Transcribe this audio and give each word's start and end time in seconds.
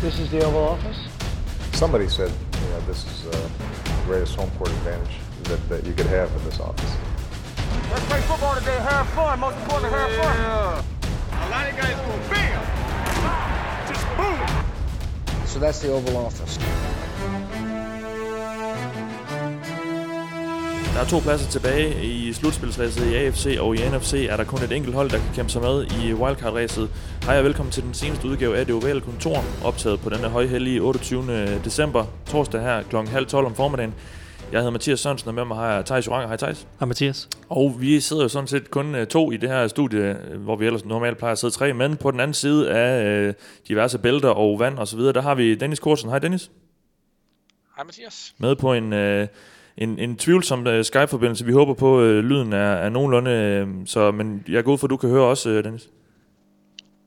This 0.00 0.18
is 0.18 0.30
the 0.30 0.42
Oval 0.42 0.64
Office. 0.64 0.96
Somebody 1.72 2.08
said, 2.08 2.32
you 2.54 2.68
know, 2.70 2.80
this 2.86 3.04
is 3.04 3.26
uh, 3.26 3.50
the 3.84 4.02
greatest 4.06 4.34
home 4.34 4.50
court 4.52 4.70
advantage 4.70 5.18
that, 5.42 5.68
that 5.68 5.84
you 5.84 5.92
could 5.92 6.06
have 6.06 6.34
in 6.34 6.44
this 6.44 6.58
office. 6.58 6.96
Let's 7.90 8.06
play 8.06 8.20
football 8.22 8.54
today. 8.54 8.78
Have 8.78 9.06
fun. 9.10 9.38
Most 9.40 9.58
important, 9.58 9.92
have 9.92 10.10
fun. 10.12 10.84
A 11.32 11.50
lot 11.50 11.70
of 11.70 11.76
guys 11.76 11.96
go 11.96 12.16
bam, 12.30 12.62
just 13.92 14.06
boom. 14.16 15.46
So 15.46 15.58
that's 15.58 15.80
the 15.80 15.92
Oval 15.92 16.16
Office. 16.16 16.56
Der 21.00 21.06
er 21.06 21.10
to 21.10 21.18
pladser 21.18 21.50
tilbage 21.50 22.04
i 22.04 22.32
slutspilsræset 22.32 23.12
i 23.12 23.14
AFC, 23.14 23.56
og 23.60 23.76
i 23.76 23.78
NFC 23.78 24.26
er 24.30 24.36
der 24.36 24.44
kun 24.44 24.62
et 24.62 24.72
enkelt 24.72 24.94
hold, 24.94 25.10
der 25.10 25.18
kan 25.18 25.34
kæmpe 25.34 25.52
sig 25.52 25.62
med 25.62 25.84
i 25.84 26.12
wildcard-ræset. 26.14 26.90
Hej 27.24 27.38
og 27.38 27.44
velkommen 27.44 27.72
til 27.72 27.82
den 27.82 27.94
seneste 27.94 28.28
udgave 28.28 28.56
af 28.56 28.66
det 28.66 28.74
ovale 28.74 29.00
kontor, 29.00 29.44
optaget 29.64 30.00
på 30.00 30.10
denne 30.10 30.28
højhellige 30.28 30.80
28. 30.80 31.60
december, 31.64 32.04
torsdag 32.26 32.60
her 32.60 32.82
kl. 32.82 32.96
halv 32.96 33.26
12 33.26 33.46
om 33.46 33.54
formiddagen. 33.54 33.94
Jeg 34.52 34.58
hedder 34.60 34.70
Mathias 34.70 35.00
Sørensen, 35.00 35.28
og 35.28 35.34
med 35.34 35.44
mig 35.44 35.56
har 35.56 35.74
jeg 35.74 35.84
Thijs 35.84 36.06
Joranger. 36.06 36.28
Hej 36.28 36.36
Thijs. 36.36 36.66
Hej 36.78 36.86
Mathias. 36.86 37.28
Og 37.48 37.76
vi 37.78 38.00
sidder 38.00 38.22
jo 38.22 38.28
sådan 38.28 38.48
set 38.48 38.70
kun 38.70 38.94
øh, 38.94 39.06
to 39.06 39.32
i 39.32 39.36
det 39.36 39.48
her 39.48 39.68
studie, 39.68 40.18
øh, 40.30 40.40
hvor 40.42 40.56
vi 40.56 40.66
ellers 40.66 40.84
normalt 40.84 41.18
plejer 41.18 41.32
at 41.32 41.38
sidde 41.38 41.54
tre, 41.54 41.72
men 41.72 41.96
på 41.96 42.10
den 42.10 42.20
anden 42.20 42.34
side 42.34 42.70
af 42.70 43.04
øh, 43.04 43.34
diverse 43.68 43.98
bælter 43.98 44.28
og 44.28 44.58
vand 44.58 44.78
og 44.78 44.88
så 44.88 44.96
videre, 44.96 45.12
der 45.12 45.22
har 45.22 45.34
vi 45.34 45.54
Dennis 45.54 45.78
Korsen. 45.78 46.08
Hej 46.10 46.18
Dennis. 46.18 46.50
Hej 47.76 47.84
Mathias. 47.84 48.34
Med 48.38 48.56
på 48.56 48.72
en, 48.72 48.92
øh, 48.92 49.28
en, 49.80 49.98
en 49.98 50.16
tvivlsom 50.16 50.66
øh, 50.66 50.84
Skype-forbindelse. 50.84 51.44
Vi 51.44 51.52
håber 51.52 51.74
på, 51.74 52.00
at 52.00 52.04
øh, 52.04 52.24
lyden 52.24 52.52
er, 52.52 52.72
er 52.72 52.88
nogenlunde, 52.88 53.30
øh, 53.30 53.68
så, 53.86 54.10
men 54.10 54.44
jeg 54.48 54.64
går 54.64 54.72
ud 54.72 54.78
for, 54.78 54.86
at 54.86 54.90
du 54.90 54.96
kan 54.96 55.08
høre 55.10 55.24
også, 55.24 55.50
øh, 55.50 55.64
Dennis. 55.64 55.88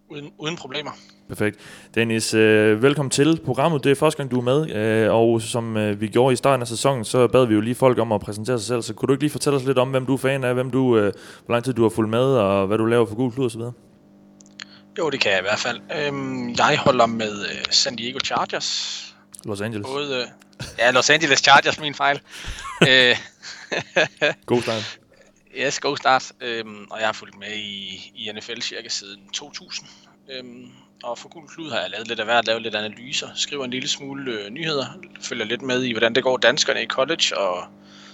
Uden, 0.09 0.31
uden 0.37 0.55
problemer. 0.55 0.91
Perfekt. 1.27 1.59
Dennis, 1.95 2.33
øh, 2.33 2.83
velkommen 2.83 3.09
til 3.09 3.39
programmet. 3.45 3.83
Det 3.83 3.91
er 3.91 3.95
første 3.95 4.17
gang, 4.17 4.31
du 4.31 4.39
er 4.39 4.43
med, 4.43 4.75
øh, 4.75 5.13
og 5.13 5.41
som 5.41 5.77
øh, 5.77 6.01
vi 6.01 6.07
gjorde 6.07 6.33
i 6.33 6.35
starten 6.35 6.61
af 6.61 6.67
sæsonen, 6.67 7.05
så 7.05 7.27
bad 7.27 7.45
vi 7.45 7.53
jo 7.53 7.61
lige 7.61 7.75
folk 7.75 7.99
om 7.99 8.11
at 8.11 8.21
præsentere 8.21 8.59
sig 8.59 8.67
selv. 8.67 8.81
Så 8.81 8.93
kunne 8.93 9.07
du 9.07 9.13
ikke 9.13 9.23
lige 9.23 9.31
fortælle 9.31 9.57
os 9.57 9.65
lidt 9.65 9.77
om, 9.77 9.89
hvem 9.89 10.05
du 10.05 10.13
er 10.13 10.17
fan 10.17 10.43
af, 10.43 10.53
hvem 10.53 10.71
du, 10.71 10.97
øh, 10.97 11.13
hvor 11.45 11.53
lang 11.53 11.63
tid 11.63 11.73
du 11.73 11.81
har 11.81 11.89
fulgt 11.89 12.09
med, 12.09 12.25
og 12.25 12.67
hvad 12.67 12.77
du 12.77 12.85
laver 12.85 13.05
for 13.05 13.15
gul 13.15 13.31
klud 13.31 13.45
osv.? 13.45 13.61
Jo, 14.97 15.09
det 15.09 15.19
kan 15.19 15.31
jeg 15.31 15.39
i 15.39 15.43
hvert 15.43 15.59
fald. 15.59 15.79
Øhm, 16.07 16.49
jeg 16.49 16.77
holder 16.77 17.05
med 17.05 17.31
øh, 17.31 17.65
San 17.71 17.95
Diego 17.95 18.19
Chargers. 18.19 18.99
Los 19.45 19.61
Angeles. 19.61 19.87
Både, 19.87 20.15
øh, 20.15 20.27
ja, 20.77 20.91
Los 20.91 21.09
Angeles 21.09 21.39
Chargers, 21.39 21.79
min 21.79 21.95
fejl. 21.95 22.19
øh, 22.89 23.17
God 24.45 24.61
start. 24.61 24.99
yes, 25.57 25.79
god 25.79 25.97
start. 25.97 26.31
Øhm, 26.41 26.87
og 26.91 26.99
jeg 26.99 27.07
har 27.07 27.13
fulgt 27.13 27.39
med 27.39 27.55
i, 27.55 28.11
i 28.15 28.31
NFL 28.35 28.61
cirka 28.61 28.89
siden 28.89 29.29
2000. 29.33 29.87
Øhm, 30.31 30.71
og 31.03 31.17
for 31.17 31.29
gul 31.29 31.47
klud 31.47 31.71
har 31.71 31.79
jeg 31.79 31.89
lavet 31.89 32.07
lidt 32.07 32.19
af 32.19 32.25
hvert, 32.25 32.47
lavet 32.47 32.61
lidt 32.61 32.75
analyser, 32.75 33.27
skriver 33.35 33.65
en 33.65 33.71
lille 33.71 33.87
smule 33.87 34.31
øh, 34.31 34.49
nyheder, 34.49 34.85
følger 35.21 35.45
lidt 35.45 35.61
med 35.61 35.83
i, 35.83 35.91
hvordan 35.91 36.15
det 36.15 36.23
går 36.23 36.37
danskerne 36.37 36.83
i 36.83 36.87
college, 36.87 37.37
og 37.37 37.63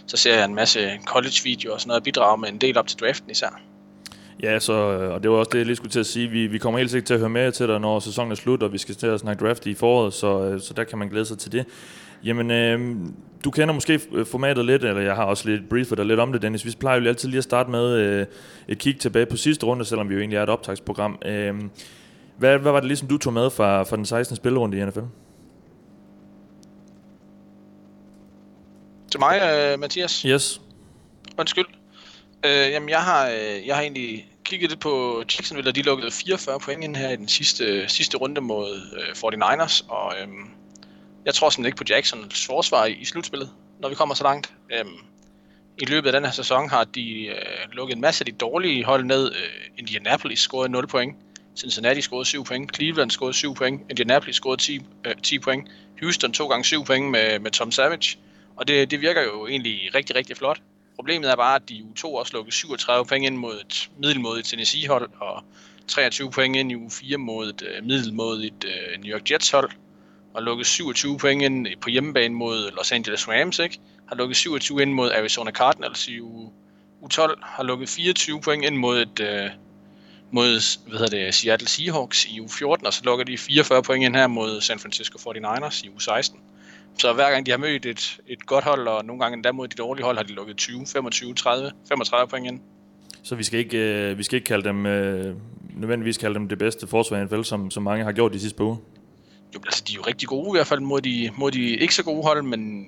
så 0.08 0.18
ser 0.18 0.36
jeg 0.36 0.46
en 0.46 0.56
masse 0.56 1.00
college-videoer 1.06 1.74
og 1.74 1.82
sådan 1.82 1.88
noget, 1.88 2.00
og 2.00 2.04
bidrager 2.04 2.36
med 2.36 2.50
en 2.50 2.58
del 2.58 2.78
op 2.78 2.88
til 2.88 3.00
draften 3.00 3.32
især. 3.32 3.62
Ja, 4.44 4.60
så, 4.60 4.74
øh, 4.74 5.14
og 5.14 5.24
det 5.24 5.32
var 5.32 5.38
også 5.38 5.50
det, 5.52 5.58
jeg 5.58 5.66
lige 5.66 5.76
skulle 5.76 5.92
til 5.92 6.00
at 6.00 6.06
sige. 6.06 6.28
Vi, 6.28 6.48
vi 6.48 6.58
kommer 6.58 6.78
helt 6.78 6.92
sikkert 6.92 7.08
til 7.08 7.14
at 7.14 7.20
høre 7.20 7.30
mere 7.30 7.52
til 7.52 7.68
dig, 7.68 7.80
når 7.80 8.00
sæsonen 8.00 8.32
er 8.32 8.36
slut, 8.36 8.64
og 8.64 8.74
vi 8.74 8.78
skal 8.78 8.96
til 8.96 9.08
at 9.08 9.20
snakke 9.20 9.46
draft 9.46 9.66
i 9.66 9.74
foråret, 9.74 10.14
så, 10.14 10.44
øh, 10.44 10.62
så 10.62 10.74
der 10.74 10.84
kan 10.84 10.98
man 10.98 11.10
glæde 11.10 11.26
sig 11.26 11.38
til 11.38 11.52
det. 11.52 11.66
Jamen, 12.24 12.52
øh, 12.52 12.96
du 13.44 13.52
kender 13.52 13.74
måske 13.74 14.00
formatet 14.26 14.66
lidt, 14.66 14.84
eller 14.84 15.02
jeg 15.02 15.16
har 15.16 15.24
også 15.24 15.50
lidt 15.50 15.70
briefet 15.70 15.98
dig 15.98 16.06
lidt 16.06 16.20
om 16.20 16.32
det, 16.32 16.42
Dennis. 16.42 16.66
Vi 16.66 16.76
plejer 16.80 17.02
jo 17.02 17.08
altid 17.08 17.30
lige 17.30 17.38
at 17.38 17.44
starte 17.44 17.72
med 17.72 17.96
øh, 17.96 18.26
et 18.68 18.78
kig 18.78 19.00
tilbage 19.00 19.26
på 19.26 19.38
sidste 19.38 19.66
runde, 19.66 19.86
selvom 19.86 20.10
vi 20.10 20.14
jo 20.14 20.20
egentlig 20.20 20.38
er 20.38 20.44
et 20.44 20.50
optagsprogram. 20.50 21.18
Øh, 21.26 21.56
hvad, 22.38 22.58
hvad 22.58 22.72
var 22.72 22.80
det 22.80 22.88
ligesom, 22.88 23.08
du 23.08 23.18
tog 23.18 23.34
med 23.34 23.50
fra, 23.50 23.84
fra 23.84 23.96
den 23.96 24.06
16. 24.06 24.36
spillerunde 24.36 24.78
i 24.78 24.86
NFL? 24.86 25.00
Til 29.12 29.20
mig, 29.20 29.42
øh, 29.44 29.80
Mathias. 29.80 30.22
Yes. 30.22 30.62
Undskyld. 31.38 31.66
Øh, 32.46 32.72
jamen, 32.72 32.90
jeg 32.90 33.00
har, 33.00 33.28
øh, 33.28 33.68
jeg 33.68 33.76
har 33.76 33.82
egentlig 33.82 34.28
kigget 34.44 34.70
lidt 34.70 34.80
på 34.80 35.18
Jacksonville, 35.20 35.70
og 35.70 35.76
de 35.76 35.82
lukkede 35.82 36.12
44 36.12 36.60
point 36.60 36.84
ind 36.84 36.96
her 36.96 37.10
i 37.10 37.16
den 37.16 37.28
sidste, 37.28 37.90
sidste 37.90 38.18
runde 38.18 38.42
mod 38.42 38.82
øh, 38.98 39.34
49ers, 39.34 39.90
og 39.90 40.14
øh, 40.22 40.28
jeg 41.26 41.34
tror 41.34 41.50
simpelthen 41.50 41.66
ikke 41.66 41.78
på 41.78 41.84
Jacksons 41.90 42.46
forsvar 42.46 42.86
i, 42.86 42.94
i 42.94 43.06
slutspillet, 43.06 43.50
når 43.80 43.90
vi 43.90 43.96
kommer 43.96 44.16
så 44.16 44.24
langt. 44.24 44.54
Øhm, 44.72 44.98
I 45.78 45.86
løbet 45.86 46.08
af 46.08 46.14
den 46.14 46.26
her 46.26 46.32
sæson 46.32 46.70
har 46.70 46.84
de 46.84 47.26
øh, 47.26 47.36
lukket 47.72 47.96
en 47.96 48.02
masse 48.02 48.22
af 48.22 48.26
de 48.26 48.32
dårlige 48.32 48.86
hold 48.86 49.04
ned. 49.04 49.32
Øh, 49.32 49.70
Indianapolis 49.78 50.40
scorede 50.40 50.70
0 50.70 50.88
point, 50.88 51.16
Cincinnati 51.56 52.02
scorede 52.02 52.26
7 52.26 52.44
point, 52.44 52.76
Cleveland 52.76 53.12
scorede 53.12 53.34
7 53.34 53.56
point, 53.56 53.82
Indianapolis 53.90 54.36
scorede 54.36 54.62
10, 54.62 54.82
øh, 55.06 55.16
10 55.24 55.40
point, 55.40 55.68
Houston 56.02 56.34
to 56.34 56.48
gange 56.48 56.66
7 56.66 56.86
point 56.86 57.12
med, 57.12 57.40
med 57.40 57.52
Tom 57.52 57.72
Savage, 57.72 58.18
og 58.56 58.68
det, 58.68 58.92
det 58.92 59.02
virker 59.02 59.24
jo 59.24 59.48
egentlig 59.48 59.96
rigtig, 59.96 60.16
rigtig 60.16 60.38
flot. 60.38 60.62
Problemet 60.96 61.32
er 61.32 61.36
bare, 61.36 61.56
at 61.56 61.70
de 61.70 61.74
i 61.74 61.82
U2 61.82 62.06
også 62.06 62.34
lukkede 62.34 62.56
37 62.56 63.06
point 63.06 63.26
ind 63.26 63.38
mod 63.38 63.56
et 63.56 63.90
middelmodigt 63.98 64.48
Tennessee-hold, 64.48 65.10
og 65.20 65.44
23 65.88 66.32
point 66.32 66.56
ind 66.56 66.72
i 66.72 66.76
U4 66.76 67.18
mod 67.18 67.50
et 67.50 67.62
øh, 67.62 67.82
uh, 67.82 67.88
middelmodigt 67.88 68.66
øh, 68.66 69.02
New 69.04 69.14
York 69.14 69.32
Jets-hold, 69.32 69.72
har 70.40 70.46
lukket 70.46 70.68
27 70.68 71.18
point 71.18 71.42
ind 71.42 71.68
på 71.82 71.90
hjemmebane 71.90 72.36
mod 72.36 72.72
Los 72.72 72.92
Angeles 72.92 73.28
Rams, 73.28 73.60
ikke? 73.60 73.80
Har 74.06 74.16
lukket 74.16 74.38
27 74.38 74.82
ind 74.82 74.94
mod 74.94 75.12
Arizona 75.12 75.52
Cardinals 75.52 76.08
i 76.08 76.20
U, 76.20 76.52
U12, 77.04 77.40
har 77.42 77.64
lukket 77.64 77.90
24 77.90 78.42
point 78.42 78.66
ind 78.66 78.76
mod 78.76 79.02
et 79.02 79.20
øh, 79.20 79.50
mod 80.32 80.80
hvad 80.90 81.00
hedder 81.00 81.26
det, 81.26 81.34
Seattle 81.34 81.68
Seahawks 81.68 82.26
i 82.26 82.40
U14, 82.40 82.86
og 82.86 82.94
så 82.94 83.02
lukker 83.06 83.26
de 83.26 83.38
44 83.38 83.84
point 83.84 84.06
ind 84.06 84.16
her 84.16 84.28
mod 84.28 84.62
San 84.62 84.80
Francisco 84.80 85.32
49ers 85.32 85.86
i 85.86 85.88
U16. 85.88 86.38
Så 86.98 87.14
hver 87.14 87.32
gang 87.32 87.46
de 87.46 87.52
har 87.52 87.58
mødt 87.58 87.86
et, 87.86 88.20
et 88.28 88.46
godt 88.46 88.64
hold, 88.64 88.88
og 88.88 89.06
nogle 89.06 89.22
gange 89.22 89.36
endda 89.36 89.52
mod 89.52 89.68
de 89.68 89.76
dårlige 89.76 90.06
hold, 90.06 90.18
har 90.18 90.24
de 90.24 90.34
lukket 90.34 90.58
20, 90.58 90.86
25, 90.94 91.34
30, 91.34 91.72
35 91.88 92.28
point 92.28 92.48
ind. 92.48 92.60
Så 93.24 93.36
vi 93.36 93.44
skal 93.44 93.60
ikke, 93.60 93.78
øh, 93.78 94.18
vi 94.18 94.24
skal 94.24 94.36
ikke 94.36 94.48
kalde 94.48 94.64
dem, 94.64 94.86
øh, 94.86 95.36
nødvendigvis 95.76 96.18
kalde 96.18 96.36
dem 96.36 96.48
det 96.48 96.58
bedste 96.58 96.88
forsvar 96.88 97.18
i 97.18 97.26
NFL, 97.26 97.42
som, 97.42 97.72
som 97.72 97.84
mange 97.84 98.04
har 98.04 98.12
gjort 98.12 98.34
de 98.34 98.40
sidste 98.40 98.58
par 98.58 98.66
uger? 98.66 98.78
Jo, 99.56 99.60
altså 99.66 99.84
de 99.88 99.94
er 99.94 99.96
jo 99.96 100.02
rigtig 100.02 100.28
gode 100.28 100.50
i 100.50 100.52
hvert 100.58 100.68
fald 100.68 100.80
mod 100.80 101.02
de, 101.02 101.30
mod 101.38 101.52
de 101.52 101.78
ikke 101.78 101.96
så 101.96 102.04
gode 102.04 102.24
hold, 102.24 102.44
men 102.44 102.86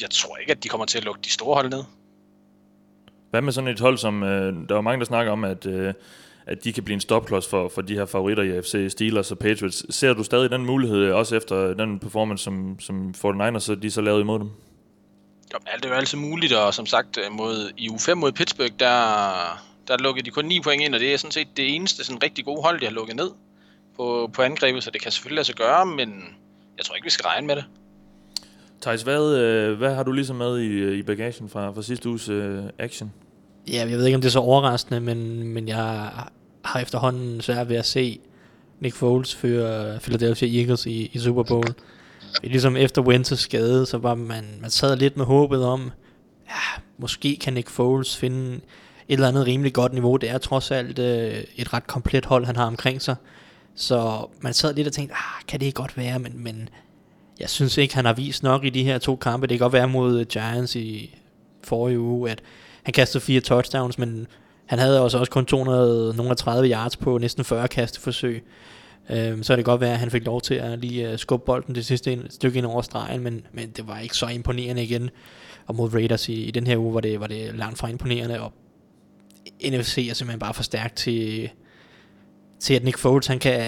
jeg 0.00 0.10
tror 0.10 0.36
ikke, 0.36 0.52
at 0.52 0.64
de 0.64 0.68
kommer 0.68 0.86
til 0.86 0.98
at 0.98 1.04
lukke 1.04 1.20
de 1.24 1.30
store 1.30 1.54
hold 1.54 1.70
ned. 1.70 1.84
Hvad 3.30 3.42
med 3.42 3.52
sådan 3.52 3.70
et 3.70 3.80
hold, 3.80 3.98
som 3.98 4.22
øh, 4.22 4.68
der 4.68 4.76
er 4.76 4.80
mange, 4.80 4.98
der 4.98 5.04
snakker 5.04 5.32
om, 5.32 5.44
at, 5.44 5.66
øh, 5.66 5.94
at 6.46 6.64
de 6.64 6.72
kan 6.72 6.84
blive 6.84 6.94
en 6.94 7.00
stopklods 7.00 7.48
for, 7.48 7.68
for 7.68 7.82
de 7.82 7.94
her 7.94 8.06
favoritter 8.06 8.42
i 8.42 8.50
AFC, 8.50 8.86
Steelers 8.88 9.32
og 9.32 9.38
Patriots. 9.38 9.96
Ser 9.96 10.12
du 10.12 10.22
stadig 10.22 10.50
den 10.50 10.66
mulighed, 10.66 11.12
også 11.12 11.36
efter 11.36 11.74
den 11.74 11.98
performance, 11.98 12.44
som, 12.44 12.80
som 12.80 13.14
49ers 13.16 13.58
så 13.58 13.74
de 13.74 13.90
så 13.90 14.00
lavede 14.00 14.20
imod 14.20 14.38
dem? 14.38 14.50
Jo, 15.52 15.58
alt 15.66 15.84
er 15.84 15.88
jo 15.88 15.94
altid 15.94 16.18
muligt, 16.18 16.52
og 16.52 16.74
som 16.74 16.86
sagt, 16.86 17.18
mod, 17.30 17.72
i 17.76 17.88
U5 17.88 18.14
mod 18.14 18.32
Pittsburgh, 18.32 18.72
der, 18.78 19.32
der 19.88 19.98
lukkede 19.98 20.26
de 20.26 20.30
kun 20.30 20.44
9 20.44 20.60
point 20.60 20.82
ind, 20.82 20.94
og 20.94 21.00
det 21.00 21.14
er 21.14 21.16
sådan 21.16 21.32
set 21.32 21.48
det 21.56 21.74
eneste 21.74 22.04
sådan 22.04 22.22
rigtig 22.22 22.44
gode 22.44 22.62
hold, 22.62 22.80
de 22.80 22.86
har 22.86 22.92
lukket 22.92 23.16
ned 23.16 23.30
på, 24.00 24.30
på 24.32 24.42
angrebet, 24.42 24.84
så 24.84 24.90
det 24.90 25.02
kan 25.02 25.12
selvfølgelig 25.12 25.36
lade 25.36 25.46
sig 25.46 25.54
gøre, 25.54 25.86
men 25.86 26.08
jeg 26.76 26.84
tror 26.84 26.94
ikke, 26.94 27.04
vi 27.04 27.10
skal 27.10 27.22
regne 27.22 27.46
med 27.46 27.56
det. 27.56 27.64
Thijs, 28.82 29.02
hvad, 29.02 29.36
øh, 29.38 29.78
hvad 29.78 29.94
har 29.94 30.02
du 30.02 30.12
ligesom 30.12 30.36
med 30.36 30.58
i, 30.58 30.98
i 30.98 31.02
bagagen 31.02 31.48
fra, 31.48 31.70
fra 31.70 31.82
sidste 31.82 32.08
uges 32.08 32.28
uh, 32.28 32.64
action? 32.78 33.12
Ja, 33.68 33.86
jeg 33.88 33.98
ved 33.98 34.06
ikke, 34.06 34.14
om 34.14 34.20
det 34.20 34.28
er 34.28 34.32
så 34.32 34.38
overraskende, 34.38 35.00
men, 35.00 35.48
men 35.48 35.68
jeg 35.68 36.10
har 36.64 36.80
efterhånden 36.80 37.40
svært 37.40 37.68
ved 37.68 37.76
at 37.76 37.86
se 37.86 38.20
Nick 38.80 38.94
Foles 38.94 39.34
føre 39.34 39.98
Philadelphia 40.00 40.60
Eagles 40.60 40.86
i, 40.86 41.10
i 41.12 41.18
Super 41.18 41.42
Bowl. 41.42 41.66
Ligesom 42.42 42.76
efter 42.76 43.02
Winters 43.02 43.40
skade, 43.40 43.86
så 43.86 43.98
var 43.98 44.14
man, 44.14 44.44
man 44.60 44.70
sad 44.70 44.96
lidt 44.96 45.16
med 45.16 45.24
håbet 45.24 45.64
om, 45.64 45.90
ja, 46.48 46.82
måske 46.98 47.36
kan 47.40 47.52
Nick 47.52 47.68
Foles 47.68 48.16
finde 48.16 48.54
et 48.54 48.60
eller 49.08 49.28
andet 49.28 49.46
rimelig 49.46 49.72
godt 49.72 49.92
niveau. 49.92 50.16
Det 50.16 50.30
er 50.30 50.38
trods 50.38 50.70
alt 50.70 50.98
øh, 50.98 51.44
et 51.56 51.72
ret 51.72 51.86
komplet 51.86 52.26
hold, 52.26 52.44
han 52.44 52.56
har 52.56 52.66
omkring 52.66 53.02
sig. 53.02 53.16
Så 53.74 54.26
man 54.40 54.54
sad 54.54 54.74
lidt 54.74 54.86
og 54.86 54.92
tænkte, 54.92 55.14
ah, 55.14 55.46
kan 55.48 55.60
det 55.60 55.74
godt 55.74 55.96
være, 55.96 56.18
men, 56.18 56.32
men 56.44 56.68
jeg 57.40 57.50
synes 57.50 57.76
ikke, 57.76 57.94
han 57.94 58.04
har 58.04 58.12
vist 58.12 58.42
nok 58.42 58.64
i 58.64 58.70
de 58.70 58.84
her 58.84 58.98
to 58.98 59.16
kampe. 59.16 59.46
Det 59.46 59.58
kan 59.58 59.64
godt 59.64 59.72
være 59.72 59.88
mod 59.88 60.20
øh, 60.20 60.26
Giants 60.26 60.76
i 60.76 61.16
forrige 61.64 62.00
uge, 62.00 62.30
at 62.30 62.42
han 62.82 62.92
kastede 62.92 63.24
fire 63.24 63.40
touchdowns, 63.40 63.98
men 63.98 64.26
han 64.66 64.78
havde 64.78 65.02
også, 65.02 65.18
også 65.18 65.32
kun 65.32 65.46
230 65.46 66.70
yards 66.70 66.96
på 66.96 67.18
næsten 67.18 67.44
40 67.44 67.68
kasteforsøg. 67.68 68.44
Øhm, 69.10 69.42
så 69.42 69.52
er 69.52 69.56
det 69.56 69.64
godt 69.64 69.80
være, 69.80 69.92
at 69.92 69.98
han 69.98 70.10
fik 70.10 70.24
lov 70.26 70.40
til 70.40 70.54
at 70.54 70.78
lige 70.78 71.10
øh, 71.10 71.18
skubbe 71.18 71.46
bolden 71.46 71.74
det 71.74 71.86
sidste 71.86 72.12
en, 72.12 72.30
stykke 72.30 72.58
ind 72.58 72.66
over 72.66 72.82
stregen, 72.82 73.20
men, 73.20 73.46
men 73.52 73.70
det 73.70 73.88
var 73.88 73.98
ikke 73.98 74.16
så 74.16 74.26
imponerende 74.26 74.82
igen. 74.82 75.10
Og 75.66 75.74
mod 75.74 75.94
Raiders 75.94 76.28
i, 76.28 76.44
i 76.44 76.50
den 76.50 76.66
her 76.66 76.76
uge 76.76 76.94
var 76.94 77.00
det, 77.00 77.20
var 77.20 77.26
det 77.26 77.54
langt 77.54 77.78
fra 77.78 77.88
imponerende, 77.88 78.40
og 78.40 78.52
NFC 79.64 80.06
er 80.10 80.14
simpelthen 80.14 80.38
bare 80.38 80.54
for 80.54 80.62
stærkt 80.62 80.96
til, 80.96 81.50
til 82.60 82.74
at 82.74 82.84
Nick 82.84 82.98
Foles 82.98 83.26
han 83.26 83.38
kan, 83.38 83.60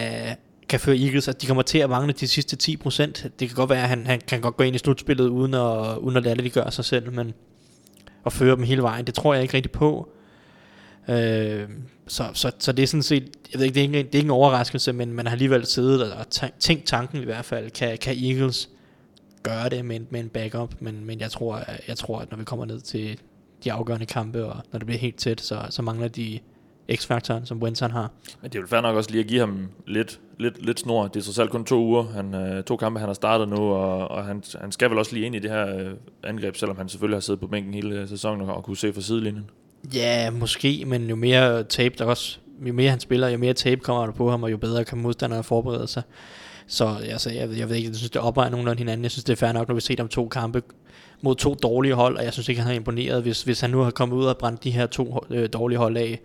kan 0.68 0.80
føre 0.80 0.96
Eagles, 0.96 1.28
at 1.28 1.42
de 1.42 1.46
kommer 1.46 1.62
til 1.62 1.78
at 1.78 1.90
mangle 1.90 2.12
de 2.12 2.28
sidste 2.28 2.76
10%. 2.86 3.04
Det 3.38 3.48
kan 3.48 3.54
godt 3.54 3.70
være, 3.70 3.82
at 3.82 3.88
han, 3.88 4.06
han 4.06 4.20
kan 4.28 4.40
godt 4.40 4.56
gå 4.56 4.64
ind 4.64 4.76
i 4.76 4.78
slutspillet 4.78 5.28
uden 5.28 5.54
at, 5.54 5.96
uden 5.96 6.16
at 6.16 6.22
lade 6.22 6.42
det 6.42 6.52
gøre 6.52 6.72
sig 6.72 6.84
selv, 6.84 7.12
men 7.12 7.34
at 8.26 8.32
føre 8.32 8.56
dem 8.56 8.62
hele 8.62 8.82
vejen, 8.82 9.04
det 9.06 9.14
tror 9.14 9.34
jeg 9.34 9.42
ikke 9.42 9.54
rigtig 9.54 9.72
på. 9.72 10.08
Øh, 11.08 11.68
så, 12.06 12.24
så, 12.34 12.50
så 12.58 12.72
det 12.72 12.82
er 12.82 12.86
sådan 12.86 13.02
set, 13.02 13.28
jeg 13.52 13.58
ved 13.58 13.66
ikke, 13.66 13.74
det 13.74 13.80
er 13.80 13.84
ikke, 13.84 13.98
det 13.98 14.14
er 14.14 14.18
ikke 14.18 14.26
en 14.26 14.30
overraskelse, 14.30 14.92
men 14.92 15.12
man 15.12 15.26
har 15.26 15.32
alligevel 15.32 15.66
siddet 15.66 16.12
og 16.12 16.26
tænkt 16.58 16.84
tanken 16.84 17.22
i 17.22 17.24
hvert 17.24 17.44
fald, 17.44 17.70
kan, 17.70 17.98
kan 17.98 18.16
Eagles 18.24 18.68
gøre 19.42 19.68
det 19.68 19.84
med 19.84 19.96
en, 19.96 20.06
med 20.10 20.20
en 20.20 20.28
backup, 20.28 20.74
men, 20.80 21.04
men 21.04 21.20
jeg, 21.20 21.30
tror, 21.30 21.62
jeg 21.88 21.96
tror, 21.96 22.18
at 22.18 22.30
når 22.30 22.38
vi 22.38 22.44
kommer 22.44 22.64
ned 22.64 22.80
til 22.80 23.18
de 23.64 23.72
afgørende 23.72 24.06
kampe, 24.06 24.44
og 24.44 24.56
når 24.72 24.78
det 24.78 24.86
bliver 24.86 24.98
helt 24.98 25.16
tæt, 25.16 25.40
så, 25.40 25.66
så 25.70 25.82
mangler 25.82 26.08
de 26.08 26.38
X-faktoren, 26.94 27.46
som 27.46 27.62
Winston 27.62 27.90
har. 27.90 28.10
Men 28.42 28.50
det 28.50 28.58
er 28.58 28.60
jo 28.60 28.66
fair 28.66 28.80
nok 28.80 28.96
også 28.96 29.10
lige 29.10 29.20
at 29.20 29.26
give 29.26 29.40
ham 29.40 29.68
lidt, 29.86 30.20
lidt, 30.38 30.64
lidt 30.66 30.80
snor. 30.80 31.06
Det 31.06 31.16
er 31.16 31.24
så 31.24 31.32
selv 31.32 31.48
kun 31.48 31.64
to 31.64 31.80
uger. 31.80 32.02
Han, 32.02 32.34
øh, 32.34 32.64
to 32.64 32.76
kampe, 32.76 33.00
han 33.00 33.08
har 33.08 33.14
startet 33.14 33.48
nu, 33.48 33.56
og, 33.56 34.08
og 34.10 34.24
han, 34.24 34.42
han 34.60 34.72
skal 34.72 34.90
vel 34.90 34.98
også 34.98 35.14
lige 35.14 35.26
ind 35.26 35.34
i 35.34 35.38
det 35.38 35.50
her 35.50 35.78
øh, 35.78 35.90
angreb, 36.24 36.56
selvom 36.56 36.76
han 36.76 36.88
selvfølgelig 36.88 37.16
har 37.16 37.20
siddet 37.20 37.40
på 37.40 37.46
bænken 37.46 37.74
hele 37.74 38.00
øh, 38.00 38.08
sæsonen 38.08 38.48
og, 38.48 38.56
og 38.56 38.64
kunne 38.64 38.76
se 38.76 38.92
fra 38.92 39.00
sidelinjen. 39.00 39.50
Ja, 39.94 40.30
måske, 40.30 40.84
men 40.86 41.08
jo 41.08 41.16
mere 41.16 41.64
tape 41.64 41.94
der 41.98 42.04
også, 42.04 42.38
jo 42.66 42.72
mere 42.72 42.90
han 42.90 43.00
spiller, 43.00 43.28
jo 43.28 43.38
mere 43.38 43.54
tape 43.54 43.80
kommer 43.80 44.06
der 44.06 44.12
på 44.12 44.30
ham, 44.30 44.42
og 44.42 44.50
jo 44.50 44.56
bedre 44.56 44.84
kan 44.84 44.98
modstanderne 44.98 45.42
forberede 45.42 45.86
sig. 45.86 46.02
Så 46.66 46.96
altså, 47.04 47.30
jeg, 47.30 47.58
jeg 47.58 47.68
ved 47.68 47.76
ikke, 47.76 47.88
jeg 47.88 47.96
synes, 47.96 48.10
det 48.10 48.20
opvejer 48.20 48.50
nogenlunde 48.50 48.78
hinanden. 48.78 49.04
Jeg 49.04 49.10
synes, 49.10 49.24
det 49.24 49.32
er 49.32 49.36
fair 49.36 49.52
nok, 49.52 49.68
når 49.68 49.74
vi 49.74 49.80
ser 49.80 49.96
dem 49.96 50.08
to 50.08 50.28
kampe 50.28 50.62
mod 51.22 51.34
to 51.34 51.54
dårlige 51.54 51.94
hold, 51.94 52.16
og 52.16 52.24
jeg 52.24 52.32
synes 52.32 52.48
ikke, 52.48 52.60
han 52.60 52.68
har 52.68 52.74
imponeret, 52.74 53.22
hvis, 53.22 53.42
hvis 53.42 53.60
han 53.60 53.70
nu 53.70 53.80
har 53.80 53.90
kommet 53.90 54.16
ud 54.16 54.24
og 54.24 54.38
brændt 54.38 54.64
de 54.64 54.70
her 54.70 54.86
to 54.86 55.24
øh, 55.30 55.48
dårlige 55.52 55.78
hold 55.78 55.96
af, 55.96 56.20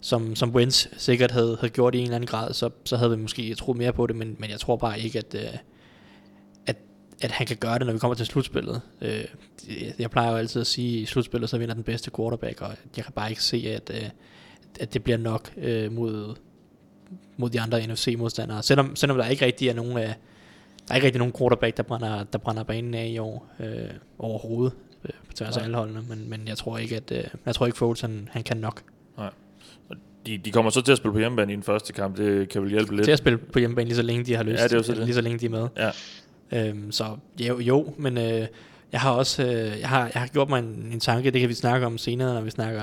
som, 0.00 0.36
som 0.36 0.54
Wentz 0.54 0.86
sikkert 0.96 1.30
havde, 1.30 1.56
havde 1.60 1.72
gjort 1.72 1.94
i 1.94 1.98
en 1.98 2.04
eller 2.04 2.16
anden 2.16 2.26
grad, 2.26 2.52
så, 2.52 2.70
så 2.84 2.96
havde 2.96 3.10
vi 3.10 3.16
måske 3.16 3.54
troet 3.54 3.78
mere 3.78 3.92
på 3.92 4.06
det, 4.06 4.16
men, 4.16 4.36
men 4.38 4.50
jeg 4.50 4.60
tror 4.60 4.76
bare 4.76 5.00
ikke, 5.00 5.18
at, 5.18 5.34
øh, 5.34 5.58
at, 6.66 6.76
at 7.22 7.30
han 7.30 7.46
kan 7.46 7.56
gøre 7.56 7.78
det, 7.78 7.86
når 7.86 7.92
vi 7.92 7.98
kommer 7.98 8.14
til 8.14 8.26
slutspillet. 8.26 8.80
Øh, 9.00 9.24
jeg 9.98 10.10
plejer 10.10 10.30
jo 10.30 10.36
altid 10.36 10.60
at 10.60 10.66
sige, 10.66 10.96
at 10.96 11.02
i 11.02 11.06
slutspillet 11.06 11.50
så 11.50 11.58
vinder 11.58 11.74
den 11.74 11.84
bedste 11.84 12.10
quarterback, 12.16 12.60
og 12.60 12.70
jeg 12.96 13.04
kan 13.04 13.12
bare 13.12 13.30
ikke 13.30 13.42
se, 13.42 13.64
at, 13.76 13.90
øh, 13.94 14.10
at 14.80 14.94
det 14.94 15.04
bliver 15.04 15.18
nok 15.18 15.52
øh, 15.56 15.92
mod, 15.92 16.34
mod 17.36 17.50
de 17.50 17.60
andre 17.60 17.86
NFC-modstandere. 17.86 18.62
Selvom, 18.62 18.96
selvom 18.96 19.18
der 19.18 19.26
ikke 19.26 19.44
rigtig 19.44 19.68
er 19.68 19.74
nogen 19.74 19.98
af 19.98 20.14
der 20.88 20.94
er 20.94 20.96
ikke 20.96 21.06
rigtig 21.06 21.18
nogen 21.18 21.34
quarterback, 21.38 21.76
der 21.76 21.82
brænder, 21.82 22.24
der 22.24 22.38
brænder 22.38 22.62
banen 22.62 22.94
af 22.94 23.06
i 23.06 23.18
år 23.18 23.46
øh, 23.60 23.90
overhovedet 24.18 24.76
øh, 25.04 25.10
på 25.26 25.32
tværs 25.32 25.56
af 25.56 25.62
alle 25.62 25.76
holdene, 25.76 26.02
men, 26.08 26.30
men 26.30 26.48
jeg 26.48 26.56
tror 26.58 26.78
ikke, 26.78 26.96
at 26.96 27.12
øh, 27.12 27.24
jeg 27.46 27.54
tror 27.54 27.66
ikke 27.66 27.78
Foles, 27.78 28.00
han, 28.00 28.28
han 28.32 28.42
kan 28.42 28.56
nok. 28.56 28.82
Nej. 29.16 29.30
De, 30.26 30.38
de 30.38 30.52
kommer 30.52 30.70
så 30.70 30.80
til 30.80 30.92
at 30.92 30.98
spille 30.98 31.12
på 31.12 31.18
hjemmebane 31.18 31.52
i 31.52 31.56
den 31.56 31.62
første 31.62 31.92
kamp. 31.92 32.16
Det 32.16 32.48
kan 32.48 32.62
vel 32.62 32.70
hjælpe 32.70 32.96
lidt. 32.96 33.04
Til 33.04 33.12
at 33.12 33.18
spille 33.18 33.38
på 33.38 33.58
hjemmebane 33.58 33.88
lige 33.88 33.96
så 33.96 34.02
længe 34.02 34.24
de 34.24 34.34
har 34.36 34.42
lyst. 34.42 34.62
Ja, 34.62 34.68
det 34.68 34.78
er 34.78 34.82
så 34.82 34.92
det. 34.92 35.04
Lige 35.04 35.14
så 35.14 35.20
længe 35.20 35.38
de 35.38 35.46
er 35.46 35.50
med. 35.50 35.68
Ja. 35.76 35.90
Øhm, 36.52 36.92
så 36.92 37.16
jo, 37.40 37.58
jo 37.58 37.94
men 37.98 38.18
øh, 38.18 38.46
jeg 38.92 39.00
har 39.00 39.10
også 39.10 39.42
øh, 39.42 39.80
jeg 39.80 39.88
har, 39.88 40.10
jeg 40.14 40.20
har 40.22 40.26
gjort 40.26 40.48
mig 40.48 40.58
en, 40.58 40.90
en 40.92 41.00
tanke, 41.00 41.30
det 41.30 41.40
kan 41.40 41.48
vi 41.48 41.54
snakke 41.54 41.86
om 41.86 41.98
senere, 41.98 42.34
når 42.34 42.40
vi 42.40 42.50
snakker 42.50 42.82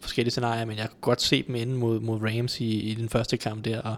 forskellige 0.00 0.30
scenarier, 0.30 0.64
men 0.64 0.76
jeg 0.76 0.88
kan 0.88 0.96
godt 1.00 1.22
se 1.22 1.42
dem 1.42 1.54
inde 1.54 1.74
mod, 1.74 2.00
mod 2.00 2.20
Rams 2.22 2.60
i, 2.60 2.80
i 2.80 2.94
den 2.94 3.08
første 3.08 3.36
kamp 3.36 3.64
der, 3.64 3.80
og 3.80 3.96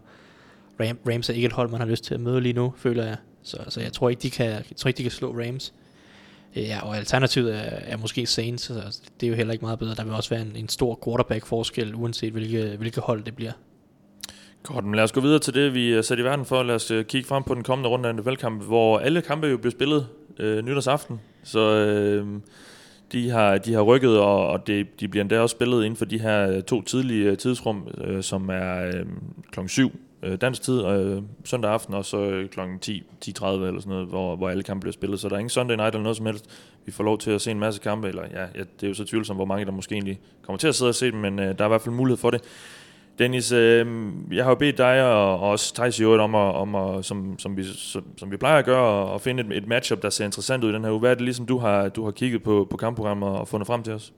Ram, 0.80 0.98
Rams 1.08 1.30
er 1.30 1.34
ikke 1.34 1.46
et 1.46 1.52
hold, 1.52 1.70
man 1.70 1.80
har 1.80 1.86
lyst 1.86 2.04
til 2.04 2.14
at 2.14 2.20
møde 2.20 2.40
lige 2.40 2.52
nu, 2.52 2.74
føler 2.76 3.04
jeg. 3.04 3.16
Så, 3.42 3.56
så 3.68 3.80
jeg 3.80 3.92
tror 3.92 4.08
ikke, 4.08 4.22
de 4.22 4.30
kan, 4.30 4.46
jeg 4.46 4.64
tror 4.76 4.88
ikke, 4.88 4.98
de 4.98 5.02
kan 5.02 5.12
slå 5.12 5.40
Rams. 5.40 5.74
Ja, 6.56 6.80
og 6.82 6.96
alternativet 6.96 7.54
er, 7.54 7.60
er 7.62 7.96
måske 7.96 8.26
Saints, 8.26 8.64
så 8.64 9.00
det 9.20 9.26
er 9.26 9.30
jo 9.30 9.36
heller 9.36 9.52
ikke 9.52 9.64
meget 9.64 9.78
bedre. 9.78 9.94
Der 9.94 10.04
vil 10.04 10.12
også 10.12 10.30
være 10.30 10.42
en, 10.42 10.52
en 10.56 10.68
stor 10.68 11.00
quarterback-forskel, 11.04 11.94
uanset 11.94 12.32
hvilke, 12.32 12.76
hvilke 12.78 13.00
hold 13.00 13.24
det 13.24 13.36
bliver. 13.36 13.52
Godt, 14.62 14.84
men 14.84 14.94
lad 14.94 15.04
os 15.04 15.12
gå 15.12 15.20
videre 15.20 15.38
til 15.38 15.54
det, 15.54 15.74
vi 15.74 15.92
er 15.92 16.02
sat 16.02 16.18
i 16.18 16.24
verden 16.24 16.44
for. 16.44 16.62
Lad 16.62 16.74
os 16.74 16.90
øh, 16.90 17.04
kigge 17.04 17.28
frem 17.28 17.42
på 17.42 17.54
den 17.54 17.62
kommende 17.62 17.90
runde 17.90 18.08
af 18.08 18.14
NFL-kamp, 18.14 18.62
hvor 18.62 18.98
alle 18.98 19.22
kampe 19.22 19.46
jo 19.46 19.56
bliver 19.56 19.70
spillet 19.70 20.06
øh, 20.38 20.64
nytårsaften. 20.64 21.20
Så 21.44 21.60
øh, 21.60 22.26
de, 23.12 23.30
har, 23.30 23.58
de 23.58 23.72
har 23.72 23.82
rykket, 23.82 24.18
og, 24.18 24.48
og 24.48 24.66
det, 24.66 25.00
de 25.00 25.08
bliver 25.08 25.22
endda 25.22 25.40
også 25.40 25.54
spillet 25.56 25.84
inden 25.84 25.96
for 25.96 26.04
de 26.04 26.20
her 26.20 26.50
øh, 26.50 26.62
to 26.62 26.82
tidlige 26.82 27.30
øh, 27.30 27.38
tidsrum, 27.38 27.88
øh, 27.98 28.22
som 28.22 28.48
er 28.48 28.86
øh, 28.86 29.06
klokken 29.50 29.68
7 29.68 29.92
øh, 30.26 30.40
dansk 30.40 30.62
tid 30.62 30.84
øh, 30.84 31.22
søndag 31.44 31.70
aften, 31.70 31.94
og 31.94 32.04
så 32.04 32.20
øh, 32.20 32.48
kl. 32.48 32.60
10, 32.80 33.02
10.30 33.24 33.46
eller 33.46 33.80
sådan 33.80 33.90
noget, 33.90 34.08
hvor, 34.08 34.36
hvor 34.36 34.48
alle 34.48 34.62
kampe 34.62 34.80
bliver 34.80 34.92
spillet. 34.92 35.20
Så 35.20 35.28
der 35.28 35.34
er 35.34 35.38
ingen 35.38 35.50
Sunday 35.50 35.76
night 35.76 35.94
eller 35.94 36.02
noget 36.02 36.16
som 36.16 36.26
helst. 36.26 36.50
Vi 36.86 36.92
får 36.92 37.04
lov 37.04 37.18
til 37.18 37.30
at 37.30 37.40
se 37.40 37.50
en 37.50 37.58
masse 37.58 37.80
kampe, 37.80 38.08
eller 38.08 38.22
ja, 38.32 38.40
ja 38.40 38.60
det 38.80 38.82
er 38.82 38.88
jo 38.88 38.94
så 38.94 39.04
tvivlsomt, 39.04 39.38
hvor 39.38 39.44
mange 39.44 39.64
der 39.64 39.72
måske 39.72 39.94
egentlig 39.94 40.20
kommer 40.42 40.58
til 40.58 40.68
at 40.68 40.74
sidde 40.74 40.88
og 40.88 40.94
se 40.94 41.10
dem, 41.10 41.20
men 41.20 41.38
øh, 41.38 41.58
der 41.58 41.64
er 41.64 41.68
i 41.68 41.68
hvert 41.68 41.82
fald 41.82 41.94
mulighed 41.94 42.16
for 42.16 42.30
det. 42.30 42.42
Dennis, 43.18 43.52
øh, 43.52 43.86
jeg 44.32 44.44
har 44.44 44.50
jo 44.50 44.54
bedt 44.54 44.78
dig 44.78 45.04
og, 45.04 45.40
og 45.40 45.50
også 45.50 45.74
Thijs 45.74 45.98
i 45.98 46.02
øvrigt 46.02 46.22
om, 46.22 46.34
at, 46.34 46.54
om 46.54 46.74
at, 46.74 47.04
som, 47.04 47.38
som, 47.38 47.56
vi, 47.56 47.64
som, 47.64 48.04
som 48.18 48.30
vi 48.30 48.36
plejer 48.36 48.58
at 48.58 48.64
gøre, 48.64 49.14
at 49.14 49.20
finde 49.20 49.42
et, 49.42 49.56
et 49.56 49.68
matchup, 49.68 50.02
der 50.02 50.10
ser 50.10 50.24
interessant 50.24 50.64
ud 50.64 50.70
i 50.70 50.74
den 50.74 50.84
her 50.84 50.90
uge. 50.90 51.00
Hvad 51.00 51.10
er 51.10 51.14
det 51.14 51.24
ligesom, 51.24 51.46
du 51.46 51.58
har, 51.58 51.88
du 51.88 52.04
har 52.04 52.10
kigget 52.10 52.42
på, 52.42 52.66
på 52.70 52.76
kampprogrammet 52.76 53.28
og 53.28 53.48
fundet 53.48 53.66
frem 53.66 53.82
til 53.82 53.92
os? 53.92 54.12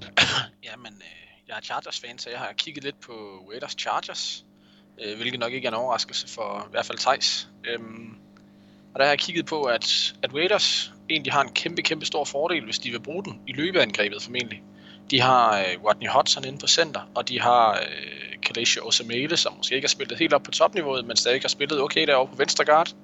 Jamen, 0.68 0.92
øh, 0.92 1.48
jeg 1.48 1.56
er 1.56 1.60
Chargers-fan, 1.62 2.18
så 2.18 2.30
jeg 2.30 2.38
har 2.38 2.52
kigget 2.56 2.84
lidt 2.84 3.00
på 3.00 3.12
Raiders 3.50 3.76
Chargers 3.78 4.44
øh, 5.04 5.16
hvilket 5.16 5.40
nok 5.40 5.52
ikke 5.52 5.66
er 5.66 5.70
en 5.70 5.76
overraskelse 5.76 6.28
for 6.28 6.66
i 6.68 6.70
hvert 6.70 6.86
fald 6.86 6.98
Thijs. 6.98 7.48
Øhm, 7.64 8.16
og 8.94 9.00
der 9.00 9.04
har 9.04 9.10
jeg 9.10 9.18
kigget 9.18 9.46
på, 9.46 9.62
at, 9.62 10.14
at 10.22 10.34
Raiders 10.34 10.92
egentlig 11.10 11.32
har 11.32 11.42
en 11.42 11.52
kæmpe, 11.52 11.82
kæmpe 11.82 12.06
stor 12.06 12.24
fordel, 12.24 12.64
hvis 12.64 12.78
de 12.78 12.90
vil 12.90 13.00
bruge 13.00 13.24
den 13.24 13.40
i 13.46 13.52
løbeangrebet 13.52 14.22
formentlig. 14.22 14.62
De 15.10 15.20
har 15.20 15.58
øh, 15.58 15.84
Rodney 15.84 16.08
Hudson 16.08 16.44
inde 16.44 16.58
på 16.58 16.66
center, 16.66 17.00
og 17.14 17.28
de 17.28 17.40
har 17.40 17.72
øh, 17.72 18.40
Kalesha 18.42 18.80
Osamele, 18.80 19.36
som 19.36 19.52
måske 19.56 19.74
ikke 19.74 19.84
har 19.84 19.88
spillet 19.88 20.18
helt 20.18 20.32
op 20.32 20.42
på 20.42 20.50
topniveauet, 20.50 21.06
men 21.06 21.16
stadig 21.16 21.40
har 21.40 21.48
spillet 21.48 21.80
okay 21.80 22.06
derovre 22.06 22.30
på 22.30 22.36
venstre 22.36 22.64
guard. 22.64 22.94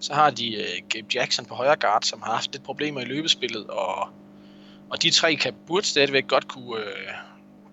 Så 0.00 0.14
har 0.14 0.30
de 0.30 0.54
øh, 0.56 0.82
Gabe 0.88 1.06
Jackson 1.14 1.46
på 1.46 1.54
højre 1.54 1.76
guard, 1.76 2.02
som 2.02 2.22
har 2.22 2.32
haft 2.32 2.52
lidt 2.52 2.62
problemer 2.62 3.00
i 3.00 3.04
løbespillet, 3.04 3.66
og, 3.66 4.08
og 4.90 5.02
de 5.02 5.10
tre 5.10 5.34
kan 5.34 5.54
burde 5.66 5.86
stadigvæk 5.86 6.26
godt 6.26 6.48
kunne, 6.48 6.80
øh, 6.80 7.08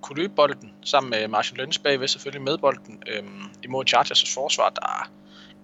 kunne 0.01 0.21
løbe 0.21 0.33
bolden, 0.33 0.71
sammen 0.85 1.09
med 1.09 1.27
Marshall 1.27 1.61
Lynch 1.61 1.81
bagved 1.81 2.07
selvfølgelig 2.07 2.41
med 2.41 2.57
bolden, 2.57 3.03
øhm, 3.07 3.43
imod 3.63 3.85
Chargers' 3.89 4.33
forsvar, 4.33 4.69
der, 4.69 5.11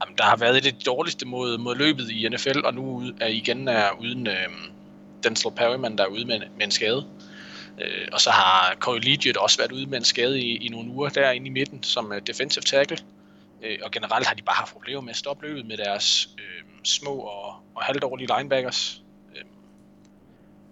jamen, 0.01 0.18
der 0.18 0.24
har 0.24 0.35
været 0.35 0.63
det 0.63 0.85
dårligste 0.85 1.27
mod, 1.27 1.57
mod 1.57 1.75
løbet 1.75 2.09
i 2.09 2.30
NFL, 2.30 2.65
og 2.65 2.74
nu 2.74 3.12
er 3.21 3.27
igen 3.27 3.68
er 3.68 3.91
uden 4.00 4.27
øhm, 4.27 4.71
Denzel 5.24 5.51
Perryman, 5.51 5.97
der 5.97 6.03
er 6.03 6.07
ude 6.07 6.25
med, 6.25 6.39
med 6.39 6.65
en 6.65 6.71
skade. 6.71 7.06
Øh, 7.81 8.07
og 8.12 8.21
så 8.21 8.30
har 8.30 8.75
Corey 8.80 9.00
Legiot 9.00 9.38
også 9.38 9.57
været 9.57 9.71
ude 9.71 9.85
med 9.85 9.97
en 9.97 10.03
skade 10.03 10.39
i, 10.39 10.57
i 10.57 10.69
nogle 10.69 10.91
uger 10.91 11.09
derinde 11.09 11.47
i 11.47 11.50
midten 11.50 11.83
som 11.83 12.12
uh, 12.12 12.18
defensive 12.27 12.62
tackle. 12.62 12.97
Øh, 13.63 13.77
og 13.83 13.91
generelt 13.91 14.27
har 14.27 14.35
de 14.35 14.41
bare 14.41 14.56
haft 14.56 14.74
problemer 14.74 15.01
med 15.01 15.09
at 15.09 15.15
stoppe 15.15 15.47
løbet 15.47 15.65
med 15.65 15.77
deres 15.77 16.30
øh, 16.38 16.63
små 16.83 17.12
og, 17.12 17.56
og 17.75 17.83
halvdårlige 17.83 18.38
linebackers. 18.38 19.01
Øh, 19.35 19.41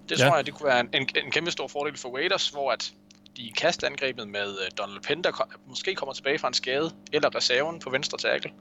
det 0.09 0.19
ja. 0.19 0.27
tror 0.27 0.35
jeg, 0.35 0.45
det 0.45 0.53
kunne 0.53 0.67
være 0.67 0.79
en, 0.79 0.89
en, 0.93 1.09
en 1.25 1.31
kæmpe 1.31 1.51
stor 1.51 1.67
fordel 1.67 1.97
for 1.97 2.15
Raiders, 2.15 2.49
hvor 2.49 2.71
at 2.71 2.93
i 3.35 3.53
kastangrebet 3.57 4.27
med 4.27 4.49
øh, 4.59 4.71
Donald 4.77 4.99
Penn, 4.99 5.23
der 5.23 5.49
måske 5.65 5.95
kommer 5.95 6.13
tilbage 6.13 6.39
fra 6.39 6.47
en 6.47 6.53
skade, 6.53 6.91
eller 7.13 7.35
reserven 7.35 7.79
på 7.79 7.89
venstre 7.89 8.17
tackle. 8.17 8.51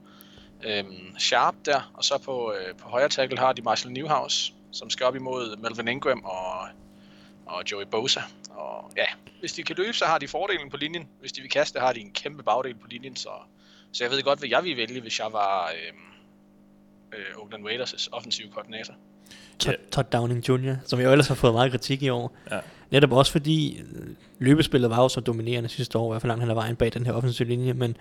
Øhm, 0.63 1.19
Sharp 1.19 1.55
der, 1.65 1.91
og 1.93 2.03
så 2.03 2.17
på, 2.17 2.53
øh, 2.53 2.75
på 2.75 2.89
højre 2.89 3.09
tackle 3.09 3.37
har 3.37 3.53
de 3.53 3.61
Marshall 3.61 3.93
Newhouse, 3.93 4.53
som 4.71 4.89
skal 4.89 5.05
op 5.05 5.15
imod 5.15 5.57
Melvin 5.57 5.87
Ingram 5.87 6.25
og, 6.25 6.67
og 7.45 7.63
Joey 7.71 7.85
Bosa. 7.85 8.21
Og 8.49 8.91
ja, 8.97 9.05
hvis 9.39 9.53
de 9.53 9.63
kan 9.63 9.75
løbe, 9.75 9.93
så 9.93 10.05
har 10.05 10.17
de 10.17 10.27
fordelen 10.27 10.69
på 10.69 10.77
linjen. 10.77 11.09
Hvis 11.19 11.31
de 11.31 11.41
vil 11.41 11.49
kaste, 11.49 11.79
har 11.79 11.93
de 11.93 11.99
en 11.99 12.11
kæmpe 12.11 12.43
bagdel 12.43 12.75
på 12.75 12.87
linjen, 12.87 13.15
så, 13.15 13.29
så 13.91 14.03
jeg 14.03 14.11
ved 14.11 14.23
godt, 14.23 14.39
hvad 14.39 14.49
jeg 14.49 14.63
ville 14.63 14.77
vælge, 14.77 15.01
hvis 15.01 15.19
jeg 15.19 15.33
var 15.33 15.67
øh, 15.67 15.93
øh, 17.19 17.37
Oakland 17.37 17.67
Raiders' 17.67 18.07
offensive 18.11 18.51
koordinator. 18.51 18.93
Todd, 19.59 19.75
Todd 19.91 20.05
Downing 20.13 20.49
Jr., 20.49 20.73
som 20.85 20.99
jeg 20.99 21.11
ellers 21.11 21.27
har 21.27 21.35
fået 21.35 21.53
meget 21.53 21.71
kritik 21.71 22.03
i 22.03 22.09
år. 22.09 22.35
Ja. 22.51 22.59
Netop 22.91 23.11
også 23.11 23.31
fordi 23.31 23.77
øh, 23.79 24.07
løbespillet 24.39 24.89
var 24.89 25.01
jo 25.01 25.09
så 25.09 25.19
dominerende 25.19 25.69
sidste 25.69 25.97
år, 25.97 26.11
i 26.11 26.13
hvert 26.13 26.21
fald 26.21 26.29
langt 26.29 26.43
hen 26.43 26.49
ad 26.49 26.55
vejen 26.55 26.75
bag 26.75 26.93
den 26.93 27.05
her 27.05 27.13
offensive 27.13 27.49
linje, 27.49 27.73
men, 27.73 27.97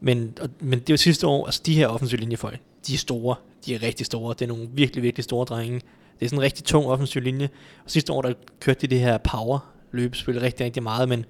men, 0.00 0.34
og, 0.40 0.48
men 0.60 0.78
det 0.78 0.92
var 0.92 0.96
sidste 0.96 1.26
år, 1.26 1.46
altså 1.46 1.62
de 1.66 1.74
her 1.74 1.86
offensive 1.86 2.20
linjefolk, 2.20 2.60
de 2.86 2.94
er 2.94 2.98
store, 2.98 3.36
de 3.66 3.74
er 3.74 3.82
rigtig 3.82 4.06
store, 4.06 4.34
det 4.34 4.42
er 4.42 4.48
nogle 4.48 4.68
virkelig, 4.72 5.02
virkelig 5.02 5.24
store 5.24 5.44
drenge. 5.44 5.80
Det 6.18 6.24
er 6.24 6.28
sådan 6.28 6.38
en 6.38 6.42
rigtig 6.42 6.64
tung 6.64 6.86
offensiv 6.86 7.22
linje, 7.22 7.48
og 7.84 7.90
sidste 7.90 8.12
år 8.12 8.22
der 8.22 8.32
kørte 8.60 8.80
de 8.80 8.86
det 8.86 9.00
her 9.00 9.18
power 9.18 9.58
løbespil 9.92 10.40
rigtig, 10.40 10.66
rigtig 10.66 10.82
meget, 10.82 11.08
men, 11.08 11.24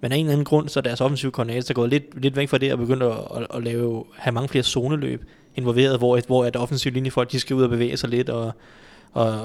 men 0.00 0.12
af 0.12 0.16
en 0.16 0.26
eller 0.26 0.32
anden 0.32 0.44
grund, 0.44 0.68
så 0.68 0.80
er 0.80 0.82
deres 0.82 1.00
offensive 1.00 1.32
koordinator 1.32 1.74
gået 1.74 1.90
lidt, 1.90 2.22
lidt 2.22 2.36
væk 2.36 2.48
fra 2.48 2.58
det 2.58 2.72
og 2.72 2.78
begyndt 2.78 3.02
at, 3.02 3.12
at, 3.36 3.46
at 3.54 3.64
lave, 3.64 4.04
have 4.14 4.32
mange 4.32 4.48
flere 4.48 4.64
zoneløb 4.64 5.24
involveret, 5.54 5.98
hvor, 5.98 6.20
hvor 6.26 6.44
at 6.44 6.56
offensiv 6.56 6.92
linjefolk, 6.92 7.32
de 7.32 7.40
skal 7.40 7.56
ud 7.56 7.62
og 7.62 7.70
bevæge 7.70 7.96
sig 7.96 8.10
lidt, 8.10 8.28
og, 8.28 8.52
og 9.12 9.38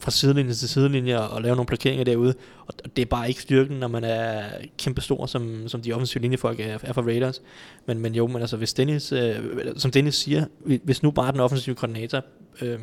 fra 0.00 0.10
sidelinje 0.10 0.52
til 0.52 0.68
sidelinje 0.68 1.20
og 1.20 1.42
lave 1.42 1.56
nogle 1.56 1.66
blokeringer 1.66 2.04
derude. 2.04 2.34
Og 2.66 2.74
det 2.96 3.02
er 3.02 3.06
bare 3.06 3.28
ikke 3.28 3.42
styrken, 3.42 3.76
når 3.76 3.88
man 3.88 4.04
er 4.04 4.42
kæmpe 4.78 5.00
stor, 5.00 5.26
som, 5.26 5.68
som 5.68 5.82
de 5.82 5.92
offensive 5.92 6.22
linjefolk 6.22 6.60
er, 6.60 6.78
er 6.82 6.92
for 6.92 7.02
Raiders. 7.02 7.42
Men, 7.86 7.98
men 7.98 8.14
jo, 8.14 8.26
men 8.26 8.40
altså 8.40 8.56
hvis 8.56 8.74
Dennis, 8.74 9.12
øh, 9.12 9.36
som 9.76 9.90
Dennis 9.90 10.14
siger, 10.14 10.44
hvis 10.84 11.02
nu 11.02 11.10
bare 11.10 11.32
den 11.32 11.40
offensive 11.40 11.74
koordinator 11.74 12.24
øh, 12.62 12.78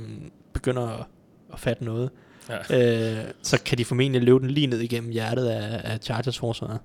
begynder 0.54 0.88
at, 0.88 1.06
at 1.54 1.60
fatte 1.60 1.84
noget, 1.84 2.10
ja. 2.50 3.20
øh, 3.20 3.32
så 3.44 3.62
kan 3.62 3.78
de 3.78 3.86
formentlig 3.86 4.22
løbe 4.22 4.40
den 4.40 4.52
lige 4.52 4.68
ned 4.68 4.80
igennem 4.80 5.12
hjertet 5.12 5.48
af, 5.48 5.92
af 5.94 6.00
Chargers 6.00 6.40
forsvaret. 6.40 6.80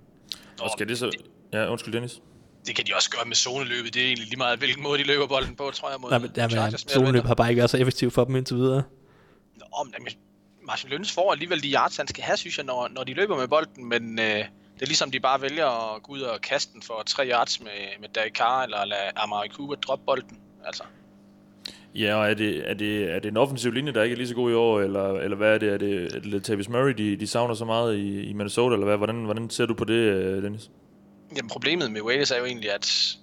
Og 0.60 0.70
skal 0.76 0.88
det 0.88 0.98
så... 0.98 1.10
Ja, 1.52 1.70
undskyld 1.70 1.94
Dennis 1.94 2.20
det 2.66 2.76
kan 2.76 2.86
de 2.86 2.94
også 2.94 3.10
gøre 3.10 3.24
med 3.24 3.36
zoneløbet. 3.36 3.94
Det 3.94 4.02
er 4.02 4.06
egentlig 4.06 4.28
lige 4.28 4.38
meget, 4.38 4.58
hvilken 4.58 4.82
måde 4.82 4.98
de 4.98 5.04
løber 5.04 5.26
bolden 5.26 5.56
på, 5.56 5.70
tror 5.70 5.90
jeg. 5.90 6.00
Mod 6.00 6.10
Nej, 6.10 6.18
men, 6.18 6.30
ja, 6.36 6.48
men 6.48 6.78
zoneløb 6.78 7.24
har 7.24 7.34
bare 7.34 7.48
ikke 7.48 7.58
været 7.58 7.70
så 7.70 7.76
effektivt 7.76 8.12
for 8.12 8.24
dem 8.24 8.36
indtil 8.36 8.56
videre. 8.56 8.82
Nå, 9.56 9.86
men 9.98 10.12
Martin 10.66 10.90
Lønnes 10.90 11.12
får 11.12 11.32
alligevel 11.32 11.62
de 11.62 11.72
yards, 11.72 11.96
han 11.96 12.08
skal 12.08 12.24
have, 12.24 12.36
synes 12.36 12.56
jeg, 12.56 12.66
når, 12.66 12.88
når 12.90 13.04
de 13.04 13.14
løber 13.14 13.36
med 13.36 13.48
bolden, 13.48 13.88
men 13.88 14.18
øh, 14.18 14.24
det 14.74 14.82
er 14.82 14.86
ligesom, 14.86 15.10
de 15.10 15.20
bare 15.20 15.40
vælger 15.40 15.94
at 15.94 16.02
gå 16.02 16.12
ud 16.12 16.20
og 16.20 16.40
kaste 16.40 16.72
den 16.72 16.82
for 16.82 17.02
tre 17.06 17.28
yards 17.28 17.60
med, 17.60 18.00
med 18.00 18.08
Derek 18.08 18.34
Carr, 18.34 18.62
eller 18.62 18.84
lade 18.84 19.10
Amari 19.16 19.48
Cooper 19.48 19.74
droppe 19.74 20.04
bolden. 20.04 20.38
Altså, 20.64 20.82
Ja, 21.94 22.14
og 22.14 22.30
er 22.30 22.34
det, 22.34 22.70
er, 22.70 22.74
det, 22.74 23.10
er 23.10 23.18
det 23.18 23.28
en 23.28 23.36
offensiv 23.36 23.72
linje, 23.72 23.92
der 23.92 24.02
ikke 24.02 24.14
er 24.14 24.16
lige 24.16 24.28
så 24.28 24.34
god 24.34 24.50
i 24.50 24.54
år, 24.54 24.80
eller, 24.80 25.12
eller 25.12 25.36
hvad 25.36 25.54
er 25.54 25.58
det? 25.58 25.68
Er 25.68 25.76
det, 25.78 26.04
er 26.04 26.20
det 26.20 26.26
Latavius 26.26 26.68
Murray, 26.68 26.92
de, 26.92 27.16
de 27.16 27.26
savner 27.26 27.54
så 27.54 27.64
meget 27.64 27.96
i, 27.96 28.22
i 28.22 28.32
Minnesota, 28.32 28.74
eller 28.74 28.86
hvad? 28.86 28.96
Hvordan, 28.96 29.24
hvordan 29.24 29.50
ser 29.50 29.66
du 29.66 29.74
på 29.74 29.84
det, 29.84 29.94
øh, 29.94 30.42
Dennis? 30.42 30.70
Jamen, 31.36 31.48
problemet 31.48 31.92
med 31.92 32.02
Wales 32.02 32.30
er 32.30 32.38
jo 32.38 32.44
egentlig, 32.44 32.74
at 32.74 33.16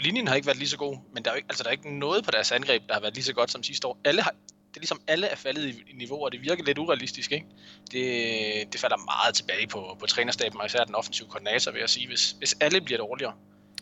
linjen 0.00 0.28
har 0.28 0.34
ikke 0.34 0.46
været 0.46 0.58
lige 0.58 0.68
så 0.68 0.76
god, 0.76 0.96
men 1.14 1.24
der 1.24 1.30
er 1.30 1.34
jo 1.34 1.36
ikke, 1.36 1.46
altså, 1.48 1.62
der 1.62 1.68
er 1.68 1.72
ikke 1.72 1.98
noget 1.98 2.24
på 2.24 2.30
deres 2.30 2.52
angreb, 2.52 2.82
der 2.88 2.94
har 2.94 3.00
været 3.00 3.14
lige 3.14 3.24
så 3.24 3.34
godt 3.34 3.50
som 3.50 3.62
sidste 3.62 3.88
år. 3.88 3.98
Alle 4.04 4.22
har, 4.22 4.30
det 4.68 4.76
er 4.76 4.80
ligesom 4.80 5.00
alle 5.06 5.26
er 5.26 5.36
faldet 5.36 5.64
i, 5.64 5.70
i 5.70 5.96
niveau, 5.96 6.24
og 6.24 6.32
det 6.32 6.42
virker 6.42 6.64
lidt 6.64 6.78
urealistisk, 6.78 7.32
ikke? 7.32 7.46
Det, 7.92 8.72
det 8.72 8.80
falder 8.80 8.96
meget 8.96 9.34
tilbage 9.34 9.66
på, 9.66 9.96
på 10.00 10.06
trænerstaben, 10.06 10.60
og 10.60 10.66
især 10.66 10.84
den 10.84 10.94
offensive 10.94 11.28
koordinator, 11.28 11.72
vil 11.72 11.78
jeg 11.80 11.88
sige. 11.88 12.08
Hvis, 12.08 12.30
hvis 12.38 12.56
alle 12.60 12.80
bliver 12.80 12.98
dårligere, 12.98 13.32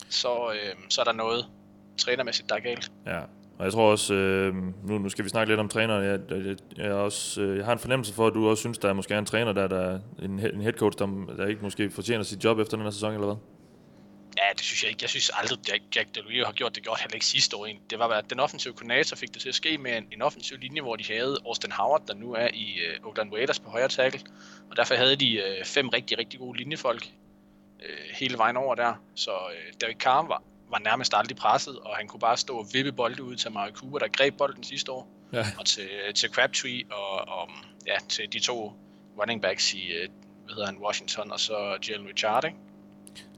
så, 0.09 0.53
øh, 0.53 0.75
så 0.89 1.01
er 1.01 1.05
der 1.05 1.13
noget 1.13 1.47
trænermæssigt, 1.99 2.49
der 2.49 2.55
er 2.55 2.61
galt. 2.61 2.93
Ja, 3.07 3.21
og 3.59 3.65
jeg 3.65 3.73
tror 3.73 3.91
også, 3.91 4.15
øh, 4.15 4.55
nu, 4.85 4.99
nu 4.99 5.09
skal 5.09 5.25
vi 5.25 5.29
snakke 5.29 5.53
lidt 5.53 5.61
om 5.61 5.69
træneren, 5.69 6.05
jeg, 6.05 6.21
jeg, 6.31 6.57
jeg, 6.77 6.87
er 6.87 6.95
også, 6.95 7.43
øh, 7.43 7.57
jeg 7.57 7.65
har 7.65 7.73
en 7.73 7.79
fornemmelse 7.79 8.15
for, 8.15 8.27
at 8.27 8.35
du 8.35 8.49
også 8.49 8.61
synes, 8.61 8.79
der 8.79 8.89
er 8.89 8.93
måske 8.93 9.15
er 9.15 9.19
en 9.19 9.27
træner, 9.27 9.53
der, 9.53 9.67
der 9.67 9.81
er 9.81 9.99
en, 10.23 10.31
en 10.31 10.61
head 10.61 10.73
coach, 10.73 10.99
der, 10.99 11.35
der 11.37 11.47
ikke 11.47 11.63
måske 11.63 11.91
fortjener 11.91 12.25
sit 12.25 12.45
job 12.45 12.59
efter 12.59 12.77
den 12.77 12.85
her 12.85 12.91
sæson, 12.91 13.15
eller 13.15 13.27
hvad? 13.27 13.37
Ja, 14.39 14.53
det 14.57 14.61
synes 14.61 14.83
jeg 14.83 14.91
ikke. 14.91 15.03
Jeg 15.03 15.11
synes 15.11 15.31
aldrig, 15.35 15.59
Jack, 15.69 15.83
Jack 15.97 16.15
Del 16.15 16.45
har 16.45 16.53
gjort 16.53 16.75
det 16.77 16.87
godt, 16.87 17.01
heller 17.01 17.15
ikke 17.15 17.27
sidste 17.27 17.57
år. 17.57 17.67
egentlig. 17.67 17.91
Det 17.91 17.99
var, 17.99 18.09
at 18.09 18.31
den 18.31 18.41
offensive 18.41 18.75
koordinator 18.75 19.17
fik 19.17 19.35
det 19.35 19.43
til 19.43 19.49
at 19.49 19.55
ske 19.55 19.79
med 19.79 19.97
en, 19.99 20.07
en 20.13 20.23
offensiv 20.23 20.57
linje, 20.59 20.81
hvor 20.81 20.97
de 20.97 21.05
havde 21.13 21.37
Austin 21.47 21.73
Howard, 21.73 22.03
der 22.07 22.15
nu 22.15 22.33
er 22.33 22.49
i 22.55 22.79
øh, 22.87 23.07
Oakland 23.07 23.33
Raiders 23.33 23.61
på 23.61 23.71
højre 23.71 23.89
tackle. 23.89 24.21
Og 24.71 24.77
derfor 24.77 24.95
havde 24.95 25.17
de 25.17 25.33
øh, 25.37 25.65
fem 25.65 25.89
rigtig, 25.89 26.19
rigtig 26.19 26.41
gode 26.41 26.59
linjefolk 26.59 27.07
øh, 27.83 28.17
hele 28.21 28.39
vejen 28.39 28.57
over 28.57 28.75
der. 28.75 28.95
Så 29.15 29.31
øh, 29.31 29.73
Derek 29.81 29.97
Carr 29.97 30.27
var, 30.27 30.43
var 30.71 30.79
nærmest 30.85 31.15
aldrig 31.17 31.37
presset, 31.37 31.79
og 31.79 31.97
han 31.97 32.07
kunne 32.07 32.21
bare 32.21 32.37
stå 32.37 32.57
og 32.57 32.67
vippe 32.73 32.93
bolde 32.93 33.23
ud 33.23 33.37
til 33.37 33.53
Mario 33.53 33.73
Cooper, 33.75 33.99
der 33.99 34.09
greb 34.09 34.35
bolden 34.39 34.65
sidste 34.65 34.93
år. 34.93 35.09
Ja. 35.33 35.47
Og 35.59 35.67
til, 35.67 35.89
til 36.15 36.31
Crabtree 36.31 36.83
og, 36.91 37.29
og 37.29 37.49
ja, 37.87 37.97
til 38.09 38.25
de 38.33 38.41
to 38.41 38.73
running 39.21 39.43
backs 39.43 39.75
i, 39.75 39.77
uh, 39.77 40.13
hvad 40.45 40.55
hedder 40.55 40.67
han, 40.67 40.77
Washington, 40.85 41.33
og 41.33 41.41
så 41.41 41.55
Jalen 41.89 42.07
Richard, 42.07 42.45
ikke? 42.45 42.57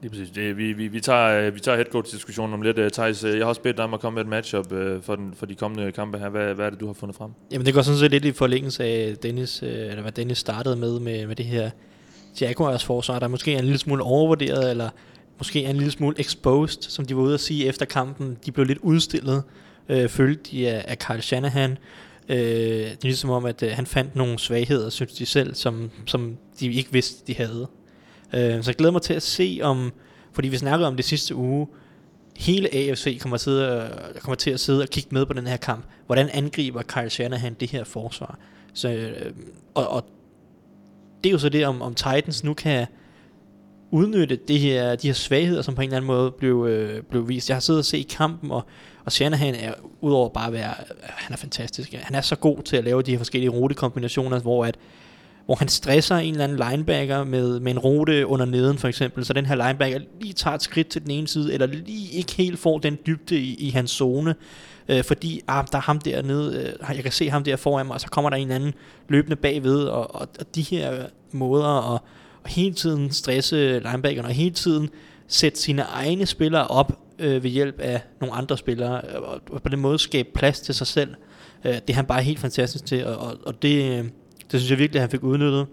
Lige 0.00 0.10
præcis. 0.10 0.30
Det, 0.30 0.56
vi, 0.56 0.72
vi, 0.72 0.88
vi 0.88 1.00
tager, 1.00 1.46
øh, 1.46 1.54
vi 1.54 1.60
tager 1.60 1.76
headcoach-diskussionen 1.76 2.54
om 2.54 2.62
lidt. 2.62 2.78
Uh, 2.78 2.88
Thijs, 2.88 3.24
jeg 3.24 3.38
har 3.38 3.44
også 3.44 3.60
bedt 3.60 3.76
dig 3.76 3.84
om 3.84 3.94
at 3.94 4.00
komme 4.00 4.14
med 4.14 4.22
et 4.22 4.28
matchup 4.28 4.66
for, 5.02 5.16
den, 5.16 5.34
for 5.34 5.46
de 5.46 5.54
kommende 5.54 5.92
kampe 5.92 6.18
her. 6.18 6.28
Hvad, 6.28 6.54
hvad 6.54 6.66
er 6.66 6.70
det, 6.70 6.80
du 6.80 6.86
har 6.86 6.92
fundet 6.92 7.16
frem? 7.16 7.30
Jamen 7.52 7.66
det 7.66 7.74
går 7.74 7.82
sådan 7.82 7.98
set 7.98 8.10
lidt 8.10 8.24
i 8.24 8.32
forlængelse 8.32 8.84
af 8.84 9.16
Dennis, 9.16 9.62
øh, 9.62 9.68
eller 9.68 10.02
hvad 10.02 10.12
Dennis 10.12 10.38
startede 10.38 10.76
med, 10.76 11.00
med, 11.00 11.26
med 11.26 11.36
det 11.36 11.46
her 11.46 11.70
Jaguars 12.40 12.84
forsvar, 12.84 13.18
der 13.18 13.28
måske 13.28 13.54
er 13.54 13.58
en 13.58 13.64
lille 13.64 13.78
smule 13.78 14.02
overvurderet, 14.02 14.70
eller 14.70 14.90
måske 15.38 15.64
er 15.64 15.70
en 15.70 15.76
lille 15.76 15.90
smule 15.90 16.20
exposed, 16.20 16.82
som 16.82 17.04
de 17.04 17.16
var 17.16 17.22
ude 17.22 17.34
at 17.34 17.40
sige 17.40 17.66
efter 17.66 17.84
kampen. 17.84 18.38
De 18.46 18.52
blev 18.52 18.66
lidt 18.66 18.78
udstillet, 18.78 19.42
øh, 19.88 20.08
følte 20.08 20.50
de 20.50 20.68
af, 20.68 20.84
af 20.88 20.96
Carl 20.96 21.20
Shanahan. 21.20 21.78
Øh, 22.28 22.38
det 22.38 22.90
er 22.90 22.96
ligesom 23.02 23.30
om, 23.30 23.44
at 23.44 23.62
øh, 23.62 23.70
han 23.72 23.86
fandt 23.86 24.16
nogle 24.16 24.38
svagheder, 24.38 24.90
synes 24.90 25.12
de 25.12 25.26
selv, 25.26 25.54
som, 25.54 25.90
som 26.06 26.36
de 26.60 26.72
ikke 26.72 26.92
vidste, 26.92 27.26
de 27.26 27.34
havde. 27.34 27.68
Øh, 28.34 28.62
så 28.62 28.70
jeg 28.70 28.76
glæder 28.76 28.92
mig 28.92 29.02
til 29.02 29.14
at 29.14 29.22
se 29.22 29.60
om, 29.62 29.92
fordi 30.32 30.48
vi 30.48 30.56
snakkede 30.56 30.88
om 30.88 30.96
det 30.96 31.04
sidste 31.04 31.34
uge, 31.34 31.66
hele 32.36 32.74
AFC 32.74 33.20
kommer 33.20 33.36
til, 33.36 33.50
at, 33.50 33.90
kommer 34.20 34.36
til 34.36 34.50
at 34.50 34.60
sidde 34.60 34.82
og 34.82 34.88
kigge 34.88 35.08
med 35.12 35.26
på 35.26 35.32
den 35.32 35.46
her 35.46 35.56
kamp. 35.56 35.84
Hvordan 36.06 36.28
angriber 36.28 36.82
Kyle 36.82 37.10
Shanahan 37.10 37.54
det 37.54 37.70
her 37.70 37.84
forsvar? 37.84 38.38
Så, 38.74 38.88
øh, 38.88 39.32
og, 39.74 39.88
og 39.88 40.04
det 41.24 41.30
er 41.30 41.32
jo 41.32 41.38
så 41.38 41.48
det, 41.48 41.66
om, 41.66 41.82
om 41.82 41.94
Titans 41.94 42.44
nu 42.44 42.54
kan 42.54 42.86
udnytte 43.96 44.36
det 44.48 44.58
her, 44.58 44.94
de 44.94 45.06
her 45.06 45.14
svagheder, 45.14 45.62
som 45.62 45.74
på 45.74 45.80
en 45.80 45.88
eller 45.88 45.96
anden 45.96 46.06
måde 46.06 46.30
blev, 46.30 46.66
øh, 46.70 47.02
blev 47.02 47.28
vist. 47.28 47.48
Jeg 47.48 47.54
har 47.56 47.60
siddet 47.60 47.78
og 47.78 47.84
set 47.84 48.08
kampen, 48.08 48.50
og, 48.50 48.64
og 49.04 49.12
Shanahan 49.12 49.54
er, 49.54 49.72
udover 50.00 50.28
bare 50.28 50.46
at 50.46 50.52
være, 50.52 50.74
han 51.02 51.32
er 51.32 51.36
fantastisk, 51.36 51.92
han 51.92 52.14
er 52.14 52.20
så 52.20 52.36
god 52.36 52.62
til 52.62 52.76
at 52.76 52.84
lave 52.84 53.02
de 53.02 53.10
her 53.10 53.18
forskellige 53.18 53.50
rutekombinationer, 53.50 54.40
hvor 54.40 54.64
at 54.64 54.76
hvor 55.46 55.54
han 55.54 55.68
stresser 55.68 56.16
en 56.16 56.32
eller 56.32 56.44
anden 56.44 56.70
linebacker 56.70 57.24
med, 57.24 57.60
med 57.60 57.72
en 57.72 57.78
rute 57.78 58.26
under 58.26 58.46
neden 58.46 58.78
for 58.78 58.88
eksempel, 58.88 59.24
så 59.24 59.32
den 59.32 59.46
her 59.46 59.54
linebacker 59.54 60.00
lige 60.20 60.32
tager 60.32 60.54
et 60.54 60.62
skridt 60.62 60.88
til 60.88 61.02
den 61.02 61.10
ene 61.10 61.28
side, 61.28 61.54
eller 61.54 61.66
lige 61.66 62.12
ikke 62.12 62.32
helt 62.32 62.58
får 62.58 62.78
den 62.78 62.98
dybde 63.06 63.38
i, 63.38 63.54
i 63.54 63.70
hans 63.70 63.90
zone, 63.90 64.34
øh, 64.88 65.04
fordi 65.04 65.40
ah, 65.48 65.64
der 65.72 65.78
er 65.78 65.82
ham 65.82 65.98
dernede, 65.98 66.74
øh, 66.80 66.96
jeg 66.96 67.02
kan 67.02 67.12
se 67.12 67.30
ham 67.30 67.44
der 67.44 67.56
foran 67.56 67.86
mig, 67.86 67.94
og 67.94 68.00
så 68.00 68.08
kommer 68.08 68.30
der 68.30 68.36
en 68.36 68.50
anden 68.50 68.74
løbende 69.08 69.36
bagved, 69.36 69.84
og, 69.84 70.14
og, 70.14 70.28
og 70.40 70.54
de 70.54 70.62
her 70.62 71.06
måder 71.32 71.94
at, 71.94 72.00
hele 72.48 72.74
tiden 72.74 73.10
stresse 73.10 73.78
linebackerne, 73.78 74.28
og 74.28 74.34
hele 74.34 74.54
tiden 74.54 74.90
sætte 75.28 75.58
sine 75.58 75.82
egne 75.82 76.26
spillere 76.26 76.66
op 76.66 77.00
øh, 77.18 77.42
ved 77.42 77.50
hjælp 77.50 77.80
af 77.80 78.00
nogle 78.20 78.34
andre 78.34 78.58
spillere, 78.58 79.00
øh, 79.08 79.22
og, 79.22 79.62
på 79.62 79.68
den 79.68 79.80
måde 79.80 79.98
skabe 79.98 80.28
plads 80.34 80.60
til 80.60 80.74
sig 80.74 80.86
selv. 80.86 81.14
Øh, 81.64 81.74
det 81.74 81.90
er 81.90 81.94
han 81.94 82.06
bare 82.06 82.22
helt 82.22 82.38
fantastisk 82.38 82.86
til, 82.86 83.06
og, 83.06 83.16
og, 83.16 83.36
og 83.46 83.62
det, 83.62 83.98
øh, 83.98 84.04
det 84.52 84.60
synes 84.60 84.70
jeg 84.70 84.78
virkelig, 84.78 84.98
at 84.98 85.02
han 85.02 85.10
fik 85.10 85.22
udnyttet 85.22 85.66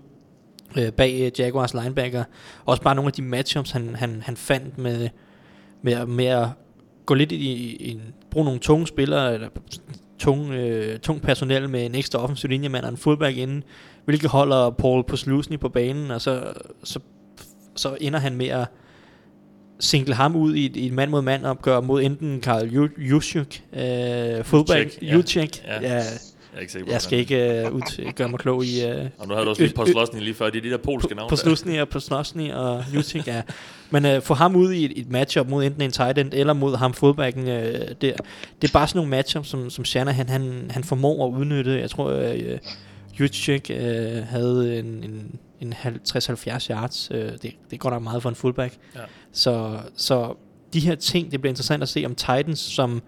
øh, 0.78 0.92
bag 0.92 1.22
øh, 1.22 1.32
Jaguars 1.40 1.74
linebacker. 1.74 2.24
Også 2.66 2.84
bare 2.84 2.96
nogle 2.96 3.08
af 3.10 3.14
de 3.14 3.22
matchups, 3.22 3.72
han, 3.72 3.96
han, 3.96 4.22
han 4.26 4.38
fandt 4.38 4.78
med, 4.78 5.10
med, 5.82 6.06
med 6.06 6.26
at 6.26 6.48
gå 7.06 7.14
lidt 7.14 7.32
i, 7.32 7.76
i 7.76 7.92
en, 7.92 8.02
bruge 8.32 8.46
nogle 8.46 8.60
tunge 8.60 8.88
spillere, 8.88 9.34
eller 9.34 9.50
tung, 10.20 10.52
øh, 10.52 11.00
tung 11.00 11.22
personel 11.22 11.70
med 11.70 11.86
en 11.86 11.96
ekstra 11.96 12.20
offensiv 12.20 12.50
linjemand 12.50 12.84
og 12.84 12.90
en 12.90 12.98
fullback 12.98 13.38
inden, 13.38 13.64
hvilket 14.06 14.30
holder 14.30 14.70
Paul 14.70 15.04
på 15.04 15.16
slusen 15.16 15.58
på 15.58 15.70
banen, 15.70 16.12
og 16.12 16.22
så, 16.22 16.44
så, 16.84 17.00
så 17.76 17.98
ender 18.02 18.20
han 18.20 18.36
med 18.36 18.48
at 18.48 18.68
single 19.80 20.14
ham 20.16 20.36
ud 20.36 20.56
i 20.56 20.66
et, 20.66 20.76
i 20.76 20.86
et 20.86 20.94
mand 20.94 21.12
mod 21.12 21.22
mand 21.22 21.46
opgør 21.46 21.82
mod 21.82 22.02
enten 22.04 22.42
Karl 22.42 22.90
Juszczyk, 22.98 23.64
øh, 23.74 24.44
fullback, 24.44 25.02
ja. 25.02 25.14
Juszczyk, 25.14 25.64
Ja. 25.68 25.82
ja. 25.82 26.04
Jeg 26.54 26.60
er 26.60 26.62
ikke 26.62 26.72
sikker 26.74 26.86
på, 26.86 26.92
Jeg 26.92 27.02
skal 27.02 27.20
ikke 27.20 27.64
uh, 27.70 27.76
ud, 27.76 28.14
gøre 28.16 28.30
mig 28.30 28.40
klog 28.40 28.66
i... 28.66 28.86
Uh, 28.86 28.92
Og 29.18 29.28
nu 29.28 29.34
havde 29.34 29.46
du 29.46 29.50
også 29.50 29.62
lige 29.62 29.74
på 29.74 29.86
slåsning 29.86 30.24
lige 30.24 30.34
før. 30.34 30.50
Det 30.50 30.58
er 30.58 30.62
de 30.62 30.70
der 30.70 30.78
polske 30.78 31.16
navne. 31.16 31.38
Slusny 31.38 31.80
og 31.80 31.90
på 31.90 32.00
Snosny 32.00 32.52
og 32.52 32.84
Jutik, 32.96 33.28
ja. 33.28 33.42
Men 33.90 34.06
uh, 34.06 34.22
få 34.22 34.34
ham 34.34 34.56
ud 34.56 34.72
i 34.74 34.86
et, 34.86 34.92
et 34.96 35.10
matchup 35.12 35.48
mod 35.48 35.64
enten 35.64 35.82
en 35.82 35.92
tight 35.92 36.18
end 36.18 36.30
eller 36.34 36.54
mod 36.54 36.76
ham 36.76 36.94
fodbacken 36.94 37.44
uh, 37.44 37.54
der. 37.54 37.92
Det 38.02 38.14
er 38.62 38.74
bare 38.74 38.88
sådan 38.88 38.98
nogle 38.98 39.10
matchups, 39.10 39.50
som, 39.50 39.70
som 39.70 39.86
Shanahan 39.86 40.30
han, 40.30 40.66
han 40.70 40.84
formår 40.84 41.28
at 41.28 41.40
udnytte. 41.40 41.80
Jeg 41.80 41.90
tror, 41.90 42.14
uh, 42.14 42.58
Jutik 43.20 43.72
uh, 43.74 43.78
havde 44.28 44.80
en, 44.80 44.86
en, 44.86 45.40
en 45.60 45.74
50-70 45.74 46.70
yards. 46.70 47.12
Uh, 47.12 47.18
det, 47.18 47.56
det 47.72 47.80
går 47.80 47.90
nok 47.90 48.04
meget 48.04 48.22
for 48.22 48.30
en 48.30 48.36
fullback. 48.36 48.78
Ja. 48.96 49.00
Så, 49.32 49.80
så 49.96 50.36
de 50.74 50.80
her 50.80 50.96
ting, 50.96 51.32
det 51.32 51.42
bliver 51.42 51.52
interessant 51.52 51.84
at 51.84 51.90
se 51.90 52.06
om 52.06 52.16
Titans, 52.16 52.60
som, 52.60 53.02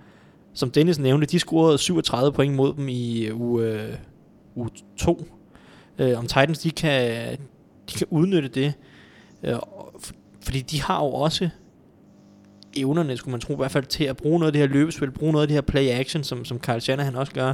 som 0.54 0.72
Dennis 0.72 1.00
nævnte, 1.00 1.28
de 1.28 1.40
scorede 1.40 1.78
37 1.78 2.32
point 2.32 2.56
mod 2.56 2.74
dem 2.74 2.88
i 2.90 3.32
uge, 3.32 3.98
uge 4.56 4.70
2. 4.98 5.26
Øh, 6.00 6.18
om 6.18 6.28
Titans, 6.28 6.60
de 6.60 6.72
kan, 6.72 7.32
de 7.90 7.98
kan 7.98 8.08
udnytte 8.10 8.50
det. 8.50 8.74
Øh, 9.44 9.56
fordi 10.42 10.62
de 10.62 10.82
har 10.82 11.04
jo 11.04 11.12
også 11.12 11.50
evnerne, 12.76 13.18
skulle 13.18 13.32
man 13.32 13.42
tro, 13.42 13.54
i 13.54 13.56
hvert 13.56 13.72
fald 13.72 13.86
til 13.86 14.04
at 14.04 14.18
bruge 14.18 14.40
noget 14.40 14.48
af 14.48 14.54
det 14.54 14.62
her 14.62 14.68
løbespil, 14.68 15.12
bruge 15.12 15.32
noget 15.32 15.44
af 15.44 15.48
det 15.48 15.56
her 15.56 15.62
play 15.62 15.90
action, 15.90 16.24
som, 16.24 16.46
som 16.46 16.60
Kyle 16.60 16.82
Shanahan 16.82 17.16
også 17.16 17.34
gør, 17.34 17.54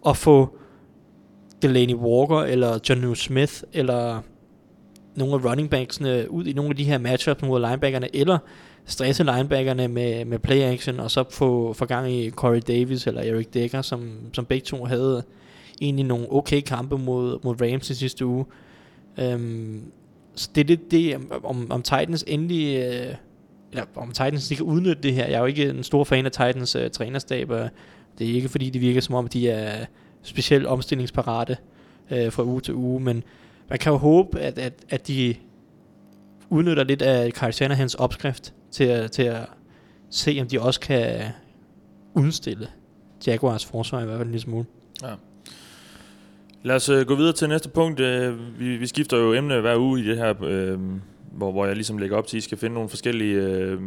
og 0.00 0.16
få 0.16 0.58
Delaney 1.62 1.94
Walker, 1.94 2.38
eller 2.38 2.78
John 2.88 3.16
Smith, 3.16 3.62
eller 3.72 4.22
nogle 5.16 5.34
af 5.34 5.44
running 5.50 5.70
backsene 5.70 6.30
ud 6.30 6.44
i 6.44 6.52
nogle 6.52 6.70
af 6.70 6.76
de 6.76 6.84
her 6.84 6.98
matchups 6.98 7.42
mod 7.42 7.60
linebackerne, 7.60 8.16
eller 8.16 8.38
stresse 8.86 9.24
linebackerne 9.24 9.88
med, 9.88 10.24
med 10.24 10.38
play 10.38 10.60
action, 10.60 11.00
og 11.00 11.10
så 11.10 11.24
få, 11.30 11.72
få 11.72 11.84
gang 11.84 12.12
i 12.12 12.30
Corey 12.30 12.60
Davis 12.68 13.06
eller 13.06 13.22
Eric 13.22 13.46
Decker, 13.46 13.82
som, 13.82 14.10
som 14.32 14.44
begge 14.44 14.64
to 14.64 14.84
havde 14.84 15.22
egentlig 15.80 16.06
nogle 16.06 16.32
okay 16.32 16.60
kampe 16.60 16.98
mod, 16.98 17.38
mod 17.44 17.60
Rams 17.62 17.90
i 17.90 17.94
sidste 17.94 18.26
uge. 18.26 18.44
Um, 19.34 19.82
så 20.34 20.50
det 20.54 20.60
er 20.60 20.64
det, 20.64 20.90
det 20.90 21.16
om, 21.44 21.70
om 21.70 21.82
Titans 21.82 22.24
endelig, 22.26 22.76
øh, 22.76 23.14
eller 23.70 23.84
om 23.94 24.08
Titans 24.08 24.48
de 24.48 24.56
kan 24.56 24.64
udnytte 24.64 25.02
det 25.02 25.14
her. 25.14 25.26
Jeg 25.26 25.34
er 25.34 25.40
jo 25.40 25.46
ikke 25.46 25.68
en 25.68 25.82
stor 25.82 26.04
fan 26.04 26.26
af 26.26 26.32
Titans 26.32 26.76
øh, 26.76 26.90
trænerstab, 26.90 27.50
og 27.50 27.68
det 28.18 28.30
er 28.30 28.34
ikke 28.34 28.48
fordi, 28.48 28.70
det 28.70 28.80
virker 28.80 29.00
som 29.00 29.14
om, 29.14 29.28
de 29.28 29.50
er 29.50 29.86
specielt 30.22 30.66
omstillingsparate 30.66 31.56
øh, 32.10 32.32
fra 32.32 32.44
uge 32.44 32.60
til 32.60 32.74
uge, 32.74 33.00
men 33.00 33.22
man 33.68 33.78
kan 33.78 33.92
jo 33.92 33.98
håbe, 33.98 34.40
at, 34.40 34.58
at, 34.58 34.72
at 34.88 35.08
de 35.08 35.34
udnytter 36.50 36.84
lidt 36.84 37.02
af 37.02 37.32
Kyle 37.32 37.52
Shanahans 37.52 37.94
opskrift 37.94 38.54
til 38.70 38.84
at, 38.84 39.12
til 39.12 39.22
at 39.22 39.46
se, 40.10 40.38
om 40.40 40.48
de 40.48 40.60
også 40.60 40.80
kan 40.80 41.20
udstille 42.14 42.68
Jaguars 43.26 43.66
forsvar 43.66 44.02
i 44.02 44.04
hvert 44.04 44.16
fald 44.16 44.26
en 44.26 44.32
lille 44.32 44.42
smule. 44.42 44.66
Ja. 45.02 45.14
Lad 46.62 46.76
os 46.76 46.88
øh, 46.88 47.06
gå 47.06 47.14
videre 47.14 47.32
til 47.32 47.48
næste 47.48 47.68
punkt. 47.68 48.00
Øh, 48.00 48.60
vi, 48.60 48.76
vi 48.76 48.86
skifter 48.86 49.16
jo 49.16 49.32
emne 49.32 49.60
hver 49.60 49.76
uge 49.76 50.00
i 50.00 50.04
det 50.04 50.16
her, 50.16 50.34
øh, 50.42 50.78
hvor, 51.30 51.52
hvor 51.52 51.66
jeg 51.66 51.74
ligesom 51.74 51.98
lægger 51.98 52.16
op 52.16 52.26
til, 52.26 52.36
at 52.36 52.38
I 52.38 52.44
skal 52.44 52.58
finde 52.58 52.74
nogle 52.74 52.88
forskellige, 52.88 53.34
øh, 53.34 53.80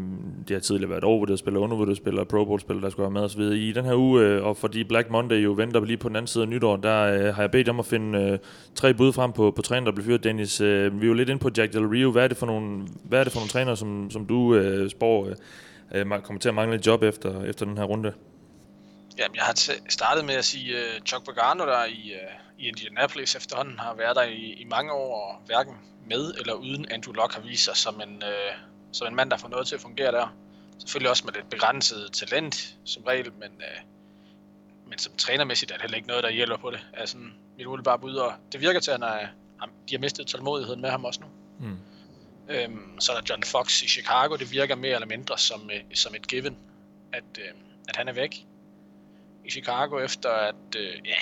det 0.47 0.55
har 0.55 0.59
tidligere 0.59 0.89
været 0.89 1.03
overvurderet 1.03 1.39
spillere, 1.39 1.63
undervurderet 1.63 1.97
spillere, 1.97 2.25
Pro 2.25 2.45
Bowl 2.45 2.59
spillere, 2.59 2.83
der 2.83 2.89
skulle 2.89 3.03
være 3.03 3.11
med 3.11 3.21
osv. 3.21 3.41
I 3.41 3.71
den 3.71 3.85
her 3.85 3.95
uge, 3.95 4.21
øh, 4.21 4.45
og 4.45 4.57
fordi 4.57 4.83
Black 4.83 5.09
Monday 5.09 5.43
jo 5.43 5.51
venter 5.51 5.85
lige 5.85 5.97
på 5.97 6.07
den 6.07 6.15
anden 6.15 6.27
side 6.27 6.43
af 6.43 6.49
nytår, 6.49 6.75
der 6.77 7.01
øh, 7.03 7.35
har 7.35 7.43
jeg 7.43 7.51
bedt 7.51 7.69
om 7.69 7.79
at 7.79 7.85
finde 7.85 8.19
øh, 8.19 8.39
tre 8.75 8.93
bud 8.93 9.13
frem 9.13 9.31
på, 9.31 9.51
på 9.51 9.61
træner, 9.61 9.85
der 9.85 9.91
bliver 9.91 10.05
fyret. 10.05 10.23
Dennis, 10.23 10.61
øh, 10.61 11.01
vi 11.01 11.05
er 11.05 11.07
jo 11.07 11.13
lidt 11.13 11.29
inde 11.29 11.39
på 11.39 11.49
Jack 11.57 11.73
Del 11.73 11.87
Rio. 11.87 12.11
Hvad 12.11 12.23
er 12.23 12.27
det 12.27 12.37
for 12.37 12.45
nogle, 12.45 12.87
hvad 13.03 13.19
er 13.19 13.23
det 13.23 13.33
for 13.33 13.39
nogle 13.39 13.49
træner, 13.49 13.75
som, 13.75 14.11
som 14.11 14.25
du 14.25 14.55
øh, 14.55 14.89
spår 14.89 15.27
øh, 15.27 15.35
øh, 15.95 16.21
kommer 16.21 16.39
til 16.39 16.49
at 16.49 16.55
mangle 16.55 16.75
et 16.75 16.87
job 16.87 17.03
efter, 17.03 17.43
efter 17.43 17.65
den 17.65 17.77
her 17.77 17.83
runde? 17.83 18.13
Jamen, 19.19 19.35
jeg 19.35 19.43
har 19.43 19.53
t- 19.53 19.85
startet 19.89 20.25
med 20.25 20.35
at 20.35 20.45
sige 20.45 20.73
uh, 20.73 21.05
Chuck 21.05 21.25
Pagano, 21.25 21.65
der 21.65 21.85
i, 21.85 22.11
uh, 22.13 22.63
i 22.63 22.67
Indianapolis 22.67 23.35
efterhånden 23.35 23.79
har 23.79 23.95
været 23.97 24.15
der 24.15 24.23
i, 24.23 24.55
i 24.61 24.65
mange 24.69 24.91
år, 24.91 25.15
og 25.15 25.41
hverken 25.45 25.73
med 26.13 26.33
eller 26.39 26.53
uden 26.53 26.85
Andrew 26.91 27.13
Luck 27.13 27.33
har 27.33 27.41
vist 27.41 27.63
sig 27.63 27.77
som 27.77 28.01
en, 28.01 28.23
uh, 28.23 28.53
som 28.91 29.07
en 29.07 29.15
mand, 29.15 29.31
der 29.31 29.37
får 29.37 29.47
noget 29.47 29.67
til 29.67 29.75
at 29.75 29.81
fungere 29.81 30.11
der. 30.11 30.35
Selvfølgelig 30.79 31.09
også 31.09 31.25
med 31.25 31.33
lidt 31.33 31.49
begrænset 31.49 32.09
talent 32.13 32.77
som 32.85 33.03
regel, 33.03 33.31
men, 33.33 33.51
uh, 33.51 33.79
men 34.89 34.99
som 34.99 35.13
trænermæssigt 35.17 35.71
er 35.71 35.75
det 35.75 35.81
heller 35.81 35.97
ikke 35.97 36.07
noget, 36.07 36.23
der 36.23 36.29
hjælper 36.29 36.57
på 36.57 36.71
det. 36.71 36.79
Altså, 36.93 37.17
mit 37.57 37.65
umiddelbare 37.65 37.99
bud, 37.99 38.15
og 38.15 38.33
det 38.51 38.61
virker 38.61 38.79
til, 38.79 38.91
at 38.91 38.99
han 38.99 39.09
er, 39.09 39.27
han, 39.59 39.69
de 39.89 39.95
har 39.95 39.99
mistet 39.99 40.27
tålmodigheden 40.27 40.81
med 40.81 40.89
ham 40.89 41.05
også 41.05 41.21
nu. 41.21 41.27
Mm. 41.67 41.77
Øhm, 42.49 42.99
så 42.99 43.11
er 43.11 43.15
der 43.15 43.23
John 43.29 43.43
Fox 43.43 43.81
i 43.83 43.87
Chicago, 43.87 44.35
det 44.35 44.51
virker 44.51 44.75
mere 44.75 44.93
eller 44.93 45.07
mindre 45.07 45.37
som, 45.37 45.61
uh, 45.61 45.93
som 45.93 46.15
et 46.15 46.27
given, 46.27 46.57
at, 47.13 47.23
uh, 47.37 47.59
at 47.89 47.95
han 47.95 48.07
er 48.07 48.13
væk 48.13 48.45
i 49.45 49.49
Chicago 49.49 49.99
efter 49.99 50.29
at, 50.29 50.75
øh, 50.77 50.93
ja, 51.05 51.15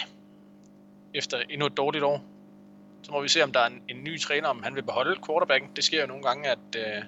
efter 1.14 1.38
endnu 1.50 1.66
et 1.66 1.78
dårligt 1.78 2.04
år. 2.04 2.31
Så 3.04 3.12
må 3.12 3.22
vi 3.22 3.28
se, 3.28 3.44
om 3.44 3.52
der 3.52 3.60
er 3.60 3.68
en, 3.68 3.82
en 3.90 4.04
ny 4.04 4.20
træner, 4.20 4.48
om 4.48 4.64
han 4.64 4.76
vil 4.76 4.84
beholde 4.84 5.16
quarterbacken. 5.28 5.70
Det 5.76 5.84
sker 5.84 6.02
jo 6.02 6.08
nogle 6.08 6.24
gange, 6.24 6.50
at, 6.50 6.58
øh, 6.78 7.04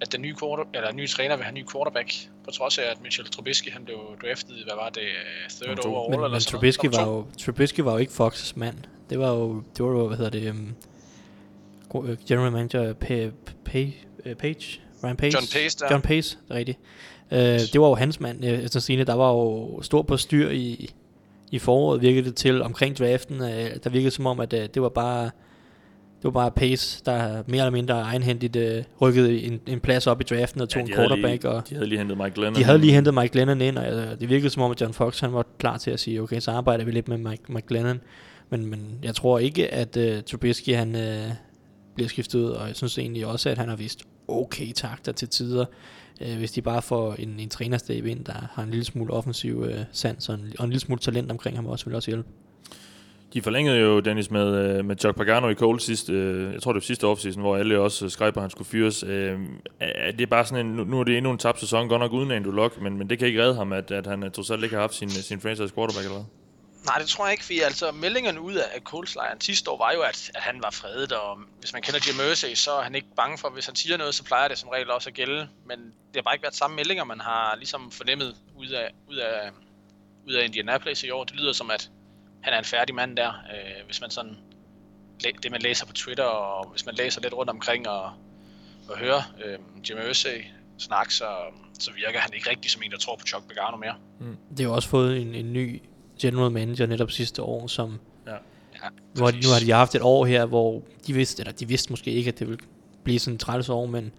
at 0.00 0.12
den 0.12 0.22
nye, 0.22 0.34
quarter, 0.40 0.64
eller 0.74 0.92
nye 0.92 1.06
træner 1.06 1.36
vil 1.36 1.44
have 1.44 1.56
en 1.58 1.62
ny 1.62 1.66
quarterback, 1.72 2.12
på 2.44 2.50
trods 2.50 2.78
af, 2.78 2.82
at 2.82 3.02
Mitchell 3.02 3.28
Trubisky 3.28 3.72
han 3.72 3.84
blev 3.84 3.98
draftet, 4.22 4.56
hvad 4.64 4.74
var 4.74 4.88
det, 4.88 5.00
øh, 5.02 5.50
third 5.50 5.86
overall 5.86 6.10
Men, 6.10 6.18
eller 6.18 6.28
men 6.28 6.40
sådan 6.40 6.58
Trubisky 6.58 6.84
noget. 6.84 7.06
var, 7.06 7.12
jo, 7.12 7.26
Trubisky 7.38 7.80
var 7.80 7.92
jo 7.92 7.98
ikke 7.98 8.12
Fox's 8.12 8.52
mand. 8.56 8.76
Det 9.10 9.18
var 9.18 9.28
jo, 9.28 9.62
det 9.76 9.84
var 9.84 9.90
jo 9.90 10.06
hvad 10.06 10.16
hedder 10.16 10.30
det, 10.30 10.50
um, 10.50 10.74
general 12.28 12.52
manager 12.52 12.92
Page, 12.92 13.32
Page, 14.38 14.80
Ryan 15.04 15.16
Page? 15.16 15.32
John 15.34 15.46
Pace 15.52 15.78
der. 15.78 15.86
John 15.90 16.02
Pace, 16.02 16.38
det 16.48 16.54
er 16.54 16.58
rigtigt. 16.58 16.78
Uh, 17.30 17.38
det 17.38 17.80
var 17.80 17.88
jo 17.88 17.94
hans 17.94 18.20
mand, 18.20 18.44
øh, 18.44 18.64
efter 18.64 18.80
sine. 18.80 19.04
Der 19.04 19.14
var 19.14 19.30
jo 19.30 19.82
stor 19.82 20.02
på 20.02 20.16
styr 20.16 20.50
i, 20.50 20.90
i 21.50 21.58
foråret, 21.58 22.02
virkede 22.02 22.24
det 22.24 22.34
til, 22.34 22.62
omkring 22.62 22.98
draften. 22.98 23.40
Uh, 23.40 23.46
der 23.84 23.90
virkede 23.90 24.10
som 24.10 24.26
om, 24.26 24.40
at 24.40 24.52
uh, 24.52 24.58
det 24.58 24.82
var 24.82 24.88
bare 24.88 25.24
det 26.16 26.24
var 26.24 26.30
bare 26.30 26.50
Pace, 26.50 27.02
der 27.06 27.42
mere 27.46 27.60
eller 27.60 27.70
mindre 27.70 28.00
egenhændigt 28.00 28.56
uh, 28.56 28.62
rykkede 29.00 29.42
en, 29.42 29.60
en 29.66 29.80
plads 29.80 30.06
op 30.06 30.20
i 30.20 30.24
draften 30.24 30.60
og 30.60 30.68
tog 30.68 30.82
de 30.82 30.90
en 30.90 30.94
quarterback. 30.94 31.42
Lige, 31.42 31.52
og 31.52 31.68
de 31.68 31.74
havde 31.74 31.88
lige 31.88 31.98
hentet 31.98 32.18
Mike 32.18 32.34
Glennon. 32.34 32.54
de 32.54 32.64
havde 32.64 32.78
lige 32.78 32.92
hentet 32.92 33.14
Mike 33.14 33.32
Glennon 33.32 33.60
ind, 33.60 33.78
og 33.78 33.96
uh, 33.96 34.02
det 34.20 34.28
virkede 34.28 34.50
som 34.50 34.62
om, 34.62 34.70
at 34.70 34.80
John 34.80 34.92
Fox 34.92 35.20
han 35.20 35.32
var 35.32 35.46
klar 35.58 35.76
til 35.76 35.90
at 35.90 36.00
sige, 36.00 36.22
okay, 36.22 36.40
så 36.40 36.50
arbejder 36.50 36.84
vi 36.84 36.90
lidt 36.90 37.08
med 37.08 37.18
Mike, 37.18 37.42
Mike 37.48 37.66
Glennon. 37.66 38.00
Men, 38.50 38.66
men 38.66 38.98
jeg 39.02 39.14
tror 39.14 39.38
ikke, 39.38 39.74
at 39.74 39.96
uh, 39.96 40.22
Trubisky 40.26 40.74
han 40.74 40.94
uh, 40.94 41.32
bliver 41.94 42.08
skiftet 42.08 42.38
ud, 42.38 42.50
og 42.50 42.66
jeg 42.66 42.76
synes 42.76 42.98
egentlig 42.98 43.26
også, 43.26 43.50
at 43.50 43.58
han 43.58 43.68
har 43.68 43.76
vist 43.76 44.02
okay 44.28 44.72
takter 44.72 45.12
til 45.12 45.28
tider 45.28 45.64
øh, 46.20 46.38
hvis 46.38 46.52
de 46.52 46.62
bare 46.62 46.82
får 46.82 47.14
en, 47.14 47.40
en 47.40 47.48
trænerstab 47.48 48.06
ind, 48.06 48.24
der 48.24 48.48
har 48.52 48.62
en 48.62 48.70
lille 48.70 48.84
smule 48.84 49.12
offensiv 49.12 49.64
øh, 49.68 49.78
sans 49.92 50.28
og 50.28 50.34
en, 50.34 50.52
og 50.58 50.64
en 50.64 50.70
lille 50.70 50.80
smule 50.80 51.00
talent 51.00 51.30
omkring 51.30 51.56
ham 51.56 51.66
også, 51.66 51.84
vil 51.84 51.94
også 51.94 52.10
hjælpe. 52.10 52.28
De 53.32 53.42
forlængede 53.42 53.78
jo, 53.78 54.00
Dennis, 54.00 54.30
med, 54.30 54.78
øh, 54.78 54.84
med 54.84 54.96
Chuck 54.96 55.16
Pagano 55.16 55.48
i 55.48 55.54
Cole 55.54 55.80
sidste, 55.80 56.12
øh, 56.12 56.52
jeg 56.52 56.62
tror 56.62 56.72
det 56.72 56.80
var 56.80 56.84
sidste 56.84 57.04
offseason, 57.06 57.40
hvor 57.42 57.56
alle 57.56 57.80
også 57.80 58.04
øh, 58.04 58.10
skrev 58.10 58.32
på, 58.32 58.40
at 58.40 58.42
han 58.42 58.50
skulle 58.50 58.68
fyres. 58.68 59.02
Øh, 59.02 59.38
er 59.80 60.12
det 60.12 60.30
bare 60.30 60.46
sådan 60.46 60.66
en, 60.66 60.72
nu- 60.72 61.00
er 61.00 61.04
det 61.04 61.16
endnu 61.16 61.32
en 61.32 61.38
tabt 61.38 61.60
sæson, 61.60 61.88
godt 61.88 62.00
nok 62.00 62.12
uden 62.12 62.30
Andrew 62.30 62.52
Luck, 62.52 62.80
men, 62.82 62.98
men 62.98 63.10
det 63.10 63.18
kan 63.18 63.28
ikke 63.28 63.42
redde 63.42 63.54
ham, 63.54 63.72
at, 63.72 63.90
at 63.90 64.06
han 64.06 64.22
øh, 64.22 64.30
trods 64.30 64.50
alt 64.50 64.62
ikke 64.62 64.74
har 64.74 64.80
haft 64.80 64.94
sin, 64.94 65.08
sin 65.10 65.40
franchise 65.40 65.74
quarterback 65.74 66.04
eller 66.04 66.16
hvad? 66.16 66.26
Nej, 66.86 66.98
det 66.98 67.08
tror 67.08 67.26
jeg 67.26 67.32
ikke, 67.32 67.44
fordi 67.44 67.60
altså 67.60 67.92
meldingerne 67.92 68.40
ud 68.40 68.54
af 68.54 68.80
Coleslejren 68.84 69.40
sidste 69.40 69.70
år 69.70 69.78
var 69.78 69.92
jo, 69.92 70.00
at, 70.00 70.30
at 70.34 70.42
han 70.42 70.62
var 70.62 70.70
fredet, 70.70 71.12
og 71.12 71.38
hvis 71.60 71.72
man 71.72 71.82
kender 71.82 72.00
Jim 72.06 72.30
Irsay, 72.30 72.54
så 72.54 72.72
er 72.72 72.82
han 72.82 72.94
ikke 72.94 73.08
bange 73.16 73.38
for, 73.38 73.48
hvis 73.48 73.66
han 73.66 73.76
siger 73.76 73.96
noget, 73.96 74.14
så 74.14 74.24
plejer 74.24 74.48
det 74.48 74.58
som 74.58 74.68
regel 74.68 74.90
også 74.90 75.10
at 75.10 75.14
gælde, 75.14 75.48
men 75.66 75.78
det 75.78 76.16
har 76.16 76.22
bare 76.22 76.34
ikke 76.34 76.42
været 76.42 76.54
samme 76.54 76.76
meldinger, 76.76 77.04
man 77.04 77.20
har 77.20 77.56
ligesom 77.56 77.90
fornemmet 77.90 78.36
ud 78.56 78.68
af, 78.68 78.90
ud 79.10 79.16
af, 79.16 79.50
ud 80.26 80.32
af 80.32 80.44
Indianapolis 80.44 81.02
i 81.02 81.10
år. 81.10 81.24
Det 81.24 81.36
lyder 81.36 81.52
som, 81.52 81.70
at 81.70 81.90
han 82.40 82.52
er 82.54 82.58
en 82.58 82.64
færdig 82.64 82.94
mand 82.94 83.16
der, 83.16 83.28
øh, 83.28 83.86
hvis 83.86 84.00
man 84.00 84.10
sådan, 84.10 84.36
det 85.42 85.50
man 85.50 85.62
læser 85.62 85.86
på 85.86 85.92
Twitter, 85.92 86.24
og 86.24 86.68
hvis 86.70 86.86
man 86.86 86.94
læser 86.94 87.20
lidt 87.20 87.34
rundt 87.34 87.50
omkring 87.50 87.88
og, 87.88 88.12
og 88.88 88.98
hører 88.98 89.22
øh, 89.44 89.58
Jim 89.90 89.98
Irsay 89.98 90.44
snakke, 90.78 91.14
så, 91.14 91.28
så 91.78 91.90
virker 91.92 92.18
han 92.20 92.30
ikke 92.34 92.50
rigtig 92.50 92.70
som 92.70 92.82
en, 92.82 92.90
der 92.90 92.98
tror 92.98 93.16
på 93.16 93.26
Chuck 93.26 93.48
Pagano 93.48 93.76
mere. 93.76 93.94
Mm. 94.20 94.36
Det 94.50 94.60
har 94.60 94.64
jo 94.64 94.74
også 94.74 94.88
fået 94.88 95.22
en, 95.22 95.34
en 95.34 95.52
ny 95.52 95.82
general 96.20 96.50
manager 96.50 96.86
netop 96.86 97.10
sidste 97.10 97.42
år, 97.42 97.66
som 97.66 97.98
Ja. 98.26 98.32
Ja, 98.32 98.88
Nu 99.18 99.24
har, 99.24 99.30
de, 99.30 99.40
nu 99.40 99.48
har 99.48 99.60
de 99.60 99.70
haft 99.72 99.94
et 99.94 100.02
år 100.02 100.26
her, 100.26 100.46
hvor 100.46 100.82
de 101.06 101.12
vidste, 101.12 101.40
eller 101.40 101.52
de 101.52 101.68
vidste 101.68 101.92
måske 101.92 102.10
ikke, 102.10 102.28
at 102.28 102.38
det 102.38 102.48
ville 102.48 102.64
blive 103.04 103.18
sådan 103.18 103.34
et 103.34 103.40
træls 103.40 103.68
år, 103.68 103.86
men 103.86 104.12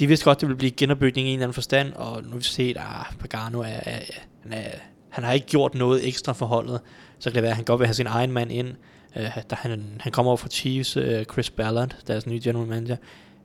de 0.00 0.06
vidste 0.06 0.24
godt, 0.24 0.36
at 0.36 0.40
det 0.40 0.48
ville 0.48 0.58
blive 0.58 0.70
genopbygning 0.70 1.28
i 1.28 1.30
en 1.30 1.34
eller 1.34 1.44
anden 1.46 1.54
forstand, 1.54 1.92
og 1.92 2.22
nu 2.22 2.30
har 2.30 2.36
vi 2.36 2.44
set, 2.44 2.76
at 2.76 2.82
ah, 2.82 3.16
Pagano 3.18 3.60
er, 3.60 3.66
er, 3.66 3.98
han, 4.42 4.52
er, 4.52 4.70
han 5.08 5.24
har 5.24 5.32
ikke 5.32 5.46
gjort 5.46 5.74
noget 5.74 6.08
ekstra 6.08 6.32
for 6.32 6.46
holdet, 6.46 6.80
så 7.18 7.30
kan 7.30 7.34
det 7.34 7.42
være, 7.42 7.50
at 7.50 7.56
han 7.56 7.64
godt 7.64 7.78
vil 7.78 7.86
have 7.86 7.94
sin 7.94 8.06
egen 8.06 8.32
mand 8.32 8.52
ind. 8.52 8.74
Uh, 9.16 9.22
der 9.50 9.56
han, 9.56 10.00
han 10.00 10.12
kommer 10.12 10.30
over 10.30 10.36
fra 10.36 10.48
Chiefs, 10.48 10.96
uh, 10.96 11.22
Chris 11.32 11.50
Ballard, 11.50 11.96
deres 12.06 12.26
nye 12.26 12.40
general 12.44 12.66
manager, 12.66 12.96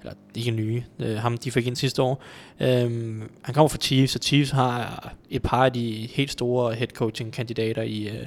eller 0.02 0.14
ikke 0.36 0.52
nye, 0.52 0.84
øh, 1.00 1.16
ham 1.16 1.38
de 1.38 1.52
fik 1.52 1.68
ind 1.68 1.76
sidste 1.76 2.02
år. 2.02 2.24
Øhm, 2.60 3.30
han 3.42 3.54
kommer 3.54 3.68
fra 3.68 3.78
Chiefs, 3.78 4.16
og 4.16 4.22
Chiefs 4.24 4.52
har 4.52 5.14
et 5.30 5.42
par 5.42 5.66
af 5.66 5.74
de 5.74 6.10
helt 6.12 6.32
store 6.32 6.74
head 6.74 6.88
coaching 6.88 7.34
kandidater 7.34 7.82
i, 7.82 8.08
øh, 8.08 8.26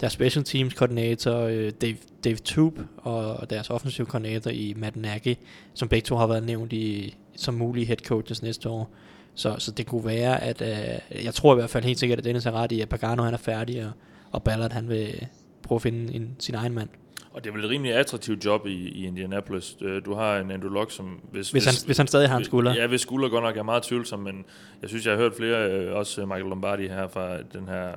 deres 0.00 0.12
special 0.12 0.44
teams 0.44 0.74
koordinator 0.74 1.40
øh, 1.40 1.72
Dave, 1.80 1.96
Dave 2.24 2.36
Toop 2.36 2.72
og 2.96 3.50
deres 3.50 3.70
offensive 3.70 4.06
koordinator 4.06 4.50
i 4.50 4.74
Matt 4.76 4.96
Nagy, 4.96 5.34
som 5.74 5.88
begge 5.88 6.06
to 6.06 6.16
har 6.16 6.26
været 6.26 6.42
nævnt 6.42 6.72
i, 6.72 7.16
som 7.36 7.54
mulige 7.54 7.86
head 7.86 7.96
coaches 7.96 8.42
næste 8.42 8.68
år. 8.68 8.90
Så, 9.34 9.54
så 9.58 9.70
det 9.70 9.86
kunne 9.86 10.04
være, 10.04 10.42
at 10.42 10.62
øh, 10.62 11.24
jeg 11.24 11.34
tror 11.34 11.54
i 11.54 11.56
hvert 11.56 11.70
fald 11.70 11.84
helt 11.84 11.98
sikkert, 11.98 12.18
at 12.18 12.24
Dennis 12.24 12.46
er 12.46 12.52
ret 12.52 12.72
i, 12.72 12.80
at 12.80 12.88
Pagano 12.88 13.22
han 13.22 13.34
er 13.34 13.38
færdig, 13.38 13.86
og, 13.86 13.90
og 14.30 14.42
Ballard 14.42 14.72
han 14.72 14.88
vil 14.88 15.28
prøve 15.62 15.76
at 15.76 15.82
finde 15.82 16.14
en, 16.14 16.36
sin 16.38 16.54
egen 16.54 16.72
mand. 16.74 16.88
Og 17.32 17.44
det 17.44 17.50
er 17.50 17.54
vel 17.54 17.64
et 17.64 17.70
rimelig 17.70 17.94
attraktivt 17.94 18.44
job 18.44 18.66
i, 18.66 18.72
i 18.88 19.06
Indianapolis. 19.06 19.76
Øh, 19.80 20.04
Du 20.04 20.14
har 20.14 20.38
en 20.38 20.50
Andrew 20.50 20.72
Luck, 20.72 20.90
som... 20.90 21.20
Hvis, 21.32 21.50
Hvis 21.50 21.64
han, 21.64 21.74
hvis 21.86 21.96
han 21.96 22.06
stadig 22.06 22.28
har 22.28 22.36
en 22.38 22.44
skulder. 22.44 22.74
Ja, 22.74 22.86
hvis 22.86 23.00
skulder 23.00 23.28
godt 23.28 23.44
nok 23.44 23.56
er 23.56 23.62
meget 23.62 23.82
tvivlsom, 23.82 24.18
men 24.20 24.44
jeg 24.82 24.88
synes, 24.88 25.06
jeg 25.06 25.12
har 25.14 25.18
hørt 25.18 25.32
flere, 25.36 25.70
øh, 25.72 25.96
også 25.96 26.26
Michael 26.26 26.44
Lombardi 26.44 26.88
her 26.88 27.08
fra 27.08 27.36
den 27.42 27.68
her 27.68 27.88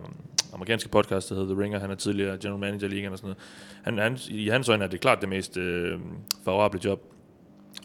amerikanske 0.53 0.89
podcast, 0.89 1.29
der 1.29 1.35
hedder 1.35 1.53
The 1.53 1.63
Ringer, 1.63 1.79
han 1.79 1.91
er 1.91 1.95
tidligere 1.95 2.37
general 2.37 2.59
manager 2.59 2.87
i 2.87 2.89
ligaen 2.89 3.11
og 3.11 3.17
sådan 3.17 3.27
noget. 3.27 3.37
Han, 3.83 3.97
han, 3.97 4.19
I 4.29 4.47
hans 4.49 4.69
øjne 4.69 4.83
er 4.83 4.87
det 4.87 4.99
klart 5.01 5.21
det 5.21 5.29
mest 5.29 5.57
øh, 5.57 5.99
favorable 6.45 6.79
job. 6.85 7.12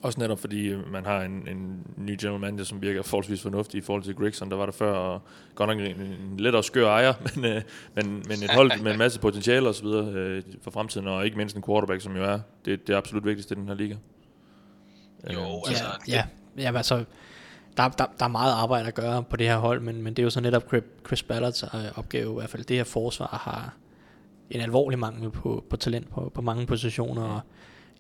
Også 0.03 0.21
netop 0.21 0.39
fordi 0.39 0.69
øh, 0.69 0.93
man 0.93 1.05
har 1.05 1.23
en, 1.23 1.49
en 1.49 1.87
ny 1.97 2.17
general 2.21 2.41
manager, 2.41 2.65
som 2.65 2.83
virker 2.83 3.03
forholdsvis 3.03 3.43
fornuftig 3.43 3.79
i 3.79 3.81
forhold 3.81 4.03
til 4.03 4.15
Grigson, 4.15 4.51
der 4.51 4.57
var 4.57 4.65
der 4.65 4.73
før, 4.73 4.93
og 4.93 5.23
godt 5.55 5.69
nok 5.69 5.79
en, 5.79 6.01
en 6.01 6.35
lidt 6.37 6.55
også 6.55 6.67
skør 6.69 6.87
ejer, 6.87 7.13
men, 7.35 7.45
øh, 7.45 7.63
men, 7.95 8.07
men 8.07 8.43
et 8.43 8.51
hold 8.51 8.83
med 8.83 8.93
en 8.93 8.99
masse 8.99 9.21
potentiale 9.21 9.69
og 9.69 9.75
så 9.75 9.83
videre 9.83 10.13
øh, 10.13 10.43
for 10.63 10.71
fremtiden, 10.71 11.07
og 11.07 11.25
ikke 11.25 11.37
mindst 11.37 11.57
en 11.57 11.63
quarterback, 11.63 12.01
som 12.01 12.17
jo 12.17 12.25
er 12.25 12.41
det, 12.65 12.87
det 12.89 12.95
absolut 12.95 13.25
vigtigste 13.25 13.55
i 13.55 13.59
den 13.59 13.69
her 13.69 13.75
liga. 13.75 13.97
Jo, 15.33 15.41
Øh, 15.41 15.47
altså, 15.69 15.85
ja, 16.09 16.25
ja, 16.57 16.63
ja, 16.63 16.77
altså, 16.77 17.05
der, 17.77 17.89
der, 17.89 18.07
der 18.19 18.25
er 18.25 18.29
meget 18.29 18.53
arbejde 18.53 18.89
at 18.89 18.95
gøre 18.95 19.23
på 19.23 19.37
det 19.37 19.47
her 19.47 19.57
hold, 19.57 19.81
men, 19.81 20.03
men 20.03 20.15
det 20.15 20.23
er 20.23 20.25
jo 20.25 20.31
så 20.31 20.41
netop 20.41 20.69
Chris, 20.69 20.83
Chris 21.07 21.23
Ballards 21.23 21.63
øh, 21.63 21.99
opgave, 21.99 22.33
i 22.33 22.35
hvert 22.35 22.51
fald 22.51 22.65
det 22.65 22.77
her 22.77 22.85
forsvar 22.85 23.27
har 23.27 23.75
en 24.51 24.61
alvorlig 24.61 24.99
mangel 24.99 25.31
på, 25.31 25.65
på 25.71 25.77
talent 25.77 26.11
på, 26.11 26.33
på 26.35 26.43
mange 26.43 26.67
positioner, 26.67 27.23
og 27.23 27.41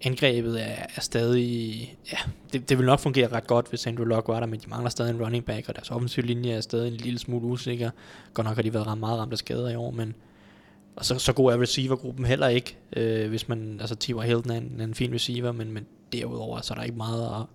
angrebet 0.04 0.62
er, 0.62 0.76
er 0.96 1.00
stadig, 1.00 1.96
ja, 2.12 2.18
det, 2.52 2.68
det 2.68 2.78
vil 2.78 2.86
nok 2.86 3.00
fungere 3.00 3.32
ret 3.32 3.46
godt, 3.46 3.68
hvis 3.68 3.86
Andrew 3.86 4.06
Luck 4.06 4.28
var 4.28 4.40
der, 4.40 4.46
men 4.46 4.60
de 4.60 4.70
mangler 4.70 4.90
stadig 4.90 5.10
en 5.10 5.22
running 5.22 5.44
back, 5.44 5.68
og 5.68 5.76
deres 5.76 5.90
offensive 5.90 6.26
linje 6.26 6.52
er 6.52 6.60
stadig 6.60 6.88
en 6.88 6.96
lille 6.96 7.18
smule 7.18 7.46
usikker. 7.46 7.90
Godt 8.34 8.46
nok 8.46 8.56
har 8.56 8.62
de 8.62 8.74
været 8.74 8.86
ramt, 8.86 9.00
meget 9.00 9.18
ramt 9.18 9.32
af 9.32 9.38
skader 9.38 9.70
i 9.70 9.76
år, 9.76 9.90
men 9.90 10.14
og 10.96 11.04
så, 11.04 11.18
så 11.18 11.32
god 11.32 11.52
er 11.52 11.60
receivergruppen 11.60 12.24
heller 12.24 12.48
ikke, 12.48 12.76
øh, 12.96 13.28
hvis 13.28 13.48
man, 13.48 13.76
altså 13.80 13.94
Tiber 13.94 14.22
Hilton 14.22 14.50
er 14.50 14.56
en, 14.56 14.80
en 14.80 14.94
fin 14.94 15.14
receiver, 15.14 15.52
men, 15.52 15.72
men 15.72 15.86
derudover 16.12 16.60
så 16.60 16.74
er 16.74 16.78
der 16.78 16.84
ikke 16.84 16.96
meget 16.96 17.26
at, 17.26 17.46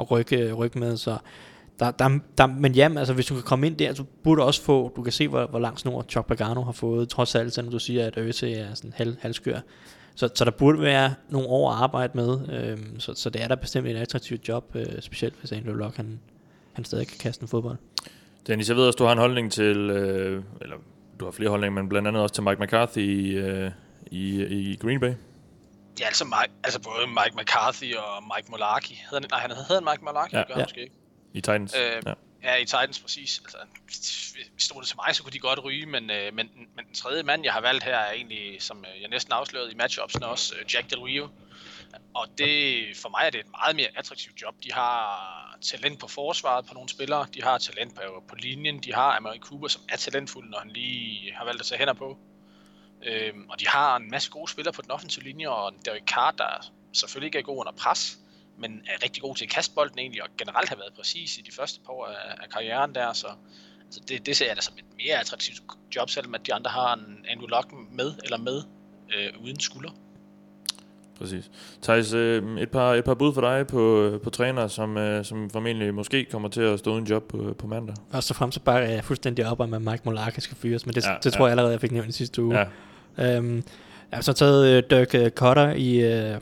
at 0.00 0.10
rykke, 0.10 0.52
rykke 0.52 0.78
med, 0.78 0.96
så 0.96 1.18
der, 1.78 1.90
der, 1.90 2.18
der, 2.38 2.46
men 2.46 2.74
ja, 2.74 2.90
altså 2.98 3.14
hvis 3.14 3.26
du 3.26 3.34
kan 3.34 3.42
komme 3.42 3.66
ind 3.66 3.76
der, 3.76 3.94
så 3.94 4.04
burde 4.22 4.40
du 4.40 4.46
også 4.46 4.62
få, 4.62 4.92
du 4.96 5.02
kan 5.02 5.12
se, 5.12 5.28
hvor, 5.28 5.46
hvor 5.46 5.58
lang 5.58 5.78
snor 5.78 6.04
Chuck 6.08 6.26
Pagano 6.26 6.62
har 6.62 6.72
fået, 6.72 7.08
trods 7.08 7.34
alt, 7.34 7.54
selvom 7.54 7.72
du 7.72 7.78
siger, 7.78 8.06
at 8.06 8.18
Øse 8.18 8.54
er 8.54 8.74
sådan 8.74 8.92
halv, 8.96 9.16
halvskør. 9.20 9.60
Så, 10.18 10.28
så 10.34 10.44
der 10.44 10.50
burde 10.50 10.80
være 10.80 11.14
nogle 11.28 11.48
år 11.48 11.70
at 11.72 11.76
arbejde 11.82 12.12
med, 12.14 12.38
øhm, 12.52 13.00
så, 13.00 13.14
så 13.14 13.30
det 13.30 13.42
er 13.42 13.48
da 13.48 13.54
bestemt 13.54 13.86
et 13.88 13.96
attraktivt 13.96 14.48
job, 14.48 14.64
øh, 14.74 14.86
specielt 15.00 15.34
hvis 15.38 15.52
Andrew 15.52 15.74
Luck, 15.74 15.96
han, 15.96 16.20
han 16.72 16.84
stadig 16.84 17.08
kan 17.08 17.18
kaste 17.18 17.42
en 17.42 17.48
fodbold. 17.48 17.76
Dennis, 18.46 18.68
jeg 18.68 18.76
ved 18.76 18.86
også, 18.86 18.96
du 18.96 19.04
har 19.04 19.12
en 19.12 19.18
holdning 19.18 19.52
til, 19.52 19.76
øh, 19.90 20.42
eller 20.60 20.76
du 21.20 21.24
har 21.24 21.32
flere 21.32 21.50
holdninger, 21.50 21.82
men 21.82 21.88
blandt 21.88 22.08
andet 22.08 22.22
også 22.22 22.34
til 22.34 22.42
Mike 22.44 22.62
McCarthy 22.62 22.98
i, 22.98 23.30
øh, 23.36 23.70
i, 24.10 24.44
i 24.44 24.76
Green 24.76 25.00
Bay. 25.00 25.12
Ja, 26.00 26.06
altså, 26.06 26.24
Mike, 26.24 26.52
altså 26.64 26.80
både 26.80 27.06
Mike 27.06 27.36
McCarthy 27.36 27.94
og 27.96 28.22
Mike 28.36 28.50
Mularkey. 28.50 28.94
Hedder 29.10 29.20
han, 29.20 29.28
nej, 29.30 29.40
han 29.40 29.50
hedder 29.50 29.74
han 29.74 29.84
Mike 29.92 30.04
Mularkey, 30.04 30.34
Ja. 30.34 30.38
ja. 30.38 30.44
gør 30.46 30.54
han 30.54 30.60
Ja. 30.60 30.64
måske 30.64 30.80
ikke. 30.80 30.94
I 31.34 31.40
Titans. 31.40 31.74
Øh, 31.74 32.02
ja. 32.06 32.12
Ja, 32.42 32.56
i 32.56 32.64
Titans 32.64 33.00
præcis. 33.00 33.40
Altså, 33.44 33.58
hvis 34.52 34.64
stod 34.64 34.80
det 34.80 34.88
til 34.88 34.96
mig, 35.06 35.16
så 35.16 35.22
kunne 35.22 35.32
de 35.32 35.38
godt 35.38 35.64
ryge, 35.64 35.86
men, 35.86 36.10
øh, 36.10 36.34
men, 36.34 36.50
men 36.74 36.84
den 36.84 36.94
tredje 36.94 37.22
mand, 37.22 37.44
jeg 37.44 37.52
har 37.52 37.60
valgt 37.60 37.84
her, 37.84 37.96
er 37.96 38.12
egentlig, 38.12 38.62
som 38.62 38.84
øh, 38.84 39.02
jeg 39.02 39.08
næsten 39.08 39.32
afslørede 39.32 39.72
i 39.72 39.74
matchupsene 39.74 40.26
også, 40.26 40.54
øh, 40.54 40.74
Jack 40.74 40.90
Del 40.90 40.98
Rio. 40.98 41.28
Og 42.14 42.28
det, 42.38 42.84
for 42.96 43.08
mig 43.08 43.26
er 43.26 43.30
det 43.30 43.40
et 43.40 43.50
meget 43.50 43.76
mere 43.76 43.88
attraktivt 43.96 44.42
job. 44.42 44.54
De 44.64 44.72
har 44.72 45.58
talent 45.62 46.00
på 46.00 46.08
forsvaret 46.08 46.66
på 46.66 46.74
nogle 46.74 46.88
spillere, 46.88 47.26
de 47.34 47.42
har 47.42 47.58
talent 47.58 47.94
på, 47.94 48.02
på 48.28 48.34
linjen, 48.34 48.82
de 48.82 48.94
har 48.94 49.16
Amari 49.16 49.38
Cooper, 49.38 49.68
som 49.68 49.82
er 49.88 49.96
talentfuld, 49.96 50.50
når 50.50 50.58
han 50.58 50.70
lige 50.70 51.32
har 51.34 51.44
valgt 51.44 51.60
at 51.60 51.66
tage 51.66 51.78
hænder 51.78 51.94
på. 51.94 52.18
Øhm, 53.02 53.50
og 53.50 53.60
de 53.60 53.68
har 53.68 53.96
en 53.96 54.10
masse 54.10 54.30
gode 54.30 54.50
spillere 54.50 54.72
på 54.72 54.82
den 54.82 54.90
offensive 54.90 55.24
linje, 55.24 55.48
og 55.48 55.72
Derek 55.84 56.02
Carr, 56.06 56.30
der 56.30 56.72
selvfølgelig 56.92 57.26
ikke 57.26 57.38
er 57.38 57.42
god 57.42 57.58
under 57.58 57.72
pres, 57.72 58.18
men 58.58 58.80
er 58.86 59.04
rigtig 59.04 59.22
god 59.22 59.34
til 59.34 59.44
at 59.44 59.50
kaste 59.50 59.74
bolden 59.74 59.98
egentlig, 59.98 60.22
og 60.22 60.28
generelt 60.38 60.68
har 60.68 60.76
været 60.76 60.92
præcis 60.96 61.38
i 61.38 61.42
de 61.42 61.52
første 61.52 61.80
par 61.86 61.92
år 61.92 62.06
af, 62.06 62.34
af 62.42 62.48
karrieren 62.48 62.94
der, 62.94 63.12
så 63.12 63.26
altså 63.84 64.00
det, 64.08 64.26
det 64.26 64.36
ser 64.36 64.46
jeg 64.46 64.56
da 64.56 64.60
som 64.60 64.74
et 64.78 64.84
mere 64.96 65.20
attraktivt 65.20 65.62
job, 65.96 66.10
selvom 66.10 66.34
at 66.34 66.46
de 66.46 66.54
andre 66.54 66.70
har 66.70 66.94
en 66.94 67.26
Andrew 67.28 67.48
Luck 67.48 67.72
med 67.92 68.12
eller 68.24 68.38
med 68.38 68.62
øh, 69.16 69.42
uden 69.42 69.60
skulder. 69.60 69.90
Præcis. 71.18 71.50
Thijs, 71.82 72.12
øh, 72.12 72.60
et, 72.60 72.70
par, 72.70 72.94
et 72.94 73.04
par 73.04 73.14
bud 73.14 73.34
for 73.34 73.40
dig 73.40 73.66
på, 73.66 74.12
på 74.22 74.30
træner, 74.30 74.68
som, 74.68 74.96
øh, 74.96 75.24
som 75.24 75.50
formentlig 75.50 75.94
måske 75.94 76.24
kommer 76.24 76.48
til 76.48 76.60
at 76.60 76.78
stå 76.78 76.92
uden 76.92 77.06
job 77.06 77.28
på, 77.28 77.54
på 77.58 77.66
mandag. 77.66 77.94
Først 78.12 78.30
og 78.30 78.36
fremmest 78.36 78.54
så 78.54 78.60
bakker 78.60 78.88
jeg 78.88 79.04
fuldstændig 79.04 79.46
op 79.46 79.60
om, 79.60 79.74
at 79.74 79.82
Mike 79.82 80.02
Mularkey 80.04 80.40
skal 80.40 80.56
fyres, 80.56 80.86
men 80.86 80.94
det, 80.94 81.04
Ja, 81.04 81.16
det 81.22 81.32
tror 81.32 81.40
ja. 81.40 81.44
jeg 81.44 81.50
allerede, 81.50 81.72
jeg 81.72 81.80
fik 81.80 81.92
nævnt 81.92 82.08
i 82.08 82.12
sidste 82.12 82.42
uge. 82.42 82.58
Ja, 82.58 82.64
Øhm, 83.18 83.56
jeg 84.10 84.16
har 84.16 84.22
så 84.22 84.32
taget 84.32 84.66
øh, 84.66 84.82
Dirk 84.90 85.14
øh, 85.14 85.30
Cutter 85.30 85.70
i, 85.70 86.00
øh, 86.00 86.40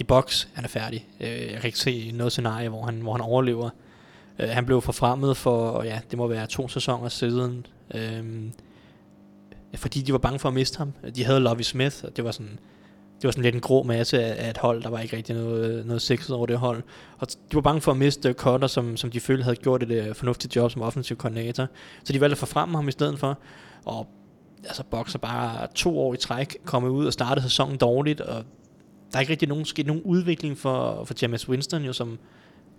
i 0.00 0.04
boks. 0.04 0.48
Han 0.52 0.64
er 0.64 0.68
færdig. 0.68 1.08
Øh, 1.20 1.28
jeg 1.28 1.60
kan 1.60 1.64
ikke 1.64 1.78
se 1.78 2.12
noget 2.14 2.32
scenarie, 2.32 2.68
hvor 2.68 2.84
han, 2.84 3.00
hvor 3.00 3.12
han 3.12 3.20
overlever. 3.20 3.70
Øh, 4.38 4.48
han 4.48 4.66
blev 4.66 4.80
forfremmet 4.80 5.36
for, 5.36 5.82
ja, 5.82 6.00
det 6.10 6.18
må 6.18 6.26
være 6.26 6.46
to 6.46 6.68
sæsoner 6.68 7.08
siden. 7.08 7.66
øh, 7.94 8.24
fordi 9.74 10.02
de 10.02 10.12
var 10.12 10.18
bange 10.18 10.38
for 10.38 10.48
at 10.48 10.54
miste 10.54 10.78
ham. 10.78 10.92
De 11.16 11.24
havde 11.24 11.40
Lovie 11.40 11.64
Smith, 11.64 11.96
og 12.04 12.16
det 12.16 12.24
var 12.24 12.30
sådan, 12.30 12.58
det 13.16 13.24
var 13.24 13.30
sådan 13.30 13.42
lidt 13.42 13.54
en 13.54 13.60
grå 13.60 13.82
masse 13.82 14.24
af, 14.24 14.46
af 14.46 14.50
et 14.50 14.58
hold. 14.58 14.82
Der 14.82 14.88
var 14.88 15.00
ikke 15.00 15.16
rigtig 15.16 15.36
noget, 15.36 15.86
noget 15.86 16.02
sexet 16.02 16.36
over 16.36 16.46
det 16.46 16.58
hold. 16.58 16.82
Og 17.18 17.28
de 17.30 17.54
var 17.54 17.60
bange 17.60 17.80
for 17.80 17.92
at 17.92 17.98
miste 17.98 18.32
Cutter, 18.32 18.68
som, 18.68 18.96
som 18.96 19.10
de 19.10 19.20
følte 19.20 19.44
havde 19.44 19.56
gjort 19.56 19.82
et 19.82 19.90
øh, 19.90 20.14
fornuftigt 20.14 20.56
job 20.56 20.70
som 20.70 20.82
offensiv 20.82 21.16
koordinator. 21.16 21.66
Så 22.04 22.12
de 22.12 22.20
valgte 22.20 22.34
at 22.34 22.38
forfremme 22.38 22.76
ham 22.76 22.88
i 22.88 22.92
stedet 22.92 23.18
for. 23.18 23.38
Og 23.84 24.06
altså 24.64 24.82
bokser 24.90 25.18
bare 25.18 25.66
to 25.74 25.98
år 25.98 26.14
i 26.14 26.16
træk 26.16 26.56
kommet 26.64 26.90
ud 26.90 27.06
og 27.06 27.12
startede 27.12 27.42
sæsonen 27.42 27.76
dårligt, 27.76 28.20
og 28.20 28.44
der 29.12 29.16
er 29.16 29.20
ikke 29.20 29.30
rigtig 29.30 29.48
nogen, 29.48 29.64
sket 29.64 29.86
nogen 29.86 30.02
udvikling 30.02 30.58
for, 30.58 31.04
for 31.04 31.14
James 31.22 31.48
Winston, 31.48 31.84
jo, 31.84 31.92
som 31.92 32.18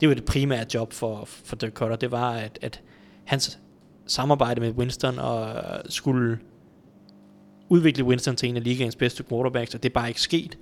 det 0.01 0.09
var 0.09 0.15
det 0.15 0.25
primære 0.25 0.65
job 0.73 0.93
for, 0.93 1.25
for 1.25 1.55
Dirk 1.55 1.73
Cutter, 1.73 1.95
det 1.95 2.11
var, 2.11 2.31
at, 2.31 2.59
at 2.61 2.81
hans 3.23 3.59
samarbejde 4.05 4.61
med 4.61 4.71
Winston 4.71 5.19
og 5.19 5.49
øh, 5.49 5.79
skulle 5.89 6.39
udvikle 7.69 8.03
Winston 8.03 8.35
til 8.35 8.49
en 8.49 8.57
af 8.57 8.63
ligaens 8.63 8.95
bedste 8.95 9.23
quarterbacks, 9.23 9.75
og 9.75 9.83
det 9.83 9.89
er 9.89 9.93
bare 9.93 10.07
ikke 10.07 10.21
sket. 10.21 10.57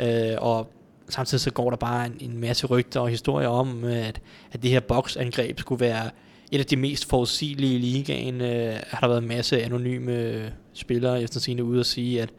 Øh, 0.00 0.36
og 0.38 0.72
samtidig 1.08 1.40
så 1.40 1.50
går 1.50 1.70
der 1.70 1.76
bare 1.76 2.06
en, 2.06 2.16
en 2.20 2.40
masse 2.40 2.66
rygter 2.66 3.00
og 3.00 3.08
historier 3.08 3.48
om, 3.48 3.84
øh, 3.84 4.08
at, 4.08 4.20
at 4.52 4.62
det 4.62 4.70
her 4.70 4.80
boksangreb 4.80 5.60
skulle 5.60 5.80
være 5.80 6.10
et 6.52 6.58
af 6.58 6.66
de 6.66 6.76
mest 6.76 7.08
forudsigelige 7.08 7.74
i 7.74 7.78
ligaen. 7.78 8.40
Øh, 8.40 8.76
har 8.88 9.00
der 9.00 9.08
været 9.08 9.22
en 9.22 9.28
masse 9.28 9.62
anonyme 9.62 10.52
spillere 10.72 11.22
efter 11.22 11.40
sine 11.40 11.64
ude 11.64 11.80
at 11.80 11.86
sige, 11.86 12.22
at 12.22 12.30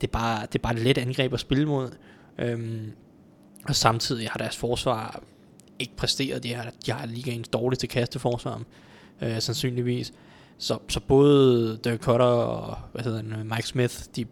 det 0.00 0.06
er 0.06 0.12
bare, 0.12 0.40
det 0.42 0.54
er 0.54 0.62
bare 0.62 0.74
et 0.74 0.80
let 0.80 0.98
angreb 0.98 1.32
at 1.32 1.40
spille 1.40 1.66
mod. 1.66 1.90
Øhm, 2.40 2.92
og 3.68 3.76
samtidig 3.76 4.28
har 4.28 4.38
deres 4.38 4.56
forsvar 4.56 5.22
ikke 5.78 5.96
præsteret. 5.96 6.42
De 6.42 6.54
har, 6.54 6.72
de 6.86 6.92
har 6.92 7.06
ligaens 7.06 7.48
dårligste 7.48 7.86
kasteforsvar, 7.86 8.62
øh, 9.22 9.40
sandsynligvis. 9.40 10.12
Så, 10.58 10.78
så 10.88 11.00
både 11.00 11.78
Dirk 11.84 12.00
Cutter 12.00 12.26
og 12.26 12.78
hvad 12.92 13.04
hedder 13.04 13.22
han, 13.22 13.46
Mike 13.46 13.68
Smith, 13.68 13.94
de, 14.16 14.24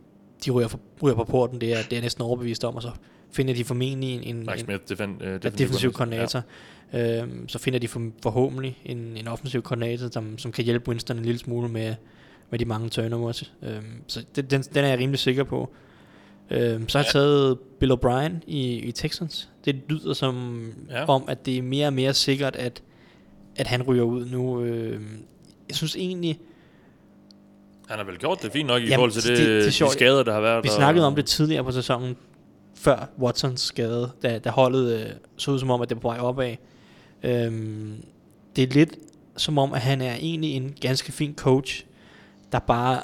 de 0.44 0.50
ryger, 0.50 0.68
for, 0.68 0.80
ryger 1.02 1.16
på 1.16 1.24
porten, 1.24 1.60
det 1.60 1.72
er, 1.72 1.82
det 1.90 1.98
er 1.98 2.02
næsten 2.02 2.22
overbevist 2.22 2.64
om, 2.64 2.76
og 2.76 2.82
så 2.82 2.90
finder 3.30 3.54
de 3.54 3.64
formentlig 3.64 4.14
en, 4.14 4.22
en, 4.22 4.38
Mike 4.38 4.58
Smith, 4.58 4.82
defen, 4.88 5.20
øh, 5.20 5.40
ja, 5.44 5.48
defensiv 5.48 5.92
koordinator. 5.92 6.42
Ja. 6.92 7.22
Øhm, 7.22 7.48
så 7.48 7.58
finder 7.58 7.78
de 7.78 7.88
for, 7.88 8.10
forhåbentlig 8.22 8.78
en, 8.84 9.16
en 9.16 9.28
offensiv 9.28 9.62
koordinator, 9.62 10.08
som, 10.10 10.38
som 10.38 10.52
kan 10.52 10.64
hjælpe 10.64 10.88
Winston 10.88 11.18
en 11.18 11.24
lille 11.24 11.38
smule 11.38 11.68
med, 11.68 11.94
med 12.50 12.58
de 12.58 12.64
mange 12.64 12.88
turnovers. 12.88 13.52
Øhm, 13.62 14.02
så 14.06 14.24
det, 14.36 14.50
den, 14.50 14.62
den 14.62 14.84
er 14.84 14.88
jeg 14.88 14.98
rimelig 14.98 15.18
sikker 15.18 15.44
på. 15.44 15.72
Øhm, 16.50 16.88
så 16.88 16.98
har 16.98 17.04
jeg 17.04 17.12
taget 17.12 17.58
Bill 17.80 17.92
O'Brien 17.92 18.32
i, 18.46 18.74
i 18.76 18.92
Texans. 18.92 19.48
Det 19.64 19.80
lyder 19.88 20.12
som 20.12 20.66
Ja. 20.90 20.98
ja. 20.98 21.04
om, 21.08 21.24
at 21.28 21.46
det 21.46 21.58
er 21.58 21.62
mere 21.62 21.86
og 21.86 21.92
mere 21.92 22.14
sikkert, 22.14 22.56
at, 22.56 22.82
at 23.56 23.66
han 23.66 23.82
ryger 23.82 24.02
ud 24.02 24.26
nu. 24.26 24.62
Øhm, 24.62 25.22
jeg 25.68 25.76
synes 25.76 25.96
egentlig, 25.96 26.38
Han 27.88 27.98
har 27.98 28.04
vel 28.04 28.18
gjort 28.18 28.42
det 28.42 28.52
fint 28.52 28.66
nok 28.66 28.82
i 28.82 28.84
Jamen, 28.84 28.94
forhold 28.94 29.10
til 29.12 29.22
det, 29.30 29.38
det- 29.38 29.46
det 29.46 29.58
er 29.58 29.62
de 29.64 29.72
sjovt. 29.72 29.92
skader, 29.92 30.22
der 30.22 30.32
har 30.32 30.40
været. 30.40 30.64
Vi 30.64 30.68
og- 30.68 30.74
snakkede 30.74 31.06
om 31.06 31.14
det 31.14 31.26
tidligere 31.26 31.64
på 31.64 31.70
sæsonen, 31.72 32.16
før 32.74 33.08
Watsons 33.18 33.60
skade, 33.60 34.10
da, 34.22 34.38
da 34.38 34.50
holdet 34.50 35.00
øh, 35.00 35.06
så 35.36 35.50
ud 35.50 35.58
som 35.58 35.70
om, 35.70 35.80
at 35.82 35.88
det 35.88 35.96
var 35.96 36.00
på 36.00 36.08
vej 36.08 36.18
opad. 36.18 36.56
Øhm, 37.22 37.94
det 38.56 38.64
er 38.64 38.74
lidt 38.74 38.96
som 39.36 39.58
om, 39.58 39.72
at 39.72 39.80
han 39.80 40.00
er 40.00 40.14
egentlig 40.14 40.50
en 40.56 40.74
ganske 40.80 41.12
fin 41.12 41.34
coach, 41.34 41.84
der 42.52 42.58
bare 42.58 43.00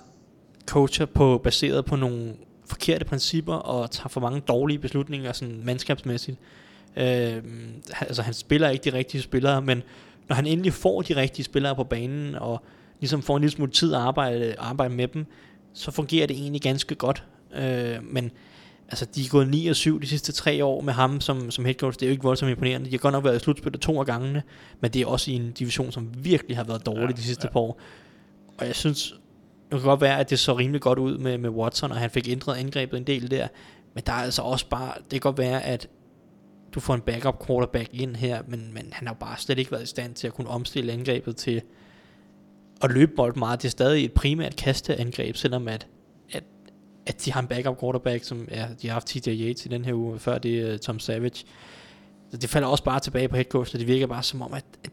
coacher 0.67 1.07
på, 1.07 1.39
baseret 1.45 1.85
på 1.85 1.97
nogle 1.97 2.33
forkerte 2.75 3.05
principper 3.05 3.55
og 3.55 3.91
tager 3.91 4.09
for 4.09 4.21
mange 4.21 4.41
dårlige 4.41 4.79
beslutninger 4.79 5.33
sådan 5.33 5.61
mandskabsmæssigt. 5.65 6.39
Han- 6.97 7.73
altså 8.01 8.23
han 8.23 8.35
spiller 8.35 8.69
ikke 8.69 8.91
de 8.91 8.97
rigtige 8.97 9.23
spillere, 9.23 9.63
men 9.63 9.83
når 10.29 10.37
han 10.37 10.47
endelig 10.47 10.73
får 10.73 11.03
de 11.03 11.17
rigtige 11.17 11.45
spillere 11.45 11.77
på 11.77 11.85
banen 11.85 12.35
og 12.35 12.63
ligesom 13.01 13.23
får 13.23 13.37
en 13.37 13.41
lille 13.43 13.53
smule 13.53 13.71
tid 13.71 13.95
at 13.95 14.01
arbejde, 14.01 14.55
arbejde 14.59 14.95
med 14.95 15.09
dem, 15.09 15.27
så 15.75 15.91
fungerer 15.91 16.27
det 16.27 16.37
egentlig 16.37 16.63
ganske 16.63 16.95
godt. 16.95 17.25
Øh, 17.57 17.97
men 18.03 18.31
altså, 18.89 19.07
de 19.15 19.21
er 19.25 19.29
gået 19.31 19.49
9 19.49 19.67
og 19.67 19.77
7 19.77 20.01
de 20.01 20.07
sidste 20.07 20.33
tre 20.33 20.65
år 20.65 20.81
med 20.81 20.93
ham 20.93 21.21
som, 21.21 21.51
som 21.51 21.65
head 21.65 21.75
coach. 21.75 21.99
Det 22.01 22.07
er 22.07 22.09
jo 22.09 22.13
ikke 22.13 22.23
voldsomt 22.23 22.51
imponerende. 22.51 22.87
De 22.87 22.91
har 22.91 22.99
godt 22.99 23.13
nok 23.13 23.25
været 23.25 23.37
i 23.37 23.39
slutspillet 23.39 23.81
to 23.81 24.01
af 24.01 24.07
gangene, 24.07 24.43
men 24.81 24.91
det 24.91 25.03
er 25.03 25.07
også 25.07 25.31
i 25.31 25.35
en 25.35 25.53
division, 25.53 25.93
som 25.93 26.09
virkelig 26.17 26.57
har 26.57 26.65
været 26.65 26.87
dårlig 26.87 27.09
Ja, 27.09 27.13
de 27.17 27.23
sidste 27.23 27.47
ja. 27.47 27.53
par 27.53 27.61
år. 27.61 27.81
Og 28.59 28.67
jeg 28.67 28.75
synes, 28.75 29.15
nu 29.75 29.81
kan 29.81 29.89
godt 29.89 30.01
være, 30.01 30.21
at 30.21 30.31
det 30.31 30.39
så 30.39 30.59
rimelig 30.59 30.81
godt 30.81 30.99
ud 30.99 31.19
med, 31.19 31.39
med 31.39 31.51
Watson, 31.51 31.91
og 31.91 31.97
han 31.97 32.11
fik 32.11 32.29
ændret 32.29 32.57
angrebet 32.57 32.97
en 32.97 33.07
del 33.07 33.31
der. 33.31 33.49
Men 33.95 34.03
der 34.07 34.13
er 34.13 34.17
altså 34.17 34.43
også 34.43 34.69
bare, 34.69 34.95
det 34.99 35.11
kan 35.11 35.21
godt 35.21 35.39
være, 35.39 35.63
at 35.63 35.89
du 36.75 36.81
får 36.81 36.95
en 36.95 37.01
backup 37.01 37.47
quarterback 37.47 37.89
ind 37.93 38.17
her, 38.17 38.43
men, 38.49 38.75
men 38.75 38.89
han 38.93 39.07
har 39.07 39.15
bare 39.15 39.39
slet 39.39 39.59
ikke 39.59 39.73
været 39.73 39.83
i 39.83 39.87
stand 39.87 40.15
til 40.15 40.27
at 40.27 40.35
kunne 40.35 40.49
omstille 40.49 40.93
angrebet 40.93 41.37
til 41.37 41.63
at 42.83 42.91
løbe 42.91 43.13
bold 43.17 43.37
meget. 43.37 43.63
Det 43.63 43.69
er 43.69 43.71
stadig 43.71 44.05
et 44.05 44.13
primært 44.13 44.57
kasteangreb, 44.57 45.37
selvom 45.37 45.69
at, 45.69 45.87
at, 46.33 46.45
at 47.07 47.25
de 47.25 47.33
har 47.33 47.41
en 47.41 47.47
backup 47.47 47.81
quarterback, 47.81 48.25
som 48.25 48.49
ja, 48.51 48.67
de 48.83 48.87
har 48.87 48.93
haft 48.93 49.07
TJ 49.07 49.29
Yates 49.29 49.67
i 49.67 49.69
den 49.69 49.85
her 49.85 49.95
uge, 49.95 50.19
før 50.19 50.39
det 50.39 50.61
er 50.61 50.73
uh, 50.73 50.79
Tom 50.79 50.99
Savage. 50.99 51.45
Så 52.31 52.37
det 52.37 52.51
falder 52.51 52.69
også 52.69 52.85
bare 52.85 53.01
tilbage 53.01 53.29
på 53.29 53.37
headcoach, 53.37 53.75
og 53.75 53.79
det 53.79 53.89
virker 53.89 54.07
bare 54.07 54.23
som 54.23 54.43
om, 54.43 54.55
at, 54.55 54.65
at 54.85 54.91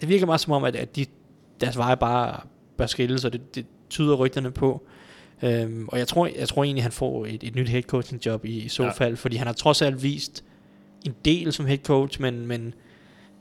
det 0.00 0.08
virker 0.08 0.26
bare 0.26 0.38
som 0.38 0.52
om, 0.52 0.64
at, 0.64 0.76
at 0.76 0.96
de, 0.96 1.06
deres 1.60 1.78
veje 1.78 1.96
bare 1.96 2.40
bør 2.76 2.86
skilles, 2.86 3.24
og 3.24 3.32
det, 3.32 3.54
det 3.54 3.66
tyder 3.90 4.14
rygterne 4.14 4.50
på. 4.50 4.86
Øhm, 5.42 5.88
og 5.88 5.98
jeg 5.98 6.08
tror, 6.08 6.26
jeg 6.38 6.48
tror 6.48 6.64
egentlig, 6.64 6.82
han 6.84 6.92
får 6.92 7.26
et, 7.26 7.42
et 7.44 7.54
nyt 7.54 7.68
head 7.68 7.82
coaching 7.82 8.26
job 8.26 8.44
i, 8.44 8.58
i 8.58 8.68
så 8.68 8.82
Ja. 8.82 8.90
fald, 8.90 9.16
fordi 9.16 9.36
han 9.36 9.46
har 9.46 9.54
trods 9.54 9.82
alt 9.82 10.02
vist 10.02 10.44
en 11.06 11.14
del 11.24 11.52
som 11.52 11.66
head 11.66 11.78
coach, 11.78 12.20
men, 12.20 12.46
men 12.46 12.74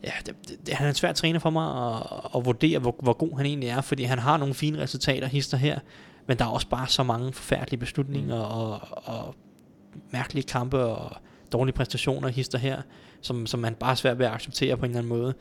ja, 0.03 0.11
det, 0.25 0.35
det, 0.65 0.73
han 0.73 0.85
er 0.85 0.89
en 0.89 0.95
svær 0.95 1.11
træner 1.13 1.39
for 1.39 1.49
mig 1.49 1.95
at, 1.95 2.03
at 2.35 2.45
vurdere, 2.45 2.79
hvor, 2.79 2.95
hvor 2.99 3.13
god 3.13 3.37
han 3.37 3.45
egentlig 3.45 3.69
er, 3.69 3.81
fordi 3.81 4.03
han 4.03 4.19
har 4.19 4.37
nogle 4.37 4.53
fine 4.53 4.79
resultater, 4.81 5.27
hister 5.27 5.57
her, 5.57 5.79
men 6.27 6.37
der 6.37 6.45
er 6.45 6.49
også 6.49 6.67
bare 6.67 6.87
så 6.87 7.03
mange 7.03 7.33
forfærdelige 7.33 7.79
beslutninger 7.79 8.35
Mm. 8.35 8.41
og, 8.41 8.79
og 8.91 9.35
mærkelige 10.11 10.43
kampe 10.43 10.79
og 10.79 11.17
dårlige 11.51 11.73
præstationer, 11.75 12.27
hister 12.29 12.57
her, 12.57 12.81
som, 13.21 13.45
som 13.45 13.59
man 13.59 13.75
bare 13.75 13.91
er 13.91 13.95
svært 13.95 14.19
ved 14.19 14.25
at 14.25 14.31
acceptere 14.31 14.77
på 14.77 14.85
en 14.85 14.91
eller 14.91 14.99
anden 14.99 15.09
måde. 15.09 15.33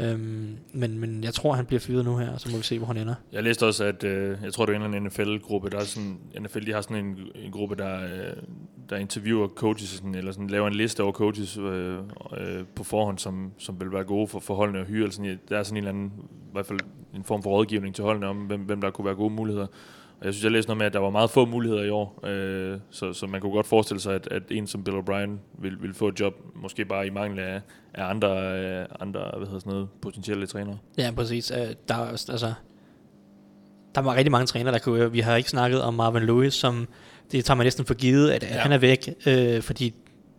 Øhm, 0.00 0.56
men, 0.72 0.98
men 0.98 1.24
jeg 1.24 1.34
tror, 1.34 1.52
han 1.52 1.66
bliver 1.66 1.80
fyret 1.80 2.04
nu 2.04 2.16
her, 2.16 2.32
og 2.32 2.40
så 2.40 2.48
må 2.50 2.56
vi 2.56 2.62
se, 2.62 2.78
hvor 2.78 2.86
han 2.86 2.96
ender. 2.96 3.14
Jeg 3.32 3.42
læste 3.42 3.66
også, 3.66 3.84
at 3.84 4.04
øh, 4.04 4.38
jeg 4.42 4.52
tror, 4.52 4.66
det 4.66 4.72
er 4.72 4.76
en 4.76 4.82
eller 4.82 4.96
anden 4.96 5.08
NFL-gruppe. 5.08 5.70
Der 5.70 5.78
er 5.78 5.84
sådan, 5.84 6.18
NFL 6.40 6.66
de 6.66 6.72
har 6.72 6.80
sådan 6.80 7.04
en, 7.04 7.18
en 7.34 7.52
gruppe, 7.52 7.76
der, 7.76 8.04
øh, 8.04 8.36
der 8.90 8.96
interviewer 8.96 9.48
coaches, 9.48 9.88
sådan, 9.88 10.14
eller 10.14 10.32
sådan, 10.32 10.46
laver 10.48 10.68
en 10.68 10.74
liste 10.74 11.02
over 11.02 11.12
coaches 11.12 11.56
øh, 11.56 11.98
øh, 12.38 12.64
på 12.76 12.84
forhånd, 12.84 13.18
som, 13.18 13.52
som 13.58 13.80
vil 13.80 13.92
være 13.92 14.04
gode 14.04 14.28
for, 14.28 14.40
forholdene 14.40 14.80
og 14.80 14.86
hyre. 14.86 14.98
Eller 14.98 15.12
sådan, 15.12 15.38
der 15.48 15.58
er 15.58 15.62
sådan 15.62 15.76
en 15.76 15.78
eller 15.78 15.90
anden, 15.90 16.12
i 16.28 16.52
hvert 16.52 16.66
fald 16.66 16.80
en 17.14 17.24
form 17.24 17.42
for 17.42 17.50
rådgivning 17.50 17.94
til 17.94 18.04
holdene 18.04 18.26
om, 18.26 18.36
hvem, 18.36 18.60
hvem 18.60 18.80
der 18.80 18.90
kunne 18.90 19.04
være 19.04 19.14
gode 19.14 19.34
muligheder. 19.34 19.66
Og 20.20 20.26
jeg 20.26 20.34
synes, 20.34 20.44
jeg 20.44 20.52
læste 20.52 20.68
noget 20.68 20.78
med, 20.78 20.86
at 20.86 20.92
der 20.92 20.98
var 20.98 21.10
meget 21.10 21.30
få 21.30 21.44
muligheder 21.46 21.82
i 21.82 21.90
år, 21.90 22.26
øh, 22.26 22.78
så, 22.90 23.12
så 23.12 23.26
man 23.26 23.40
kunne 23.40 23.52
godt 23.52 23.66
forestille 23.66 24.00
sig, 24.00 24.14
at, 24.14 24.28
at 24.30 24.42
en 24.50 24.66
som 24.66 24.84
Bill 24.84 24.96
O'Brien 24.96 25.30
vil, 25.62 25.82
vil 25.82 25.94
få 25.94 26.08
et 26.08 26.20
job, 26.20 26.34
måske 26.54 26.84
bare 26.84 27.06
i 27.06 27.10
mangel 27.10 27.38
af, 27.38 27.60
af 27.94 28.04
andre, 28.04 28.28
øh, 28.58 28.86
andre 29.00 29.20
hvad 29.36 29.46
hedder 29.46 29.58
sådan 29.60 29.72
noget, 29.72 29.88
potentielle 30.02 30.46
trænere. 30.46 30.78
Ja, 30.98 31.10
præcis. 31.16 31.50
Øh, 31.50 31.58
Der 31.88 31.94
er, 31.94 32.08
altså, 32.08 32.52
der 33.94 34.00
var 34.00 34.14
rigtig 34.14 34.32
mange 34.32 34.46
trænere, 34.46 34.72
der 34.72 34.78
kunne... 34.78 35.12
Vi 35.12 35.20
har 35.20 35.36
ikke 35.36 35.50
snakket 35.50 35.82
om 35.82 35.94
Marvin 35.94 36.22
Lewis, 36.22 36.54
som 36.54 36.88
det 37.32 37.44
tager 37.44 37.56
man 37.56 37.66
næsten 37.66 37.84
for 37.86 37.94
givet, 37.94 38.30
at, 38.30 38.44
at 38.44 38.50
Ja. 38.50 38.58
han 38.58 38.72
er 38.72 38.78
væk, 38.78 39.08
øh, 39.26 39.62
fordi 39.62 39.94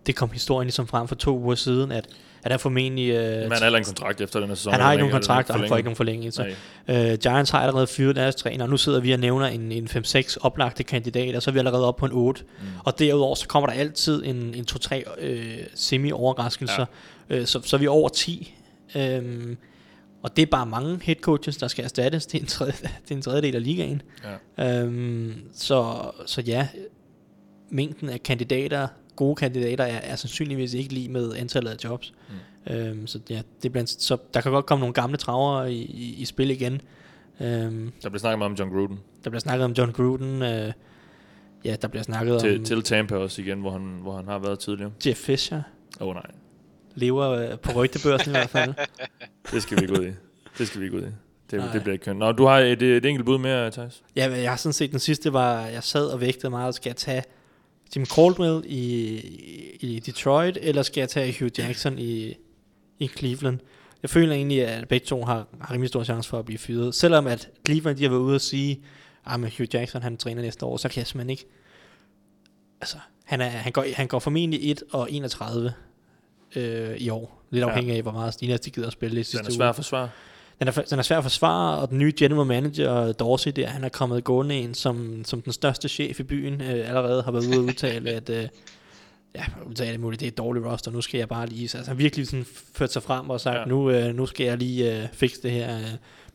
det 0.05 0.15
kom 0.15 0.29
historien 0.29 0.65
ligesom 0.65 0.87
frem 0.87 1.07
for 1.07 1.15
to 1.15 1.39
uger 1.39 1.55
siden, 1.55 1.91
at, 1.91 2.07
han 2.51 2.59
formentlig... 2.59 3.09
Øh, 3.09 3.31
Men 3.31 3.41
han 3.41 3.51
har 3.51 3.63
heller 3.63 3.79
en 3.79 3.85
kontrakt 3.85 4.21
efter 4.21 4.39
den 4.39 4.49
her 4.49 4.55
sæson. 4.55 4.73
han 4.73 4.81
har 4.81 4.91
ikke 4.91 5.01
nogen 5.01 5.13
kontrakt, 5.13 5.49
og 5.49 5.59
han 5.59 5.67
får 5.67 5.77
ikke 5.77 5.87
nogen 5.87 5.95
forlængelse. 5.95 6.55
Nej. 6.87 7.11
Øh, 7.11 7.17
Giants 7.17 7.51
har 7.51 7.59
allerede 7.59 7.87
fyret 7.87 8.15
deres 8.15 8.35
træner, 8.35 8.63
og 8.63 8.69
nu 8.69 8.77
sidder 8.77 8.99
vi 8.99 9.11
og 9.11 9.19
nævner 9.19 9.45
en, 9.47 9.71
en 9.71 9.87
5-6 9.87 10.37
oplagte 10.41 10.83
kandidater, 10.83 11.39
så 11.39 11.49
er 11.49 11.53
vi 11.53 11.59
allerede 11.59 11.87
oppe 11.87 11.99
på 11.99 12.05
en 12.05 12.11
8. 12.11 12.43
Mm. 12.43 12.67
Og 12.83 12.99
derudover 12.99 13.35
så 13.35 13.47
kommer 13.47 13.69
der 13.69 13.73
altid 13.73 14.25
en, 14.25 14.35
en 14.35 14.65
2-3 14.71 15.21
øh, 15.25 15.57
semi-overraskelser, 15.75 16.85
ja. 17.29 17.35
øh, 17.35 17.45
så, 17.45 17.61
så 17.63 17.75
er 17.75 17.79
vi 17.79 17.87
over 17.87 18.09
10. 18.09 18.55
Øhm, 18.95 19.57
og 20.23 20.35
det 20.35 20.41
er 20.41 20.45
bare 20.45 20.65
mange 20.65 20.99
head 21.03 21.15
coaches, 21.15 21.57
der 21.57 21.67
skal 21.67 21.83
erstattes. 21.83 22.25
Det 22.25 22.37
er 22.37 22.41
en, 22.41 22.47
tredje, 22.47 22.73
det 23.03 23.11
er 23.11 23.15
en 23.15 23.21
tredjedel 23.21 23.55
af 23.55 23.63
ligaen. 23.63 24.01
Ja. 24.57 24.81
Øhm, 24.81 25.33
så, 25.53 25.95
så 26.25 26.41
ja, 26.41 26.67
mængden 27.69 28.09
af 28.09 28.23
kandidater, 28.23 28.87
gode 29.15 29.35
kandidater, 29.35 29.83
er, 29.83 29.97
er 29.97 30.15
sandsynligvis 30.15 30.73
ikke 30.73 30.93
lige 30.93 31.09
med 31.09 31.33
antallet 31.35 31.71
af 31.71 31.75
jobs. 31.83 32.13
Mm. 32.67 32.73
Øhm, 32.73 33.07
så 33.07 33.19
ja, 33.29 33.41
det 33.63 33.71
bliver, 33.71 33.81
en- 33.81 33.87
så 33.87 34.17
der 34.33 34.41
kan 34.41 34.51
godt 34.51 34.65
komme 34.65 34.79
nogle 34.79 34.93
gamle 34.93 35.17
travere 35.17 35.73
i, 35.73 35.81
i, 35.85 36.15
i 36.21 36.25
spil 36.25 36.49
igen. 36.51 36.81
Øhm, 37.41 37.91
Der 38.03 38.09
blev 38.09 38.19
snakket 38.19 38.37
meget 38.39 38.51
om 38.51 38.55
John 38.59 38.71
Gruden. 38.71 38.99
der 39.23 39.29
bliver 39.29 39.39
snakket 39.39 39.65
om 39.65 39.71
John 39.71 39.91
Gruden. 39.91 40.41
Øh, 40.41 40.71
ja, 41.65 41.75
der 41.81 41.87
bliver 41.87 42.03
snakket 42.03 42.39
Til, 42.41 42.57
om 42.59 42.63
til 42.65 42.83
Tampa 42.83 43.15
også 43.15 43.41
igen, 43.41 43.59
hvor 43.59 43.71
han, 43.71 43.81
hvor 44.01 44.15
han 44.15 44.27
har 44.27 44.39
været 44.39 44.59
tidligere. 44.59 44.91
Jeff 45.05 45.19
Fisher. 45.19 45.61
Åh 46.01 46.07
oh, 46.07 46.13
nej, 46.13 46.25
Lever 46.95 47.29
øh, 47.29 47.59
på 47.59 47.71
rygtebørsen 47.71 48.29
i 48.31 48.31
hvert 48.31 48.49
fald. 48.49 48.73
det 49.51 49.61
skal 49.63 49.77
vi 49.77 49.81
ikke 49.81 49.99
ud 50.01 50.05
i. 50.05 50.11
Det 50.57 50.67
skal 50.67 50.79
vi 50.81 50.85
ikke 50.85 50.97
ud 50.97 51.01
i. 51.01 51.05
Det, 51.51 51.59
Nej. 51.59 51.71
det 51.73 51.81
bliver 51.81 51.93
ikke 51.93 52.05
kønt. 52.05 52.19
Nå, 52.19 52.31
du 52.31 52.45
har 52.45 52.59
et, 52.59 52.81
et 52.81 53.05
enkelt 53.05 53.25
bud 53.25 53.37
mere, 53.37 53.71
Thijs. 53.71 54.03
Ja, 54.15 54.31
jeg 54.41 54.51
har 54.51 54.57
sådan 54.57 54.73
set, 54.73 54.91
den 54.91 54.99
sidste 54.99 55.33
var, 55.33 55.61
jeg 55.65 55.83
sad 55.83 56.05
og 56.07 56.21
vægtede 56.21 56.49
meget, 56.49 56.75
skal 56.75 56.89
jeg 56.89 56.95
tage 56.95 57.23
Jim 57.95 58.05
Caldwell 58.05 58.63
i, 58.65 59.17
i 59.79 59.99
Detroit, 59.99 60.57
eller 60.61 60.81
skal 60.81 61.01
jeg 61.01 61.09
tage 61.09 61.35
Hugh 61.39 61.51
Jackson 61.59 61.99
i, 61.99 62.33
i 62.99 63.07
Cleveland? 63.07 63.59
Jeg 64.01 64.09
føler 64.09 64.33
egentlig, 64.35 64.67
at 64.67 64.87
begge 64.87 65.05
to 65.05 65.23
har, 65.23 65.47
har 65.61 65.73
rimelig 65.73 65.89
stor 65.89 66.03
chance 66.03 66.29
for 66.29 66.39
at 66.39 66.45
blive 66.45 66.57
fyret. 66.57 66.95
Selvom 66.95 67.27
at 67.27 67.49
Cleveland, 67.65 67.97
de 67.97 68.03
har 68.03 68.09
været 68.09 68.21
ude 68.21 68.35
og 68.35 68.41
sige, 68.41 68.81
at 69.25 69.39
Hugh 69.39 69.67
Jackson, 69.73 70.01
han 70.01 70.17
træner 70.17 70.41
næste 70.41 70.65
år, 70.65 70.77
så 70.77 70.89
kan 70.89 70.99
jeg 70.99 71.07
simpelthen 71.07 71.29
ikke... 71.29 71.45
Altså, 72.81 72.97
han, 73.25 73.41
er, 73.41 73.47
han, 73.47 73.71
går, 73.71 73.85
han 73.93 74.07
går 74.07 74.19
formentlig 74.19 74.71
1 74.71 74.83
og 74.91 75.11
31 75.11 75.73
øh, 76.55 76.97
i 76.97 77.09
år. 77.09 77.43
Lidt 77.51 77.61
Ja. 77.63 77.69
afhængig 77.69 77.95
af, 77.95 78.01
hvor 78.01 78.11
meget 78.11 78.33
Steelers 78.33 78.59
de 78.59 78.69
gider 78.69 78.87
at 78.87 78.93
spille 78.93 79.19
i 79.19 79.23
sidste 79.23 79.37
Den 79.37 79.45
er 79.45 79.49
uge. 79.49 79.55
svær 79.57 79.69
at 79.69 79.75
forsvare. 79.75 80.09
Den 80.59 80.67
er, 80.67 80.71
den 80.71 80.99
er 80.99 81.03
svær 81.03 81.17
at 81.17 81.23
forsvare, 81.23 81.77
og 81.77 81.89
den 81.89 81.97
nye 81.97 82.13
general 82.17 82.45
manager, 82.45 83.11
Dorsey, 83.11 83.51
der, 83.55 83.67
han 83.67 83.83
er 83.83 83.89
kommet 83.89 84.23
gående 84.23 84.59
ind 84.59 84.75
som, 84.75 85.21
som 85.25 85.41
den 85.41 85.53
største 85.53 85.89
chef 85.89 86.19
i 86.19 86.23
byen, 86.23 86.61
øh, 86.61 86.89
allerede 86.89 87.23
har 87.23 87.31
været 87.31 87.47
ude 87.47 87.57
og 87.57 87.63
udtale, 87.63 88.09
at 88.09 88.29
øh, 88.29 88.47
ja, 89.35 89.43
udtale 89.65 89.91
det 89.91 89.99
muligt, 89.99 90.19
det 90.19 90.25
er 90.25 90.31
et 90.31 90.37
dårligt 90.37 90.65
roster, 90.65 90.91
nu 90.91 91.01
skal 91.01 91.17
jeg 91.17 91.27
bare 91.29 91.47
lige, 91.47 91.67
så 91.67 91.77
altså, 91.77 91.91
han 91.91 91.97
virkelig 91.97 92.27
sådan 92.27 92.45
ført 92.73 92.93
sig 92.93 93.03
frem 93.03 93.29
og 93.29 93.41
sagt, 93.41 93.57
Ja. 93.57 93.65
nu, 93.65 93.89
øh, 93.89 94.15
nu 94.15 94.25
skal 94.25 94.45
jeg 94.45 94.57
lige 94.57 95.01
øh, 95.01 95.07
fikse 95.13 95.41
det 95.41 95.51
her, 95.51 95.77
øh, 95.77 95.83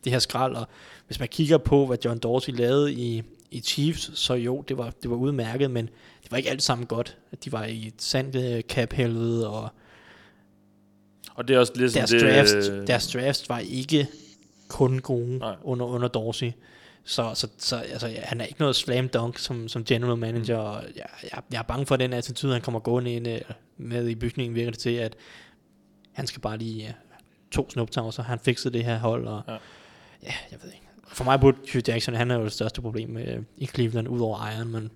det 0.03 0.11
her 0.11 0.19
skrald, 0.19 0.55
og 0.55 0.67
hvis 1.07 1.19
man 1.19 1.27
kigger 1.27 1.57
på, 1.57 1.85
hvad 1.85 1.97
John 2.05 2.19
Dorsey 2.19 2.53
lavede 2.57 2.93
i, 2.93 3.23
i 3.51 3.59
Chiefs, 3.59 4.19
så 4.19 4.33
jo, 4.33 4.63
det 4.67 4.77
var, 4.77 4.93
det 5.03 5.09
var 5.09 5.15
udmærket, 5.15 5.71
men 5.71 5.85
det 6.23 6.31
var 6.31 6.37
ikke 6.37 6.49
alt 6.49 6.63
sammen 6.63 6.87
godt. 6.87 7.17
De 7.43 7.51
var 7.51 7.63
i 7.63 7.87
et 7.87 7.93
sandt 7.97 8.35
øh, 8.35 9.49
og 9.53 9.69
Og 11.35 11.47
det 11.47 11.55
er 11.55 11.59
også 11.59 11.73
lidt 11.75 11.93
deres, 11.93 12.09
sådan, 12.09 12.35
drafts, 12.35 12.51
det, 12.51 12.87
deres 12.87 13.07
drafts 13.07 13.49
var 13.49 13.59
ikke 13.59 14.07
kun 14.67 14.99
gode 14.99 15.37
Nej. 15.37 15.55
under, 15.63 15.85
under 15.85 16.07
Dorsey. 16.07 16.51
Så, 17.03 17.31
så, 17.33 17.47
så 17.57 17.77
altså, 17.77 18.07
ja, 18.07 18.21
han 18.21 18.41
er 18.41 18.45
ikke 18.45 18.59
noget 18.59 18.75
slam 18.75 19.09
dunk 19.09 19.39
som, 19.39 19.67
som 19.67 19.83
general 19.83 20.17
manager. 20.17 20.61
Mm. 20.61 20.67
Og 20.67 20.83
jeg, 20.95 21.05
jeg, 21.23 21.41
jeg 21.51 21.59
er 21.59 21.63
bange 21.63 21.85
for, 21.85 21.95
den 21.95 22.13
attitude, 22.13 22.53
han 22.53 22.61
kommer 22.61 22.79
gående 22.79 23.13
ind 23.13 23.27
øh, 23.27 23.41
med 23.77 24.07
i 24.07 24.15
bygningen, 24.15 24.55
virker 24.55 24.71
det 24.71 24.79
til, 24.79 24.89
at 24.89 25.15
han 26.11 26.27
skal 26.27 26.41
bare 26.41 26.57
lige 26.57 26.83
ja, 26.83 26.93
to 27.51 27.69
snuptavser. 27.69 28.23
Han 28.23 28.39
fikset 28.39 28.73
det 28.73 28.85
her 28.85 28.99
hold. 28.99 29.27
Og, 29.27 29.41
Ja. 29.47 29.53
ja. 29.53 29.59
ja, 30.23 30.33
jeg 30.51 30.59
ved 30.63 30.71
ikke. 30.71 30.87
For 31.07 31.23
mig 31.23 31.39
burde 31.39 31.57
Hugh 31.73 31.83
Jackson, 31.87 32.13
han 32.13 32.31
er 32.31 32.35
jo 32.35 32.43
det 32.43 32.51
største 32.51 32.81
problem 32.81 33.17
øh, 33.17 33.39
i 33.57 33.65
Cleveland, 33.65 34.07
udover 34.07 34.51
Iron, 34.57 34.71
men 34.71 34.91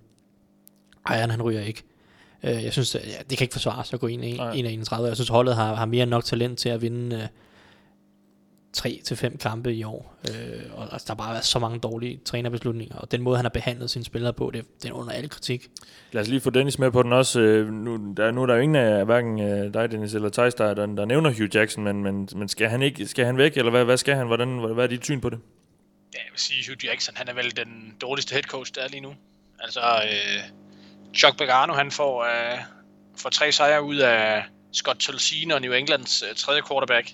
Iron, 1.10 1.30
han 1.30 1.42
ryger 1.42 1.60
ikke. 1.60 1.82
Øh, 2.42 2.64
jeg 2.64 2.72
synes, 2.72 2.94
ja, 2.94 3.00
det 3.30 3.38
kan 3.38 3.44
ikke 3.44 3.52
forsvares 3.52 3.92
at 3.92 4.00
gå 4.00 4.06
ind 4.06 4.24
i 4.24 4.36
Nej. 4.36 4.52
31. 4.54 5.08
Jeg 5.08 5.16
synes, 5.16 5.28
holdet 5.28 5.56
har, 5.56 5.74
har 5.74 5.86
mere 5.86 6.02
end 6.02 6.10
nok 6.10 6.24
talent 6.24 6.58
til 6.58 6.68
at 6.68 6.82
vinde 6.82 7.16
øh, 7.16 7.22
3 8.72 9.00
til 9.04 9.16
fem 9.16 9.38
kampe 9.38 9.74
i 9.74 9.84
år. 9.84 10.16
Øh, 10.30 10.60
og 10.74 10.92
altså, 10.92 11.04
der 11.06 11.12
har 11.12 11.16
bare 11.16 11.32
været 11.32 11.44
så 11.44 11.58
mange 11.58 11.78
dårlige 11.78 12.20
trænerbeslutninger, 12.24 12.96
og 12.96 13.12
den 13.12 13.22
måde, 13.22 13.36
han 13.36 13.44
har 13.44 13.50
behandlet 13.50 13.90
sine 13.90 14.04
spillere 14.04 14.32
på, 14.32 14.50
det, 14.54 14.64
det 14.82 14.88
er 14.88 14.92
under 14.92 15.12
al 15.12 15.30
kritik. 15.30 15.68
Lad 16.12 16.22
os 16.22 16.28
lige 16.28 16.40
få 16.40 16.50
Dennis 16.50 16.78
med 16.78 16.90
på 16.90 17.02
den 17.02 17.12
også. 17.12 17.40
Øh, 17.40 17.72
Nu, 17.72 18.14
der, 18.16 18.30
nu 18.30 18.42
er 18.42 18.46
der 18.46 18.54
jo 18.54 18.60
ingen 18.60 18.76
af 18.76 19.04
hverken 19.04 19.40
øh, 19.40 19.74
dig, 19.74 19.90
Dennis, 19.90 20.14
eller 20.14 20.28
Thijs, 20.28 20.54
der, 20.54 20.74
der, 20.74 20.86
der 20.86 21.04
nævner 21.04 21.30
Hugh 21.30 21.54
Jackson, 21.54 21.84
men, 21.84 22.02
men, 22.02 22.28
men 22.36 22.48
skal, 22.48 22.68
han 22.68 22.82
ikke, 22.82 23.06
skal 23.06 23.24
han 23.24 23.36
væk, 23.36 23.56
eller 23.56 23.70
hvad, 23.70 23.84
hvad 23.84 23.96
skal 23.96 24.14
han? 24.14 24.26
Hvordan, 24.26 24.58
hvad 24.74 24.84
er 24.84 24.88
dit 24.88 25.04
syn 25.04 25.20
på 25.20 25.30
det? 25.30 25.38
Ja, 26.14 26.18
jeg 26.18 26.30
vil 26.32 26.40
sige, 26.40 26.70
Hugh 26.70 26.84
Jackson, 26.84 27.16
han 27.16 27.28
er 27.28 27.34
vel 27.34 27.56
den 27.56 27.94
dårligste 28.00 28.32
head 28.32 28.42
coach, 28.42 28.72
der 28.74 28.80
er 28.80 28.88
lige 28.88 29.00
nu. 29.00 29.14
Altså, 29.60 29.80
øh, 29.80 30.42
Chuck 31.16 31.38
Pagano, 31.38 31.72
han 31.72 31.90
får, 31.90 32.24
øh, 32.24 32.58
får 33.18 33.30
tre 33.30 33.52
sejre 33.52 33.82
ud 33.82 33.96
af 33.96 34.44
Scott 34.72 34.98
Tolzien 34.98 35.50
og 35.50 35.60
New 35.60 35.72
Englands 35.72 36.22
øh, 36.22 36.36
tredje 36.36 36.62
quarterback. 36.68 37.12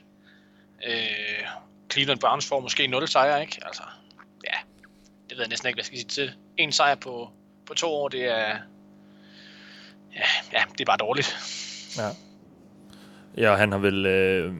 Øh, 0.86 1.46
Cleveland 1.92 2.20
Browns 2.20 2.48
får 2.48 2.60
måske 2.60 2.86
0 2.86 3.08
sejre, 3.08 3.40
ikke? 3.40 3.58
Altså, 3.66 3.82
ja, 4.44 4.58
det 5.28 5.36
ved 5.36 5.38
jeg 5.38 5.48
næsten 5.48 5.68
ikke, 5.68 5.76
hvad 5.76 5.80
jeg 5.80 5.86
skal 5.86 5.98
sige 5.98 6.08
til. 6.08 6.32
En 6.56 6.72
sejr 6.72 6.94
på, 6.94 7.30
på 7.66 7.74
to 7.74 7.90
år, 7.90 8.08
det 8.08 8.24
er... 8.24 8.56
Ja, 10.14 10.26
ja, 10.52 10.62
det 10.72 10.80
er 10.80 10.84
bare 10.84 10.96
dårligt. 10.96 11.36
Ja. 11.96 12.08
Ja, 13.36 13.56
han 13.56 13.72
har 13.72 13.78
vel... 13.78 14.06
Øh, 14.06 14.54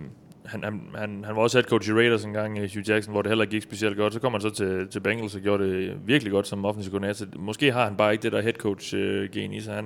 han, 0.52 0.64
han, 0.64 0.80
han, 0.94 1.24
han 1.24 1.36
var 1.36 1.42
også 1.42 1.58
head 1.58 1.64
coach 1.68 1.88
i 1.88 1.92
Raiders 1.92 2.24
en 2.24 2.32
gang, 2.32 2.58
øh, 2.58 2.70
Hugh 2.74 2.88
Jackson, 2.90 3.12
hvor 3.12 3.22
det 3.22 3.30
heller 3.30 3.42
ikke 3.42 3.50
gik 3.52 3.62
specielt 3.62 3.96
godt. 3.96 4.12
Så 4.12 4.20
kom 4.20 4.32
han 4.32 4.40
så 4.40 4.50
til, 4.50 4.88
til 4.88 5.00
Bengals 5.00 5.34
og 5.34 5.40
gjorde 5.40 5.64
det 5.70 5.94
virkelig 6.06 6.32
godt 6.32 6.46
som 6.46 6.64
offensiv 6.64 6.90
koordinator. 6.90 7.26
Måske 7.36 7.72
har 7.72 7.84
han 7.84 7.96
bare 7.96 8.12
ikke 8.12 8.22
det 8.22 8.32
der 8.32 8.40
head 8.40 8.52
coach 8.52 8.94
øh, 8.96 9.30
gen 9.30 9.52
i 9.52 9.60
sig. 9.60 9.74
Han, 9.74 9.84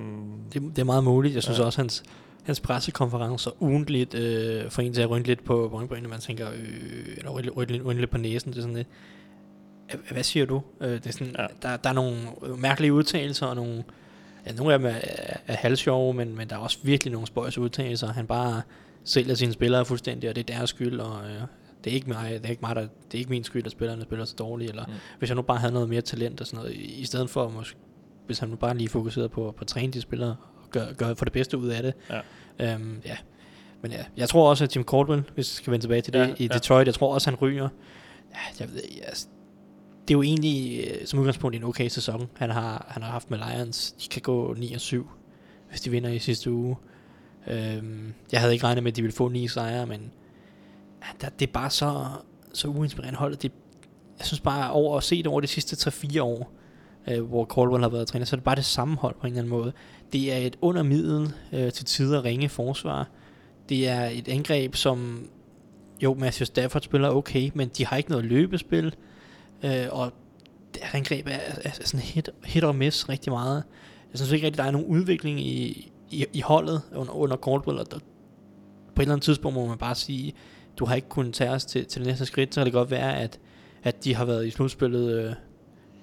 Det, 0.53 0.63
det 0.63 0.79
er 0.79 0.85
meget 0.85 1.05
muligt. 1.05 1.35
Jeg 1.35 1.43
synes 1.43 1.59
Ja. 1.59 1.65
også, 1.65 1.81
hans, 1.81 2.03
hans 2.43 2.61
pressekonferencer 2.61 3.51
ugentligt 3.63 4.15
øh, 4.15 4.71
får 4.71 4.83
en 4.83 4.93
til 4.93 5.03
at 5.03 5.11
rynke 5.11 5.29
lidt 5.29 5.45
på 5.45 5.71
øjenbrynene. 5.75 6.09
Man 6.09 6.21
tænker, 6.21 6.49
øh, 6.49 7.17
eller 7.19 7.31
rynke, 7.31 7.51
rynke, 7.51 7.83
rynke 7.83 8.01
lidt 8.03 8.11
på 8.11 8.19
næsen. 8.19 8.51
Det 8.53 8.59
er 8.59 8.63
sådan 8.63 8.77
lidt, 8.77 8.89
"Hva- 9.93 10.13
hvad 10.13 10.23
siger 10.23 10.47
du? 10.47 10.63
Øh, 10.81 10.91
det 10.91 11.07
er 11.07 11.13
sådan, 11.13 11.35
ja. 11.39 11.47
der, 11.63 11.77
der 11.77 11.89
er 11.91 11.95
nogle 11.95 12.17
mærkelige 12.59 12.93
udtalelser, 12.93 13.47
og 13.47 13.57
nogle, 13.57 13.85
ja, 14.47 14.53
nogle 14.53 14.73
af 14.73 14.79
dem 14.79 14.87
er, 14.89 14.91
er, 15.03 15.37
er 15.47 15.55
halvsjove, 15.57 16.15
men, 16.15 16.37
men 16.37 16.49
der 16.49 16.55
er 16.57 16.61
også 16.61 16.79
virkelig 16.83 17.13
nogle 17.13 17.27
spøjs 17.27 17.59
udtalelser. 17.59 18.13
Han 18.13 18.27
bare 18.27 18.63
sælger 19.07 19.35
sine 19.35 19.53
spillere 19.53 19.85
fuldstændig, 19.85 20.31
og 20.31 20.37
det 20.37 20.51
er 20.51 20.55
deres 20.57 20.71
skyld, 20.71 21.01
og 21.01 21.21
øh, 21.31 21.41
det 21.85 21.91
er 21.91 21.95
ikke 21.95 22.09
mig, 22.09 22.31
det 22.33 22.47
er 22.47 22.51
ikke 22.51 22.63
mig, 22.63 22.77
der, 22.77 22.81
det 22.83 23.15
er 23.15 23.19
ikke 23.19 23.31
min 23.31 23.45
skyld, 23.45 23.67
at 23.67 23.73
spillerne 23.73 24.03
spiller 24.03 24.25
så 24.25 24.35
dårligt, 24.39 24.71
eller 24.71 24.87
Mm. 24.87 24.93
hvis 25.19 25.31
jeg 25.31 25.37
nu 25.37 25.43
bare 25.43 25.59
havde 25.59 25.73
noget 25.73 25.89
mere 25.89 26.01
talent 26.01 26.41
og 26.41 26.47
sådan 26.47 26.65
noget, 26.65 26.77
i, 26.77 27.05
stedet 27.05 27.31
for 27.31 27.49
måske, 27.49 27.79
hvis 28.27 28.39
han 28.39 28.49
nu 28.49 28.57
bare 28.57 28.77
lige 28.77 28.89
fokuserede 28.89 29.29
på, 29.29 29.55
på 29.57 29.61
at 29.61 29.67
træne 29.67 29.93
de 29.93 30.01
spillere, 30.01 30.37
og 30.63 30.71
gøre, 30.71 30.95
gøre 30.95 31.17
få 31.17 31.25
det 31.25 31.33
bedste 31.33 31.59
ud 31.59 31.69
af 31.69 31.83
det. 31.83 31.95
Ja. 32.11 32.75
Øhm, 32.75 33.01
ja. 33.05 33.17
Men 33.83 33.93
ja, 33.93 34.05
jeg 34.17 34.29
tror 34.29 34.51
også, 34.51 34.65
at 34.65 34.77
Jim 34.77 34.85
Caldwell, 34.85 35.23
hvis 35.35 35.53
vi 35.53 35.57
skal 35.57 35.71
vende 35.71 35.85
tilbage 35.85 36.01
til 36.01 36.13
det, 36.13 36.19
Ja, 36.19 36.25
ja, 36.27 36.35
i 36.39 36.43
ja. 36.51 36.55
Detroit, 36.55 36.87
jeg 36.87 36.95
tror 36.95 37.15
også, 37.15 37.31
han 37.31 37.39
ryger. 37.39 37.69
Ja, 38.35 38.39
jeg 38.61 38.69
ved, 38.73 38.81
jeg, 38.97 39.07
det 40.09 40.15
er 40.15 40.19
jo 40.19 40.23
egentlig 40.23 40.85
øh, 40.87 41.07
som 41.07 41.19
udgangspunkt 41.19 41.57
en 41.57 41.65
okay 41.65 41.89
sæson, 41.89 42.29
han 42.37 42.51
har, 42.51 42.87
han 42.89 43.03
har 43.03 43.11
haft 43.11 43.31
med 43.31 43.39
Lions. 43.39 43.93
De 43.93 44.09
kan 44.09 44.23
gå 44.23 44.55
9 44.55 44.73
og 44.73 44.81
7, 44.81 45.11
hvis 45.69 45.81
de 45.81 45.91
vinder 45.91 46.11
i 46.11 46.19
sidste 46.19 46.53
uge. 46.53 46.77
Øhm, 47.47 48.15
jeg 48.33 48.41
havde 48.41 48.53
ikke 48.53 48.65
regnet 48.65 48.83
med, 48.85 48.93
at 48.93 48.97
de 48.97 49.03
ville 49.03 49.17
få 49.17 49.29
ni 49.29 49.49
sejre, 49.49 49.87
men 49.87 50.11
ja, 51.03 51.07
der, 51.21 51.29
det 51.29 51.49
er 51.49 51.53
bare 51.53 51.71
så, 51.71 52.05
så 52.53 52.69
uinspirerende 52.69 53.19
holdet. 53.19 53.43
Det, 53.43 53.53
jeg 54.19 54.27
synes 54.27 54.41
bare, 54.41 54.71
over 54.71 54.97
at 54.97 55.03
se 55.03 55.17
det 55.17 55.27
over 55.27 55.41
de 55.41 55.47
sidste 55.47 55.91
3-4 55.91 56.23
år, 56.23 56.53
øh, 57.09 57.23
hvor 57.23 57.45
Caldwell 57.45 57.83
har 57.83 57.91
været 57.91 58.09
træner, 58.09 58.27
så 58.27 58.37
er 58.37 58.39
det 58.39 58.45
bare 58.45 58.57
det 58.57 58.65
samme 58.65 58.97
hold 58.97 59.15
på 59.21 59.27
en 59.27 59.33
eller 59.33 59.39
anden 59.39 59.51
måde. 59.51 59.73
Det 60.13 60.33
er 60.33 60.37
et 60.37 60.57
undermiddel 60.61 61.33
øh, 61.53 61.73
til 61.73 61.85
tider 61.85 62.25
ringe 62.25 62.49
forsvar. 62.49 63.09
Det 63.69 63.89
er 63.89 64.05
et 64.05 64.29
angreb, 64.29 64.75
som 64.75 65.29
jo, 66.03 66.15
Matthew 66.15 66.45
Stafford 66.45 66.83
spiller 66.83 67.09
okay, 67.09 67.51
men 67.55 67.69
de 67.69 67.87
har 67.87 67.97
ikke 67.97 68.11
noget 68.11 68.25
løbespil, 68.25 68.95
øh, 69.63 69.87
og 69.91 70.13
deres 70.75 70.95
angreb 70.95 71.27
er, 71.27 71.31
er, 71.31 71.51
er 71.65 71.71
sådan 71.85 72.01
hit, 72.01 72.31
hit 72.45 72.65
og 72.65 72.75
miss 72.75 73.09
rigtig 73.09 73.33
meget. 73.33 73.65
Jeg 74.13 74.19
synes 74.19 74.33
ikke 74.33 74.47
rigtig, 74.47 74.59
der 74.59 74.65
er 74.65 74.71
nogen 74.71 74.87
udvikling 74.87 75.41
i, 75.41 75.93
i, 76.11 76.27
i 76.33 76.41
holdet 76.41 76.83
under, 76.95 77.13
under 77.13 77.37
Caldwell, 77.37 77.79
og 77.79 77.91
der, 77.91 77.99
på 78.95 79.03
et 79.03 79.05
eller 79.05 79.15
andet 79.15 79.25
tidspunkt 79.25 79.55
må 79.55 79.67
man 79.67 79.79
bare 79.79 79.95
sige, 79.95 80.35
du 80.79 80.85
har 80.85 80.95
ikke 80.95 81.09
kunnet 81.09 81.35
tage 81.35 81.51
os 81.51 81.65
til, 81.65 81.87
til 81.87 82.01
det 82.01 82.09
næste 82.09 82.27
skridt, 82.27 82.55
så 82.55 82.61
kan 82.61 82.65
det 82.65 82.73
godt 82.73 82.91
være, 82.91 83.17
at, 83.17 83.39
at 83.83 84.05
de 84.05 84.15
har 84.15 84.25
været 84.25 84.47
i 84.47 84.51
slutspillet 84.51 85.25
øh, 85.25 85.35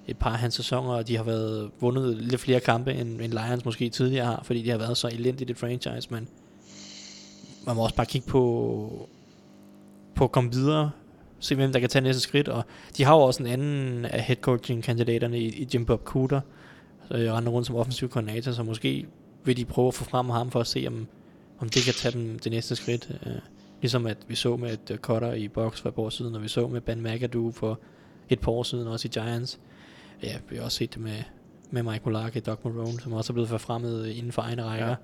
et 0.07 0.17
par 0.17 0.29
af 0.29 0.37
hans 0.37 0.53
sæsoner, 0.53 0.93
og 0.93 1.07
de 1.07 1.17
har 1.17 1.23
været 1.23 1.71
vundet 1.79 2.17
lidt 2.17 2.41
flere 2.41 2.59
kampe, 2.59 2.93
end, 2.93 3.21
end 3.21 3.33
Lions 3.33 3.65
måske 3.65 3.89
tidligere 3.89 4.25
har, 4.25 4.41
fordi 4.43 4.61
de 4.61 4.69
har 4.69 4.77
været 4.77 4.97
så 4.97 5.07
elendigt 5.07 5.51
et 5.51 5.57
franchise, 5.57 6.07
men 6.11 6.27
man 7.65 7.75
må 7.75 7.83
også 7.83 7.95
bare 7.95 8.05
kigge 8.05 8.27
på, 8.27 9.09
på 10.15 10.23
at 10.23 10.31
komme 10.31 10.51
videre 10.51 10.91
se 11.43 11.55
hvem 11.55 11.71
der 11.71 11.79
kan 11.79 11.89
tage 11.89 12.03
næste 12.03 12.21
skridt, 12.21 12.47
og 12.47 12.63
de 12.97 13.03
har 13.03 13.15
jo 13.15 13.21
også 13.21 13.43
en 13.43 13.49
anden 13.49 14.05
af 14.05 14.21
head 14.21 14.37
coaching 14.41 14.83
kandidaterne 14.83 15.39
i, 15.39 15.47
i 15.47 15.67
Jim 15.73 15.85
Bob 15.85 16.03
Cooter, 16.03 16.41
så 17.07 17.17
jeg 17.17 17.33
render 17.33 17.51
rundt 17.51 17.67
som 17.67 17.75
offensiv 17.75 18.09
koordinator, 18.09 18.51
så 18.51 18.63
måske 18.63 19.05
vil 19.45 19.57
de 19.57 19.65
prøve 19.65 19.87
at 19.87 19.93
få 19.93 20.03
frem 20.03 20.29
ham 20.29 20.51
for 20.51 20.59
at 20.59 20.67
se, 20.67 20.85
om, 20.87 21.07
om 21.59 21.69
det 21.69 21.83
kan 21.83 21.93
tage 21.93 22.11
dem 22.11 22.39
det 22.39 22.51
næste 22.51 22.75
skridt. 22.75 23.11
Øh, 23.25 23.33
ligesom 23.81 24.05
at 24.05 24.17
vi 24.27 24.35
så 24.35 24.55
med 24.55 24.73
et 24.73 24.91
uh, 24.91 24.97
cutter 24.97 25.33
i 25.33 25.47
box 25.47 25.81
for 25.81 25.89
et 25.89 25.95
par 25.95 26.01
år 26.01 26.09
siden, 26.09 26.35
og 26.35 26.43
vi 26.43 26.47
så 26.47 26.67
med 26.67 26.81
Ben 26.81 27.03
McAdoo 27.03 27.51
for 27.51 27.79
et 28.29 28.39
par 28.39 28.51
år 28.51 28.63
siden, 28.63 28.87
også 28.87 29.07
i 29.07 29.11
Giants. 29.13 29.59
Ja, 30.23 30.37
vi 30.49 30.55
har 30.55 30.63
også 30.63 30.77
set 30.77 30.93
det 30.93 31.01
med, 31.01 31.23
med 31.71 31.83
Mike 31.83 32.01
Mularke 32.05 32.39
og 32.39 32.45
Doug 32.45 32.73
Marone, 32.75 32.99
som 32.99 33.13
også 33.13 33.31
er 33.31 33.33
blevet 33.33 33.49
forfremmet 33.49 34.07
inden 34.07 34.31
for 34.31 34.41
egne 34.41 34.63
rækker. 34.63 34.95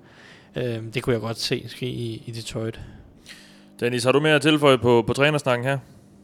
Ja. 0.56 0.76
Øhm, 0.76 0.92
det 0.92 1.02
kunne 1.02 1.12
jeg 1.12 1.20
godt 1.20 1.38
se 1.38 1.68
ske 1.68 1.86
i, 1.86 2.22
i 2.26 2.30
Detroit. 2.30 2.80
Dennis, 3.80 4.04
har 4.04 4.12
du 4.12 4.20
mere 4.20 4.34
at 4.34 4.42
tilføje 4.42 4.78
på, 4.78 5.04
på 5.06 5.12
trænersnakken 5.12 5.66
her? 5.66 5.78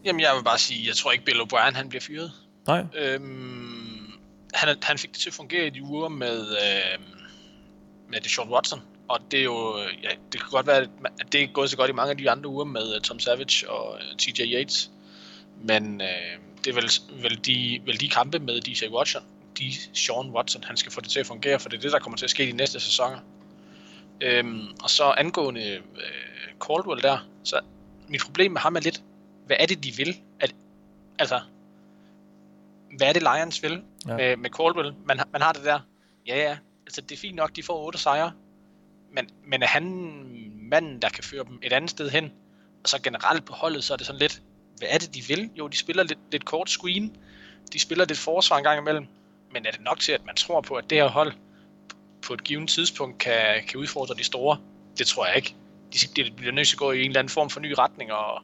Jamen, 0.05 0.21
jeg 0.21 0.31
vil 0.37 0.45
bare 0.45 0.59
sige, 0.59 0.87
jeg 0.87 0.95
tror 0.97 1.13
ikke, 1.13 1.25
Bill 1.25 1.41
O'Brien 1.41 1.75
han 1.75 1.89
bliver 1.89 2.03
fyret. 2.03 2.33
Nej. 2.67 2.85
Øhm, 2.99 4.13
han, 4.55 4.77
han 4.83 4.99
fik 4.99 5.11
det 5.13 5.19
til 5.19 5.31
at 5.31 5.35
fungere 5.35 5.67
i 5.67 5.71
de 5.71 5.83
uger 5.83 6.09
med, 6.09 6.41
øh, 6.41 6.99
med 8.09 8.21
Deshaun 8.21 8.49
Watson. 8.49 8.81
Og 9.09 9.21
det 9.31 9.41
er 9.41 9.45
jo, 9.45 9.79
ja, 10.03 10.09
det 10.33 10.41
kan 10.41 10.51
godt 10.51 10.67
være, 10.67 10.87
at 11.21 11.33
det 11.33 11.43
er 11.43 11.47
gået 11.47 11.71
så 11.71 11.77
godt 11.77 11.91
i 11.91 11.93
mange 11.93 12.11
af 12.11 12.17
de 12.17 12.31
andre 12.31 12.51
uger 12.51 12.65
med 12.65 12.97
uh, 12.97 13.03
Tom 13.03 13.19
Savage 13.19 13.71
og 13.71 13.99
øh, 13.99 14.17
TJ 14.17 14.41
Yates. 14.41 14.91
Men 15.63 16.01
øh, 16.01 16.39
det 16.65 16.71
er 16.71 16.75
vel, 16.75 16.91
vel, 17.23 17.47
de, 17.47 17.81
vel 17.85 18.01
de 18.01 18.09
kampe 18.09 18.39
med 18.39 18.61
DJ 18.61 18.89
Watson, 18.89 19.23
de 19.59 19.73
Sean 19.95 20.31
Watson, 20.31 20.65
han 20.65 20.77
skal 20.77 20.93
få 20.93 21.01
det 21.01 21.11
til 21.11 21.21
at 21.21 21.27
fungere, 21.27 21.61
for 21.61 21.69
det 21.69 21.77
er 21.77 21.81
det, 21.81 21.93
der 21.93 21.99
kommer 21.99 22.17
til 22.17 22.27
at 22.27 22.31
ske 22.31 22.45
i 22.45 22.51
de 22.53 22.57
næste 22.57 22.81
sæsoner. 22.81 23.19
Øhm, 24.21 24.67
og 24.83 24.91
så 24.91 25.05
angående 25.05 25.71
øh, 25.71 25.83
Caldwell 26.61 27.03
der, 27.03 27.19
så 27.45 27.61
mit 28.09 28.21
problem 28.25 28.53
med 28.53 28.61
ham 28.61 28.77
er 28.77 28.81
lidt, 28.81 29.03
hvad 29.47 29.57
er 29.61 29.67
det, 29.67 29.85
de 29.85 29.93
vil? 29.97 30.17
At, 30.41 30.55
altså, 31.19 31.41
hvad 32.97 33.09
er 33.09 33.13
det, 33.13 33.23
Lions 33.23 33.63
vil 33.63 33.83
ja. 34.09 34.17
med, 34.17 34.37
med 34.37 34.51
Caldwell? 34.51 34.95
Man, 35.05 35.21
man 35.33 35.43
har 35.43 35.53
det 35.53 35.65
der, 35.65 35.81
ja 36.27 36.37
ja, 36.37 36.57
altså 36.87 37.01
det 37.01 37.13
er 37.13 37.21
fint 37.21 37.37
nok, 37.37 37.57
de 37.57 37.63
får 37.63 37.87
otte 37.87 37.99
sejre, 37.99 38.33
men, 39.13 39.29
men 39.45 39.63
er 39.63 39.67
han 39.67 39.85
manden, 40.71 41.03
der 41.03 41.09
kan 41.09 41.25
føre 41.25 41.45
dem 41.45 41.59
et 41.63 41.73
andet 41.73 41.91
sted 41.91 42.11
hen? 42.11 42.33
Og 42.83 42.89
så 42.89 43.03
generelt 43.03 43.45
på 43.45 43.53
holdet, 43.53 43.85
så 43.85 43.93
er 43.93 43.97
det 43.97 44.07
sådan 44.07 44.21
lidt, 44.21 44.43
hvad 44.79 44.89
er 44.91 44.99
det, 44.99 45.15
de 45.15 45.23
vil? 45.29 45.51
Jo, 45.59 45.69
de 45.69 45.77
spiller 45.77 46.03
lidt, 46.03 46.19
lidt 46.33 46.45
kort 46.45 46.71
screen, 46.71 47.17
de 47.73 47.79
spiller 47.81 48.05
lidt 48.05 48.19
forsvar 48.19 48.57
en 48.57 48.65
gang 48.65 48.81
imellem, 48.81 49.07
men 49.53 49.67
er 49.67 49.71
det 49.71 49.81
nok 49.81 50.01
til, 50.01 50.13
at 50.13 50.27
man 50.27 50.35
tror 50.35 50.61
på, 50.61 50.75
at 50.75 50.91
det 50.91 50.99
her 50.99 51.09
hold 51.09 51.33
på 52.23 52.35
et 52.35 52.45
givet 52.45 52.69
tidspunkt 52.69 53.19
kan, 53.19 53.65
kan 53.69 53.81
udfordre 53.81 54.15
de 54.15 54.25
store? 54.25 54.59
Det 54.99 55.07
tror 55.07 55.27
jeg 55.27 55.37
ikke. 55.37 55.55
De, 55.93 56.23
de 56.25 56.31
bliver 56.37 56.53
nødt 56.53 56.69
til 56.69 56.75
at 56.75 56.79
gå 56.79 56.93
i 56.93 57.01
en 57.01 57.07
eller 57.07 57.19
anden 57.19 57.31
form 57.31 57.51
for 57.51 57.61
ny 57.61 57.75
retning, 57.79 58.13
og, 58.13 58.35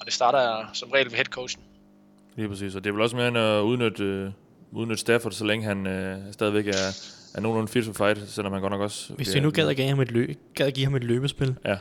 og 0.00 0.04
det 0.04 0.12
starter 0.12 0.70
som 0.72 0.90
regel 0.90 1.10
ved 1.10 1.16
headcoachen. 1.16 1.62
Lige 2.36 2.48
præcis, 2.48 2.74
og 2.74 2.84
det 2.84 2.90
er 2.90 2.94
vel 2.94 3.02
også 3.02 3.16
mere 3.16 3.28
end 3.28 3.38
at 3.38 3.60
udnytte, 3.60 4.04
øh, 4.04 4.30
udnytte 4.72 5.00
Stafford, 5.00 5.32
så 5.32 5.44
længe 5.44 5.66
han 5.66 5.86
øh, 5.86 6.32
stadigvæk 6.32 6.66
er, 6.66 7.12
er 7.34 7.40
nogenlunde 7.40 7.72
fit 7.72 7.84
for 7.84 7.92
fight, 7.92 8.30
selvom 8.30 8.52
han 8.52 8.62
godt 8.62 8.70
nok 8.70 8.80
også... 8.80 9.12
Hvis 9.12 9.34
vi 9.34 9.40
nu 9.40 9.50
gad 9.50 9.68
at 9.68 9.76
give 9.76 9.88
ham 9.88 10.00
et, 10.00 10.10
løb, 10.10 10.38
gad 10.54 10.66
at 10.66 10.74
give 10.74 10.86
ham 10.86 10.94
et 10.94 11.04
løbespil, 11.04 11.54
ja. 11.64 11.76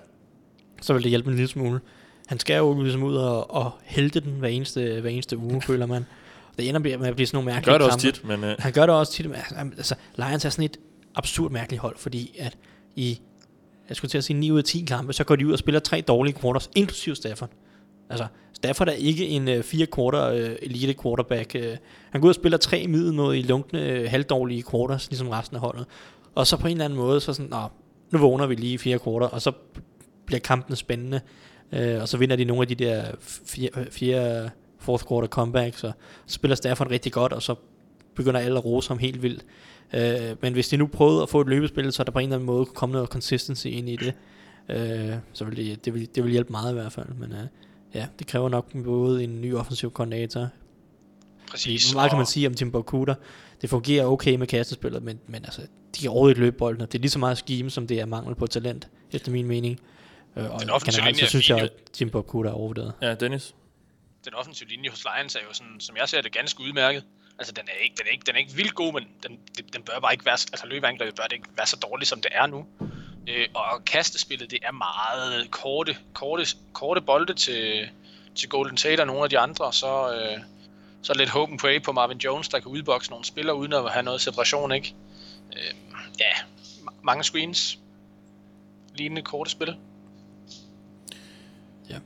så 0.82 0.94
vil 0.94 1.04
det 1.04 1.10
hjælpe 1.10 1.30
en 1.30 1.36
lille 1.36 1.48
smule. 1.48 1.80
Han 2.28 2.40
skal 2.40 2.58
jo 2.58 2.82
ligesom 2.82 3.04
ud 3.04 3.16
og, 3.16 3.52
og 3.52 3.72
helte 3.84 4.20
den 4.20 4.32
hver 4.32 4.50
eneste, 4.50 5.02
hver 5.02 5.10
eneste 5.10 5.38
uge, 5.38 5.62
føler 5.68 5.86
man. 5.86 6.06
Det 6.58 6.70
ender 6.70 6.80
med 6.80 7.08
at 7.08 7.16
blive 7.16 7.28
sådan 7.28 7.36
nogle 7.36 7.46
mærkelige 7.46 7.72
Han 7.72 7.80
gør 7.80 7.86
det 7.86 7.92
kampe. 7.92 8.08
også 8.08 8.22
tit, 8.22 8.28
men... 8.28 8.44
Uh... 8.44 8.56
Han 8.60 8.74
gør 8.74 8.86
det 8.86 8.96
også 8.96 9.14
tit. 9.14 9.26
Men, 9.30 9.74
altså, 9.78 9.96
Lions 10.16 10.46
er 10.46 10.50
sådan 10.50 10.66
et 10.66 10.78
absurd 11.16 11.52
mærkeligt 11.52 11.82
hold, 11.82 11.98
fordi 11.98 12.36
at 12.40 12.58
i, 12.96 13.20
jeg 13.90 13.98
skulle 13.98 14.10
til 14.10 14.18
at 14.18 14.24
sige 14.24 14.40
9 14.40 14.52
ud 14.52 14.58
af 14.58 14.64
10 14.64 14.86
kampe, 14.88 15.14
så 15.14 15.24
går 15.24 15.36
de 15.36 15.48
ud 15.48 15.52
og 15.52 15.60
spiller 15.60 15.80
tre 15.80 16.02
dårlige 16.02 16.40
quarters, 16.42 16.70
inklusive 16.76 17.16
Stafford. 17.16 17.50
Altså, 18.12 18.28
Stafford 18.54 18.88
er 18.88 18.91
ikke 18.91 19.28
en 19.28 19.47
øh, 19.47 19.63
fire 19.63 19.88
quarter 19.95 20.28
øh, 20.28 20.56
elite 20.62 20.95
quarterback. 21.04 21.56
Øh. 21.56 21.78
han 22.12 22.21
går 22.21 22.26
ud 22.26 22.32
og 22.32 22.36
spiller 22.36 22.58
tre 22.58 22.88
noget 22.88 23.38
i 23.38 23.41
lunkne, 23.41 23.89
øh, 23.89 24.10
halvdårlige 24.10 24.63
quarters, 24.71 25.10
ligesom 25.10 25.30
resten 25.30 25.56
af 25.56 25.62
holdet. 25.62 25.86
Og 26.36 26.47
så 26.47 26.58
på 26.58 26.67
en 26.67 26.71
eller 26.71 26.86
anden 26.86 27.00
måde, 27.00 27.21
så 27.21 27.34
sådan, 27.34 27.50
Nå, 27.50 27.62
nu 28.12 28.19
vågner 28.19 28.47
vi 28.47 28.56
lige 28.56 28.74
i 28.74 28.78
fire 28.78 29.00
quarter, 29.00 29.28
og 29.28 29.41
så 29.41 29.52
bliver 30.26 30.39
kampen 30.39 30.76
spændende. 30.76 31.21
Øh, 31.71 32.02
og 32.02 32.08
så 32.08 32.17
vinder 32.17 32.36
de 32.36 32.45
nogle 32.45 32.62
af 32.62 32.67
de 32.67 32.76
der 32.76 33.06
fire, 33.21 33.69
øh, 33.78 33.86
fire 33.91 34.43
øh, 34.43 34.50
fourth 34.80 35.08
quarter 35.08 35.28
comebacks, 35.28 35.84
og 35.84 35.93
så 36.26 36.34
spiller 36.34 36.56
Stafford 36.56 36.91
rigtig 36.91 37.12
godt, 37.12 37.34
og 37.34 37.41
så 37.41 37.56
begynder 38.15 38.39
alle 38.39 38.58
at 38.58 38.65
rose 38.65 38.89
ham 38.89 38.97
helt 38.97 39.24
vildt. 39.24 39.45
Øh, 39.93 40.36
men 40.41 40.54
hvis 40.54 40.67
de 40.67 40.78
nu 40.78 40.88
prøvede 40.88 41.21
at 41.21 41.30
få 41.30 41.41
et 41.41 41.47
løbespil, 41.47 41.91
så 41.91 42.04
der 42.04 42.12
på 42.12 42.19
en 42.19 42.24
eller 42.24 42.36
anden 42.36 42.45
måde 42.45 42.65
kunne 42.65 42.76
komme 42.76 42.93
noget 42.93 43.10
consistency 43.10 43.67
ind 43.67 43.89
i 43.89 43.95
det, 43.95 44.13
øh, 44.69 45.15
så 45.34 45.45
ville 45.45 45.63
det, 45.63 45.86
det, 45.86 45.93
ville, 45.93 46.08
det 46.15 46.24
ville 46.24 46.32
hjælpe 46.32 46.52
meget 46.52 46.71
i 46.71 46.74
hvert 46.74 46.91
fald. 46.91 47.08
Men 47.19 47.32
øh, 47.32 47.47
ja, 47.94 48.08
det 48.20 48.28
kræver 48.28 48.50
nok 48.50 48.84
både 48.84 49.24
en 49.24 49.42
ny 49.42 49.56
offensiv 49.56 49.92
koordinator. 49.92 50.48
Præcis. 51.52 51.92
Hvor 51.92 52.00
meget 52.00 52.12
kan 52.12 52.18
man 52.18 52.26
sige 52.26 52.48
om 52.48 52.54
Tim 52.54 52.72
Bokuda? 52.72 53.16
Det 53.62 53.70
fungerer 53.70 54.06
okay 54.06 54.36
med 54.36 54.48
kastespillet, 54.48 55.04
men, 55.04 55.20
men 55.28 55.46
altså, 55.46 55.62
de 55.96 56.02
kan 56.02 56.10
overhovedet 56.10 56.38
løbe 56.38 56.58
bolden, 56.58 56.82
og 56.82 56.92
det 56.92 56.98
er 56.98 57.02
lige 57.02 57.12
så 57.12 57.20
meget 57.20 57.38
scheme, 57.38 57.70
som 57.70 57.88
det 57.88 58.00
er 58.00 58.06
mangel 58.06 58.36
på 58.36 58.48
talent, 58.48 58.88
efter 59.12 59.32
min 59.32 59.48
mening. 59.48 59.80
Uh, 60.36 60.44
og 60.44 60.82
generelt, 60.82 61.20
så 61.20 61.26
synes 61.26 61.50
jeg, 61.50 61.60
at 61.60 61.72
Tim 61.94 62.10
Bokuda 62.10 62.50
er 62.50 62.54
overvurderet. 62.54 62.94
Ja, 63.02 63.16
Dennis? 63.16 63.56
Den 64.26 64.34
offensive 64.34 64.70
linje 64.70 64.90
hos 64.90 65.06
Lions 65.06 65.36
er 65.36 65.40
jo 65.48 65.54
sådan, 65.54 65.80
som 65.80 65.96
jeg 65.98 66.10
ser 66.10 66.22
det, 66.22 66.32
ganske 66.32 66.64
udmærket. 66.64 67.04
Altså, 67.40 67.54
den 67.54 67.64
er 67.68 67.84
ikke, 67.84 67.96
den 67.98 68.08
er 68.08 68.12
ikke, 68.12 68.24
den 68.28 68.36
er 68.36 68.40
ikke 68.40 68.54
vildt 68.54 68.76
god, 68.76 68.94
men 68.94 69.04
den, 69.24 69.40
den 69.74 69.84
bør 69.84 70.00
bare 70.00 70.14
ikke 70.14 70.26
være, 70.26 70.34
altså 70.34 70.66
løbeangrebet 70.68 71.16
bør 71.16 71.24
det 71.24 71.34
ikke 71.34 71.48
være 71.58 71.68
så 71.68 71.78
dårligt, 71.82 72.10
som 72.10 72.22
det 72.22 72.32
er 72.34 72.48
nu. 72.48 72.66
Øh, 73.28 73.48
og 73.54 73.86
kastespillet, 73.86 74.52
det 74.52 74.60
er 74.64 74.72
meget 74.72 75.52
korte, 75.52 75.98
korte, 76.14 76.46
korte 76.74 77.02
bolde 77.02 77.34
til, 77.34 77.90
til 78.36 78.50
Golden 78.50 78.78
Tate 78.78 79.02
og 79.02 79.08
nogle 79.08 79.24
af 79.24 79.30
de 79.30 79.40
andre, 79.40 79.74
så, 79.74 80.14
øh, 80.14 80.40
så 81.02 81.14
lidt 81.14 81.30
hope 81.30 81.52
and 81.52 81.60
pray 81.60 81.84
på 81.84 81.92
Marvin 81.92 82.18
Jones, 82.18 82.50
der 82.50 82.60
kan 82.60 82.72
udbokse 82.72 83.10
nogle 83.10 83.26
spillere 83.26 83.56
uden 83.56 83.74
at 83.74 83.92
have 83.92 84.04
noget 84.04 84.22
separation, 84.22 84.72
ikke? 84.72 84.96
Øh, 85.54 85.74
ja, 86.20 86.32
mange 87.04 87.24
screens, 87.24 87.80
lignende 88.96 89.22
korte 89.22 89.52
spil. 89.52 89.76
Ja. 91.90 91.98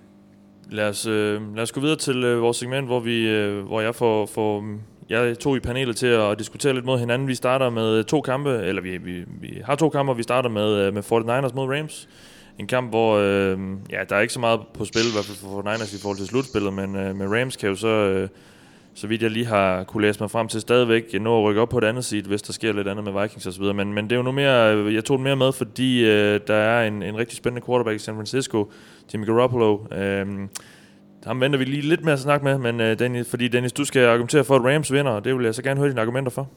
Lad 0.72 0.90
os, 0.90 1.06
øh, 1.06 1.56
lad 1.56 1.64
os 1.64 1.72
gå 1.72 1.80
videre 1.80 1.98
til 1.98 2.24
øh, 2.24 2.42
vores 2.42 2.58
segment, 2.58 2.88
hvor, 2.88 3.00
vi, 3.00 3.28
øh, 3.28 3.66
hvor 3.66 3.82
jeg 3.82 3.96
får, 3.96 4.26
får 4.26 4.80
jeg 5.10 5.40
tog 5.40 5.58
i 5.58 5.60
panelet 5.60 5.96
til 5.96 6.08
at 6.08 6.40
diskutere 6.40 6.74
lidt 6.74 6.86
mod 6.86 7.00
hinanden. 7.00 7.28
Vi 7.28 7.36
starter 7.36 7.70
med 7.70 8.04
to 8.04 8.22
kampe, 8.22 8.50
eller 8.50 8.82
vi, 8.82 8.98
vi, 8.98 9.24
vi 9.42 9.62
har 9.66 9.76
to 9.76 9.90
kampe, 9.90 10.12
og 10.12 10.18
vi 10.18 10.24
starter 10.24 10.50
med, 10.50 10.76
øh, 10.76 10.94
med 10.94 11.04
49ers 11.04 11.56
mod 11.56 11.78
Rams. 11.78 12.10
En 12.60 12.68
kamp, 12.68 12.90
hvor 12.90 13.18
øh, 13.18 13.60
ja, 13.92 14.04
der 14.10 14.16
er 14.16 14.20
ikke 14.20 14.34
så 14.34 14.40
meget 14.40 14.60
på 14.74 14.86
spil, 14.86 15.02
i 15.02 15.14
hvert 15.14 15.26
fald 15.26 15.38
for 15.38 15.62
49ers 15.62 15.96
i 15.96 16.02
forhold 16.02 16.18
til 16.18 16.28
slutspillet, 16.28 16.74
men 16.74 16.96
øh, 16.96 17.16
med 17.16 17.28
Rams 17.28 17.56
kan 17.56 17.70
jo 17.70 17.76
så, 17.76 17.88
øh, 17.88 18.30
så 18.94 19.08
vidt 19.08 19.22
jeg 19.22 19.32
lige 19.32 19.46
har 19.46 19.84
kunne 19.84 20.02
læse 20.08 20.20
mig 20.20 20.32
frem 20.32 20.48
til, 20.48 20.62
stadigvæk 20.62 21.22
nå 21.22 21.38
at 21.38 21.44
rykke 21.44 21.62
op 21.62 21.70
på 21.70 21.78
et 21.78 21.84
andet 21.84 22.06
side, 22.06 22.28
hvis 22.28 22.42
der 22.42 22.54
sker 22.54 22.74
lidt 22.74 22.88
andet 22.88 23.04
med 23.04 23.22
Vikings 23.22 23.48
osv. 23.48 23.64
Men, 23.64 23.94
men 23.94 24.04
det 24.04 24.12
er 24.12 24.16
jo 24.16 24.24
nu 24.24 24.32
mere, 24.32 24.76
øh, 24.76 24.94
jeg 24.94 25.06
tog 25.06 25.18
den 25.18 25.24
mere 25.24 25.36
med, 25.36 25.52
fordi 25.52 26.06
øh, 26.06 26.40
der 26.48 26.56
er 26.56 26.88
en, 26.88 27.04
en 27.04 27.18
rigtig 27.18 27.38
spændende 27.38 27.66
quarterback 27.66 27.96
i 27.96 28.00
San 28.00 28.16
Francisco, 28.16 28.72
Jimmy 29.14 29.26
Garoppolo. 29.26 29.80
Øh, 29.92 30.28
ham 31.26 31.42
venter 31.42 31.60
vi 31.60 31.66
lige 31.66 31.82
lidt 31.82 32.04
mere 32.04 32.14
at 32.14 32.20
snakke 32.20 32.44
med, 32.44 32.58
men 32.58 32.80
uh, 32.80 33.00
Dennis, 33.00 33.30
fordi 33.30 33.48
Dennis, 33.48 33.74
du 33.74 33.86
skal 33.86 34.06
argumentere 34.06 34.44
for, 34.44 34.56
at 34.56 34.76
Rams 34.76 34.92
vinder, 34.92 35.12
og 35.12 35.24
det 35.24 35.36
vil 35.36 35.46
jeg 35.46 35.56
så 35.56 35.64
gerne 35.64 35.80
høre 35.80 35.90
dine 35.90 36.02
argumenter 36.02 36.32
for. 36.32 36.50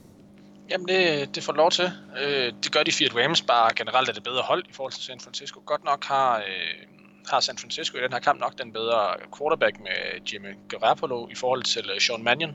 Jamen, 0.71 0.89
det, 0.89 1.35
det 1.35 1.43
får 1.43 1.53
lov 1.53 1.71
til. 1.71 1.91
Øh, 2.23 2.53
det 2.63 2.73
gør 2.73 2.83
de, 2.83 2.93
fordi 2.93 3.05
at 3.05 3.17
Rams 3.17 3.43
bare 3.43 3.71
generelt 3.77 4.09
er 4.09 4.13
det 4.13 4.23
bedre 4.23 4.43
hold 4.43 4.65
i 4.71 4.73
forhold 4.73 4.93
til 4.93 5.03
San 5.03 5.21
Francisco. 5.21 5.63
Godt 5.67 5.85
nok 5.85 6.05
har, 6.05 6.37
øh, 6.37 6.87
har 7.31 7.41
San 7.41 7.59
Francisco 7.59 7.99
i 7.99 8.01
den 8.01 8.13
her 8.13 8.21
kamp 8.21 8.41
nok 8.41 8.59
den 8.59 8.73
bedre 8.73 9.15
quarterback 9.39 9.81
med 9.81 10.21
Jimmy 10.33 10.49
Garoppolo 10.69 11.29
i 11.29 11.35
forhold 11.35 11.63
til 11.63 11.91
øh, 11.95 12.01
Sean 12.01 12.23
Mannion. 12.23 12.55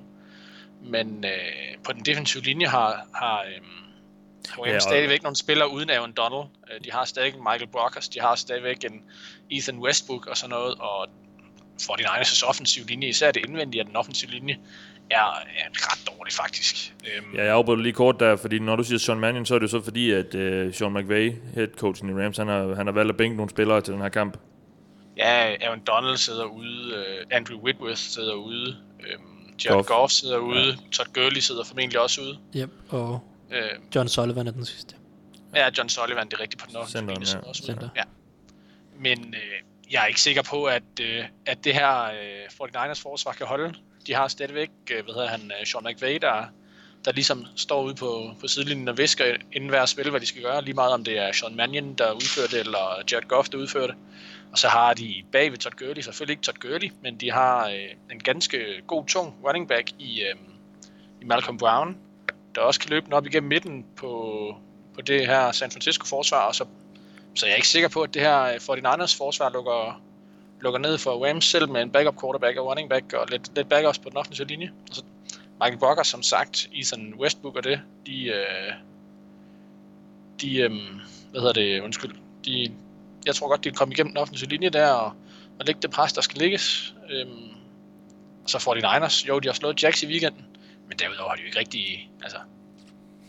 Men 0.82 1.26
øh, 1.26 1.78
på 1.84 1.94
den 1.94 2.06
defensive 2.06 2.44
linje 2.44 2.68
har, 2.68 3.08
har 3.14 3.42
øh, 3.42 3.62
Rams 4.60 4.68
ja, 4.68 4.76
og... 4.76 4.82
stadigvæk 4.82 5.24
nogle 5.24 5.36
spillere 5.36 5.72
uden 5.72 5.90
Aaron 5.90 6.12
Donald. 6.12 6.50
Øh, 6.72 6.84
de 6.84 6.92
har 6.92 7.06
stadig 7.06 7.34
Michael 7.38 7.68
Brockers, 7.68 8.10
de 8.10 8.20
har 8.20 8.36
stadigvæk 8.36 8.84
en 8.84 9.04
Ethan 9.52 9.80
Westbrook 9.80 10.26
og 10.26 10.38
sådan 10.38 10.50
noget, 10.50 10.76
og 10.80 11.08
49ers' 11.82 12.48
offensiv 12.50 12.86
linje, 12.88 13.08
især 13.08 13.32
det 13.32 13.46
indvendige 13.46 13.82
af 13.82 13.86
den 13.86 13.96
offensive 13.96 14.32
linje, 14.32 14.58
er, 15.10 15.18
er 15.58 15.70
ret 15.74 16.08
dårlig 16.08 16.34
faktisk. 16.34 16.94
Øhm. 17.06 17.36
Ja, 17.36 17.44
jeg 17.44 17.54
afbryder 17.54 17.82
lige 17.82 17.94
kort 17.94 18.20
der, 18.20 18.36
fordi 18.36 18.60
når 18.60 18.76
du 18.76 18.84
siger 18.84 19.00
Sean 19.00 19.20
Mannion, 19.20 19.46
så 19.46 19.56
er 19.56 19.60
det 19.60 19.64
jo 19.64 19.70
så 19.70 19.82
fordi, 19.82 20.12
at 20.12 20.36
uh, 20.36 20.74
Sean 20.74 20.94
McVay, 20.94 21.34
headcoachen 21.56 22.10
i 22.10 22.24
Rams, 22.24 22.38
han 22.38 22.48
har, 22.48 22.76
han 22.76 22.88
har 22.88 22.94
valgt 22.94 23.10
at 23.10 23.18
bænke 23.18 23.36
nogle 23.38 23.50
spillere 23.50 23.82
til 23.82 23.94
den 23.94 24.02
her 24.02 24.10
kamp. 24.10 24.38
Ja, 25.18 25.56
Aaron 25.62 25.80
Donald 25.88 26.18
sidder 26.18 26.46
ude, 26.46 26.94
uh, 26.94 27.38
Andrew 27.38 27.60
Whitworth 27.60 28.00
sidder 28.00 28.34
ude, 28.34 28.78
um, 29.00 29.54
Jared 29.66 29.78
Goff. 29.78 29.88
Goff 29.88 30.12
sidder 30.12 30.38
ude, 30.38 30.68
ja. 30.68 30.76
Todd 30.92 31.14
Gurley 31.14 31.40
sidder 31.40 31.64
formentlig 31.64 32.00
også 32.00 32.22
ude. 32.22 32.38
Yep, 32.56 32.70
og 32.90 33.24
uh, 33.50 33.96
John 33.96 34.08
Sullivan 34.08 34.48
er 34.48 34.52
den 34.52 34.66
sidste. 34.66 34.96
Ja, 35.56 35.70
John 35.78 35.90
Sullivan, 35.90 36.28
det 36.28 36.34
er 36.34 36.40
rigtigt 36.40 36.62
på 36.62 36.68
den 36.70 36.76
offensive 36.76 37.08
linje. 37.08 37.26
Ja. 37.34 37.50
Også 37.50 37.64
Center. 37.64 37.90
Ja. 37.96 38.04
Men 39.00 39.20
uh, 39.20 39.73
jeg 39.94 40.04
er 40.04 40.08
ikke 40.08 40.22
sikker 40.22 40.42
på, 40.42 40.66
at, 40.66 40.84
øh, 41.02 41.26
at 41.46 41.64
det 41.64 41.74
her 41.74 42.04
øh, 42.04 42.68
49ers 42.68 43.02
forsvar 43.02 43.32
kan 43.32 43.46
holde. 43.46 43.74
De 44.08 44.14
har 44.14 44.28
stadigvæk, 44.28 44.70
øh, 44.92 45.04
hvad 45.04 45.14
hedder 45.14 45.28
han, 45.28 45.52
øh, 45.60 45.66
Sean 45.66 45.84
McVay, 45.84 46.18
der, 46.22 46.46
der 47.06 47.12
ligesom 47.12 47.46
står 47.56 47.84
ude 47.84 47.96
på, 47.96 48.32
på 48.42 48.48
sidelinjen 48.48 48.88
og 48.88 48.98
visker 48.98 49.36
inden 49.52 49.70
hver 49.70 49.86
spil, 49.86 50.10
hvad 50.10 50.20
de 50.20 50.26
skal 50.26 50.42
gøre. 50.42 50.62
Lige 50.62 50.74
meget 50.74 50.94
om 50.94 51.04
det 51.04 51.18
er 51.18 51.32
Sean 51.32 51.56
Mannion, 51.56 51.94
der 51.94 52.12
udfører 52.12 52.48
det, 52.48 52.60
eller 52.60 53.04
Jared 53.12 53.28
Goff, 53.28 53.50
der 53.50 53.58
udfører 53.58 53.88
det. 53.88 53.96
Og 54.52 54.58
så 54.58 54.68
har 54.68 54.94
de 54.94 55.24
bag 55.32 55.52
ved 55.52 55.58
Todd 55.58 55.76
Gurley, 55.76 56.02
selvfølgelig 56.02 56.34
ikke 56.34 56.44
Todd 56.44 56.58
Gurley, 56.58 56.92
men 57.02 57.16
de 57.18 57.32
har 57.32 57.68
øh, 57.68 57.90
en 58.12 58.20
ganske 58.20 58.82
god, 58.88 59.06
tung 59.06 59.36
running 59.48 59.68
back 59.68 59.92
i, 60.00 60.22
øh, 60.22 60.36
i 61.22 61.26
Malcolm 61.26 61.58
Brown, 61.58 61.98
der 62.56 62.62
også 62.62 62.80
kan 62.80 62.90
løbe 62.90 63.06
den 63.06 63.14
op 63.14 63.26
igennem 63.26 63.50
midten 63.50 63.86
på, 63.96 64.10
på 64.96 65.02
det 65.02 65.28
her 65.28 65.52
San 65.52 65.72
Francisco 65.72 66.06
forsvar, 66.06 66.48
og 66.48 66.56
så, 66.56 66.66
så 67.36 67.46
jeg 67.46 67.52
er 67.52 67.56
ikke 67.56 67.68
sikker 67.68 67.90
på, 67.90 68.02
at 68.02 68.14
det 68.14 68.22
her 68.22 68.44
øh, 68.44 68.56
49ers 68.56 69.18
forsvar 69.18 69.50
lukker, 69.50 70.02
lukker 70.62 70.80
ned 70.80 70.98
for 70.98 71.28
Rams 71.28 71.46
selv 71.46 71.70
med 71.70 71.82
en 71.82 71.92
backup 71.92 72.22
quarterback 72.22 72.58
og 72.58 72.66
running 72.66 72.90
back 72.90 73.14
og 73.14 73.28
lidt, 73.30 73.56
lidt 73.56 73.70
backups 73.70 74.00
på 74.00 74.10
den 74.10 74.18
offensive 74.18 74.48
linje. 74.48 74.72
Og 74.90 74.96
så 74.96 75.04
Michael 75.62 75.80
Brocker, 75.80 76.04
som 76.04 76.24
sagt, 76.24 76.70
Ethan 76.74 77.14
Westbrook 77.20 77.56
og 77.56 77.64
det, 77.64 77.82
de, 78.06 78.26
øh, 78.26 78.74
de 80.42 80.58
øh, 80.58 80.72
hvad 81.32 81.42
hedder 81.42 81.54
det, 81.54 81.82
undskyld, 81.82 82.16
de, 82.46 82.74
jeg 83.26 83.36
tror 83.36 83.48
godt, 83.48 83.64
de 83.64 83.70
kan 83.70 83.78
komme 83.78 83.94
igennem 83.94 84.12
den 84.12 84.18
offensive 84.18 84.50
linje 84.50 84.70
der 84.70 84.88
og, 84.88 85.14
og 85.60 85.66
lægge 85.66 85.82
det 85.82 85.92
pres, 85.92 86.14
der 86.14 86.22
skal 86.22 86.42
ligges. 86.42 86.96
Øhm, 87.10 87.50
og 88.44 88.50
så 88.50 88.60
får 88.60 88.74
de 88.74 88.80
Niners, 88.94 89.28
jo, 89.28 89.40
de 89.40 89.48
har 89.48 89.54
slået 89.54 89.84
Jacks 89.84 90.04
i 90.04 90.08
weekenden, 90.08 90.46
men 90.88 91.00
derudover 91.00 91.30
har 91.30 91.36
de 91.36 91.42
jo 91.42 91.46
ikke 91.46 91.60
rigtig, 91.60 92.12
altså, 92.24 92.38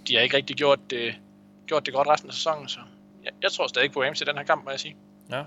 de 0.09 0.15
har 0.15 0.23
ikke 0.23 0.37
rigtig 0.37 0.57
gjort 0.57 0.79
det, 0.91 1.15
gjort 1.67 1.87
det 1.87 1.95
godt 1.95 2.09
resten 2.09 2.29
af 2.29 2.35
sæsonen, 2.35 2.69
så 2.69 2.79
jeg, 3.25 3.33
jeg 3.43 3.53
tror 3.53 3.67
stadig 3.67 3.93
på 3.93 4.03
Rams 4.03 4.21
i 4.21 4.25
den 4.25 4.37
her 4.37 4.45
kamp, 4.45 4.65
må 4.65 4.71
jeg 4.71 4.81
sige. 4.81 4.97
Ja. 5.31 5.43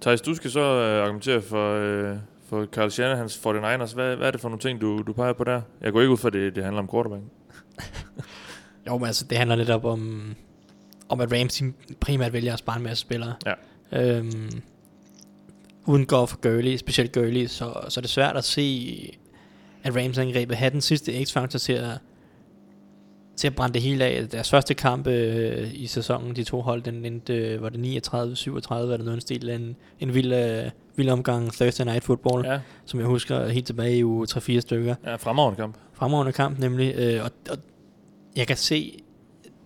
Thijs, 0.00 0.20
du 0.20 0.34
skal 0.34 0.50
så 0.50 0.60
øh, 0.60 1.02
argumentere 1.02 1.42
for, 1.42 1.74
øh, 1.74 2.16
for 2.48 2.66
Carl 2.66 2.90
Shanahans 2.90 3.36
49ers. 3.36 3.94
Hvad, 3.94 4.16
hvad 4.16 4.26
er 4.26 4.30
det 4.30 4.40
for 4.40 4.48
nogle 4.48 4.60
ting, 4.60 4.80
du, 4.80 5.02
du 5.06 5.12
peger 5.12 5.32
på 5.32 5.44
der? 5.44 5.62
Jeg 5.80 5.92
går 5.92 6.00
ikke 6.00 6.12
ud 6.12 6.16
for, 6.16 6.26
at 6.26 6.32
det, 6.32 6.56
det 6.56 6.64
handler 6.64 6.82
om 6.82 6.88
quarterback. 6.90 7.22
Jo, 8.86 8.98
men 8.98 9.06
altså, 9.06 9.24
det 9.24 9.38
handler 9.38 9.56
lidt 9.56 9.70
op 9.70 9.84
om, 9.84 10.34
om 11.08 11.20
at 11.20 11.32
Rams 11.32 11.62
primært 12.00 12.32
vælger 12.32 12.52
at 12.52 12.58
spare 12.58 12.76
en 12.76 12.82
masse 12.82 13.00
spillere. 13.00 13.34
Ja. 13.46 13.54
Øhm, 13.92 14.62
uden 15.86 16.06
Goff 16.06 16.34
og 16.34 16.40
Gurley, 16.40 16.76
specielt 16.76 17.12
Gurley, 17.12 17.46
så, 17.46 17.84
så 17.88 18.00
er 18.00 18.02
det 18.02 18.10
svært 18.10 18.36
at 18.36 18.44
se, 18.44 19.16
at 19.82 19.96
Rams 19.96 20.18
angrebet 20.18 20.56
havde 20.56 20.70
den 20.70 20.80
sidste 20.80 21.24
X-faktor 21.24 21.58
til 21.58 21.72
at, 21.72 21.98
til 23.36 23.46
at 23.46 23.54
brænde 23.54 23.74
det 23.74 23.82
hele 23.82 24.04
af. 24.04 24.28
Deres 24.28 24.50
første 24.50 24.74
kamp 24.74 25.06
øh, 25.06 25.70
i 25.74 25.86
sæsonen, 25.86 26.36
de 26.36 26.44
to 26.44 26.60
hold, 26.60 26.82
den 26.82 27.04
endte, 27.04 27.34
øh, 27.34 27.62
var 27.62 27.68
det 27.68 28.06
39-37, 28.08 28.74
var 28.74 28.96
det 28.96 29.04
noget 29.04 29.14
en 29.14 29.20
stil, 29.20 29.48
en, 29.48 29.76
en 30.00 30.14
vild, 30.14 30.32
øh, 30.32 30.70
vild 30.96 31.08
omgang 31.08 31.52
Thursday 31.52 31.84
Night 31.84 32.04
Football, 32.04 32.46
Ja, 32.46 32.60
som 32.84 33.00
jeg 33.00 33.06
husker 33.06 33.48
helt 33.48 33.66
tilbage 33.66 33.98
i 33.98 34.04
uge 34.04 34.26
3-4 34.30 34.60
stykker 34.60 34.94
ja 35.06 35.16
fremragende 35.16 35.56
kamp. 35.56 35.76
fremragende 35.92 36.32
kamp 36.32 36.58
nemlig, 36.58 36.94
øh, 36.96 37.24
og, 37.24 37.30
og 37.50 37.58
jeg 38.36 38.46
kan 38.46 38.56
se, 38.56 38.98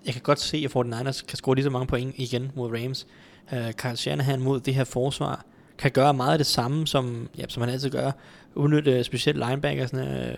jeg 0.07 0.13
kan 0.15 0.23
godt 0.23 0.41
se, 0.41 0.57
at 0.65 0.77
49ers 0.77 1.27
kan 1.27 1.37
score 1.37 1.55
lige 1.55 1.65
så 1.65 1.71
mange 1.71 1.87
point 1.87 2.15
igen 2.17 2.53
mod 2.55 2.71
Rams. 2.71 3.07
Uh, 3.53 3.71
Carl 3.71 3.97
Shanahan 3.97 4.41
mod 4.41 4.61
det 4.61 4.75
her 4.75 4.85
forsvar 4.85 5.45
kan 5.79 5.91
gøre 5.91 6.15
meget 6.15 6.33
af 6.33 6.39
det 6.39 6.47
samme, 6.47 6.87
som, 6.87 7.29
ja, 7.39 7.45
som 7.49 7.61
han 7.63 7.71
altid 7.73 7.91
gør. 7.91 8.11
Udnytte 8.55 8.99
uh, 8.99 9.03
specielt 9.03 9.39
linebackersne. 9.49 10.37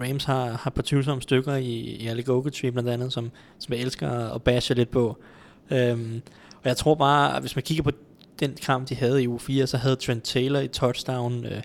Rams 0.00 0.24
har, 0.24 0.46
har 0.52 0.70
på 0.70 0.82
tvivlsomme 0.82 1.22
stykker 1.22 1.54
i, 1.54 1.70
i 1.80 2.06
Alec 2.06 2.28
Ogletree 2.28 2.72
blandt 2.72 2.88
andet, 2.88 3.12
som, 3.12 3.30
som 3.58 3.72
jeg 3.74 3.80
elsker 3.82 4.10
at 4.34 4.42
bashe 4.42 4.74
lidt 4.74 4.90
på. 4.90 5.18
Øhm, 5.70 6.22
og 6.62 6.68
jeg 6.68 6.76
tror 6.76 6.94
bare, 6.94 7.36
at 7.36 7.42
hvis 7.42 7.56
man 7.56 7.62
kigger 7.62 7.82
på 7.82 7.90
den 8.40 8.54
kamp, 8.62 8.88
de 8.88 8.94
havde 8.94 9.22
i 9.22 9.28
uge 9.28 9.40
4, 9.40 9.66
så 9.66 9.76
havde 9.76 9.96
Trent 9.96 10.24
Taylor 10.24 10.60
et 10.60 10.70
touchdown, 10.70 11.44
øh, 11.44 11.62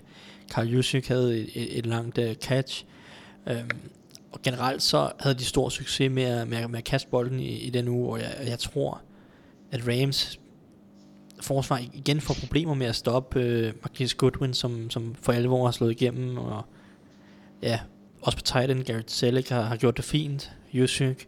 Carl 0.50 0.66
Juszczyk 0.68 1.06
havde 1.08 1.38
et, 1.38 1.48
et, 1.54 1.78
et 1.78 1.86
langt 1.86 2.18
uh, 2.18 2.32
catch, 2.34 2.84
øhm, 3.46 3.70
og 4.32 4.42
generelt 4.42 4.82
så 4.82 5.10
havde 5.20 5.34
de 5.34 5.44
stor 5.44 5.68
succes 5.68 6.10
med 6.12 6.22
at, 6.22 6.48
med, 6.48 6.58
at- 6.58 6.70
med 6.70 6.78
at 6.78 6.84
kaste 6.84 7.08
bolden 7.10 7.40
i, 7.40 7.48
i 7.58 7.70
den 7.70 7.88
uge, 7.88 8.12
og 8.12 8.18
jeg, 8.18 8.34
jeg 8.46 8.58
tror, 8.58 9.00
at 9.72 9.80
Rams 9.88 10.40
forsvar 11.40 11.80
igen 11.94 12.20
får 12.20 12.34
problemer 12.40 12.74
med 12.74 12.86
at 12.86 12.96
stoppe 12.96 13.40
øh, 13.40 13.72
Marquis 13.82 14.14
Goodwin, 14.14 14.54
som, 14.54 14.90
som 14.90 15.14
for 15.22 15.32
alvor 15.32 15.64
har 15.64 15.72
slået 15.72 15.90
igennem, 15.90 16.38
og 16.38 16.64
ja, 17.62 17.80
også 18.26 18.38
på 18.38 18.42
tight 18.42 18.70
end, 18.70 18.84
Garrett 18.84 19.10
Selleck 19.10 19.48
har, 19.48 19.62
har 19.62 19.76
gjort 19.76 19.96
det 19.96 20.04
fint, 20.04 20.52
Juszczyk, 20.72 21.26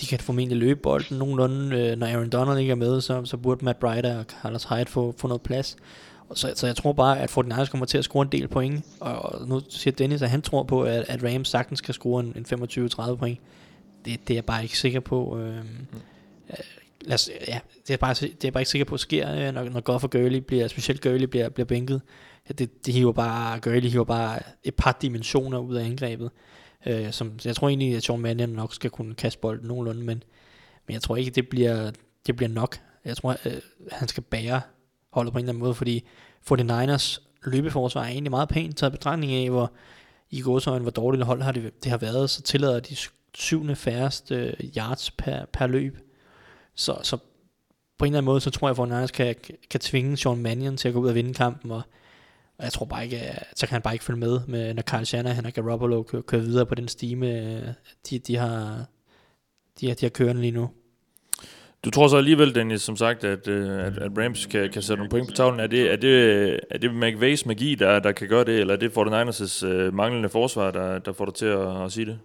de 0.00 0.06
kan 0.06 0.18
formentlig 0.18 0.58
løbe 0.58 0.80
bolden 0.80 1.18
nogenlunde, 1.18 1.76
øh, 1.76 1.98
når 1.98 2.06
Aaron 2.06 2.30
Donald 2.30 2.58
ikke 2.58 2.70
er 2.70 2.74
med, 2.74 3.00
så, 3.00 3.24
så 3.24 3.36
burde 3.36 3.64
Matt 3.64 3.78
Breida 3.78 4.18
og 4.18 4.24
Carlos 4.42 4.64
Hyde 4.64 4.86
få, 4.86 5.14
få 5.16 5.28
noget 5.28 5.42
plads. 5.42 5.76
Og 6.28 6.38
så, 6.38 6.52
så 6.56 6.66
jeg 6.66 6.76
tror 6.76 6.92
bare, 6.92 7.20
at 7.20 7.38
49ers 7.38 7.70
kommer 7.70 7.86
til 7.86 7.98
at 7.98 8.04
score 8.04 8.22
en 8.22 8.32
del 8.32 8.48
point, 8.48 8.84
og, 9.00 9.22
og 9.22 9.48
nu 9.48 9.60
siger 9.68 9.94
Dennis, 9.94 10.22
at 10.22 10.30
han 10.30 10.42
tror 10.42 10.62
på, 10.62 10.82
at, 10.82 11.04
at 11.08 11.24
Rams 11.24 11.48
sagtens 11.48 11.80
kan 11.80 11.94
score 11.94 12.20
en, 12.20 12.32
en 12.36 12.46
25-30 13.10 13.14
point. 13.14 13.38
Det, 14.04 14.28
det 14.28 14.34
er 14.34 14.36
jeg 14.36 14.44
bare 14.44 14.62
ikke 14.62 14.78
sikker 14.78 15.00
på. 15.00 15.38
Øh, 15.38 15.64
lad 17.00 17.14
os, 17.14 17.30
ja, 17.48 17.58
det 17.86 17.94
er, 17.94 17.96
bare, 17.96 18.14
det 18.14 18.24
er 18.24 18.28
jeg 18.44 18.52
bare 18.52 18.60
ikke 18.60 18.70
sikker 18.70 18.84
på 18.84 18.96
sker, 18.96 19.34
øh, 19.34 19.54
når, 19.54 19.64
når 19.64 19.80
Goff 19.80 20.04
og 20.04 20.10
Gurley 20.10 20.38
bliver, 20.38 20.68
specielt 20.68 21.02
Gurley 21.02 21.26
bliver, 21.26 21.48
bliver 21.48 21.66
bænket 21.66 22.02
det, 22.48 22.86
det 22.86 22.94
hiver 22.94 23.12
bare, 23.12 23.60
Gurley 23.60 23.88
hiver 23.88 24.04
bare 24.04 24.38
et 24.64 24.74
par 24.74 24.98
dimensioner 25.02 25.58
ud 25.58 25.74
af 25.74 25.84
angrebet. 25.84 26.30
Øh, 26.86 27.12
som, 27.12 27.32
jeg 27.44 27.56
tror 27.56 27.68
egentlig, 27.68 27.96
at 27.96 28.02
Sean 28.02 28.20
Mannion 28.20 28.48
nok 28.48 28.74
skal 28.74 28.90
kunne 28.90 29.14
kaste 29.14 29.40
bolden 29.40 29.68
nogenlunde, 29.68 30.04
men, 30.04 30.22
men 30.86 30.94
jeg 30.94 31.02
tror 31.02 31.16
ikke, 31.16 31.30
det 31.30 31.48
bliver, 31.48 31.90
det 32.26 32.36
bliver 32.36 32.48
nok. 32.48 32.80
Jeg 33.04 33.16
tror, 33.16 33.36
øh, 33.44 33.52
han 33.92 34.08
skal 34.08 34.22
bære 34.22 34.60
holdet 35.12 35.32
på 35.32 35.38
en 35.38 35.44
eller 35.44 35.52
anden 35.52 35.62
måde, 35.64 35.74
fordi 35.74 36.04
49ers 36.50 37.18
løbeforsvar 37.44 38.02
er 38.02 38.08
egentlig 38.08 38.30
meget 38.30 38.48
pænt 38.48 38.76
taget 38.76 38.92
betragtning 38.92 39.32
af, 39.32 39.50
hvor 39.50 39.72
i 40.30 40.40
gåsøjne, 40.40 40.82
hvor 40.82 40.90
dårligt 40.90 41.24
hold 41.24 41.42
har 41.42 41.52
det, 41.52 41.84
det 41.84 41.90
har 41.90 41.98
været, 41.98 42.30
så 42.30 42.42
tillader 42.42 42.80
de 42.80 42.96
syvende 43.34 43.76
færreste 43.76 44.34
øh, 44.34 44.68
yards 44.76 45.10
per, 45.10 45.44
per 45.52 45.66
løb. 45.66 45.98
Så, 46.74 46.98
så 47.02 47.16
på 47.98 48.04
en 48.04 48.12
eller 48.12 48.18
anden 48.18 48.24
måde, 48.24 48.40
så 48.40 48.50
tror 48.50 48.68
jeg, 48.68 48.92
at 48.92 49.04
49ers 49.04 49.12
kan, 49.12 49.34
kan 49.70 49.80
tvinge 49.80 50.16
Sean 50.16 50.38
Mannion 50.42 50.76
til 50.76 50.88
at 50.88 50.94
gå 50.94 51.00
ud 51.00 51.08
og 51.08 51.14
vinde 51.14 51.34
kampen, 51.34 51.70
og, 51.70 51.82
og 52.58 52.64
jeg 52.64 52.72
tror 52.72 52.86
bare 52.86 53.04
ikke, 53.04 53.20
så 53.56 53.66
kan 53.66 53.74
han 53.74 53.82
bare 53.82 53.94
ikke 53.94 54.04
følge 54.04 54.20
med, 54.20 54.40
med 54.46 54.74
når 54.74 54.82
Kyle 54.82 55.04
Shanahan 55.04 55.46
og 55.46 55.52
Garoppolo 55.52 56.02
kører, 56.02 56.22
kører 56.22 56.42
videre 56.42 56.66
på 56.66 56.74
den 56.74 56.88
stime, 56.88 57.58
de, 58.10 58.18
de 58.18 58.36
har 58.36 58.84
de 59.80 59.88
har, 59.88 59.94
de 59.94 60.04
har 60.04 60.10
kørende 60.10 60.40
lige 60.40 60.50
nu. 60.50 60.70
Du 61.84 61.90
tror 61.90 62.08
så 62.08 62.16
alligevel, 62.16 62.54
Dennis, 62.54 62.82
som 62.82 62.96
sagt, 62.96 63.24
at, 63.24 63.48
øh, 63.48 63.86
at, 63.86 63.98
at 63.98 64.10
Rams 64.18 64.46
kan, 64.46 64.70
kan 64.72 64.82
sætte 64.82 64.96
nogle 64.96 65.10
point 65.10 65.28
på 65.28 65.34
tavlen. 65.34 65.60
Er 65.60 65.66
det, 65.66 65.92
er 65.92 65.96
det, 65.96 66.60
er 66.70 66.78
det 66.78 66.94
McVays 66.94 67.46
magi, 67.46 67.74
der, 67.74 67.98
der 67.98 68.12
kan 68.12 68.28
gøre 68.28 68.44
det, 68.44 68.60
eller 68.60 68.74
er 68.74 68.78
det 68.78 68.88
49ers' 68.88 69.66
øh, 69.66 69.94
manglende 69.94 70.28
forsvar, 70.28 70.70
der, 70.70 70.98
der 70.98 71.12
får 71.12 71.24
dig 71.24 71.34
til 71.34 71.46
at, 71.46 71.84
at 71.84 71.92
sige 71.92 72.06
det? 72.06 72.18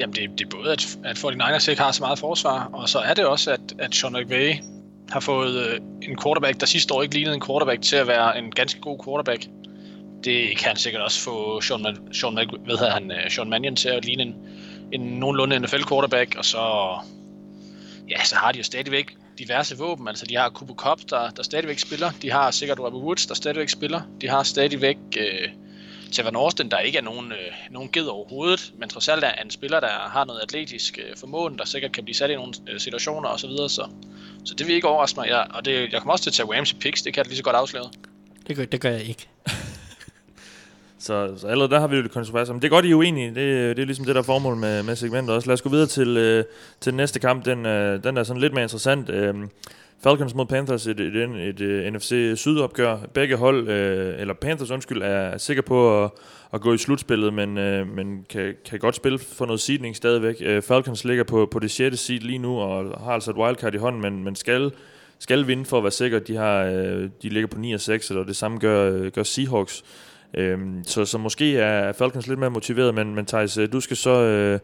Jamen, 0.00 0.14
det, 0.14 0.30
det 0.38 0.44
er 0.44 0.50
både, 0.50 0.72
at, 0.72 0.98
at 1.04 1.18
49ers 1.18 1.70
ikke 1.70 1.82
har 1.82 1.92
så 1.92 2.02
meget 2.02 2.18
forsvar, 2.18 2.70
og 2.72 2.88
så 2.88 2.98
er 2.98 3.14
det 3.14 3.26
også, 3.26 3.52
at, 3.52 3.60
at 3.78 3.94
Sean 3.94 4.12
McVay 4.12 4.54
har 5.10 5.20
fået 5.20 5.66
øh, 5.66 5.80
en 6.02 6.18
quarterback, 6.22 6.60
der 6.60 6.66
sidste 6.66 6.94
år 6.94 7.02
ikke 7.02 7.14
lignede 7.14 7.34
en 7.34 7.42
quarterback, 7.46 7.82
til 7.82 7.96
at 7.96 8.06
være 8.06 8.38
en 8.38 8.50
ganske 8.50 8.80
god 8.80 8.98
quarterback. 9.04 9.46
Det 10.24 10.56
kan 10.58 10.68
han 10.68 10.76
sikkert 10.76 11.02
også 11.02 11.20
få 11.20 11.60
Sean, 11.60 11.82
Man- 11.82 12.14
Sean, 12.14 12.34
Man- 12.34 12.50
hvad 12.64 12.90
han, 12.90 13.10
øh, 13.10 13.30
Sean 13.30 13.50
Mannion 13.50 13.76
til 13.76 13.88
at 13.88 14.04
ligne 14.04 14.22
en, 14.22 14.34
en 14.92 15.00
nogenlunde 15.00 15.58
NFL 15.58 15.82
quarterback, 15.88 16.34
og 16.38 16.44
så, 16.44 16.58
ja, 18.10 18.24
så 18.24 18.36
har 18.36 18.52
de 18.52 18.58
jo 18.58 18.64
stadigvæk 18.64 19.16
diverse 19.38 19.78
våben. 19.78 20.08
Altså, 20.08 20.26
de 20.26 20.36
har 20.36 20.50
Cooper 20.50 20.74
Cup, 20.74 21.00
der, 21.10 21.30
der 21.30 21.42
stadigvæk 21.42 21.78
spiller. 21.78 22.10
De 22.22 22.30
har 22.30 22.50
sikkert 22.50 22.78
Robert 22.78 23.02
Woods, 23.02 23.26
der 23.26 23.34
stadigvæk 23.34 23.68
spiller. 23.68 24.00
De 24.20 24.28
har 24.28 24.42
stadigvæk 24.42 24.96
øh, 25.18 25.48
Tevin 26.12 26.36
Austin, 26.36 26.70
der 26.70 26.78
ikke 26.78 26.98
er 26.98 27.02
nogen, 27.02 27.32
øh, 27.32 27.52
nogen 27.70 27.90
ged 27.92 28.06
overhovedet, 28.06 28.72
men 28.78 28.88
trods 28.88 29.08
alt 29.08 29.24
er 29.24 29.32
en 29.44 29.50
spiller, 29.50 29.80
der 29.80 29.88
har 29.88 30.24
noget 30.24 30.40
atletisk 30.42 30.98
øh, 30.98 31.16
formåen, 31.16 31.58
der 31.58 31.64
sikkert 31.64 31.92
kan 31.92 32.04
blive 32.04 32.14
sat 32.14 32.30
i 32.30 32.34
nogle 32.34 32.52
øh, 32.68 32.80
situationer 32.80 33.28
osv., 33.28 33.40
så, 33.40 33.46
videre, 33.46 33.68
så, 33.68 33.88
så 34.44 34.54
det 34.54 34.66
vil 34.66 34.74
ikke 34.74 34.88
overraske 34.88 35.20
mig. 35.20 35.28
Jeg, 35.28 35.46
og 35.50 35.64
det, 35.64 35.92
jeg 35.92 36.00
kommer 36.00 36.12
også 36.12 36.22
til 36.22 36.30
at 36.30 36.34
tage 36.34 36.56
Rams 36.56 36.72
i 36.72 36.74
picks, 36.74 37.02
det 37.02 37.14
kan 37.14 37.20
jeg 37.20 37.26
lige 37.26 37.36
så 37.36 37.42
godt 37.42 37.56
afsløre. 37.56 37.90
Det 38.46 38.56
gør, 38.56 38.64
det 38.64 38.80
gør 38.80 38.90
jeg 38.90 39.02
ikke. 39.02 39.28
Så, 41.00 41.34
så 41.36 41.46
allerede 41.46 41.70
der 41.70 41.80
har 41.80 41.86
vi 41.86 41.96
jo 41.96 42.02
lidt 42.02 42.12
kontrovers. 42.12 42.48
Men 42.48 42.56
det 42.56 42.64
er 42.64 42.68
godt, 42.68 42.84
I 42.84 42.90
er 42.90 42.94
uenige. 42.94 43.28
Det, 43.28 43.76
det 43.76 43.82
er 43.82 43.86
ligesom 43.86 44.04
det, 44.04 44.14
der 44.14 44.20
er 44.20 44.24
formål 44.24 44.56
med, 44.56 44.82
med 44.82 44.96
segmentet 44.96 45.34
også. 45.34 45.48
Lad 45.48 45.54
os 45.54 45.62
gå 45.62 45.68
videre 45.68 45.86
til, 45.86 46.16
øh, 46.16 46.44
til 46.80 46.92
den 46.92 46.96
næste 46.96 47.20
kamp. 47.20 47.44
Den, 47.44 47.66
øh, 47.66 48.04
den 48.04 48.16
er 48.16 48.22
sådan 48.22 48.40
lidt 48.40 48.52
mere 48.52 48.62
interessant. 48.62 49.10
Øh, 49.10 49.34
Falcons 50.02 50.34
mod 50.34 50.46
Panthers, 50.46 50.86
et, 50.86 51.00
et, 51.00 51.16
et, 51.16 51.60
et, 51.60 51.92
NFC 51.92 52.32
Sydopgør. 52.36 52.96
Begge 53.14 53.36
hold, 53.36 53.68
øh, 53.68 54.20
eller 54.20 54.34
Panthers 54.34 54.70
undskyld, 54.70 55.02
er 55.02 55.38
sikre 55.38 55.62
på 55.62 56.04
at, 56.04 56.10
at 56.52 56.60
gå 56.60 56.72
i 56.72 56.78
slutspillet, 56.78 57.34
men, 57.34 57.58
øh, 57.58 57.88
men 57.96 58.26
kan, 58.30 58.54
kan 58.70 58.78
godt 58.78 58.96
spille 58.96 59.18
for 59.18 59.46
noget 59.46 59.60
seedning 59.60 59.96
stadigvæk. 59.96 60.36
Øh, 60.40 60.62
Falcons 60.62 61.04
ligger 61.04 61.24
på, 61.24 61.48
på 61.50 61.58
det 61.58 61.70
6. 61.70 61.98
seed 61.98 62.20
lige 62.20 62.38
nu, 62.38 62.58
og 62.58 63.00
har 63.04 63.12
altså 63.12 63.30
et 63.30 63.36
wildcard 63.36 63.74
i 63.74 63.78
hånden, 63.78 64.02
men, 64.02 64.24
men 64.24 64.34
skal, 64.34 64.72
skal 65.18 65.46
vinde 65.46 65.64
for 65.64 65.78
at 65.78 65.84
være 65.84 65.90
sikker. 65.90 66.18
De, 66.18 66.36
har, 66.36 66.64
øh, 66.64 67.08
de 67.22 67.28
ligger 67.28 67.46
på 67.46 67.58
9 67.58 67.72
og 67.72 67.80
6, 67.80 68.10
og 68.10 68.26
det 68.26 68.36
samme 68.36 68.58
gør, 68.58 69.08
gør 69.10 69.22
Seahawks. 69.22 69.84
Øh, 70.34 70.58
så, 70.84 71.04
så 71.04 71.18
måske 71.18 71.56
er 71.56 71.92
Falcons 71.92 72.26
lidt 72.26 72.38
mere 72.38 72.50
motiveret, 72.50 72.94
men, 72.94 73.14
men 73.14 73.26
Thijs, 73.26 73.58
øh, 73.58 73.72
du 73.72 73.80
skal 73.80 73.96
så 73.96 74.10
øh, 74.10 74.60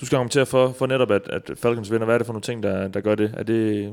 du 0.00 0.06
skal 0.06 0.16
argumentere 0.16 0.46
for, 0.46 0.72
for 0.78 0.86
netop, 0.86 1.10
at, 1.10 1.22
at 1.28 1.50
Falcons 1.58 1.90
vinder. 1.90 2.04
Hvad 2.04 2.14
er 2.14 2.18
det 2.18 2.26
for 2.26 2.32
nogle 2.32 2.42
ting, 2.42 2.62
der, 2.62 2.88
der 2.88 3.00
gør 3.00 3.14
det? 3.14 3.34
Er 3.36 3.42
det, 3.42 3.84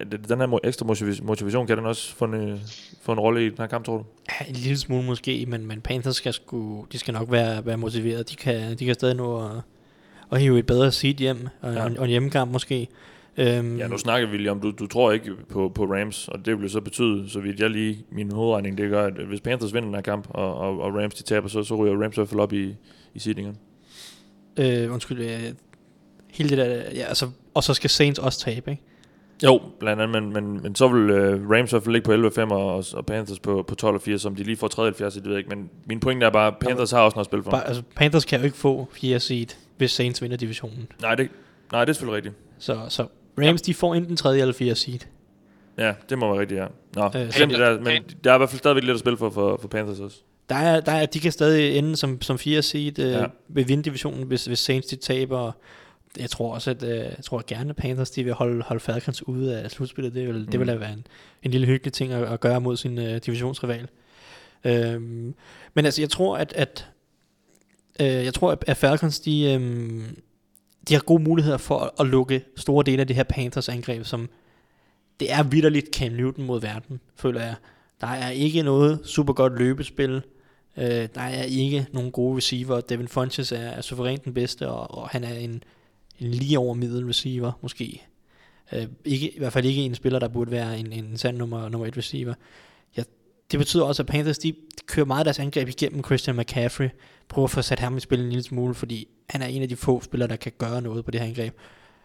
er 0.00 0.04
det 0.04 0.28
den 0.28 0.38
her 0.40 0.58
ekstra 0.64 0.86
motiv- 0.86 1.24
motivation, 1.24 1.66
kan 1.66 1.76
den 1.78 1.86
også 1.86 2.14
få 2.16 2.24
en, 2.24 2.34
øh, 2.34 2.58
få 3.02 3.12
en 3.12 3.20
rolle 3.20 3.46
i 3.46 3.48
den 3.48 3.58
her 3.58 3.66
kamp, 3.66 3.84
tror 3.84 3.96
du? 3.96 4.04
Ja, 4.40 4.46
en 4.48 4.54
lille 4.54 4.78
smule 4.78 5.04
måske, 5.06 5.46
men, 5.48 5.66
men 5.66 5.80
Panthers 5.80 6.16
skal, 6.16 6.32
sgu, 6.32 6.86
de 6.92 6.98
skal 6.98 7.14
nok 7.14 7.32
være, 7.32 7.66
være 7.66 7.76
motiveret. 7.76 8.30
De 8.30 8.36
kan, 8.36 8.76
de 8.78 8.84
kan 8.84 8.94
stadig 8.94 9.16
nå 9.16 9.38
at, 9.44 9.50
at 10.32 10.40
hive 10.40 10.58
et 10.58 10.66
bedre 10.66 10.92
seed 10.92 11.14
hjem, 11.14 11.48
og, 11.60 11.72
Ja. 11.72 11.82
ja. 11.82 11.90
og 11.98 12.04
en 12.04 12.10
hjemmekamp 12.10 12.52
måske. 12.52 12.88
Øhm, 13.36 13.76
Ja, 13.78 13.86
nu 13.88 13.98
snakker 13.98 14.28
vi 14.28 14.36
lige 14.36 14.50
om, 14.50 14.60
du, 14.60 14.70
du 14.70 14.86
tror 14.86 15.12
ikke 15.12 15.30
på, 15.48 15.72
på 15.74 15.84
Rams, 15.84 16.28
og 16.28 16.46
det 16.46 16.60
vil 16.60 16.70
så 16.70 16.80
betyde, 16.80 17.30
så 17.30 17.40
vidt 17.40 17.60
jeg 17.60 17.70
lige, 17.70 17.98
min 18.10 18.32
hovedregning, 18.32 18.78
det 18.78 18.90
gør, 18.90 19.06
at 19.06 19.12
hvis 19.12 19.40
Panthers 19.40 19.74
vinder 19.74 19.86
den 19.88 19.94
her 19.94 20.02
kamp, 20.02 20.26
og, 20.30 20.54
og, 20.54 20.80
og 20.80 20.94
Rams 20.94 21.14
de 21.14 21.22
taber, 21.22 21.48
så, 21.48 21.62
så 21.62 21.74
ryger 21.76 22.02
Rams 22.02 22.16
i 22.16 22.20
hvert 22.20 22.28
fald 22.28 22.40
op 22.40 22.52
i, 22.52 22.74
i 23.14 23.18
seedingen. 23.18 23.56
Øh, 24.56 24.92
undskyld, 24.92 25.20
øh, 25.20 25.52
hele 26.30 26.48
det 26.48 26.58
der, 26.58 26.66
ja, 26.94 27.04
altså, 27.04 27.30
og 27.54 27.64
så 27.64 27.74
skal 27.74 27.90
Saints 27.90 28.18
også 28.18 28.40
tabe, 28.40 28.70
ikke? 28.70 28.82
Jo, 29.44 29.60
blandt 29.80 30.02
andet, 30.02 30.22
men, 30.22 30.32
men, 30.32 30.62
men 30.62 30.74
så 30.74 30.88
vil 30.88 31.10
uh, 31.10 31.50
Rams 31.50 31.70
i 31.70 31.74
hvert 31.74 31.82
fald 31.82 31.92
ligge 31.92 32.30
på 32.30 32.40
11-5, 32.40 32.52
og, 32.52 32.84
og 32.94 33.06
Panthers 33.06 33.38
på, 33.38 33.64
på 33.68 33.96
12-4, 33.96 34.18
som 34.18 34.36
de 34.36 34.42
lige 34.42 34.56
får 34.56 34.68
73, 34.68 35.14
det 35.14 35.24
ved 35.24 35.32
jeg 35.32 35.38
ikke, 35.38 35.50
men 35.56 35.70
min 35.86 36.00
pointe 36.00 36.26
er 36.26 36.30
bare, 36.30 36.52
Panthers 36.60 36.90
har 36.90 37.00
også 37.00 37.14
noget 37.14 37.24
at 37.24 37.30
spille 37.30 37.42
for. 37.42 37.50
Bare, 37.50 37.66
altså, 37.66 37.82
Panthers 37.96 38.24
kan 38.24 38.38
jo 38.38 38.44
ikke 38.44 38.56
få 38.56 38.88
4 38.92 39.20
seed, 39.20 39.46
hvis 39.76 39.90
Saints 39.90 40.22
vinder 40.22 40.36
divisionen. 40.36 40.88
Nej, 41.00 41.14
det, 41.14 41.28
nej, 41.72 41.84
det 41.84 41.90
er 41.90 41.92
selvfølgelig 41.92 42.16
rigtigt. 42.16 42.34
Så, 42.58 42.80
så 42.88 43.06
Rams, 43.38 43.62
de 43.62 43.74
får 43.74 43.94
enten 43.94 44.16
3. 44.16 44.38
eller 44.38 44.54
4 44.54 44.74
seed. 44.74 44.98
Ja, 45.78 45.94
det 46.08 46.18
må 46.18 46.28
være 46.32 46.40
rigtigt, 46.40 46.60
ja. 46.60 46.66
Nå, 46.94 47.04
Øh, 47.04 47.20
øh, 47.20 47.48
det 47.48 47.58
der, 47.58 47.80
men 47.80 48.02
der 48.24 48.30
er 48.30 48.34
i 48.34 48.38
hvert 48.38 48.50
fald 48.50 48.58
stadigvæk 48.58 48.84
lidt 48.84 48.94
at 48.94 49.00
spille 49.00 49.16
for, 49.16 49.30
for, 49.30 49.58
for 49.60 49.68
Panthers 49.68 50.00
også. 50.00 50.16
Der 50.48 50.54
er, 50.54 50.80
der 50.80 50.92
er, 50.92 51.06
de 51.06 51.20
kan 51.20 51.32
stadig 51.32 51.78
ende 51.78 51.96
som, 51.96 52.22
som 52.22 52.38
4 52.38 52.62
seed 52.62 52.98
øh, 52.98 53.10
Ja. 53.10 53.26
ved 53.48 53.64
vinde 53.64 53.82
divisionen, 53.82 54.26
hvis, 54.26 54.44
hvis 54.44 54.58
Saints 54.58 54.88
de 54.88 54.96
taber. 54.96 55.52
Jeg 56.18 56.30
tror 56.30 56.54
også, 56.54 56.70
at 56.70 56.82
øh, 56.82 56.90
jeg 56.98 57.24
tror 57.24 57.38
at 57.38 57.46
gerne 57.46 57.74
Panthers 57.74 58.10
de 58.10 58.24
vil 58.24 58.32
holde, 58.32 58.62
holde 58.62 58.80
Falcons 58.80 59.28
ude 59.28 59.58
af 59.58 59.70
slutspillet. 59.70 60.14
Det 60.14 60.28
vil, 60.28 60.38
mm. 60.38 60.46
det 60.46 60.60
vil 60.60 60.68
da 60.68 60.74
være 60.74 60.92
en, 60.92 61.06
en 61.42 61.50
lille 61.50 61.66
hyggelig 61.66 61.92
ting 61.92 62.12
at, 62.12 62.32
at 62.32 62.40
gøre 62.40 62.60
mod 62.60 62.76
sin 62.76 62.98
øh, 62.98 63.20
divisionsrival. 63.26 63.88
Øhm, 64.64 65.34
men 65.74 65.84
altså, 65.84 66.02
jeg 66.02 66.10
tror, 66.10 66.36
at, 66.36 66.52
at 66.52 66.88
øh, 68.00 68.06
jeg 68.06 68.34
tror, 68.34 68.52
at, 68.52 68.64
at 68.66 68.76
Falcons 68.76 69.20
de, 69.20 69.52
øhm, 69.52 70.16
de 70.88 70.94
har 70.94 71.00
gode 71.00 71.22
muligheder 71.22 71.58
for 71.58 71.78
at, 71.78 71.90
at 72.00 72.06
lukke 72.06 72.44
store 72.56 72.84
dele 72.84 73.00
af 73.00 73.06
det 73.06 73.16
her 73.16 73.22
Panthers 73.22 73.68
angreb, 73.68 74.04
som 74.04 74.28
det 75.20 75.32
er 75.32 75.42
vidderligt 75.42 75.94
Cam 75.96 76.12
Newton 76.12 76.44
mod 76.46 76.60
verden, 76.60 77.00
føler 77.16 77.40
jeg. 77.40 77.54
Der 78.00 78.06
er 78.06 78.30
ikke 78.30 78.62
noget 78.62 79.00
super 79.04 79.32
godt 79.32 79.58
løbespil. 79.58 80.22
Øh, 80.76 81.08
der 81.14 81.20
er 81.20 81.42
ikke 81.42 81.86
nogen 81.92 82.12
gode 82.12 82.36
receiver. 82.36 82.80
Devin 82.80 83.08
Funches 83.08 83.52
er, 83.52 83.58
er 83.58 83.80
suverænt 83.80 84.24
den 84.24 84.34
bedste, 84.34 84.68
og, 84.68 84.98
og 84.98 85.08
han 85.08 85.24
er 85.24 85.34
en, 85.34 85.62
en 86.20 86.30
lige 86.30 86.58
over 86.58 86.74
middel 86.74 87.06
receiver, 87.06 87.52
måske. 87.62 88.02
Øh, 88.72 88.86
ikke, 89.04 89.30
I 89.30 89.38
hvert 89.38 89.52
fald 89.52 89.64
ikke 89.64 89.82
en 89.82 89.94
spiller, 89.94 90.18
der 90.18 90.28
burde 90.28 90.50
være 90.50 90.78
en, 90.78 90.92
en 90.92 91.16
sand 91.16 91.36
nummer, 91.36 91.68
nummer 91.68 91.86
et 91.86 91.96
receiver. 91.96 92.34
Ja, 92.96 93.02
det 93.50 93.58
betyder 93.58 93.84
også, 93.84 94.02
at 94.02 94.06
Panthers 94.06 94.38
de 94.38 94.54
kører 94.86 95.06
meget 95.06 95.20
af 95.20 95.24
deres 95.24 95.38
angreb 95.38 95.68
igennem 95.68 96.04
Christian 96.04 96.36
McCaffrey. 96.36 96.88
Prøver 97.28 97.46
at 97.46 97.50
få 97.50 97.62
sat 97.62 97.78
ham 97.78 97.96
i 97.96 98.00
spil 98.00 98.20
en 98.20 98.28
lille 98.28 98.42
smule, 98.42 98.74
fordi 98.74 99.08
han 99.28 99.42
er 99.42 99.46
en 99.46 99.62
af 99.62 99.68
de 99.68 99.76
få 99.76 100.00
spillere, 100.00 100.28
der 100.28 100.36
kan 100.36 100.52
gøre 100.58 100.82
noget 100.82 101.04
på 101.04 101.10
det 101.10 101.20
her 101.20 101.26
angreb. 101.26 101.54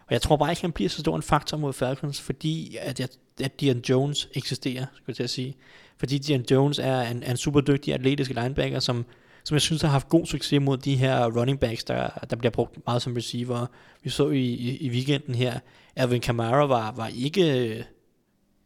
Og 0.10 0.14
jeg 0.14 0.22
tror 0.22 0.38
bare 0.38 0.52
ikke, 0.52 0.62
han 0.62 0.72
bliver 0.72 0.90
så 0.90 1.00
stor 1.00 1.16
en 1.16 1.22
faktor 1.22 1.58
mod 1.58 1.74
Falcons, 1.74 2.22
fordi 2.22 2.78
at, 2.82 3.00
jeg, 3.00 3.08
at 3.44 3.62
Dion 3.62 3.82
Jones 3.90 4.30
eksisterer, 4.34 4.86
skulle 4.94 5.06
jeg 5.08 5.16
til 5.16 5.24
at 5.24 5.30
sige. 5.30 5.56
Fordi 5.98 6.18
Dion 6.18 6.46
Jones 6.52 6.80
er 6.80 7.02
en, 7.02 7.24
en 7.24 7.38
super 7.38 7.62
dygtig 7.62 7.94
atletisk 7.94 8.32
linebacker, 8.32 8.80
som, 8.80 9.06
som 9.44 9.56
jeg 9.56 9.62
synes 9.62 9.82
har 9.82 9.90
haft 9.90 10.10
god 10.10 10.26
succes 10.26 10.62
mod 10.62 10.78
de 10.78 10.96
her 10.96 11.26
running 11.26 11.60
backs, 11.60 11.84
der, 11.84 12.10
der 12.30 12.36
bliver 12.36 12.52
brugt 12.52 12.78
meget 12.86 13.02
som 13.02 13.14
receiver. 13.14 13.66
Vi 14.04 14.10
så 14.10 14.30
i, 14.30 14.46
i, 14.46 14.78
i 14.78 14.90
weekenden 14.90 15.36
her, 15.36 15.60
Alvin 15.96 16.22
Kamara 16.22 16.66
var, 16.66 16.92
var 16.92 17.08
ikke 17.08 17.70
øh, 17.70 17.84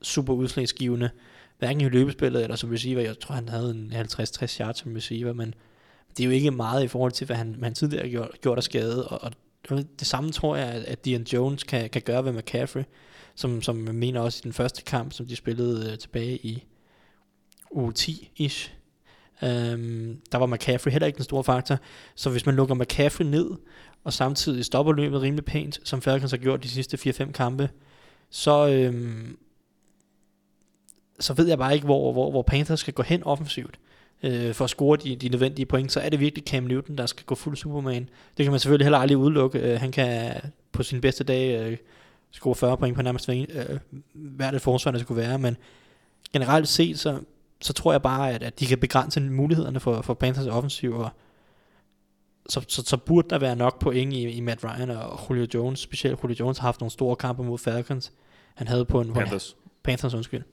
super 0.02 0.34
udslagsgivende, 0.34 1.10
hverken 1.60 1.82
i 1.82 1.90
løbespillet 1.90 2.44
eller 2.44 2.56
som 2.56 2.70
receiver. 2.70 3.02
Jeg 3.02 3.20
tror, 3.20 3.36
han 3.36 3.50
havde 3.50 3.72
en 3.72 3.94
50-60 3.96 4.60
yards 4.62 4.78
som 4.78 4.94
receiver, 4.94 5.34
men 5.34 5.54
det 6.18 6.24
er 6.24 6.28
jo 6.28 6.32
ikke 6.32 6.52
meget 6.52 6.84
i 6.84 6.88
forhold 6.88 7.12
til, 7.12 7.26
hvad 7.26 7.36
han, 7.36 7.56
hvad 7.58 7.66
han 7.66 7.76
tidligere 7.76 8.04
har 8.04 8.10
gjort, 8.10 8.30
gjort 8.42 8.58
af 8.58 8.64
skade, 8.64 9.08
og, 9.08 9.24
og 9.24 9.32
det 9.70 10.08
samme 10.08 10.32
tror 10.32 10.56
jeg, 10.56 10.68
at- 10.88 11.06
Dion 11.06 11.22
Jones 11.24 11.64
kan, 11.64 11.90
kan 11.90 12.02
gøre 12.02 12.26
ved 12.26 12.32
McCaffrey, 12.32 12.84
som, 13.36 13.62
som 13.62 13.86
jeg 13.86 13.96
mener 13.96 14.20
også 14.22 14.40
i 14.42 14.44
den 14.44 14.54
første 14.54 14.82
kamp, 14.84 15.14
som 15.14 15.26
de 15.26 15.36
spillede 15.36 15.92
øh, 15.92 15.98
tilbage 15.98 16.38
i 16.38 16.64
uge 17.72 17.94
10-ish. 18.00 18.72
Øhm, 19.44 20.22
der 20.32 20.38
var 20.38 20.46
McCaffrey 20.46 20.92
heller 20.92 21.06
ikke 21.08 21.18
den 21.18 21.24
store 21.24 21.44
faktor. 21.44 21.78
Så 22.16 22.30
hvis 22.30 22.46
man 22.46 22.56
lukker 22.56 22.76
McCaffrey 22.76 23.26
ned, 23.26 23.52
og 24.04 24.14
samtidig 24.14 24.66
stopper 24.66 24.94
løbet 24.94 25.22
rimelig 25.22 25.46
pænt, 25.46 25.80
som 25.84 26.02
Falcons 26.02 26.32
har 26.32 26.38
gjort 26.38 26.64
de 26.64 26.70
sidste 26.70 27.10
4-5 27.24 27.32
kampe, 27.32 27.70
så, 28.30 28.68
øhm, 28.70 29.38
så 31.20 31.34
ved 31.34 31.48
jeg 31.48 31.58
bare 31.58 31.74
ikke, 31.74 31.86
hvor, 31.86 32.12
hvor, 32.14 32.32
hvor 32.32 32.42
Panthers 32.42 32.80
skal 32.80 32.94
gå 32.94 33.04
hen 33.04 33.24
offensivt 33.24 33.80
øh, 34.24 34.54
for 34.54 34.64
at 34.64 34.70
score 34.70 34.98
de, 34.98 35.16
de 35.16 35.30
nødvendige 35.30 35.66
point. 35.66 35.92
Så 35.92 36.00
er 36.00 36.10
det 36.10 36.20
virkelig 36.20 36.44
Cam 36.44 36.64
Newton, 36.64 36.98
der 36.98 37.06
skal 37.06 37.26
gå 37.26 37.36
fuld 37.36 37.56
Superman. 37.56 38.10
Det 38.38 38.44
kan 38.44 38.52
man 38.52 38.60
selvfølgelig 38.60 38.86
heller 38.86 39.00
aldrig 39.00 39.18
udelukke. 39.18 39.60
Øh, 39.60 39.80
han 39.80 39.92
kan 39.92 40.34
på 40.72 40.84
sin 40.84 41.02
bedste 41.02 41.24
dag 41.24 41.72
øh, 41.72 41.78
score 42.32 42.56
40 42.56 42.78
point 42.78 42.96
på 42.96 43.02
nærmest 43.02 43.26
hver, 43.26 43.46
øh, 43.50 43.80
hvert 44.14 44.56
et 44.56 44.62
forsvar, 44.62 44.92
der 44.92 45.00
skulle 45.00 45.22
være, 45.22 45.40
men 45.40 45.58
generelt 46.34 46.68
set, 46.68 47.00
så, 47.00 47.20
så 47.62 47.74
tror 47.74 47.92
jeg 47.92 48.02
bare, 48.02 48.32
at, 48.32 48.44
at 48.44 48.60
de 48.60 48.66
kan 48.66 48.78
begrænse 48.78 49.22
mulighederne 49.22 49.80
for, 49.80 50.02
for 50.02 50.14
Panthers 50.14 50.48
offensiv, 50.48 50.94
og 50.94 51.10
så, 52.50 52.66
så, 52.68 52.84
så 52.86 52.98
burde 52.98 53.30
der 53.30 53.38
være 53.38 53.56
nok 53.56 53.80
point 53.80 54.14
i, 54.14 54.30
i 54.30 54.40
Matt 54.40 54.64
Ryan 54.64 54.90
og 54.90 55.20
Julio 55.30 55.48
Jones. 55.54 55.80
Specielt 55.80 56.24
Julio 56.24 56.36
Jones 56.40 56.58
har 56.58 56.68
haft 56.68 56.82
nogle 56.82 56.92
store 56.92 57.16
kampe 57.16 57.44
mod 57.44 57.58
Falcons. 57.58 58.12
Han 58.56 58.68
havde 58.68 58.86
på 58.86 59.02
en, 59.02 59.08
på 59.08 59.12
en 59.12 59.16
Panthers. 59.20 59.56
Panthers, 59.84 60.14
undskyld. 60.14 60.44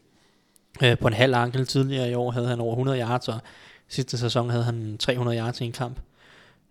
Øh, 0.83 0.99
på 0.99 1.07
en 1.07 1.13
halv 1.13 1.35
ankel 1.35 1.67
tidligere 1.67 2.11
i 2.11 2.15
år 2.15 2.31
havde 2.31 2.49
han 2.49 2.61
over 2.61 2.73
100 2.73 3.01
yards, 3.01 3.29
og 3.29 3.41
sidste 3.89 4.19
sæson 4.19 4.51
havde 4.51 4.65
han 4.65 4.99
300 4.99 5.39
yards 5.39 5.61
i 5.61 5.65
en 5.65 5.73
kamp. 5.73 6.01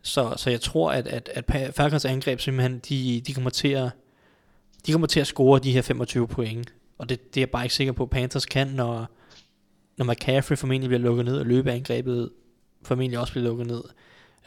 Så, 0.01 0.33
så 0.37 0.49
jeg 0.49 0.61
tror, 0.61 0.91
at, 0.91 1.07
at, 1.07 1.29
at 1.33 1.73
Falcons 1.75 2.05
angreb 2.05 2.39
simpelthen, 2.39 2.79
de, 2.89 3.21
de, 3.27 3.33
kommer 3.33 3.49
til 3.49 3.67
at, 3.67 3.89
de 4.85 4.91
kommer 4.91 5.07
til 5.07 5.19
at 5.19 5.27
score 5.27 5.59
de 5.59 5.71
her 5.71 5.81
25 5.81 6.27
point. 6.27 6.73
Og 6.97 7.09
det, 7.09 7.33
det 7.33 7.39
er 7.39 7.41
jeg 7.41 7.49
bare 7.49 7.65
ikke 7.65 7.75
sikker 7.75 7.93
på, 7.93 8.03
at 8.03 8.09
Panthers 8.09 8.45
kan, 8.45 8.67
når, 8.67 9.07
når 9.97 10.05
McCaffrey 10.05 10.57
formentlig 10.57 10.89
bliver 10.89 11.01
lukket 11.01 11.25
ned, 11.25 11.37
og 11.39 11.45
løbeangrebet 11.45 12.29
formentlig 12.83 13.19
også 13.19 13.33
bliver 13.33 13.47
lukket 13.47 13.67
ned. 13.67 13.83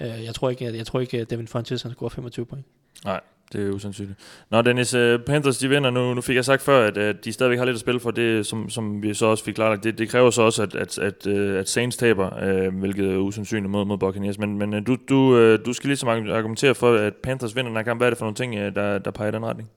Øh, 0.00 0.24
jeg 0.24 0.34
tror 0.34 0.50
ikke, 0.50 0.66
at, 0.66 0.74
jeg 0.76 0.86
tror 0.86 1.00
ikke, 1.00 1.20
at 1.20 1.30
Devin 1.30 1.48
Funches 1.48 1.82
han 1.82 1.92
scorer 1.92 2.11
25 2.11 2.46
point. 2.46 2.66
Nej, 3.05 3.20
det 3.53 3.66
er 3.66 3.70
usandsynligt. 3.70 4.18
Nå, 4.50 4.62
Dennis, 4.62 4.94
uh, 4.94 5.20
Panthers 5.26 5.59
de 5.59 5.68
vinder 5.68 5.90
nu. 5.90 6.14
Nu 6.14 6.20
fik 6.20 6.36
jeg 6.36 6.44
sagt 6.44 6.62
før, 6.62 6.86
at, 6.86 6.98
at 6.98 7.24
de 7.24 7.32
stadigvæk 7.32 7.59
har 7.59 7.64
lidt 7.64 7.74
at 7.74 7.80
spille 7.80 8.00
for. 8.00 8.11
Det, 8.11 8.46
som, 8.46 8.70
som 8.70 9.03
vi 9.03 9.14
så 9.14 9.26
også 9.26 9.44
fik 9.44 9.55
klarlagt, 9.55 9.84
det, 9.84 9.98
det 9.98 10.09
kræver 10.09 10.30
så 10.30 10.42
også, 10.42 10.62
at, 10.62 10.74
at, 10.74 10.98
at, 10.98 11.26
øh, 11.26 11.59
at 11.59 11.68
Saints 11.68 11.96
taber, 11.96 12.66
uh, 12.66 12.78
hvilket 12.78 13.12
er 13.12 13.16
usandsynligt 13.16 13.70
mod, 13.70 13.84
mod 13.84 13.98
Buccaneers. 13.98 14.38
Men, 14.38 14.59
men 14.59 14.74
uh, 14.74 14.80
du, 14.86 14.96
du, 15.09 15.16
uh, 15.16 15.66
du 15.66 15.72
skal 15.72 15.88
ligesom 15.88 16.09
argumentere 16.09 16.74
for, 16.74 16.94
at 16.94 17.14
Panthers 17.16 17.57
vinder 17.57 17.68
den 17.68 17.76
her 17.76 17.84
kamp. 17.84 18.00
Hvad 18.00 18.09
er 18.09 18.11
det 18.11 18.18
for 18.18 18.24
nogle 18.24 18.36
ting, 18.36 18.55
uh, 18.55 18.74
der, 18.74 18.98
der 18.98 19.11
peger 19.11 19.28
i 19.28 19.34
den 19.34 19.44
retning? 19.46 19.70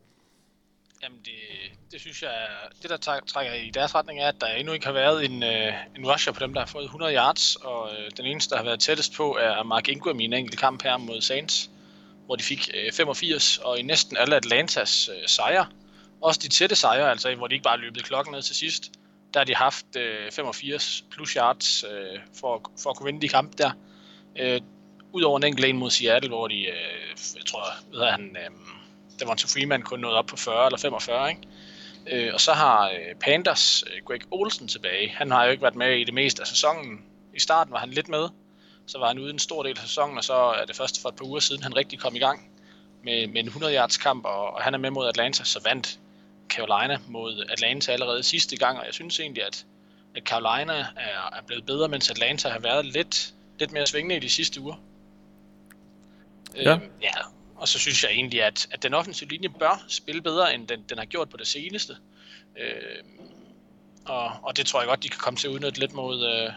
Jamen, 1.03 1.19
det, 1.25 1.31
det 1.91 2.01
synes 2.01 2.21
jeg, 2.21 2.31
det 2.81 2.89
der 2.89 3.21
trækker 3.27 3.53
i 3.53 3.69
deres 3.69 3.95
retning 3.95 4.19
er, 4.19 4.27
at 4.27 4.35
der 4.41 4.47
endnu 4.47 4.73
ikke 4.73 4.85
har 4.85 4.93
været 4.93 5.25
en, 5.25 5.43
øh, 5.43 5.73
en 5.97 6.11
rusher 6.11 6.33
på 6.33 6.39
dem, 6.39 6.53
der 6.53 6.61
har 6.61 6.67
fået 6.67 6.83
100 6.83 7.15
yards, 7.15 7.55
og 7.55 7.89
øh, 7.91 8.11
den 8.17 8.25
eneste, 8.25 8.49
der 8.49 8.57
har 8.57 8.63
været 8.63 8.79
tættest 8.79 9.13
på, 9.13 9.37
er 9.41 9.63
Mark 9.63 9.89
Ingram 9.89 10.19
i 10.19 10.25
en 10.25 10.33
enkelt 10.33 10.59
kamp 10.59 10.83
her 10.83 10.97
mod 10.97 11.21
Saints, 11.21 11.69
hvor 12.25 12.35
de 12.35 12.43
fik 12.43 12.69
øh, 12.73 12.91
85, 12.93 13.57
og 13.57 13.79
i 13.79 13.81
næsten 13.81 14.17
alle 14.17 14.35
Atlantas 14.35 15.09
øh, 15.09 15.27
sejre, 15.27 15.65
også 16.21 16.39
de 16.43 16.49
tætte 16.49 16.75
sejre, 16.75 17.09
altså 17.11 17.35
hvor 17.35 17.47
de 17.47 17.53
ikke 17.55 17.63
bare 17.63 17.77
løbet 17.79 18.03
klokken 18.03 18.33
ned 18.33 18.41
til 18.41 18.55
sidst, 18.55 18.91
der 19.33 19.39
har 19.39 19.45
de 19.45 19.55
haft 19.55 19.85
øh, 19.97 20.31
85 20.31 21.03
plus 21.11 21.31
yards 21.33 21.83
øh, 21.83 22.19
for, 22.39 22.55
at- 22.55 22.81
for 22.83 22.89
at 22.89 22.95
kunne 22.95 23.05
vinde 23.05 23.21
de 23.21 23.29
kampe 23.29 23.57
der. 23.57 23.71
Øh, 24.39 24.61
Udover 25.13 25.37
en 25.37 25.43
enkelt 25.43 25.65
en 25.67 25.77
mod 25.77 25.89
Seattle, 25.89 26.29
hvor 26.29 26.47
de, 26.47 26.55
øh, 26.59 27.09
jeg 27.35 27.45
tror, 27.45 27.61
ved 27.91 27.99
hedder 27.99 28.11
han, 28.11 28.37
øh, 28.39 28.49
Devonta 29.19 29.47
Freeman 29.47 29.81
kun 29.81 29.99
nået 29.99 30.13
op 30.15 30.25
på 30.25 30.35
40 30.37 30.65
eller 30.65 30.77
45, 30.79 31.29
ikke? 31.29 31.41
Øh, 32.27 32.33
og 32.33 32.41
så 32.41 32.53
har 32.53 32.89
øh, 32.89 33.15
Panthers 33.21 33.83
øh, 33.87 34.05
Greg 34.05 34.19
Olsen 34.31 34.67
tilbage. 34.67 35.09
Han 35.09 35.31
har 35.31 35.45
jo 35.45 35.51
ikke 35.51 35.61
været 35.63 35.75
med 35.75 35.97
i 35.99 36.03
det 36.03 36.13
meste 36.13 36.41
af 36.41 36.47
sæsonen. 36.47 37.01
I 37.35 37.39
starten 37.39 37.73
var 37.73 37.79
han 37.79 37.89
lidt 37.89 38.09
med. 38.09 38.29
Så 38.87 38.97
var 38.97 39.07
han 39.07 39.19
ude 39.19 39.29
en 39.29 39.39
stor 39.39 39.63
del 39.63 39.77
af 39.77 39.87
sæsonen, 39.87 40.17
og 40.17 40.23
så 40.23 40.33
er 40.33 40.65
det 40.65 40.75
først 40.75 41.01
for 41.01 41.09
et 41.09 41.15
par 41.15 41.25
uger 41.25 41.39
siden, 41.39 41.63
han 41.63 41.75
rigtig 41.75 41.99
kom 41.99 42.15
i 42.15 42.19
gang 42.19 42.49
med, 43.03 43.27
med 43.27 43.41
en 43.41 43.47
100 43.47 43.75
yards 43.75 43.97
kamp, 43.97 44.25
og, 44.25 44.53
og 44.53 44.61
han 44.61 44.73
er 44.73 44.77
med 44.77 44.89
mod 44.89 45.07
Atlanta, 45.07 45.43
så 45.43 45.59
vandt 45.63 45.99
Carolina 46.49 46.99
mod 47.07 47.45
Atlanta 47.49 47.91
allerede 47.91 48.23
sidste 48.23 48.57
gang, 48.57 48.79
og 48.79 48.85
jeg 48.85 48.93
synes 48.93 49.19
egentlig, 49.19 49.45
at, 49.45 49.65
at 50.15 50.23
Carolina 50.23 50.73
er, 50.73 51.35
er 51.37 51.41
blevet 51.47 51.65
bedre, 51.65 51.87
mens 51.87 52.09
Atlanta 52.09 52.49
har 52.49 52.59
været 52.59 52.85
lidt, 52.85 53.33
lidt 53.59 53.71
mere 53.71 53.87
svingende 53.87 54.15
i 54.15 54.19
de 54.19 54.29
sidste 54.29 54.61
uger. 54.61 54.75
Ja. 56.55 56.75
Øhm, 56.75 56.91
ja, 57.01 57.13
og 57.55 57.67
så 57.67 57.79
synes 57.79 58.03
jeg 58.03 58.11
egentlig, 58.11 58.43
at, 58.43 58.67
at 58.71 58.83
den 58.83 58.93
offensive 58.93 59.29
linje 59.29 59.49
bør 59.49 59.85
spille 59.87 60.21
bedre, 60.21 60.55
end 60.55 60.67
den, 60.67 60.83
den 60.89 60.97
har 60.97 61.05
gjort 61.05 61.29
på 61.29 61.37
det 61.37 61.47
seneste. 61.47 61.97
Øhm, 62.57 63.29
og, 64.05 64.31
og 64.43 64.57
det 64.57 64.65
tror 64.65 64.79
jeg 64.79 64.87
godt, 64.87 65.03
de 65.03 65.09
kan 65.09 65.19
komme 65.19 65.37
til 65.37 65.47
at 65.47 65.53
udnytte 65.53 65.79
lidt 65.79 65.93
mod, 65.93 66.25
øh, 66.25 66.51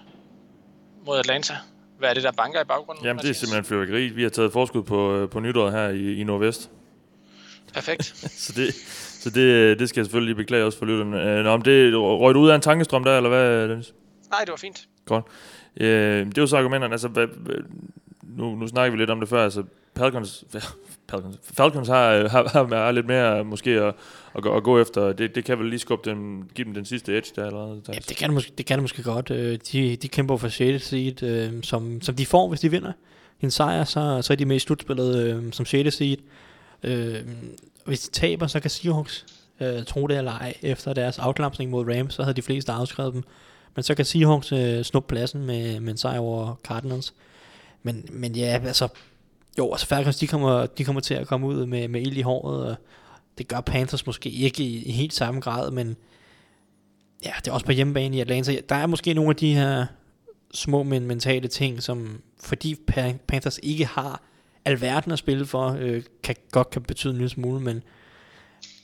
mod 1.06 1.18
Atlanta. 1.18 1.54
Hvad 1.98 2.10
er 2.10 2.14
det, 2.14 2.22
der 2.22 2.32
banker 2.32 2.60
i 2.60 2.64
baggrunden? 2.64 3.04
Jamen, 3.04 3.22
det 3.22 3.30
er 3.30 3.34
simpelthen 3.34 3.64
fyrværkeri. 3.64 4.08
Vi 4.08 4.22
har 4.22 4.30
taget 4.30 4.52
forskud 4.52 4.82
på, 4.82 5.16
øh, 5.16 5.28
på 5.28 5.40
nytåret 5.40 5.72
her 5.72 5.88
i, 5.88 6.20
i 6.20 6.24
Nordvest. 6.24 6.70
Perfekt. 7.74 8.04
Så 8.44 8.52
det, 8.56 8.74
så 9.18 9.30
det, 9.30 9.78
det 9.78 9.88
skal 9.88 10.00
jeg 10.00 10.06
selvfølgelig 10.06 10.34
lige 10.34 10.44
beklage 10.44 10.64
også 10.64 10.78
for 10.78 10.86
lytterne. 10.86 11.22
Øh, 11.22 11.44
Nå, 11.44 11.50
om 11.50 11.62
det 11.62 11.94
røg 11.96 12.34
du 12.34 12.40
ud 12.40 12.48
af 12.50 12.54
en 12.54 12.60
tankestrøm 12.60 13.04
der, 13.04 13.16
eller 13.16 13.28
hvad, 13.30 13.68
Dennis? 13.68 13.94
Nej, 14.30 14.40
det 14.40 14.50
var 14.50 14.56
fint. 14.56 14.88
Godt. 15.06 15.24
Øh, 15.80 16.26
det 16.26 16.38
er 16.38 16.42
jo 16.42 16.46
så 16.46 16.56
argumenterne. 16.56 16.94
Altså, 16.94 17.08
hvad, 17.08 17.26
nu, 18.22 18.54
nu 18.54 18.66
snakker 18.66 18.90
vi 18.90 18.98
lidt 18.98 19.10
om 19.10 19.20
det 19.20 19.28
før. 19.28 19.44
Altså, 19.44 19.62
Falcons, 19.96 20.44
Falcons, 21.10 21.36
Falcons 21.42 21.88
har, 21.88 22.28
har, 22.28 22.48
har, 22.48 22.76
har 22.76 22.92
lidt 22.92 23.06
mere 23.06 23.44
måske 23.44 23.70
at, 23.70 23.94
at, 24.34 24.42
gå, 24.42 24.56
at 24.56 24.62
gå 24.62 24.80
efter. 24.80 25.12
Det, 25.12 25.34
det 25.34 25.44
kan 25.44 25.58
vel 25.58 25.66
lige 25.66 25.78
skubbe 25.78 26.10
dem, 26.10 26.48
give 26.54 26.64
dem 26.64 26.74
den 26.74 26.84
sidste 26.84 27.16
edge 27.16 27.32
der 27.36 27.46
allerede. 27.46 27.82
Ja, 27.88 27.92
det 27.92 28.16
kan 28.16 28.28
det 28.28 28.34
måske, 28.34 28.52
det 28.58 28.66
kan 28.66 28.78
det 28.78 28.82
måske 28.82 29.02
godt. 29.02 29.30
Øh, 29.30 29.58
de, 29.72 29.96
de 29.96 30.08
kæmper 30.08 30.36
for 30.36 30.48
6. 30.48 30.88
seed, 30.88 31.22
øh, 31.22 31.62
som, 31.62 32.02
som 32.02 32.14
de 32.14 32.26
får, 32.26 32.48
hvis 32.48 32.60
de 32.60 32.70
vinder 32.70 32.92
en 33.40 33.50
sejr, 33.50 33.84
så, 33.84 34.22
så 34.22 34.32
er 34.32 34.36
de 34.36 34.44
med 34.44 34.56
i 34.56 34.58
slutspillet 34.58 35.16
øh, 35.16 35.52
som 35.52 35.66
6. 35.66 35.94
seed. 35.94 36.16
Øh, 36.82 37.16
hvis 37.84 38.00
de 38.00 38.10
taber, 38.10 38.46
så 38.46 38.60
kan 38.60 38.70
Seahawks 38.70 39.26
øh, 39.60 39.84
tro 39.84 40.06
det 40.06 40.18
eller 40.18 40.32
ej. 40.32 40.54
Efter 40.62 40.92
deres 40.92 41.18
afklapsning 41.18 41.70
mod 41.70 41.96
Rams, 41.96 42.14
så 42.14 42.22
havde 42.22 42.36
de 42.36 42.42
fleste 42.42 42.72
afskrevet 42.72 43.14
dem. 43.14 43.22
Men 43.74 43.82
så 43.82 43.94
kan 43.94 44.04
Seahawks 44.04 44.52
øh, 44.52 44.82
snuppe 44.82 45.08
pladsen 45.08 45.46
med, 45.46 45.80
med 45.80 45.90
en 45.90 45.96
sejr 45.96 46.18
over 46.18 46.54
Cardinals. 46.64 47.14
Men, 47.82 48.08
men 48.12 48.36
ja, 48.36 48.60
altså, 48.64 48.88
jo, 49.58 49.72
altså 49.72 49.86
Falcons, 49.86 50.16
de 50.16 50.26
kommer, 50.26 50.66
de 50.66 50.84
kommer 50.84 51.00
til 51.00 51.14
at 51.14 51.26
komme 51.26 51.46
ud 51.46 51.66
med, 51.66 51.88
med 51.88 52.00
ild 52.00 52.16
i 52.16 52.22
håret, 52.22 52.66
og 52.66 52.76
det 53.38 53.48
gør 53.48 53.60
Panthers 53.60 54.06
måske 54.06 54.30
ikke 54.30 54.62
i, 54.62 54.84
i 54.84 54.92
helt 54.92 55.14
samme 55.14 55.40
grad, 55.40 55.70
men 55.70 55.96
ja, 57.24 57.32
det 57.38 57.48
er 57.48 57.52
også 57.52 57.66
på 57.66 57.72
hjemmebane 57.72 58.16
i 58.16 58.20
Atlanta. 58.20 58.60
Der 58.68 58.74
er 58.74 58.86
måske 58.86 59.14
nogle 59.14 59.30
af 59.30 59.36
de 59.36 59.54
her 59.54 59.86
små, 60.54 60.82
men 60.82 61.06
mentale 61.06 61.48
ting, 61.48 61.82
som 61.82 62.22
fordi 62.40 62.76
Panthers 63.26 63.60
ikke 63.62 63.86
har 63.86 64.22
alverden 64.64 65.12
at 65.12 65.18
spille 65.18 65.46
for, 65.46 65.76
øh, 65.80 66.02
kan, 66.22 66.36
godt 66.50 66.70
kan 66.70 66.82
betyde 66.82 67.10
en 67.12 67.16
lille 67.16 67.28
smule, 67.28 67.60
men 67.60 67.82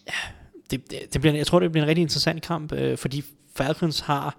ja, 0.07 0.31
det, 0.71 0.91
det, 0.91 0.99
det 1.13 1.21
bliver, 1.21 1.35
jeg 1.35 1.47
tror, 1.47 1.61
det 1.61 1.73
bliver 1.73 1.85
en 1.85 1.89
rigtig 1.89 2.03
interessant 2.03 2.43
kamp, 2.43 2.73
øh, 2.73 2.99
fordi 2.99 3.25
Falcons 3.55 4.01
har, 4.01 4.37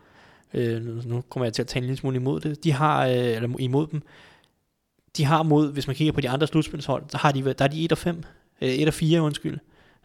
øh, 0.53 1.05
nu, 1.05 1.21
kommer 1.29 1.45
jeg 1.45 1.53
til 1.53 1.61
at 1.61 1.67
tale 1.67 1.83
en 1.83 1.87
lille 1.87 1.97
smule 1.97 2.15
imod 2.15 2.39
det, 2.39 2.63
de 2.63 2.71
har, 2.71 3.05
øh, 3.05 3.15
eller 3.15 3.59
imod 3.59 3.87
dem, 3.87 4.01
de 5.17 5.25
har 5.25 5.43
mod, 5.43 5.73
hvis 5.73 5.87
man 5.87 5.95
kigger 5.95 6.13
på 6.13 6.21
de 6.21 6.29
andre 6.29 6.47
slutspilshold, 6.47 7.03
så 7.09 7.17
har 7.17 7.31
de, 7.31 7.53
der 7.53 7.65
er 7.65 7.67
de 7.67 7.85
1 7.85 7.91
og 7.91 7.97
5, 7.97 8.23
øh, 8.61 8.69
1 8.69 8.87
og 8.87 8.93
4, 8.93 9.21
undskyld, 9.21 9.59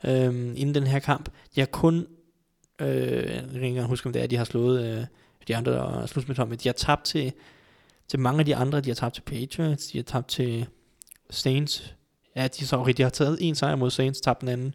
øh, 0.04 0.34
inden 0.34 0.74
den 0.74 0.86
her 0.86 0.98
kamp. 0.98 1.28
De 1.54 1.60
har 1.60 1.66
kun, 1.66 2.06
øh, 2.80 2.88
jeg 2.88 3.42
kan 3.42 3.54
ikke 3.54 3.66
engang 3.66 3.88
huske, 3.88 4.06
om 4.06 4.12
det 4.12 4.22
er, 4.22 4.26
de 4.26 4.36
har 4.36 4.44
slået 4.44 4.84
øh, 4.84 5.04
de 5.48 5.56
andre 5.56 6.00
øh, 6.02 6.08
slutspilshold, 6.08 6.48
men 6.48 6.58
de 6.58 6.68
har 6.68 6.72
tabt 6.72 7.04
til, 7.04 7.32
til 8.08 8.18
mange 8.18 8.38
af 8.38 8.44
de 8.44 8.56
andre. 8.56 8.80
De 8.80 8.90
har 8.90 8.94
tabt 8.94 9.14
til 9.14 9.22
Patriots, 9.22 9.86
de 9.86 9.98
har 9.98 10.02
tabt 10.02 10.28
til 10.28 10.66
Saints. 11.30 11.94
Ja, 12.36 12.48
de, 12.48 12.66
sorry, 12.66 12.90
de 12.90 13.02
har 13.02 13.10
taget 13.10 13.38
en 13.40 13.54
sejr 13.54 13.76
mod 13.76 13.90
Saints, 13.90 14.20
tabt 14.20 14.40
den 14.40 14.48
anden. 14.48 14.74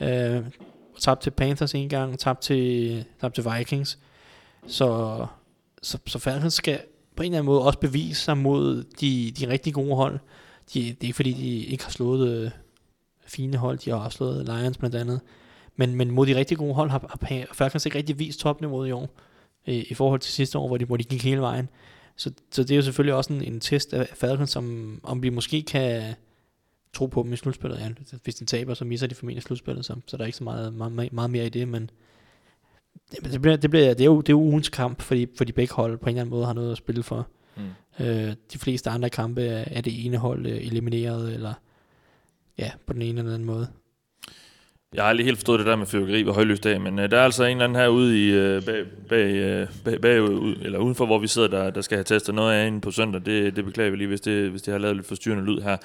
Øh, 0.00 0.44
tabt 0.98 1.20
til 1.20 1.30
Panthers 1.30 1.74
en 1.74 1.88
gang, 1.88 2.18
tabt 2.18 2.40
til, 2.40 3.04
tabt 3.20 3.34
til 3.34 3.44
Vikings. 3.56 3.98
Så, 4.66 5.26
så, 5.82 5.98
så 6.06 6.18
Falcons 6.18 6.54
skal 6.54 6.80
på 7.18 7.22
en 7.22 7.32
eller 7.32 7.38
anden 7.38 7.46
måde 7.46 7.62
også 7.62 7.78
bevise 7.78 8.22
sig 8.22 8.38
mod 8.38 8.84
de, 9.00 9.32
de 9.38 9.48
rigtig 9.48 9.74
gode 9.74 9.94
hold. 9.94 10.18
De, 10.74 10.80
det 10.80 10.90
er 10.90 11.04
ikke 11.04 11.16
fordi, 11.16 11.32
de 11.32 11.64
ikke 11.64 11.84
har 11.84 11.90
slået 11.90 12.28
øh, 12.28 12.50
fine 13.26 13.56
hold, 13.56 13.78
de 13.78 13.90
har 13.90 13.96
også 13.96 14.16
slået 14.16 14.44
Lions 14.44 14.78
blandt 14.78 14.96
andet. 14.96 15.20
Men, 15.76 15.94
men 15.94 16.10
mod 16.10 16.26
de 16.26 16.36
rigtig 16.36 16.58
gode 16.58 16.74
hold 16.74 16.90
har, 16.90 17.18
har 17.22 17.46
Falcons 17.52 17.86
ikke 17.86 17.98
rigtig 17.98 18.18
vist 18.18 18.40
topniveauet 18.40 18.88
i 18.88 18.92
år, 18.92 19.18
øh, 19.66 19.84
i 19.88 19.94
forhold 19.94 20.20
til 20.20 20.32
sidste 20.32 20.58
år, 20.58 20.66
hvor 20.66 20.76
de, 20.76 20.84
hvor 20.84 20.96
de 20.96 21.04
gik 21.04 21.24
hele 21.24 21.40
vejen. 21.40 21.68
Så, 22.16 22.32
så 22.50 22.62
det 22.62 22.70
er 22.70 22.76
jo 22.76 22.82
selvfølgelig 22.82 23.14
også 23.14 23.32
en, 23.32 23.42
en 23.42 23.60
test 23.60 23.94
af 23.94 24.08
Falcons, 24.14 24.56
om, 24.56 25.00
om 25.02 25.22
vi 25.22 25.28
måske 25.28 25.62
kan 25.62 26.14
tro 26.92 27.06
på 27.06 27.22
dem 27.22 27.32
i 27.32 27.36
slutspillet. 27.36 27.78
Ja, 27.78 28.16
hvis 28.24 28.34
de 28.34 28.44
taber, 28.44 28.74
så 28.74 28.84
misser 28.84 29.06
de 29.06 29.14
formentlig 29.14 29.42
slutspillet, 29.42 29.84
så, 29.84 29.94
så 30.06 30.16
der 30.16 30.22
er 30.22 30.26
ikke 30.26 30.38
så 30.38 30.44
meget, 30.44 30.74
meget, 30.74 31.12
meget 31.12 31.30
mere 31.30 31.46
i 31.46 31.48
det, 31.48 31.68
men 31.68 31.90
det, 33.10 33.32
det, 33.32 33.42
bliver, 33.42 33.56
det, 33.56 33.70
bliver, 33.70 33.94
det, 33.94 34.00
er 34.00 34.04
jo, 34.04 34.20
det 34.20 34.28
er 34.28 34.32
jo 34.32 34.40
ugens 34.40 34.68
kamp, 34.68 35.02
fordi, 35.02 35.26
fordi 35.36 35.52
begge 35.52 35.74
hold 35.74 35.98
på 35.98 36.04
en 36.04 36.08
eller 36.08 36.20
anden 36.20 36.30
måde 36.30 36.46
har 36.46 36.52
noget 36.52 36.72
at 36.72 36.78
spille 36.78 37.02
for. 37.02 37.28
Mm. 37.56 38.06
Øh, 38.06 38.34
de 38.52 38.58
fleste 38.58 38.90
andre 38.90 39.10
kampe 39.10 39.42
er, 39.42 39.64
er 39.66 39.80
det 39.80 40.06
ene 40.06 40.16
hold 40.16 40.46
øh, 40.46 40.66
elimineret, 40.66 41.34
eller 41.34 41.52
ja, 42.58 42.70
på 42.86 42.92
den 42.92 43.02
ene 43.02 43.18
eller 43.18 43.34
anden 43.34 43.46
måde. 43.46 43.68
Jeg 44.94 45.02
har 45.02 45.08
aldrig 45.08 45.24
helt 45.24 45.38
forstået 45.38 45.58
det 45.58 45.66
der 45.66 45.76
med 45.76 45.86
fyrværkeri 45.86 46.22
ved 46.22 46.32
højløs 46.32 46.60
dag, 46.60 46.80
men 46.80 46.98
øh, 46.98 47.10
der 47.10 47.18
er 47.18 47.24
altså 47.24 47.44
en 47.44 47.50
eller 47.50 47.64
anden 47.64 47.76
herude 47.76 48.26
i, 48.26 48.30
øh, 48.30 48.64
bag, 48.64 48.84
bag, 49.08 49.34
øh, 49.34 49.68
bag, 49.84 50.00
bag, 50.00 50.22
ud, 50.22 50.56
eller 50.62 50.78
udenfor, 50.78 51.06
hvor 51.06 51.18
vi 51.18 51.26
sidder, 51.26 51.48
der, 51.48 51.70
der 51.70 51.80
skal 51.80 51.96
have 51.96 52.04
testet 52.04 52.34
noget 52.34 52.54
af 52.54 52.66
inde 52.66 52.80
på 52.80 52.90
søndag. 52.90 53.22
Det, 53.26 53.56
det 53.56 53.64
beklager 53.64 53.90
vi 53.90 53.96
lige, 53.96 54.08
hvis 54.08 54.20
det, 54.20 54.50
hvis 54.50 54.62
det 54.62 54.72
har 54.72 54.78
lavet 54.78 54.96
lidt 54.96 55.06
forstyrrende 55.06 55.44
lyd 55.44 55.60
her. 55.60 55.76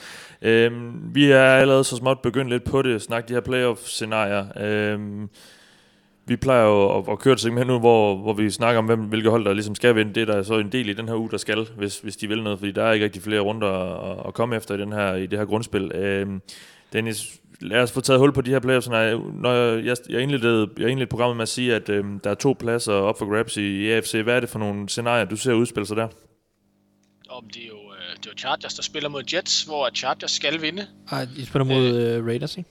Øhm, 0.41 1.15
vi 1.15 1.31
er 1.31 1.43
allerede 1.43 1.83
så 1.83 1.95
småt 1.95 2.21
begyndt 2.21 2.49
lidt 2.49 2.63
på 2.63 2.81
det, 2.81 3.01
snakke 3.01 3.27
de 3.27 3.33
her 3.33 3.41
playoff-scenarier. 3.41 4.45
Øhm, 4.59 5.29
vi 6.25 6.35
plejer 6.35 6.65
jo 6.65 6.97
at, 6.97 7.09
at 7.11 7.19
køre 7.19 7.33
et 7.33 7.39
segment 7.39 7.67
nu, 7.67 7.79
hvor, 7.79 8.15
hvor 8.15 8.33
vi 8.33 8.49
snakker 8.49 8.79
om, 8.79 8.85
hvem, 8.85 8.99
hvilke 8.99 9.29
hold, 9.29 9.45
der 9.45 9.53
ligesom 9.53 9.75
skal 9.75 9.95
vinde. 9.95 10.13
Det 10.13 10.29
er 10.29 10.33
der 10.33 10.43
så 10.43 10.57
en 10.57 10.71
del 10.71 10.89
i 10.89 10.93
den 10.93 11.07
her 11.07 11.15
uge, 11.15 11.31
der 11.31 11.37
skal, 11.37 11.67
hvis, 11.77 11.99
hvis 11.99 12.17
de 12.17 12.27
vil 12.27 12.43
noget, 12.43 12.59
fordi 12.59 12.71
der 12.71 12.83
er 12.83 12.91
ikke 12.91 13.05
rigtig 13.05 13.21
flere 13.21 13.39
runder 13.39 13.67
at, 13.67 14.27
at 14.27 14.33
komme 14.33 14.55
efter 14.55 14.75
i, 14.75 14.77
den 14.77 14.93
her, 14.93 15.13
i 15.15 15.25
det 15.25 15.39
her 15.39 15.45
grundspil. 15.45 15.91
Øhm, 15.91 16.41
Dennis, 16.93 17.39
lad 17.61 17.81
os 17.81 17.91
få 17.91 18.01
taget 18.01 18.19
hul 18.19 18.33
på 18.33 18.41
de 18.41 18.51
her 18.51 18.59
playoffs. 18.59 18.89
Når 18.89 18.97
jeg, 18.97 19.19
når 19.33 19.53
jeg, 19.53 19.97
jeg, 20.09 20.21
indledte, 20.21 20.81
jeg 20.81 20.89
indledte 20.89 21.09
programmet 21.09 21.37
med 21.37 21.43
at 21.43 21.49
sige, 21.49 21.75
at 21.75 21.89
øhm, 21.89 22.19
der 22.19 22.29
er 22.29 22.35
to 22.35 22.55
pladser 22.59 22.93
op 22.93 23.19
for 23.19 23.35
grabs 23.35 23.57
i, 23.57 23.61
i 23.61 23.91
AFC. 23.91 24.21
Hvad 24.23 24.35
er 24.35 24.39
det 24.39 24.49
for 24.49 24.59
nogle 24.59 24.89
scenarier, 24.89 25.25
du 25.25 25.35
ser 25.35 25.53
udspille 25.53 25.87
sig 25.87 25.97
der? 25.97 26.07
Om 27.29 27.43
det 27.53 27.63
er 27.63 27.67
jo 27.67 27.73
øh, 27.73 28.17
det 28.17 28.25
er 28.25 28.31
jo 28.31 28.37
Chargers, 28.37 28.73
der 28.73 28.83
spiller 28.83 29.09
mod 29.09 29.23
Jets, 29.33 29.63
hvor 29.63 29.89
Chargers 29.95 30.31
skal 30.31 30.61
vinde. 30.61 30.87
Ej, 31.11 31.25
de 31.37 31.45
spiller 31.45 31.63
mod 31.63 31.95
øh, 31.95 32.25
Raiders, 32.25 32.57
ikke? 32.57 32.69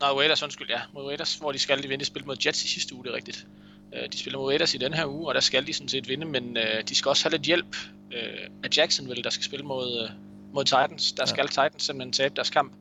Nej, 0.00 0.10
Raiders, 0.10 0.42
undskyld, 0.42 0.70
ja. 0.70 0.80
Mod 0.92 1.04
Raiders, 1.04 1.34
hvor 1.34 1.52
de 1.52 1.58
skal 1.58 1.82
de 1.82 1.88
vinde. 1.88 2.04
De 2.04 2.06
spillede 2.06 2.26
mod 2.26 2.36
Jets 2.46 2.64
i 2.64 2.68
sidste 2.68 2.94
uge, 2.94 3.04
det 3.04 3.10
er 3.10 3.16
rigtigt. 3.16 3.46
Øh, 3.94 4.08
de 4.12 4.18
spiller 4.18 4.38
mod 4.38 4.48
Raiders 4.48 4.74
i 4.74 4.78
den 4.78 4.94
her 4.94 5.06
uge, 5.06 5.28
og 5.28 5.34
der 5.34 5.40
skal 5.40 5.66
de 5.66 5.72
sådan 5.72 5.88
set 5.88 6.08
vinde, 6.08 6.26
men 6.26 6.56
øh, 6.56 6.82
de 6.88 6.94
skal 6.94 7.08
også 7.08 7.24
have 7.24 7.30
lidt 7.30 7.42
hjælp 7.42 7.76
øh, 8.12 8.50
af 8.62 8.68
Jacksonville, 8.76 9.22
der 9.22 9.30
skal 9.30 9.44
spille 9.44 9.66
mod, 9.66 10.02
øh, 10.02 10.10
mod 10.54 10.64
Titans. 10.64 11.12
Der 11.12 11.26
skal 11.26 11.48
Titans 11.48 11.82
simpelthen 11.82 12.12
tabe 12.12 12.34
deres 12.34 12.50
kamp. 12.50 12.72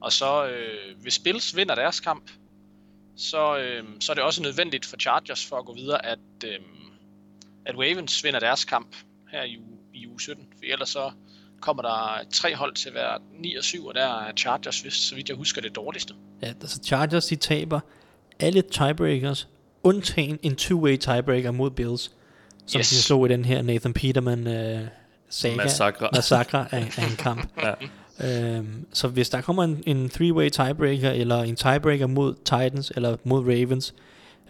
Og 0.00 0.12
så, 0.12 0.46
øh, 0.46 1.00
hvis 1.00 1.18
Bills 1.18 1.56
vinder 1.56 1.74
deres 1.74 2.00
kamp, 2.00 2.30
så, 3.16 3.58
øh, 3.58 3.84
så 4.00 4.12
er 4.12 4.14
det 4.14 4.24
også 4.24 4.42
nødvendigt 4.42 4.86
for 4.86 4.96
Chargers 4.96 5.46
for 5.46 5.56
at 5.56 5.64
gå 5.64 5.74
videre, 5.74 6.06
at, 6.06 6.18
øh, 6.44 6.58
at 7.64 7.74
Ravens 7.74 8.24
vinder 8.24 8.40
deres 8.40 8.64
kamp 8.64 8.96
her 9.30 9.42
i 9.42 9.58
uge, 9.58 9.78
i 9.94 10.06
uge 10.06 10.20
17. 10.20 10.48
For 10.56 10.64
ellers 10.72 10.88
så 10.88 11.12
kommer 11.60 11.82
der 11.82 12.20
tre 12.32 12.54
hold 12.54 12.74
til 12.74 12.90
hver 12.92 13.08
9 13.38 13.54
og 13.56 13.64
7, 13.64 13.86
og 13.86 13.94
der 13.94 14.04
er 14.06 14.32
Chargers, 14.36 14.80
hvis, 14.80 14.92
så 14.94 15.14
vidt 15.14 15.28
jeg 15.28 15.36
husker, 15.36 15.60
det 15.62 15.76
dårligste. 15.76 16.14
Ja, 16.42 16.46
altså 16.46 16.80
Chargers, 16.84 17.26
de 17.26 17.36
taber 17.36 17.80
alle 18.40 18.62
tiebreakers, 18.62 19.48
undtagen 19.82 20.38
en 20.42 20.52
two-way 20.60 20.96
tiebreaker 20.96 21.50
mod 21.50 21.70
Bills, 21.70 22.10
som 22.66 22.78
Yes. 22.78 22.88
de 22.88 22.94
slog 22.94 23.26
i 23.26 23.28
den 23.32 23.44
her 23.44 23.62
Nathan 23.62 23.92
Peterman 23.92 24.46
øh, 24.46 24.80
saga, 25.30 25.56
Massakre. 25.56 26.08
massakre 26.14 26.66
af, 26.74 26.98
af 26.98 27.10
en 27.10 27.16
kamp. 27.16 27.48
Ja. 27.62 27.74
Øhm, 28.56 28.86
så 28.92 29.08
hvis 29.08 29.28
der 29.30 29.40
kommer 29.40 29.64
en, 29.64 29.82
en 29.86 30.06
three-way 30.14 30.48
tiebreaker, 30.48 31.10
eller 31.10 31.42
en 31.42 31.56
tiebreaker 31.56 32.06
mod 32.06 32.34
Titans, 32.34 32.92
eller 32.96 33.16
mod 33.24 33.40
Ravens, 33.40 33.94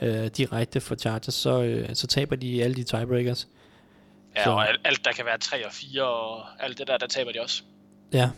øh, 0.02 0.26
direkte 0.26 0.80
for 0.80 0.94
Chargers, 0.94 1.34
så, 1.34 1.62
øh, 1.62 1.88
så 1.94 2.06
taber 2.06 2.36
de 2.36 2.62
alle 2.64 2.76
de 2.76 2.82
tiebreakers. 2.82 3.48
Ja, 4.36 4.44
Så- 4.44 4.50
og 4.50 4.68
alt, 4.84 5.04
der 5.04 5.12
kan 5.12 5.24
være 5.24 5.38
3 5.38 5.66
og 5.66 5.72
4, 5.72 6.02
og 6.04 6.44
alt 6.64 6.78
det 6.78 6.86
der, 6.86 6.98
der 6.98 7.06
taber 7.06 7.32
de 7.32 7.40
også. 7.40 7.62
Ja, 8.12 8.30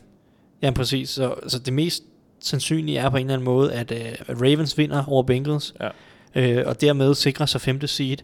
ja 0.62 0.70
præcis. 0.70 1.09
Så, 1.11 1.34
så 1.49 1.59
det 1.59 1.72
mest 1.72 2.03
sandsynlige 2.41 2.99
er 2.99 3.11
på 3.11 3.16
en 3.16 3.20
eller 3.26 3.34
anden 3.34 3.45
måde, 3.45 3.72
at, 3.72 3.91
øh, 3.93 4.36
Ravens 4.43 4.78
vinder 4.78 5.05
over 5.09 5.22
Bengals, 5.22 5.74
Ja. 5.80 5.88
øh, 6.34 6.66
og 6.68 6.80
dermed 6.80 7.14
sikrer 7.14 7.47
sig 7.47 7.61
femte 7.61 7.86
seed. 7.88 8.16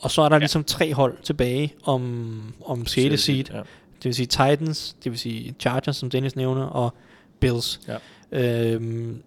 Og 0.00 0.10
så 0.10 0.22
er 0.22 0.28
der 0.28 0.36
ja. 0.36 0.38
ligesom 0.38 0.64
tre 0.64 0.94
hold 0.94 1.18
tilbage 1.22 1.74
om, 1.84 2.54
om 2.64 2.86
6. 2.86 3.22
seed. 3.22 3.44
Ja. 3.52 3.58
Det 3.96 4.04
vil 4.04 4.14
sige 4.14 4.26
Titans, 4.26 4.96
det 5.04 5.12
vil 5.12 5.18
sige 5.18 5.54
Chargers, 5.60 5.96
som 5.96 6.10
Dennis 6.10 6.36
nævner, 6.36 6.64
og 6.64 6.94
Bills. 7.40 7.80
Ja. 7.88 7.96
Øhm, 8.32 9.22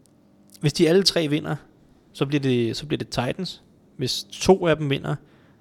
hvis 0.62 0.74
de 0.74 0.89
alle 0.89 1.04
tre 1.04 1.28
vinder, 1.28 1.56
så 2.14 2.26
bliver 2.26 2.41
det, 2.41 2.78
så 2.78 2.86
bliver 2.86 2.98
det 2.98 3.10
Titans. 3.10 3.62
Hvis 3.98 4.24
to 4.32 4.68
af 4.68 4.78
dem 4.78 4.89
vinder, 4.89 5.16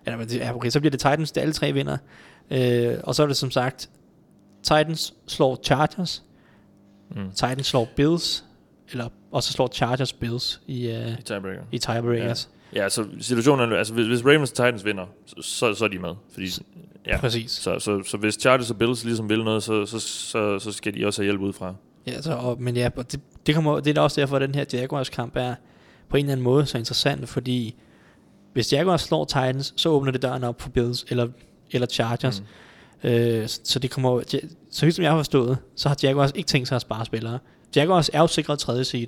eller 0.07 0.36
ja, 0.36 0.55
okay, 0.55 0.70
så 0.70 0.80
bliver 0.80 0.90
det 0.90 1.00
Titans, 1.00 1.32
det 1.32 1.40
alle 1.40 1.52
tre 1.52 1.72
vinder. 1.72 1.96
Øh, 2.50 2.94
og 3.02 3.14
så 3.14 3.22
er 3.22 3.26
det 3.26 3.36
som 3.36 3.50
sagt, 3.50 3.90
Titans 4.62 5.14
slår 5.26 5.61
Chargers, 5.64 6.22
Mm. 7.16 7.30
Titans 7.30 7.66
slår 7.66 7.88
Bills, 7.96 8.44
eller, 8.90 9.09
og 9.32 9.42
så 9.42 9.52
slår 9.52 9.68
Chargers 9.72 10.12
Bills 10.12 10.61
i, 10.66 10.88
uh, 10.88 11.18
I 11.18 11.22
tiebreaker. 11.22 11.62
i 11.72 11.78
tiebreakers. 11.78 12.48
Ja, 12.74 12.88
så 12.88 13.07
situationen 13.20 13.72
er, 13.72 13.76
altså 13.76 13.94
hvis, 13.94 14.07
hvis 14.07 14.24
Ravens 14.24 14.50
og 14.50 14.57
Titans 14.57 14.84
vinder, 14.84 15.07
så, 15.26 15.42
så, 15.42 15.74
så 15.74 15.84
er 15.84 15.88
de 15.88 15.98
med. 15.98 16.14
Fordi, 16.32 16.46
ja. 17.07 17.20
Præcis. 17.20 17.50
Så, 17.50 17.78
så, 17.78 18.02
så 18.02 18.16
hvis 18.16 18.34
Chargers 18.40 18.70
og 18.70 18.78
Bills 18.78 19.05
ligesom 19.05 19.28
vil 19.28 19.44
noget, 19.44 19.62
så, 19.62 19.86
så, 19.86 19.98
så, 19.98 20.59
så 20.59 20.72
skal 20.72 20.94
de 20.94 21.07
også 21.07 21.22
have 21.22 21.26
hjælp 21.26 21.40
udefra. 21.40 21.74
Ja, 22.07 22.22
så, 22.22 22.32
og, 22.32 22.62
men 22.62 22.76
ja, 22.76 22.90
og 22.96 23.12
det, 23.12 23.20
det, 23.46 23.55
kommer, 23.55 23.80
det 23.80 23.90
er 23.90 23.94
da 23.94 24.00
også 24.00 24.20
derfor, 24.20 24.36
at 24.36 24.42
den 24.42 24.55
her 24.55 24.64
Jaguars 24.72 25.09
kamp 25.09 25.36
er 25.36 25.55
på 26.09 26.16
en 26.16 26.24
eller 26.24 26.32
anden 26.32 26.44
måde 26.44 26.66
så 26.66 26.78
interessant, 26.78 27.28
fordi 27.28 27.74
hvis 28.55 28.72
Jaguars 28.72 29.00
slår 29.00 29.24
Titans, 29.24 29.74
så 29.76 29.88
åbner 29.88 30.12
det 30.12 30.22
døren 30.22 30.44
op 30.44 30.62
for 30.62 30.70
Bills 30.70 31.05
eller, 31.09 31.28
eller 31.70 31.86
Chargers. 31.86 32.40
Mm. 33.02 33.09
Øh, 33.09 33.48
så, 33.48 33.61
så 33.64 33.78
det 33.78 33.90
kommer, 33.90 34.22
så 34.70 34.86
vidt 34.86 34.94
som 34.96 35.02
jeg 35.02 35.12
har 35.12 35.18
forstået, 35.18 35.59
så 35.76 35.88
har 35.88 35.96
Jaguars 36.02 36.32
ikke 36.34 36.46
tænkt 36.46 36.68
sig 36.68 36.76
at 36.76 36.82
spare 36.82 37.05
spillere. 37.05 37.38
Jaguars 37.76 38.11
er 38.12 38.20
jo 38.20 38.26
sikret 38.26 38.59
tredje 38.59 38.84
seed. 38.84 39.07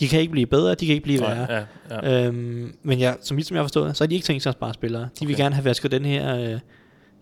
De 0.00 0.08
kan 0.08 0.20
ikke 0.20 0.30
blive 0.30 0.46
bedre, 0.46 0.74
de 0.74 0.86
kan 0.86 0.94
ikke 0.94 1.02
blive 1.02 1.20
værre. 1.20 1.52
Ja, 1.52 1.64
ja. 1.90 2.26
Øhm, 2.26 2.76
men 2.82 2.98
ja, 2.98 3.14
som 3.20 3.40
som 3.40 3.54
jeg 3.54 3.60
har 3.60 3.64
forstået, 3.64 3.96
så 3.96 4.04
har 4.04 4.08
de 4.08 4.14
ikke 4.14 4.24
tænkt 4.24 4.42
sig 4.42 4.50
at 4.50 4.54
spare 4.54 4.74
spillere. 4.74 5.02
De 5.02 5.08
okay. 5.18 5.26
vil 5.26 5.36
gerne 5.36 5.54
have 5.54 5.64
vasket 5.64 5.90
den 5.90 6.04
her, 6.04 6.36
øh, 6.36 6.42
jeg 6.42 6.60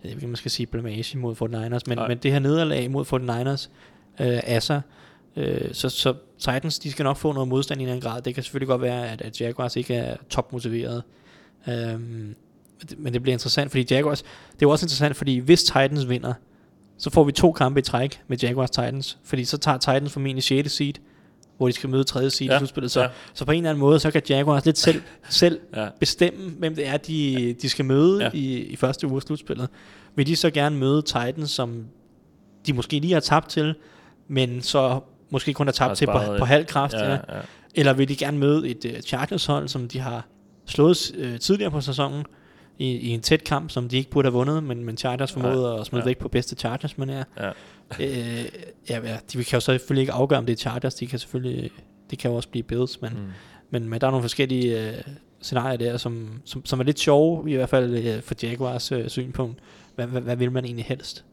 ved 0.03 0.11
ikke, 0.11 0.27
man 0.27 0.35
skal 0.35 0.51
sige 0.51 0.67
blamage 0.67 1.17
mod 1.17 1.35
49ers, 1.35 1.79
men, 1.87 1.97
Nej. 1.97 2.07
men 2.07 2.17
det 2.17 2.31
her 2.31 2.39
nederlag 2.39 2.91
mod 2.91 3.05
49ers 3.05 3.69
øh, 4.25 4.39
af 4.43 4.63
sig. 4.63 4.81
Øh, 5.35 5.73
så, 5.73 5.89
så 5.89 6.13
Titans, 6.39 6.79
de 6.79 6.91
skal 6.91 7.03
nok 7.03 7.17
få 7.17 7.33
noget 7.33 7.47
modstand 7.47 7.81
i 7.81 7.83
en 7.83 7.89
eller 7.89 7.95
anden 7.95 8.11
grad. 8.11 8.21
Det 8.21 8.35
kan 8.35 8.43
selvfølgelig 8.43 8.67
godt 8.67 8.81
være, 8.81 9.09
at, 9.09 9.21
at 9.21 9.41
Jaguars 9.41 9.75
ikke 9.75 9.95
er 9.95 10.17
topmotiveret. 10.29 11.03
Øhm, 11.67 12.35
men 12.97 13.13
det 13.13 13.21
bliver 13.21 13.33
interessant, 13.33 13.71
fordi 13.71 13.85
Jaguars, 13.93 14.21
det 14.21 14.27
er 14.53 14.57
jo 14.61 14.69
også 14.69 14.85
interessant, 14.85 15.15
fordi 15.15 15.37
hvis 15.37 15.63
Titans 15.63 16.09
vinder, 16.09 16.33
så 16.97 17.09
får 17.09 17.23
vi 17.23 17.31
to 17.31 17.51
kampe 17.51 17.79
i 17.79 17.83
træk 17.83 18.21
med 18.27 18.37
Jaguars 18.37 18.69
Titans, 18.69 19.17
fordi 19.23 19.45
så 19.45 19.57
tager 19.57 19.77
Titans 19.77 20.11
formentlig 20.13 20.43
6. 20.43 20.71
seed, 20.71 20.93
hvor 21.57 21.67
de 21.67 21.73
skal 21.73 21.89
møde 21.89 22.03
3. 22.03 22.29
seed 22.29 22.49
Ja, 22.49 22.55
i 22.55 22.59
slutspillet. 22.59 22.91
Så, 22.91 23.01
ja. 23.01 23.07
så 23.33 23.45
på 23.45 23.51
en 23.51 23.57
eller 23.57 23.69
anden 23.69 23.79
måde, 23.79 23.99
så 23.99 24.11
kan 24.11 24.21
Jaguars 24.29 24.65
lidt 24.65 24.77
selv, 24.77 25.01
selv 25.29 25.59
Ja. 25.75 25.87
bestemme, 25.99 26.51
hvem 26.51 26.75
det 26.75 26.87
er, 26.87 26.97
de, 26.97 27.55
de 27.61 27.69
skal 27.69 27.85
møde 27.85 28.23
Ja. 28.23 28.29
i, 28.33 28.55
i 28.57 28.75
første 28.75 29.07
uge 29.07 29.15
af 29.15 29.21
slutspillet. 29.21 29.69
Vil 30.15 30.27
de 30.27 30.35
så 30.35 30.49
gerne 30.49 30.77
møde 30.77 31.01
Titans, 31.01 31.51
som 31.51 31.85
de 32.67 32.73
måske 32.73 32.99
lige 32.99 33.13
har 33.13 33.19
tabt 33.19 33.49
til, 33.49 33.75
men 34.27 34.61
så 34.61 34.99
måske 35.29 35.53
kun 35.53 35.67
har 35.67 35.71
tabt 35.71 35.87
Har 35.89 35.95
til 35.95 36.05
på, 36.05 36.19
på 36.39 36.45
halv 36.45 36.65
kraft, 36.65 36.93
ja, 36.93 37.03
Ja, 37.05 37.11
ja. 37.11 37.17
ja. 37.35 37.41
Eller 37.75 37.93
vil 37.93 38.09
de 38.09 38.15
gerne 38.15 38.37
møde 38.37 38.69
et 38.69 38.85
uh, 38.85 38.99
Chargers-hold, 39.01 39.67
som 39.67 39.87
de 39.87 39.99
har 39.99 40.27
slået 40.65 41.11
uh, 41.19 41.39
tidligere 41.39 41.71
på 41.71 41.81
sæsonen, 41.81 42.25
i, 42.79 42.91
i 42.91 43.09
en 43.09 43.21
tæt 43.21 43.43
kamp, 43.43 43.71
som 43.71 43.89
de 43.89 43.97
ikke 43.97 44.09
burde 44.09 44.25
have 44.25 44.33
vundet, 44.33 44.63
men, 44.63 44.83
men 44.83 44.97
Chargers 44.97 45.31
formåede 45.31 45.67
Ja, 45.67 45.79
at 45.79 45.85
smide 45.85 46.01
ja. 46.03 46.05
væk 46.05 46.17
på 46.17 46.27
bedste 46.27 46.55
Chargers, 46.55 46.97
men 46.97 47.09
er. 47.09 47.23
Ja. 47.39 47.49
Øh, 47.99 48.45
ja, 48.89 48.99
ja, 49.03 49.17
de 49.33 49.43
kan 49.43 49.57
jo 49.57 49.59
selvfølgelig 49.59 50.01
ikke 50.01 50.13
afgøre, 50.13 50.39
om 50.39 50.45
det 50.45 50.53
er 50.53 50.57
Chargers, 50.57 50.95
de 50.95 51.07
kan 51.07 51.19
selvfølgelig, 51.19 51.71
det 52.09 52.19
kan 52.19 52.31
jo 52.31 52.37
også 52.37 52.49
blive 52.49 52.63
Bills, 52.63 53.01
men, 53.01 53.11
Mm. 53.13 53.19
men, 53.69 53.89
men 53.89 54.01
der 54.01 54.07
er 54.07 54.11
nogle 54.11 54.23
forskellige 54.23 54.89
øh, 54.89 54.93
scenarier 55.41 55.77
der, 55.77 55.97
som, 55.97 56.29
som, 56.45 56.65
som 56.65 56.79
er 56.79 56.83
lidt 56.83 56.99
sjove, 56.99 57.51
i 57.51 57.55
hvert 57.55 57.69
fald 57.69 57.95
øh, 58.07 58.21
for 58.21 58.35
Jaguars 58.43 58.91
øh, 58.91 59.09
synspunkt. 59.09 59.59
Hvad, 59.95 60.07
hvad, 60.07 60.21
hvad 60.21 60.35
vil 60.35 60.51
man 60.51 60.65
egentlig 60.65 60.85
helst? 60.85 61.25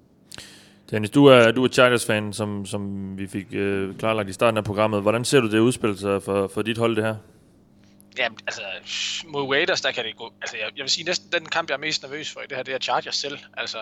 Dennis, 0.91 1.11
du 1.11 1.27
er, 1.27 1.51
du 1.51 1.65
er 1.65 1.69
Chargers-fan, 1.69 2.33
som, 2.33 2.67
som 2.67 3.13
vi 3.19 3.27
fik 3.27 3.47
øh, 3.53 3.95
klarlagt 3.95 4.29
i 4.29 4.33
starten 4.33 4.59
af 4.59 4.65
programmet. 4.65 5.03
Hvordan 5.03 5.25
ser 5.25 5.41
du 5.41 5.51
det 5.51 5.59
udspille 5.59 5.97
sig 5.99 6.23
for, 6.23 6.51
for 6.55 6.63
dit 6.63 6.79
hold, 6.79 6.97
det 6.97 7.05
her? 7.05 7.15
Ja, 8.19 8.29
altså, 8.47 8.63
mod 9.25 9.49
Raiders, 9.49 9.81
der 9.81 9.93
kan 9.93 10.05
det 10.05 10.17
gå... 10.17 10.33
Altså, 10.41 10.57
jeg, 10.57 10.71
jeg 10.77 10.83
vil 10.83 10.91
sige, 10.91 11.05
næsten 11.05 11.33
den 11.33 11.47
kamp, 11.47 11.69
jeg 11.69 11.75
er 11.75 11.79
mest 11.79 12.03
nervøs 12.03 12.31
for 12.31 12.41
i 12.41 12.47
det 12.47 12.57
her, 12.57 12.63
det 12.63 12.75
er 12.75 12.79
Chargers 12.79 13.17
selv. 13.17 13.39
Altså, 13.57 13.79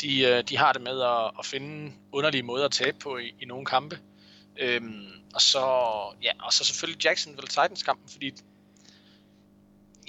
de, 0.00 0.20
øh, 0.20 0.42
de 0.42 0.56
har 0.56 0.72
det 0.72 0.82
med 0.82 1.02
at, 1.02 1.30
at 1.38 1.46
finde 1.46 1.92
underlige 2.12 2.42
måder 2.42 2.64
at 2.64 2.72
tabe 2.72 2.98
på 2.98 3.18
i, 3.18 3.34
i 3.40 3.44
nogle 3.44 3.66
kampe. 3.66 3.98
Øhm, 4.58 5.06
og 5.34 5.40
så, 5.40 5.60
ja, 6.22 6.32
og 6.42 6.52
så 6.52 6.64
selvfølgelig 6.64 7.04
Jacksonville 7.04 7.48
Titans 7.48 7.82
kampen, 7.82 8.08
fordi 8.08 8.32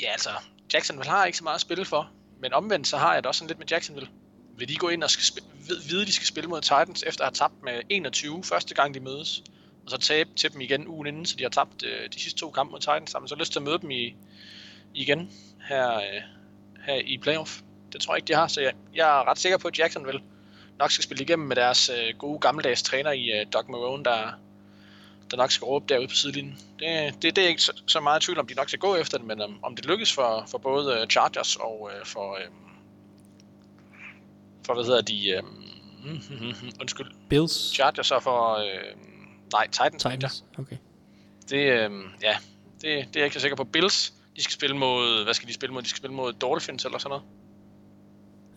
ja, 0.01 0.11
altså, 0.11 0.29
Jacksonville 0.73 1.11
har 1.11 1.25
ikke 1.25 1.37
så 1.37 1.43
meget 1.43 1.55
at 1.55 1.61
spille 1.61 1.85
for, 1.85 2.11
men 2.39 2.53
omvendt 2.53 2.87
så 2.87 2.97
har 2.97 3.13
jeg 3.13 3.23
det 3.23 3.27
også 3.27 3.39
sådan 3.39 3.47
lidt 3.47 3.59
med 3.59 3.67
Jacksonville. 3.71 4.09
Vil 4.57 4.69
de 4.69 4.75
gå 4.75 4.89
ind 4.89 5.03
og 5.03 5.09
skal 5.09 5.25
spille, 5.25 5.49
vide, 5.89 6.05
de 6.05 6.13
skal 6.13 6.27
spille 6.27 6.49
mod 6.49 6.61
Titans, 6.61 7.03
efter 7.03 7.23
at 7.23 7.27
have 7.27 7.49
tabt 7.49 7.63
med 7.63 7.81
21 7.89 8.43
første 8.43 8.75
gang 8.75 8.93
de 8.93 8.99
mødes, 8.99 9.43
og 9.87 9.91
så 9.91 9.97
tabe 9.97 10.29
til 10.35 10.53
dem 10.53 10.61
igen 10.61 10.87
ugen 10.87 11.07
inden, 11.07 11.25
så 11.25 11.35
de 11.37 11.43
har 11.43 11.49
tabt 11.49 11.83
øh, 11.83 12.09
de 12.13 12.19
sidste 12.19 12.39
to 12.39 12.51
kampe 12.51 12.71
mod 12.71 12.79
Titans, 12.79 13.11
så 13.11 13.17
har 13.29 13.35
lyst 13.35 13.51
til 13.51 13.59
at 13.59 13.63
møde 13.63 13.79
dem 13.79 13.91
i, 13.91 14.15
igen 14.93 15.31
her, 15.67 15.95
øh, 15.97 16.21
her 16.85 16.95
i 16.95 17.17
playoff. 17.17 17.61
Det 17.93 18.01
tror 18.01 18.13
jeg 18.13 18.17
ikke, 18.17 18.27
de 18.27 18.33
har, 18.33 18.47
så 18.47 18.61
jeg, 18.61 18.73
jeg 18.95 19.19
er 19.19 19.29
ret 19.29 19.37
sikker 19.37 19.57
på, 19.57 19.67
at 19.67 19.79
Jacksonville 19.79 20.21
nok 20.79 20.91
skal 20.91 21.03
spille 21.03 21.23
igennem 21.23 21.47
med 21.47 21.55
deres 21.55 21.89
øh, 21.89 22.17
gode 22.17 22.39
gammeldags 22.39 22.83
træner 22.83 23.11
i 23.11 23.31
øh, 23.31 23.45
Doug 23.53 23.71
Marone, 23.71 24.03
der, 24.03 24.31
der 25.31 25.37
nok 25.37 25.51
skal 25.51 25.65
råbe 25.65 25.85
derude 25.89 26.07
på 26.07 26.15
sidelinjen. 26.15 26.59
Det, 26.79 27.13
det, 27.21 27.35
det 27.35 27.43
er 27.43 27.47
ikke 27.47 27.61
så, 27.61 27.81
så 27.87 27.99
meget 27.99 28.21
tvivl 28.21 28.39
om, 28.39 28.47
de 28.47 28.53
nok 28.53 28.69
skal 28.69 28.79
gå 28.79 28.95
efter 28.95 29.17
det, 29.17 29.27
men 29.27 29.41
om, 29.41 29.59
om 29.63 29.75
det 29.75 29.85
lykkes 29.85 30.13
for, 30.13 30.45
for 30.47 30.57
både 30.57 30.99
øh, 30.99 31.07
Chargers 31.07 31.55
og 31.55 31.91
øh, 31.93 32.05
for, 32.05 32.35
øh, 32.35 32.47
for, 34.65 34.73
hvad 34.73 34.85
hedder 34.85 35.01
de, 35.01 35.29
øh, 35.29 35.43
undskyld, 36.81 37.07
Bills? 37.29 37.73
Chargers 37.73 38.11
og 38.11 38.23
for, 38.23 38.55
øh, 38.55 39.07
nej, 39.53 39.67
Titans, 39.71 40.03
Titans. 40.03 40.45
Okay. 40.59 40.75
Det, 41.49 41.57
øh, 41.57 41.89
ja, 42.23 42.35
det, 42.73 42.81
det 42.81 42.89
er 42.91 43.05
jeg 43.15 43.23
ikke 43.23 43.33
så 43.33 43.39
sikker 43.39 43.55
på. 43.57 43.63
Bills, 43.63 44.13
de 44.35 44.43
skal 44.43 44.53
spille 44.53 44.77
mod, 44.77 45.23
hvad 45.23 45.33
skal 45.33 45.47
de 45.47 45.53
spille 45.53 45.73
mod? 45.73 45.81
De 45.81 45.87
skal 45.89 45.97
spille 45.97 46.15
mod 46.15 46.33
Dolphins 46.33 46.85
eller 46.85 46.97
sådan 46.97 47.09
noget. 47.09 47.23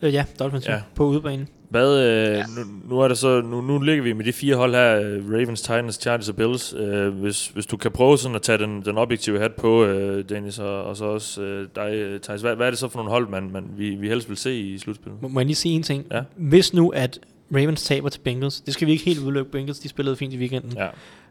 Øh, 0.01 0.13
ja, 0.13 0.25
Dolphins 0.39 0.67
Ja. 0.67 0.81
på 0.95 1.05
udebane. 1.05 1.47
Hvad, 1.69 1.99
øh, 1.99 2.37
ja. 2.37 2.43
nu, 2.57 2.61
nu, 2.89 2.99
er 2.99 3.07
det 3.07 3.17
så, 3.17 3.41
nu, 3.41 3.61
nu 3.61 3.79
ligger 3.79 4.03
vi 4.03 4.13
med 4.13 4.25
de 4.25 4.33
fire 4.33 4.55
hold 4.55 4.73
her, 4.73 4.95
øh, 5.01 5.31
Ravens, 5.31 5.61
Titans, 5.61 5.95
Chargers 5.95 6.29
og 6.29 6.35
Bills. 6.35 6.73
Øh, 6.73 7.07
hvis, 7.13 7.47
hvis 7.47 7.65
du 7.65 7.77
kan 7.77 7.91
prøve 7.91 8.17
sådan 8.17 8.35
at 8.35 8.41
tage 8.41 8.57
den, 8.57 8.85
den 8.85 8.97
objektive 8.97 9.39
hat 9.39 9.53
på, 9.53 9.85
øh, 9.85 10.29
Dennis, 10.29 10.59
og, 10.59 10.83
og 10.83 10.97
så 10.97 11.05
også 11.05 11.41
øh, 11.41 11.67
dig, 11.75 11.93
øh, 11.93 12.19
Thijs. 12.19 12.41
Hvad, 12.41 12.55
hvad 12.55 12.65
er 12.67 12.71
det 12.71 12.79
så 12.79 12.87
for 12.87 12.97
nogle 12.99 13.11
hold, 13.11 13.29
man, 13.29 13.51
man, 13.51 13.65
vi, 13.77 13.89
vi 13.89 14.07
helst 14.09 14.29
vil 14.29 14.37
se 14.37 14.59
i 14.59 14.77
slutspillet? 14.77 15.21
Må, 15.21 15.27
må 15.27 15.39
jeg 15.39 15.45
lige 15.45 15.55
sige 15.55 15.75
en 15.75 15.83
ting? 15.83 16.05
Ja. 16.11 16.21
Hvis 16.35 16.73
nu, 16.73 16.89
at 16.89 17.19
Ravens 17.55 17.83
taber 17.83 18.09
til 18.09 18.19
Bengals, 18.19 18.61
det 18.61 18.73
skal 18.73 18.87
vi 18.87 18.91
ikke 18.91 19.05
helt 19.05 19.19
udelukke, 19.19 19.51
Bengals 19.51 19.79
de 19.79 19.89
spillede 19.89 20.15
fint 20.15 20.33
i 20.33 20.37
weekenden, 20.37 20.77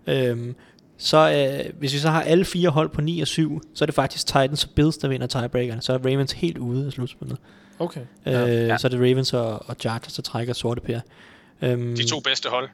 Ja. 0.06 0.30
øhm, 0.30 0.54
så 0.98 1.16
øh, 1.66 1.78
hvis 1.78 1.92
vi 1.94 1.98
så 1.98 2.08
har 2.10 2.22
alle 2.22 2.44
fire 2.44 2.70
hold 2.70 2.88
på 2.90 3.00
9 3.00 3.20
og 3.20 3.26
7, 3.26 3.60
så 3.74 3.84
er 3.84 3.86
det 3.86 3.94
faktisk 3.94 4.26
Titans 4.26 4.64
og 4.64 4.70
Bills, 4.70 4.98
der 4.98 5.08
vinder 5.08 5.26
tiebreakerne. 5.26 5.82
Så 5.82 5.92
er 5.92 5.98
Ravens 5.98 6.32
helt 6.32 6.58
ude 6.58 6.86
af 6.86 6.92
slutspillet. 6.92 7.38
Okay. 7.78 8.00
Øh, 8.26 8.34
Ja. 8.34 8.76
Så 8.78 8.86
er 8.86 8.88
det 8.90 8.98
Ravens 9.00 9.32
og, 9.32 9.68
og 9.68 9.76
Chargers, 9.80 10.12
der 10.12 10.22
trækker 10.22 10.52
sorte 10.54 10.80
pære. 10.80 11.00
Øhm, 11.62 11.96
De 11.96 12.06
to 12.08 12.20
bedste 12.20 12.48
hold. 12.48 12.68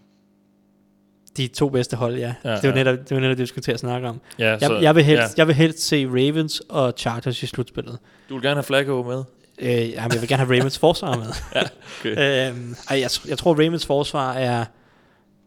de 1.36 1.46
to 1.46 1.68
bedste 1.68 1.96
hold, 1.96 2.14
ja. 2.16 2.34
Ja, 2.44 2.50
ja 2.50 2.56
det 2.56 2.62
var 2.62 2.68
ja. 2.68 2.74
netop 2.84 2.98
det, 3.08 3.14
var 3.14 3.20
netop 3.20 3.36
det 3.36 3.42
vi 3.42 3.46
skulle 3.46 3.62
til 3.62 3.72
at 3.72 3.80
snakke 3.80 4.08
om. 4.08 4.20
Ja, 4.38 4.50
Jeg, 4.50 4.60
så, 4.60 4.78
jeg, 4.78 4.94
vil 4.94 5.04
helst, 5.04 5.22
Ja. 5.38 5.40
jeg 5.40 5.46
vil 5.46 5.54
helst 5.54 5.78
se 5.86 6.06
Ravens 6.06 6.60
og 6.68 6.94
Chargers 6.96 7.42
i 7.42 7.46
slutspillet. 7.46 7.98
Du 8.28 8.34
vil 8.34 8.42
gerne 8.42 8.54
have 8.54 8.62
Flacco 8.64 9.02
med? 9.02 9.24
Øh, 9.58 9.90
jamen, 9.90 10.12
jeg 10.12 10.20
vil 10.20 10.28
gerne 10.28 10.44
have 10.44 10.58
Ravens 10.58 10.78
forsvar 10.78 11.16
med. 11.16 11.26
Okay. 12.00 12.50
øhm, 12.50 12.76
ej, 12.90 13.00
jeg, 13.00 13.10
jeg 13.28 13.38
tror, 13.38 13.54
Ravens 13.54 13.86
forsvar 13.86 14.32
er... 14.32 14.64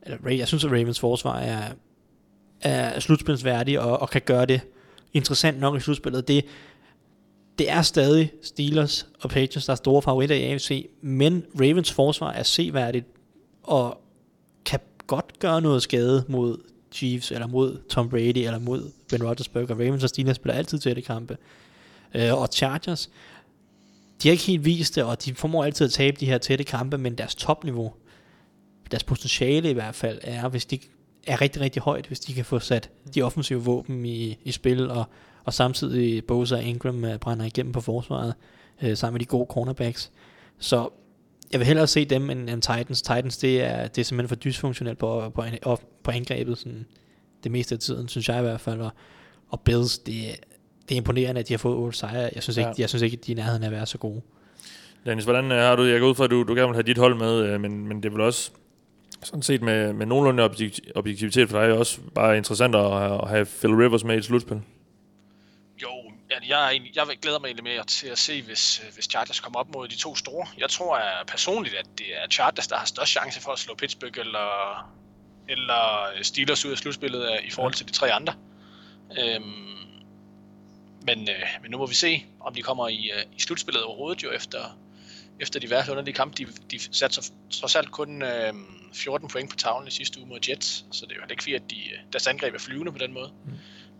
Eller, 0.01 0.29
jeg 0.31 0.47
synes, 0.47 0.65
at 0.65 0.71
Ravens 0.71 0.99
forsvar 0.99 1.39
er, 1.39 1.61
er 2.61 2.99
slutspilsværdig 2.99 3.79
og, 3.79 3.99
og 3.99 4.09
kan 4.09 4.21
gøre 4.25 4.45
det 4.45 4.61
interessant 5.13 5.59
nok 5.59 5.77
i 5.77 5.79
slutspillet. 5.79 6.27
Det, 6.27 6.45
det 7.57 7.71
er 7.71 7.81
stadig 7.81 8.31
Steelers 8.41 9.07
og 9.21 9.29
Patriots, 9.29 9.65
der 9.65 9.71
er 9.71 9.77
store 9.77 10.01
favoritter 10.01 10.35
i 10.35 10.43
AFC, 10.43 10.89
men 11.01 11.45
Ravens 11.59 11.91
forsvar 11.91 12.31
er 12.31 12.43
seværdigt 12.43 13.05
og 13.63 14.01
kan 14.65 14.79
godt 15.07 15.39
gøre 15.39 15.61
noget 15.61 15.83
skade 15.83 16.23
mod 16.27 16.57
Chiefs, 16.91 17.31
eller 17.31 17.47
mod 17.47 17.77
Tom 17.89 18.09
Brady, 18.09 18.37
eller 18.37 18.59
mod 18.59 18.91
Ben 19.09 19.23
Roethlisberger. 19.23 19.75
Ravens 19.75 20.03
og 20.03 20.09
Steelers 20.09 20.35
spiller 20.35 20.57
altid 20.57 20.79
tætte 20.79 21.01
kampe. 21.01 21.37
Øh, 22.15 22.41
og 22.41 22.49
Chargers, 22.53 23.09
de 24.23 24.27
har 24.27 24.31
ikke 24.31 24.43
helt 24.43 24.65
vist 24.65 24.95
det, 24.95 25.03
og 25.03 25.25
de 25.25 25.33
formår 25.35 25.63
altid 25.63 25.85
at 25.85 25.91
tabe 25.91 26.17
de 26.19 26.25
her 26.25 26.37
tætte 26.37 26.63
kampe, 26.63 26.97
men 26.97 27.15
deres 27.17 27.35
topniveau, 27.35 27.93
deres 28.91 29.03
potentiale 29.03 29.69
i 29.69 29.73
hvert 29.73 29.95
fald, 29.95 30.19
er, 30.23 30.47
hvis 30.49 30.65
de 30.65 30.79
er 31.27 31.41
rigtig, 31.41 31.61
rigtig 31.61 31.81
højt, 31.81 32.05
hvis 32.07 32.19
de 32.19 32.33
kan 32.33 32.45
få 32.45 32.59
sat 32.59 32.89
de 33.15 33.21
offensive 33.21 33.63
våben 33.63 34.05
i, 34.05 34.37
i 34.43 34.51
spil, 34.51 34.89
og, 34.91 35.03
og 35.43 35.53
samtidig 35.53 36.25
Bosa 36.25 36.55
og 36.55 36.63
Ingram 36.63 37.05
øh, 37.05 37.17
brænder 37.19 37.45
igennem 37.45 37.73
på 37.73 37.81
forsvaret, 37.81 38.33
øh, 38.81 38.97
sammen 38.97 39.13
med 39.13 39.19
de 39.19 39.25
gode 39.25 39.47
cornerbacks. 39.49 40.11
Så 40.59 40.89
jeg 41.51 41.59
vil 41.59 41.67
hellere 41.67 41.87
se 41.87 42.05
dem 42.05 42.29
end, 42.29 42.49
end 42.49 42.61
Titans. 42.61 43.01
Titans, 43.01 43.37
det 43.37 43.61
er, 43.63 43.87
det 43.87 44.01
er 44.01 44.05
simpelthen 44.05 44.29
for 44.29 44.35
dysfunktionelt 44.35 44.97
på, 44.97 45.31
på, 45.35 45.43
på, 45.63 45.79
på 46.03 46.11
angrebet, 46.11 46.57
sådan, 46.57 46.85
det 47.43 47.51
meste 47.51 47.75
af 47.75 47.79
tiden, 47.79 48.07
synes 48.07 48.29
jeg 48.29 48.39
i 48.39 48.41
hvert 48.41 48.61
fald, 48.61 48.81
og, 48.81 48.91
og 49.49 49.59
Bills, 49.61 49.97
det, 49.97 50.29
er- 50.29 50.35
det 50.89 50.95
er 50.95 50.97
imponerende, 50.97 51.39
at 51.39 51.47
de 51.47 51.53
har 51.53 51.57
fået 51.57 51.75
8 51.75 51.97
sejre. 51.97 52.29
Jeg 52.35 52.43
synes 52.43 52.57
ikke, 52.57 52.67
Ja. 52.69 52.73
jeg 52.77 52.89
synes 52.89 53.01
ikke 53.03 53.17
at 53.21 53.25
de 53.27 53.31
er 53.31 53.35
i 53.35 53.39
nærheden 53.39 53.63
af 53.63 53.67
at 53.67 53.73
være 53.73 53.85
så 53.85 53.97
gode. 53.97 54.21
Dennis, 55.05 55.23
hvordan 55.25 55.51
øh, 55.51 55.57
har 55.57 55.75
du, 55.75 55.83
jeg 55.83 55.99
går 55.99 56.07
ud 56.09 56.15
fra, 56.15 56.23
at 56.23 56.29
du, 56.31 56.43
du 56.43 56.53
gerne 56.55 56.67
vil 56.67 56.75
have 56.75 56.83
dit 56.83 56.97
hold 56.97 57.15
med, 57.15 57.33
øh, 57.43 57.61
men, 57.61 57.87
men 57.87 57.97
det 57.97 58.05
er 58.05 58.11
vel 58.13 58.21
også 58.21 58.51
sådan 59.23 59.41
set 59.43 59.61
med, 59.61 59.93
med 59.93 60.05
nogenlunde 60.05 60.43
objekt- 60.45 60.79
objektivitet 60.95 61.49
for 61.49 61.61
dig 61.61 61.73
også 61.77 61.99
bare 62.15 62.37
interessant 62.37 62.75
at, 62.75 62.93
at 63.03 63.29
have 63.29 63.45
Phil 63.45 63.71
Rivers 63.75 64.03
med 64.03 64.15
i 64.15 64.17
et 64.17 64.25
slutspil. 64.25 64.61
Jo, 65.81 65.89
jeg, 66.47 66.65
er 66.65 66.69
egentlig- 66.69 66.95
jeg 66.95 67.05
glæder 67.21 67.39
mig 67.39 67.47
egentlig 67.47 67.63
mere 67.63 67.83
til 67.85 68.07
at 68.07 68.17
se, 68.17 68.41
hvis, 68.41 68.81
øh, 68.87 68.93
hvis 68.93 69.05
Chargers 69.05 69.39
kommer 69.39 69.59
op 69.59 69.73
mod 69.75 69.87
de 69.87 69.95
to 69.97 70.15
store. 70.15 70.47
Jeg 70.57 70.69
tror 70.69 70.95
at 70.95 71.27
personligt, 71.27 71.75
at 71.75 71.85
det 71.97 72.05
er 72.23 72.27
Chargers, 72.31 72.67
der 72.67 72.75
har 72.75 72.85
størst 72.85 73.11
chance 73.11 73.41
for 73.41 73.51
at 73.51 73.59
slå 73.59 73.75
Pittsburgh 73.75 74.19
eller, 74.19 74.47
eller 75.49 76.07
Steelers 76.21 76.65
ud 76.65 76.71
af 76.71 76.77
slutspillet 76.77 77.29
i 77.47 77.51
forhold 77.51 77.73
til 77.73 77.87
de 77.87 77.91
tre 77.91 78.11
andre. 78.13 78.33
Øhm, 79.19 79.43
men, 81.05 81.19
øh, 81.29 81.35
men 81.61 81.71
nu 81.71 81.77
må 81.77 81.85
vi 81.87 81.93
se, 81.95 82.25
om 82.39 82.53
de 82.53 82.61
kommer 82.61 82.87
i, 82.87 83.11
øh, 83.15 83.23
i 83.37 83.41
slutspillet 83.41 83.83
overhovedet 83.83 84.23
jo 84.23 84.31
efter, 84.31 84.77
efter 85.39 85.59
diverse 85.59 85.91
underlige 85.91 86.15
kampe. 86.15 86.35
De, 86.37 86.45
de 86.71 86.79
satte 86.91 87.15
så 87.15 87.31
trods 87.49 87.75
alt 87.75 87.91
kun 87.91 88.21
øh, 88.21 88.53
14 88.93 89.27
point 89.27 89.49
på 89.49 89.55
tavlen 89.55 89.87
i 89.87 89.91
sidste 89.91 90.19
uge 90.19 90.29
mod 90.29 90.39
Jets, 90.49 90.85
så 90.91 91.05
det 91.05 91.11
er 91.11 91.15
jo 91.15 91.21
ikke 91.31 91.43
fordi, 91.43 91.53
at 91.53 91.61
de, 91.69 91.75
øh, 91.75 91.99
deres 92.13 92.27
angreb 92.27 92.53
er 92.55 92.59
flyvende 92.59 92.91
på 92.91 92.97
den 92.97 93.13
måde. 93.13 93.29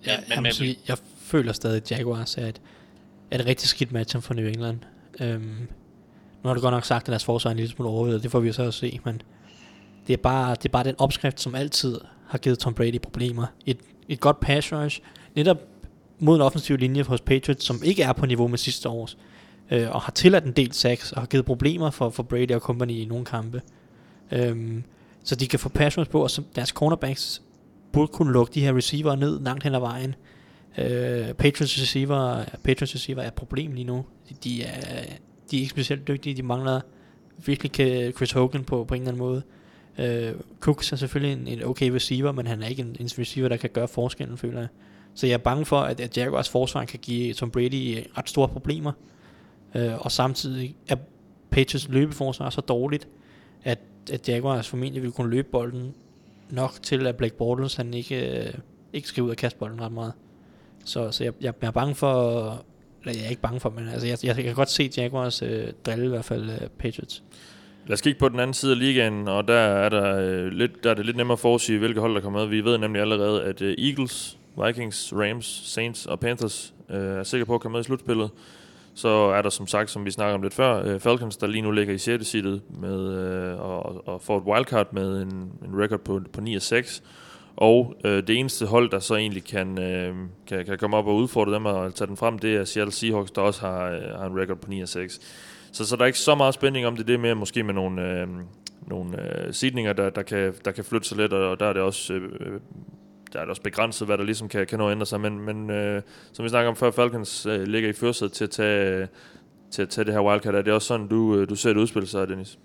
Ja, 0.06 0.18
Men- 0.20 0.32
jeg, 0.34 0.41
men- 0.41 0.54
sige, 0.54 0.78
jeg 0.88 0.97
føler 1.22 1.54
stadig, 1.54 1.78
at 1.78 1.91
Jaguars 1.91 2.38
er 2.38 2.45
et, 2.47 2.62
er 3.32 3.39
et 3.39 3.45
rigtig 3.45 3.70
skidt 3.70 3.91
match 3.91 4.18
for 4.20 4.34
New 4.34 4.47
England. 4.47 4.80
Øhm, 5.20 5.41
nu 6.43 6.47
har 6.47 6.54
du 6.54 6.62
godt 6.62 6.74
nok 6.74 6.86
sagt, 6.86 7.04
at 7.04 7.08
deres 7.12 7.26
forsvar 7.26 7.50
er 7.50 7.52
en 7.52 7.58
lille 7.58 7.72
smule 7.72 7.89
overvældet, 7.89 8.24
det 8.24 8.32
får 8.32 8.39
vi 8.39 8.47
jo 8.47 8.54
så 8.54 8.64
at 8.64 8.74
se, 8.74 9.00
men 9.06 9.22
det 10.08 10.14
er, 10.14 10.18
bare, 10.18 10.56
det 10.56 10.66
er 10.66 10.70
bare 10.70 10.84
den 10.84 10.95
opskrift, 10.97 11.39
som 11.41 11.56
altid 11.56 12.00
har 12.28 12.38
givet 12.38 12.60
Tom 12.60 12.74
Brady 12.74 13.00
problemer. 13.02 13.45
Et, 13.66 13.78
et 14.08 14.20
godt 14.20 14.39
pass 14.39 14.74
rush, 14.74 15.00
netop 15.36 15.58
mod 16.20 16.36
en 16.36 16.41
offensiv 16.41 16.78
linje 16.78 17.03
hos 17.03 17.22
Patriots, 17.22 17.65
som 17.65 17.82
ikke 17.84 18.03
er 18.03 18.13
på 18.13 18.26
niveau 18.26 18.47
med 18.47 18.57
sidste 18.57 18.89
års, 18.89 19.17
øh, 19.72 19.91
og 19.91 20.01
har 20.01 20.11
tilladt 20.11 20.45
en 20.45 20.51
del 20.51 20.74
sacks, 20.74 21.11
og 21.11 21.22
har 21.22 21.28
givet 21.28 21.45
problemer 21.45 21.89
for, 21.89 22.09
for 22.09 22.24
Brady 22.24 22.51
og 22.51 22.61
company 22.61 22.91
i 22.91 23.05
nogle 23.05 23.26
kampe. 23.26 23.61
Øhm, 24.32 24.84
så 25.24 25.36
de 25.36 25.47
kan 25.47 25.59
få 25.59 25.70
pass 25.70 25.97
på, 26.09 26.24
og 26.24 26.32
så 26.32 26.41
deres 26.55 26.70
cornerbacks 26.70 27.41
burde 27.91 28.11
kunne 28.11 28.34
lukke 28.34 28.53
de 28.53 28.61
her 28.61 28.78
receiver 28.78 29.15
ned 29.15 29.39
langt 29.39 29.63
hen 29.63 29.76
ad 29.76 29.80
vejen. 29.80 30.15
Øh, 30.78 31.34
Patriots 31.34 31.82
receiver, 31.82 32.43
Patriots 32.63 32.95
receiver 32.95 33.22
er 33.22 33.28
et 33.28 33.34
problem 33.34 33.72
lige 33.72 33.86
nu. 33.86 34.05
De, 34.30 34.36
de, 34.43 34.63
er, 34.63 35.03
de 35.51 35.57
er 35.57 35.59
ikke 35.59 35.70
specielt 35.70 36.07
dygtige, 36.07 36.36
de 36.36 36.43
mangler 36.43 36.82
virkelig 37.45 38.13
Chris 38.15 38.32
Hogan 38.32 38.63
på, 38.63 38.84
på 38.84 38.93
en 38.93 39.01
eller 39.01 39.11
anden 39.11 39.20
måde. 39.20 39.41
Øh, 39.97 40.34
Cooks 40.59 40.91
er 40.91 40.95
selvfølgelig 40.95 41.41
en, 41.41 41.59
en 41.59 41.65
okay 41.65 41.89
receiver, 41.89 42.32
men 42.32 42.47
han 42.47 42.61
er 42.61 42.67
ikke 42.67 42.82
en, 42.82 42.95
en 42.99 43.09
receiver, 43.20 43.49
der 43.49 43.57
kan 43.57 43.70
gøre 43.70 43.88
forskellen, 43.88 44.38
føler 44.38 44.59
jeg. 44.59 44.67
Så 45.20 45.28
jeg 45.28 45.34
er 45.34 45.38
bange 45.38 45.65
for, 45.65 45.80
at, 45.80 45.99
at 45.99 46.17
Jaguars 46.17 46.49
forsvar 46.49 46.86
kan 46.86 46.99
give 47.01 47.34
Tom 47.34 47.51
Brady 47.51 47.97
øh, 47.97 48.03
ret 48.17 48.30
store 48.30 48.47
problemer. 48.47 48.91
Øh, 49.76 50.05
og 50.05 50.11
samtidig 50.11 50.76
er 50.88 50.95
Patriots 51.49 51.89
løbeforsvar 51.89 52.49
så 52.49 52.61
dårligt, 52.61 53.07
at, 53.63 53.80
at 54.11 54.30
Jaguars 54.30 54.67
formentlig 54.67 55.03
vil 55.03 55.11
kunne 55.11 55.30
løbe 55.30 55.47
bolden 55.51 55.93
nok 56.49 56.74
til, 56.82 57.07
at 57.07 57.15
Black 57.15 57.34
Bortles 57.34 57.76
han 57.76 57.93
ikke, 57.93 58.45
øh, 58.45 58.53
ikke 58.93 59.07
skal 59.07 59.24
ud 59.24 59.30
og 59.30 59.36
kaste 59.36 59.59
bolden 59.59 59.82
ret 59.82 59.91
meget. 59.91 60.13
Så, 60.86 61.11
så 61.11 61.24
jeg, 61.24 61.34
jeg, 61.41 61.53
jeg 61.61 61.67
er 61.67 61.72
bange 61.72 61.95
for, 61.95 62.41
eller 63.05 63.20
jeg 63.20 63.26
er 63.26 63.30
ikke 63.30 63.41
bange 63.41 63.59
for, 63.59 63.70
men 63.70 63.88
altså 63.88 64.07
jeg, 64.07 64.17
jeg, 64.24 64.36
jeg 64.36 64.45
kan 64.45 64.55
godt 64.55 64.70
se 64.70 64.89
Jaguars 64.97 65.41
øh, 65.41 65.67
drille 65.86 66.05
i 66.05 66.09
hvert 66.09 66.26
fald 66.26 66.49
øh, 66.49 66.67
Patriots. 66.78 67.24
Lad 67.88 67.93
os 67.93 68.01
kigge 68.01 68.20
på 68.20 68.30
den 68.30 68.39
anden 68.39 68.53
side 68.53 68.72
af 68.72 68.80
ligaen, 68.80 69.28
og 69.28 69.47
der 69.47 69.53
er, 69.53 69.89
der, 69.89 70.17
øh, 70.17 70.47
lidt, 70.47 70.84
der 70.84 70.89
er 70.89 70.93
det 70.93 71.05
lidt 71.05 71.17
nemmere 71.17 71.34
at 71.34 71.39
forudsige, 71.39 71.80
hvilke 71.80 71.99
hold 71.99 72.15
der 72.15 72.22
kommer 72.22 72.39
med. 72.39 72.47
Vi 72.47 72.61
ved 72.61 72.78
nemlig 72.78 73.01
allerede, 73.01 73.43
at 73.43 73.61
øh, 73.61 73.76
Eagles, 73.78 74.38
Vikings, 74.66 75.14
Rams, 75.16 75.62
Saints 75.66 76.05
og 76.05 76.20
Panthers 76.20 76.74
øh, 76.89 76.97
er 76.97 77.24
sikre 77.24 77.45
på 77.45 77.55
at 77.55 77.62
komme 77.62 77.74
med 77.74 77.80
i 77.80 77.84
slutspillet. 77.84 78.30
Så 78.93 79.10
er 79.10 79.41
der 79.41 79.49
som 79.49 79.68
sagt, 79.68 79.89
som 79.89 80.05
vi 80.05 80.12
snakker 80.12 80.36
om 80.36 80.41
lidt 80.41 80.53
før, 80.53 80.84
øh, 80.86 80.99
Falcons, 80.99 81.38
der 81.38 81.47
lige 81.47 81.62
nu 81.62 81.72
ligger 81.72 81.93
i 81.93 81.97
6. 81.97 82.28
seedet 82.28 82.62
med, 82.70 83.18
øh, 83.18 83.60
og, 83.60 84.07
og 84.07 84.22
får 84.22 84.38
et 84.38 84.43
wildcard 84.43 84.93
med 84.93 85.22
en, 85.22 85.51
en 85.66 85.82
record 85.82 85.99
på, 85.99 86.22
på 86.34 86.41
9 86.41 86.55
og 86.55 86.62
6. 86.62 87.03
Og 87.55 87.95
øh, 88.03 88.28
det 88.28 88.38
eneste 88.38 88.66
hold, 88.66 88.89
der 88.91 88.99
så 88.99 89.16
egentlig 89.16 89.43
kan, 89.43 89.82
øh, 89.82 90.16
kan, 90.47 90.66
kan 90.66 90.78
komme 90.78 90.97
op 90.97 91.07
og 91.07 91.16
udfordre 91.16 91.53
dem 91.53 91.66
og 91.66 91.95
tage 91.95 92.07
den 92.07 92.18
frem, 92.18 92.39
det 92.39 92.55
er 92.55 92.64
Seattle 92.64 92.93
Seahawks, 92.93 93.32
der 93.32 93.41
også 93.41 93.62
har, 93.62 93.86
øh, 93.86 94.20
har 94.20 94.26
en 94.26 94.41
record 94.41 94.57
på 94.57 94.70
9 94.70 94.82
og 94.82 94.88
6. 94.88 95.20
Så, 95.72 95.86
så 95.86 95.95
der 95.95 96.01
er 96.01 96.07
ikke 96.07 96.20
så 96.20 96.36
meget 96.36 96.53
spænding 96.53 96.88
om 96.88 96.95
det. 96.95 97.07
Det 97.07 97.14
er 97.14 97.20
mere 97.20 97.36
måske 97.36 97.64
med 97.64 97.74
nogle, 97.74 98.01
øh, 98.01 98.28
nogle 98.88 99.22
øh, 99.22 99.53
sidninger, 99.53 99.93
der, 99.93 100.10
der, 100.10 100.22
kan, 100.22 100.53
der 100.66 100.72
kan 100.72 100.84
flytte 100.84 101.07
sig 101.07 101.18
lidt, 101.18 101.34
og 101.34 101.60
der 101.60 101.66
er 101.66 101.74
det 101.74 101.82
også... 101.82 102.14
Øh, 102.14 102.60
der 103.34 103.39
er 103.39 103.43
det 103.43 103.49
også 103.49 103.61
begrænset, 103.61 104.07
hvad 104.07 104.17
der 104.17 104.23
ligesom 104.23 104.49
kan, 104.49 104.67
kan 104.67 104.77
nå 104.80 104.88
at 104.88 104.91
ændre 104.91 105.05
sig, 105.05 105.21
men, 105.21 105.39
men 105.39 105.69
øh, 105.69 106.01
som 106.34 106.43
vi 106.45 106.49
snakker 106.49 106.69
om 106.69 106.75
før, 106.75 106.91
Falcons 106.91 107.45
øh, 107.45 107.63
ligger 107.63 107.89
i 107.89 107.93
førsædet 107.93 108.34
til 108.34 108.43
at 108.43 108.49
tage, 108.49 109.07
til 109.71 109.82
at 109.82 109.89
tage 109.89 110.05
det 110.05 110.13
her 110.13 110.21
wildcard. 110.21 110.55
Er 110.55 110.61
det 110.61 110.73
også 110.73 110.88
sådan, 110.88 111.07
du, 111.07 111.36
øh, 111.36 111.49
du 111.49 111.55
ser 111.55 111.69
det 111.73 111.77
udspille 111.82 112.07
sig, 112.07 112.27
Dennis? 112.27 112.59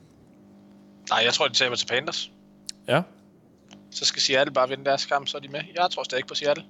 Nej, 1.11 1.21
jeg 1.25 1.33
tror, 1.33 1.49
de 1.49 1.55
taber 1.55 1.77
til 1.77 1.87
Panthers. 1.87 2.31
Ja. 2.89 3.03
Så 3.91 4.05
skal 4.05 4.23
Seattle 4.23 4.55
bare 4.55 4.69
vinde 4.69 4.85
deres 4.85 5.07
kamp, 5.07 5.29
så 5.29 5.37
er 5.37 5.41
de 5.41 5.49
med. 5.49 5.61
Jeg 5.77 5.89
tror 5.91 6.03
stadig 6.03 6.27
på 6.27 6.35
Seattle. 6.35 6.65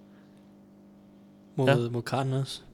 Mod, 1.56 1.68
Ja. 1.68 1.90
mod 1.90 2.02
Cardinals. 2.02 2.64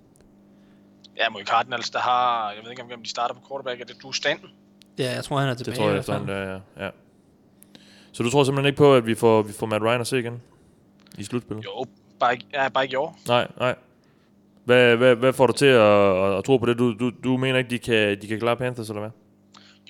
Ja, 1.17 1.29
mod 1.31 1.41
Cardinals, 1.45 1.91
der 1.91 1.99
har... 1.99 2.51
Jeg 2.51 2.61
ved 2.65 2.71
ikke, 2.71 2.83
hvem 2.83 3.03
de 3.03 3.09
starter 3.11 3.35
på 3.35 3.41
quarterback. 3.49 3.81
Er 3.81 3.85
det 3.85 4.03
Drew 4.03 4.13
Stanton? 4.13 4.51
Ja, 4.99 5.15
jeg 5.15 5.25
tror, 5.25 5.39
han 5.39 5.49
er 5.49 5.55
tilbage. 5.55 5.71
Det 5.73 5.79
tror 5.79 5.91
jeg 5.91 6.05
fald. 6.05 6.17
efterhånden, 6.17 6.29
det 6.29 6.37
er, 6.37 6.61
ja. 6.77 6.85
ja. 6.85 6.91
Så 8.13 8.23
du 8.23 8.31
tror 8.31 8.45
simpelthen 8.45 8.67
ikke 8.67 8.77
på, 8.79 8.95
at 8.95 9.07
vi 9.07 9.15
får, 9.15 9.43
vi 9.43 9.53
får 9.53 9.67
Matt 9.67 9.85
Ryan 9.85 10.01
at 10.01 10.07
se 10.07 10.19
igen? 10.19 10.43
I 11.21 11.25
slutspillet? 11.25 11.65
Jo, 11.65 11.87
bare 12.21 12.33
ikke, 12.33 12.47
ja, 12.53 12.69
bare 12.69 12.85
ikke 12.85 12.93
i 12.93 12.97
år. 12.97 13.19
Nej, 13.29 13.49
nej. 13.59 13.75
Hvad, 14.65 14.97
hvad, 14.97 15.17
hvad 15.17 15.33
får 15.33 15.47
du 15.47 15.53
til 15.53 15.67
at, 15.67 16.39
at, 16.39 16.45
tro 16.45 16.57
på 16.57 16.67
det? 16.67 16.79
Du, 16.79 16.95
du, 16.99 17.11
du 17.25 17.37
mener 17.37 17.59
ikke, 17.59 17.71
de 17.71 17.79
kan, 17.79 18.21
de 18.23 18.27
kan 18.27 18.41
klare 18.41 18.57
Panthers, 18.57 18.89
eller 18.89 19.01
hvad? 19.01 19.11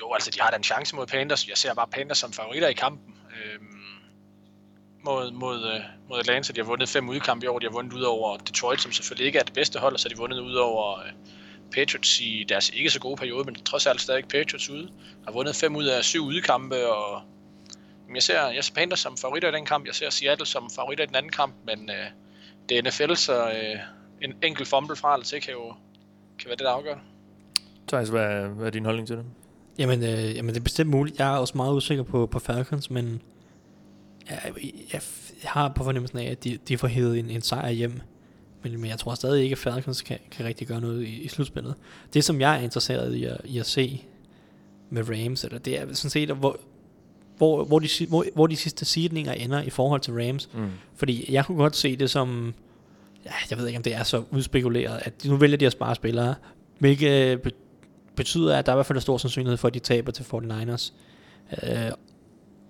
Jo, 0.00 0.12
altså, 0.12 0.30
de 0.30 0.40
har 0.40 0.50
da 0.50 0.56
en 0.56 0.62
chance 0.62 0.96
mod 0.96 1.06
Panthers. 1.06 1.48
Jeg 1.48 1.56
ser 1.56 1.74
bare 1.74 1.86
Panthers 1.92 2.18
som 2.18 2.32
favoritter 2.32 2.68
i 2.68 2.72
kampen. 2.72 3.14
Øhm, 3.14 3.66
mod, 5.04 5.32
mod, 5.32 5.56
øh, 5.74 5.80
mod 6.08 6.18
Atlanta. 6.18 6.52
De 6.52 6.60
har 6.60 6.66
vundet 6.66 6.88
fem 6.88 7.08
udkampe 7.08 7.44
i 7.44 7.48
år. 7.48 7.58
De 7.58 7.66
har 7.66 7.72
vundet 7.72 7.92
ud 7.92 8.02
over 8.02 8.36
Detroit, 8.36 8.80
som 8.80 8.92
selvfølgelig 8.92 9.26
ikke 9.26 9.38
er 9.38 9.42
det 9.42 9.52
bedste 9.52 9.78
hold, 9.78 9.94
og 9.94 10.00
så 10.00 10.08
har 10.08 10.14
de 10.14 10.20
vundet 10.20 10.40
ud 10.40 10.54
over 10.54 10.98
øh, 10.98 11.12
Patriots 11.72 12.20
i 12.20 12.44
deres 12.48 12.70
ikke 12.70 12.90
så 12.90 13.00
gode 13.00 13.16
periode, 13.16 13.44
men 13.44 13.54
trods 13.54 13.86
alt 13.86 14.00
stadig 14.00 14.24
Patriots 14.24 14.70
ude. 14.70 14.88
Har 15.24 15.32
vundet 15.32 15.56
fem 15.56 15.76
ud 15.76 15.84
af 15.84 16.04
syv 16.04 16.24
udkampe, 16.24 16.92
og 16.92 17.22
jeg 18.14 18.22
ser, 18.22 18.48
jeg 18.48 18.64
ser 18.64 18.74
Panthers 18.74 19.00
som 19.00 19.16
favoritter 19.16 19.48
i 19.48 19.52
den 19.52 19.66
kamp. 19.66 19.86
Jeg 19.86 19.94
ser 19.94 20.10
Seattle 20.10 20.46
som 20.46 20.70
favoritter 20.70 21.04
i 21.04 21.06
den 21.06 21.16
anden 21.16 21.32
kamp, 21.32 21.54
men 21.66 21.90
øh, 21.90 22.06
det 22.68 22.78
er 22.78 22.82
NFL, 22.82 23.14
så 23.14 23.48
øh, 23.48 23.80
en 24.22 24.34
enkelt 24.42 24.68
fumble 24.68 24.96
fra 24.96 25.14
eller 25.14 25.24
til 25.24 25.40
kan 25.40 25.52
jo 25.52 25.74
kan 26.38 26.48
være 26.48 26.56
det, 26.56 26.64
der 26.64 26.70
afgør. 26.70 26.98
Thijs, 27.88 28.08
hvad, 28.08 28.48
hvad 28.48 28.66
er 28.66 28.70
din 28.70 28.84
holdning 28.84 29.08
til 29.08 29.16
det? 29.16 29.24
Jamen, 29.78 30.02
øh, 30.02 30.36
jamen, 30.36 30.54
det 30.54 30.60
er 30.60 30.64
bestemt 30.64 30.90
muligt. 30.90 31.18
Jeg 31.18 31.34
er 31.34 31.38
også 31.38 31.56
meget 31.56 31.74
usikker 31.74 32.04
på, 32.04 32.26
på 32.26 32.38
Falcons, 32.38 32.90
men 32.90 33.22
jeg, 34.30 34.52
jeg, 34.92 35.02
jeg 35.42 35.50
har 35.50 35.68
på 35.68 35.84
fornemmelsen 35.84 36.18
af, 36.18 36.30
at 36.30 36.44
de, 36.44 36.58
de 36.68 36.78
får 36.78 36.88
hævet 36.88 37.18
en, 37.18 37.30
en 37.30 37.42
sejr 37.42 37.70
hjem. 37.70 38.00
Men, 38.62 38.80
men 38.80 38.90
jeg 38.90 38.98
tror 38.98 39.14
stadig 39.14 39.42
ikke, 39.42 39.54
at 39.54 39.58
Falcons 39.58 40.02
kan, 40.02 40.18
kan 40.30 40.46
rigtig 40.46 40.66
gøre 40.68 40.80
noget 40.80 41.02
i, 41.02 41.22
i 41.22 41.28
slutspillet. 41.28 41.74
Det, 42.14 42.24
som 42.24 42.40
jeg 42.40 42.56
er 42.56 42.60
interesseret 42.60 43.14
i 43.14 43.24
at, 43.24 43.40
i 43.44 43.58
at 43.58 43.66
se 43.66 44.04
med 44.90 45.08
Rams, 45.08 45.44
eller 45.44 45.58
det 45.58 45.78
er 45.78 45.94
sådan 45.94 46.10
set, 46.10 46.30
hvor, 46.30 46.60
hvor, 47.40 47.64
hvor, 47.64 47.78
de, 47.78 47.88
hvor, 48.08 48.24
hvor 48.34 48.46
de 48.46 48.56
sidste 48.56 48.84
seedninger 48.84 49.32
ender 49.32 49.62
i 49.62 49.70
forhold 49.70 50.00
til 50.00 50.14
Rams. 50.14 50.48
Mm. 50.54 50.68
Fordi 50.94 51.32
jeg 51.32 51.46
kunne 51.46 51.58
godt 51.58 51.76
se 51.76 51.96
det 51.96 52.10
som, 52.10 52.54
ja, 53.24 53.30
jeg 53.50 53.58
ved 53.58 53.66
ikke 53.66 53.76
om 53.76 53.82
det 53.82 53.94
er 53.94 54.02
så 54.02 54.22
udspekuleret, 54.30 55.00
at 55.02 55.24
nu 55.24 55.36
vælger 55.36 55.56
de 55.56 55.66
at 55.66 55.72
spare 55.72 55.94
spillere, 55.94 56.34
hvilket 56.78 57.42
be- 57.42 57.50
betyder, 58.16 58.58
at 58.58 58.66
der 58.66 58.72
er 58.72 58.76
i 58.76 58.78
hvert 58.78 58.86
fald 58.86 58.96
en 58.96 59.02
stor 59.02 59.18
sandsynlighed 59.18 59.56
for, 59.56 59.68
at 59.68 59.74
de 59.74 59.78
taber 59.78 60.12
til 60.12 60.22
49ers. 60.22 60.92
Øh, 61.62 61.90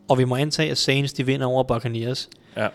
og 0.08 0.18
vi 0.18 0.24
må 0.24 0.36
antage, 0.36 0.70
at 0.70 0.78
Saints 0.78 1.12
de 1.12 1.26
vinder 1.26 1.46
over 1.46 1.62
Buccaneers. 1.62 2.28
Ja. 2.56 2.68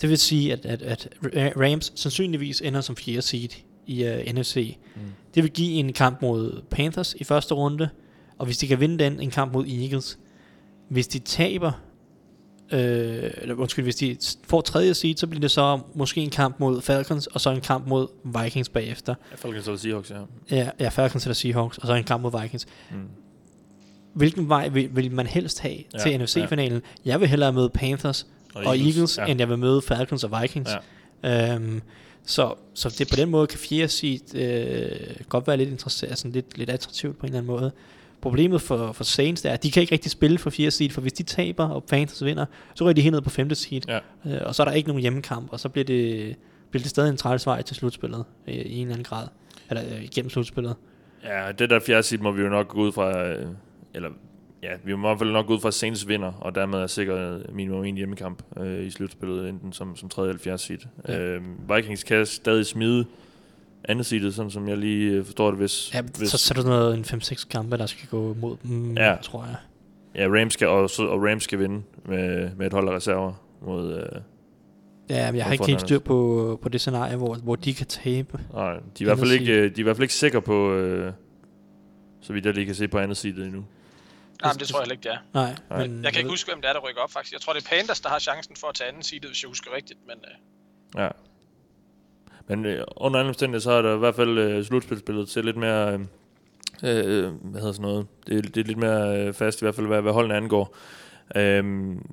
Det 0.00 0.08
vil 0.08 0.18
sige, 0.18 0.52
at, 0.52 0.66
at, 0.66 0.82
at 0.82 1.08
Rams 1.56 1.92
sandsynligvis 1.94 2.60
ender 2.60 2.80
som 2.80 2.96
fjerde 2.96 3.22
seed 3.22 3.48
i 3.86 4.04
uh, 4.04 4.34
NFC. 4.34 4.76
Mm. 4.96 5.00
Det 5.34 5.42
vil 5.42 5.52
give 5.52 5.72
en 5.72 5.92
kamp 5.92 6.22
mod 6.22 6.62
Panthers 6.70 7.14
i 7.14 7.24
første 7.24 7.54
runde, 7.54 7.88
og 8.38 8.46
hvis 8.46 8.58
de 8.58 8.66
kan 8.66 8.80
vinde 8.80 9.04
den, 9.04 9.20
en 9.20 9.30
kamp 9.30 9.52
mod 9.52 9.66
Eagles. 9.66 10.18
Hvis 10.88 11.08
de 11.08 11.18
taber, 11.18 11.72
øh, 12.72 13.30
eller 13.36 13.54
undskyld, 13.54 13.84
hvis 13.84 13.96
de 13.96 14.16
får 14.44 14.60
tredje 14.60 14.94
seed, 14.94 15.16
så 15.16 15.26
bliver 15.26 15.40
det 15.40 15.50
så 15.50 15.80
måske 15.94 16.20
en 16.20 16.30
kamp 16.30 16.60
mod 16.60 16.80
Falcons, 16.80 17.26
og 17.26 17.40
så 17.40 17.50
en 17.50 17.60
kamp 17.60 17.86
mod 17.86 18.08
Vikings 18.42 18.68
bagefter. 18.68 19.14
Ja, 19.30 19.36
Falcons 19.36 19.66
eller 19.66 19.78
Seahawks, 19.78 20.10
ja. 20.10 20.16
Ja, 20.56 20.70
ja 20.80 20.88
Falcons 20.88 21.24
eller 21.24 21.34
Seahawks, 21.34 21.78
og 21.78 21.86
så 21.86 21.94
en 21.94 22.04
kamp 22.04 22.22
mod 22.22 22.40
Vikings. 22.42 22.66
Mm. 22.90 22.96
Hvilken 24.14 24.48
vej 24.48 24.68
vil, 24.68 24.96
vil 24.96 25.12
man 25.12 25.26
helst 25.26 25.60
have 25.60 25.76
Ja, 25.94 25.98
til 25.98 26.20
NFC-finalen? 26.20 26.82
Ja. 27.04 27.10
Jeg 27.10 27.20
vil 27.20 27.28
hellere 27.28 27.52
møde 27.52 27.70
Panthers 27.70 28.26
og, 28.54 28.64
og 28.66 28.76
Eagles, 28.76 28.96
Eagles 28.96 29.18
ja. 29.18 29.24
end 29.26 29.40
jeg 29.40 29.48
vil 29.48 29.58
møde 29.58 29.82
Falcons 29.82 30.24
og 30.24 30.42
Vikings. 30.42 30.70
Ja. 31.22 31.54
Øhm, 31.54 31.82
så, 32.26 32.54
så 32.74 32.94
det 32.98 33.08
på 33.08 33.16
den 33.16 33.30
måde 33.30 33.46
kan 33.46 33.58
fjerde 33.58 33.88
seed 33.88 34.34
øh, 34.34 35.16
godt 35.28 35.46
være 35.46 35.56
lidt, 35.56 35.68
interessant, 35.68 36.10
altså 36.10 36.28
lidt, 36.28 36.58
lidt 36.58 36.70
attraktivt 36.70 37.18
på 37.18 37.26
en 37.26 37.32
eller 37.32 37.38
anden 37.38 37.52
måde. 37.52 37.72
Problemet 38.20 38.62
for, 38.62 38.92
for 38.92 39.04
Saints 39.04 39.44
er, 39.44 39.50
at 39.50 39.62
de 39.62 39.70
kan 39.70 39.80
ikke 39.80 39.92
rigtig 39.92 40.10
spille 40.10 40.38
for 40.38 40.50
fjerde 40.50 40.70
seed, 40.70 40.90
for 40.90 41.00
hvis 41.00 41.12
de 41.12 41.22
taber, 41.22 41.68
og 41.68 41.84
Panthers 41.84 42.24
vinder, 42.24 42.46
så 42.74 42.84
ryger 42.84 42.94
de 42.94 43.00
hen 43.00 43.22
på 43.22 43.30
femte 43.30 43.54
seed. 43.54 43.80
Ja. 43.88 43.98
Øh, 44.26 44.40
og 44.46 44.54
så 44.54 44.62
er 44.62 44.64
der 44.64 44.72
ikke 44.72 44.88
nogen 44.88 45.02
hjemmekamp, 45.02 45.52
og 45.52 45.60
så 45.60 45.68
bliver 45.68 45.84
det, 45.84 46.36
bliver 46.70 46.82
det 46.82 46.90
stadig 46.90 47.10
en 47.10 47.16
træls 47.16 47.46
vej 47.46 47.62
til 47.62 47.76
slutspillet 47.76 48.24
øh, 48.48 48.54
i 48.54 48.76
en 48.76 48.80
eller 48.80 48.94
anden 48.94 49.04
grad. 49.04 49.28
Eller 49.70 49.84
øh, 49.84 50.04
igennem 50.04 50.30
slutspillet. 50.30 50.76
Ja, 51.24 51.52
det 51.52 51.70
der 51.70 51.80
fjerde 51.80 52.02
seed 52.02 52.20
må 52.20 52.32
vi 52.32 52.42
jo 52.42 52.48
nok 52.48 52.68
gå 52.68 52.80
ud 52.80 52.92
fra, 52.92 53.26
øh, 53.28 53.46
eller 53.94 54.08
ja, 54.62 54.70
vi 54.84 54.94
må 54.94 55.08
i 55.08 55.10
hvert 55.10 55.18
fald 55.18 55.32
nok 55.32 55.46
gå 55.46 55.54
ud 55.54 55.60
fra, 55.60 55.68
at 55.68 55.74
Saints 55.74 56.08
vinder, 56.08 56.32
og 56.32 56.54
dermed 56.54 56.78
er 56.78 56.86
sikret 56.86 57.46
minimum 57.52 57.84
en 57.84 57.96
hjemmekamp 57.96 58.42
øh, 58.56 58.86
i 58.86 58.90
slutspillet, 58.90 59.48
enten 59.48 59.72
som, 59.72 59.96
som 59.96 60.08
tredje 60.08 60.28
eller 60.30 60.42
fjerde 60.42 60.58
seed. 60.58 60.78
Ja. 61.08 61.12
Ja. 61.14 61.20
Øh, 61.20 61.42
Vikings 61.76 62.04
kan 62.04 62.26
stadig 62.26 62.66
smide 62.66 63.06
andet 63.88 64.06
seedet, 64.06 64.34
sådan 64.34 64.50
som 64.50 64.68
jeg 64.68 64.76
lige 64.78 65.10
øh, 65.12 65.24
forstår 65.24 65.50
det, 65.50 65.58
hvis... 65.58 65.94
Ja, 65.94 66.02
hvis 66.18 66.30
så, 66.30 66.38
så 66.38 66.54
er 66.56 66.62
der 66.62 66.68
noget 66.68 66.94
en 67.12 67.20
5-6 67.22 67.48
kampe, 67.48 67.78
der 67.78 67.86
skal 67.86 68.08
gå 68.08 68.34
mod 68.34 68.56
dem, 68.62 68.96
Ja. 68.96 69.16
tror 69.22 69.44
jeg. 69.44 69.56
ja, 70.14 70.40
Rams 70.40 70.52
skal, 70.54 70.68
og, 70.68 70.90
så- 70.90 71.06
og 71.06 71.22
Rams 71.22 71.44
skal 71.44 71.58
vinde 71.58 71.82
med, 72.04 72.50
med 72.56 72.66
et 72.66 72.72
hold 72.72 72.88
af 72.88 72.92
reserver 72.96 73.32
mod... 73.62 73.94
Øh, 74.00 74.20
Ja, 75.10 75.30
men 75.30 75.36
jeg 75.36 75.44
har 75.44 75.52
ikke 75.52 75.66
helt 75.66 75.80
styr 75.80 75.98
på, 75.98 76.58
på 76.62 76.68
det 76.68 76.80
scenarie, 76.80 77.16
hvor, 77.16 77.34
hvor 77.34 77.56
de 77.56 77.74
kan 77.74 77.86
tabe. 77.86 78.38
nej, 78.54 78.72
de 78.72 78.78
er, 78.78 78.80
i 79.00 79.04
hvert 79.04 79.18
fald 79.18 79.30
ikke, 79.30 79.52
øh, 79.52 79.62
de 79.62 79.74
er 79.74 79.78
i 79.78 79.82
hvert 79.82 79.96
fald 79.96 80.02
ikke 80.02 80.14
sikre 80.14 80.42
på, 80.42 80.72
øh, 80.72 81.12
så 82.20 82.32
vidt 82.32 82.46
jeg 82.46 82.54
lige 82.54 82.66
kan 82.66 82.74
se 82.74 82.88
på 82.88 82.98
andet 82.98 83.16
seedet 83.16 83.44
endnu. 83.44 83.64
Nej, 84.42 84.52
men 84.52 84.58
det 84.60 84.68
tror 84.68 84.80
jeg 84.80 84.90
ikke, 84.92 85.02
det 85.02 85.10
er. 85.12 85.18
Nej, 85.34 85.54
Nej. 85.70 85.86
men 85.86 86.04
Jeg 86.04 86.12
kan 86.12 86.20
ikke 86.20 86.30
huske, 86.30 86.50
hvem 86.50 86.60
det 86.62 86.68
er, 86.68 86.72
der 86.72 86.80
rykker 86.88 87.00
op, 87.02 87.10
faktisk. 87.10 87.32
Jeg 87.32 87.40
tror, 87.40 87.52
det 87.52 87.64
er 87.64 87.68
Panthers, 87.76 88.00
der 88.00 88.08
har 88.08 88.18
chancen 88.18 88.56
for 88.56 88.66
at 88.68 88.74
tage 88.74 88.88
anden 88.88 89.02
seedet, 89.02 89.30
hvis 89.30 89.42
jeg 89.42 89.48
husker 89.48 89.70
rigtigt. 89.76 89.98
Men 90.06 90.16
øh, 90.24 91.02
Ja. 91.02 91.08
Men 92.48 92.66
øh, 92.66 92.84
under 92.96 93.18
andre 93.18 93.28
omstændigheder, 93.28 93.62
så 93.62 93.70
er 93.70 93.82
der 93.82 93.94
i 93.94 93.98
hvert 93.98 94.14
fald 94.14 94.38
øh, 94.38 94.64
slutspilsbilledet 94.64 95.28
til 95.28 95.44
lidt 95.44 95.56
mere... 95.56 95.92
Øh, 95.92 96.00
øh, 96.84 97.32
hvad 97.42 97.60
hedder 97.60 97.72
sådan 97.72 97.82
noget? 97.82 98.06
Det, 98.26 98.54
det 98.54 98.60
er 98.60 98.64
lidt 98.64 98.78
mere 98.78 99.26
øh, 99.26 99.32
fast, 99.32 99.62
i 99.62 99.64
hvert 99.64 99.74
fald 99.74 99.86
hvad, 99.86 100.02
hvad 100.02 100.12
holdene 100.12 100.36
angår. 100.36 100.76
Øhm, 101.36 102.06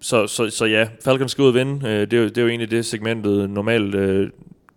så, 0.00 0.26
så, 0.26 0.50
så 0.50 0.64
ja, 0.64 0.88
Falcons 1.04 1.32
skal 1.32 1.42
ud 1.42 1.48
og 1.48 1.54
vinde. 1.54 1.88
Øh, 1.88 2.00
det, 2.00 2.12
er 2.12 2.18
jo, 2.18 2.28
det 2.28 2.38
er 2.38 2.42
jo 2.42 2.48
egentlig 2.48 2.70
det 2.70 2.86
segmentet 2.86 3.50
normalt 3.50 3.94
øh, 3.94 4.30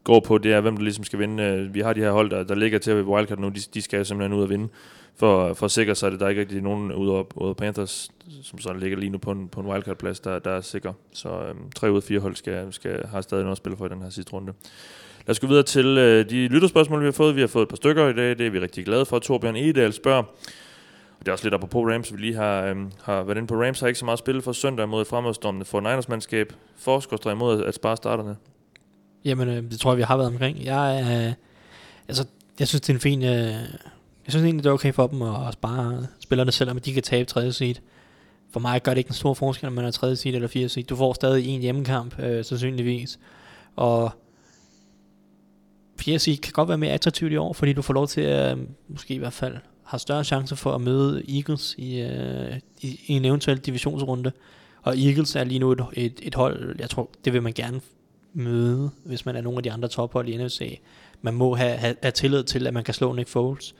går 0.08 0.20
på, 0.20 0.38
det 0.38 0.54
er, 0.54 0.62
hvem 0.62 0.78
der 0.78 0.84
ligesom 0.84 1.04
skal 1.04 1.20
vinde. 1.20 1.44
Øh, 1.44 1.74
vi 1.74 1.80
har 1.80 1.94
de 1.94 2.00
her 2.00 2.12
hold, 2.12 2.30
der, 2.30 2.44
der 2.44 2.56
ligger 2.56 2.80
til 2.80 2.96
ved 2.96 3.04
wildcard 3.04 3.40
nu, 3.40 3.50
de, 3.50 3.60
de 3.74 3.82
skal 3.82 4.06
simpelthen 4.06 4.38
ud 4.38 4.44
og 4.44 4.50
vinde, 4.50 4.68
for, 5.16 5.54
for 5.54 5.66
at 5.66 5.72
sikre 5.72 5.96
sig, 5.96 6.14
at 6.14 6.20
der 6.20 6.30
ikke 6.30 6.42
rigtig 6.42 6.58
er 6.58 6.62
nogen 6.62 6.94
ude 6.94 7.26
af, 7.42 7.58
Panthers, 7.58 8.12
som 8.44 8.60
så 8.60 8.74
ligger 8.74 8.98
lige 8.98 9.10
nu 9.10 9.18
på 9.18 9.32
en, 9.32 9.48
på 9.48 9.60
en 9.60 9.68
wildcard-plads, 9.68 10.20
der, 10.20 10.40
der 10.40 10.52
er 10.52 10.62
sikker. 10.62 10.94
Så 11.14 11.30
øhm, 11.30 11.72
tre 11.76 11.92
ud 11.92 11.98
af 11.98 12.04
fire 12.04 12.20
hold 12.20 12.36
skal, 12.36 12.74
skal, 12.74 13.08
har 13.08 13.22
stadig 13.22 13.44
noget 13.44 13.52
at 13.52 13.58
spille 13.58 13.78
for 13.78 13.86
i 13.86 13.90
den 13.90 14.02
her 14.02 14.10
sidste 14.10 14.34
runde. 14.34 14.54
Lad 15.28 15.32
os 15.32 15.40
gå 15.40 15.48
videre 15.48 15.64
til 15.64 15.86
øh, 15.86 16.30
de 16.30 16.48
lytterspørgsmål, 16.48 17.00
vi 17.00 17.06
har 17.06 17.12
fået. 17.12 17.36
Vi 17.36 17.42
har 17.42 17.48
fået 17.48 17.64
et 17.64 17.70
par 17.70 17.76
stykker 17.76 18.08
i 18.08 18.14
dag, 18.14 18.30
det 18.30 18.42
er 18.42 18.50
vi 18.50 18.60
rigtig 18.60 18.86
glade 18.86 19.06
for. 19.06 19.20
Torbjørn 19.20 19.56
Edal 19.56 19.94
spørger, 19.94 20.24
det 21.20 21.28
er 21.28 21.32
også 21.32 21.46
lidt 21.46 21.54
apropos 21.54 21.94
Rams, 21.94 22.14
vi 22.14 22.18
lige 22.18 22.36
har, 22.36 22.64
øhm, 22.66 22.92
har 23.04 23.24
været 23.24 23.38
inde 23.38 23.48
på. 23.48 23.56
Rams 23.56 23.80
har 23.80 23.88
ikke 23.88 24.00
så 24.00 24.06
meget 24.06 24.20
spillet 24.20 24.44
for 24.44 24.52
søndag 24.52 24.90
mod 24.90 25.02
et 25.02 25.08
fremadstormende 25.08 25.66
for 25.66 25.80
Niners 25.80 26.10
mandskab. 26.10 26.54
Forskers 26.78 27.26
imod 27.26 27.64
at 27.64 27.76
spare 27.76 27.98
starterne. 27.98 28.36
Jamen, 29.26 29.48
øh, 29.48 29.72
det 29.72 29.80
tror 29.80 29.92
jeg, 29.92 29.98
vi 29.98 30.04
har 30.04 30.18
været 30.18 30.30
omkring. 30.30 30.66
Jeg, 30.66 31.04
øh, 31.04 31.34
altså, 32.08 32.26
jeg 32.60 32.68
synes, 32.68 32.82
det 32.82 32.90
er 32.90 32.94
en 32.94 33.00
fin... 33.00 33.24
Øh, 33.24 33.52
jeg 34.26 34.32
synes 34.32 34.44
egentlig, 34.44 34.64
det 34.64 34.70
er 34.70 34.74
okay 34.74 34.94
for 34.94 35.08
dem 35.08 35.22
at, 35.22 35.54
spare 35.54 36.08
spillerne, 36.20 36.52
selvom 36.52 36.80
de 36.80 36.94
kan 36.94 37.04
tabe 37.04 37.30
tredje 37.30 37.54
seed. 37.54 37.76
For 38.52 38.60
mig 38.60 38.84
gør 38.84 38.92
det 38.92 38.98
ikke 38.98 39.08
en 39.08 39.14
stor 39.14 39.34
forskel, 39.34 39.68
om 39.68 39.74
man 39.74 39.86
er 39.86 39.92
tredje 39.92 40.16
seed 40.16 40.36
eller 40.36 40.48
fjerde 40.48 40.70
seed. 40.70 40.86
Du 40.86 40.96
får 40.96 41.14
stadig 41.14 41.48
en 41.48 41.62
hjemmekamp, 41.62 42.20
øh, 42.20 42.46
sandsynligvis. 42.46 43.20
Og 43.76 44.12
fjerde 46.00 46.20
seed 46.20 46.38
kan 46.38 46.54
godt 46.54 46.70
være 46.70 46.78
mere 46.78 46.92
attraktivt 46.92 47.32
i 47.32 47.38
år, 47.38 47.54
fordi 47.54 47.74
du 47.74 47.82
får 47.82 47.94
lov 47.94 48.08
til 48.08 48.22
at, 48.22 48.58
øh, 48.58 48.64
måske 48.88 49.14
i 49.14 49.18
hvert 49.18 49.34
fald, 49.34 49.56
har 49.84 49.98
større 49.98 50.24
chance 50.24 50.56
for 50.56 50.72
at 50.72 50.82
møde 50.82 51.24
Eagles 51.36 51.76
i, 51.78 52.00
øh, 52.00 52.60
i, 52.82 53.00
i 53.08 53.14
en 53.14 53.26
eventuel 53.26 53.58
divisionsrunde. 53.58 54.32
Og 54.82 54.98
Eagles 54.98 55.36
er 55.36 55.44
lige 55.44 55.60
nu 55.60 55.72
et, 55.72 55.86
et, 55.94 56.20
et 56.22 56.36
hold, 56.36 56.76
jeg 56.80 56.90
tror, 56.90 57.10
det 57.26 57.34
vil 57.34 57.44
man 57.44 57.54
gerne 57.54 57.82
møde, 58.38 58.90
hvis 59.04 59.26
man 59.26 59.36
er 59.36 59.42
nogle 59.42 59.58
af 59.58 59.64
de 59.64 59.72
andre 59.72 59.88
tophold 59.88 60.30
i 60.30 60.38
NFC. 60.38 60.80
Man 61.22 61.34
må 61.34 61.56
have, 61.56 61.78
have, 61.78 61.96
have 62.02 62.12
tillid 62.12 62.44
til, 62.44 62.68
at 62.68 62.74
man 62.74 62.84
kan 62.84 62.94
slå 62.94 63.14
Nick 63.14 63.30
Foles. 63.30 63.76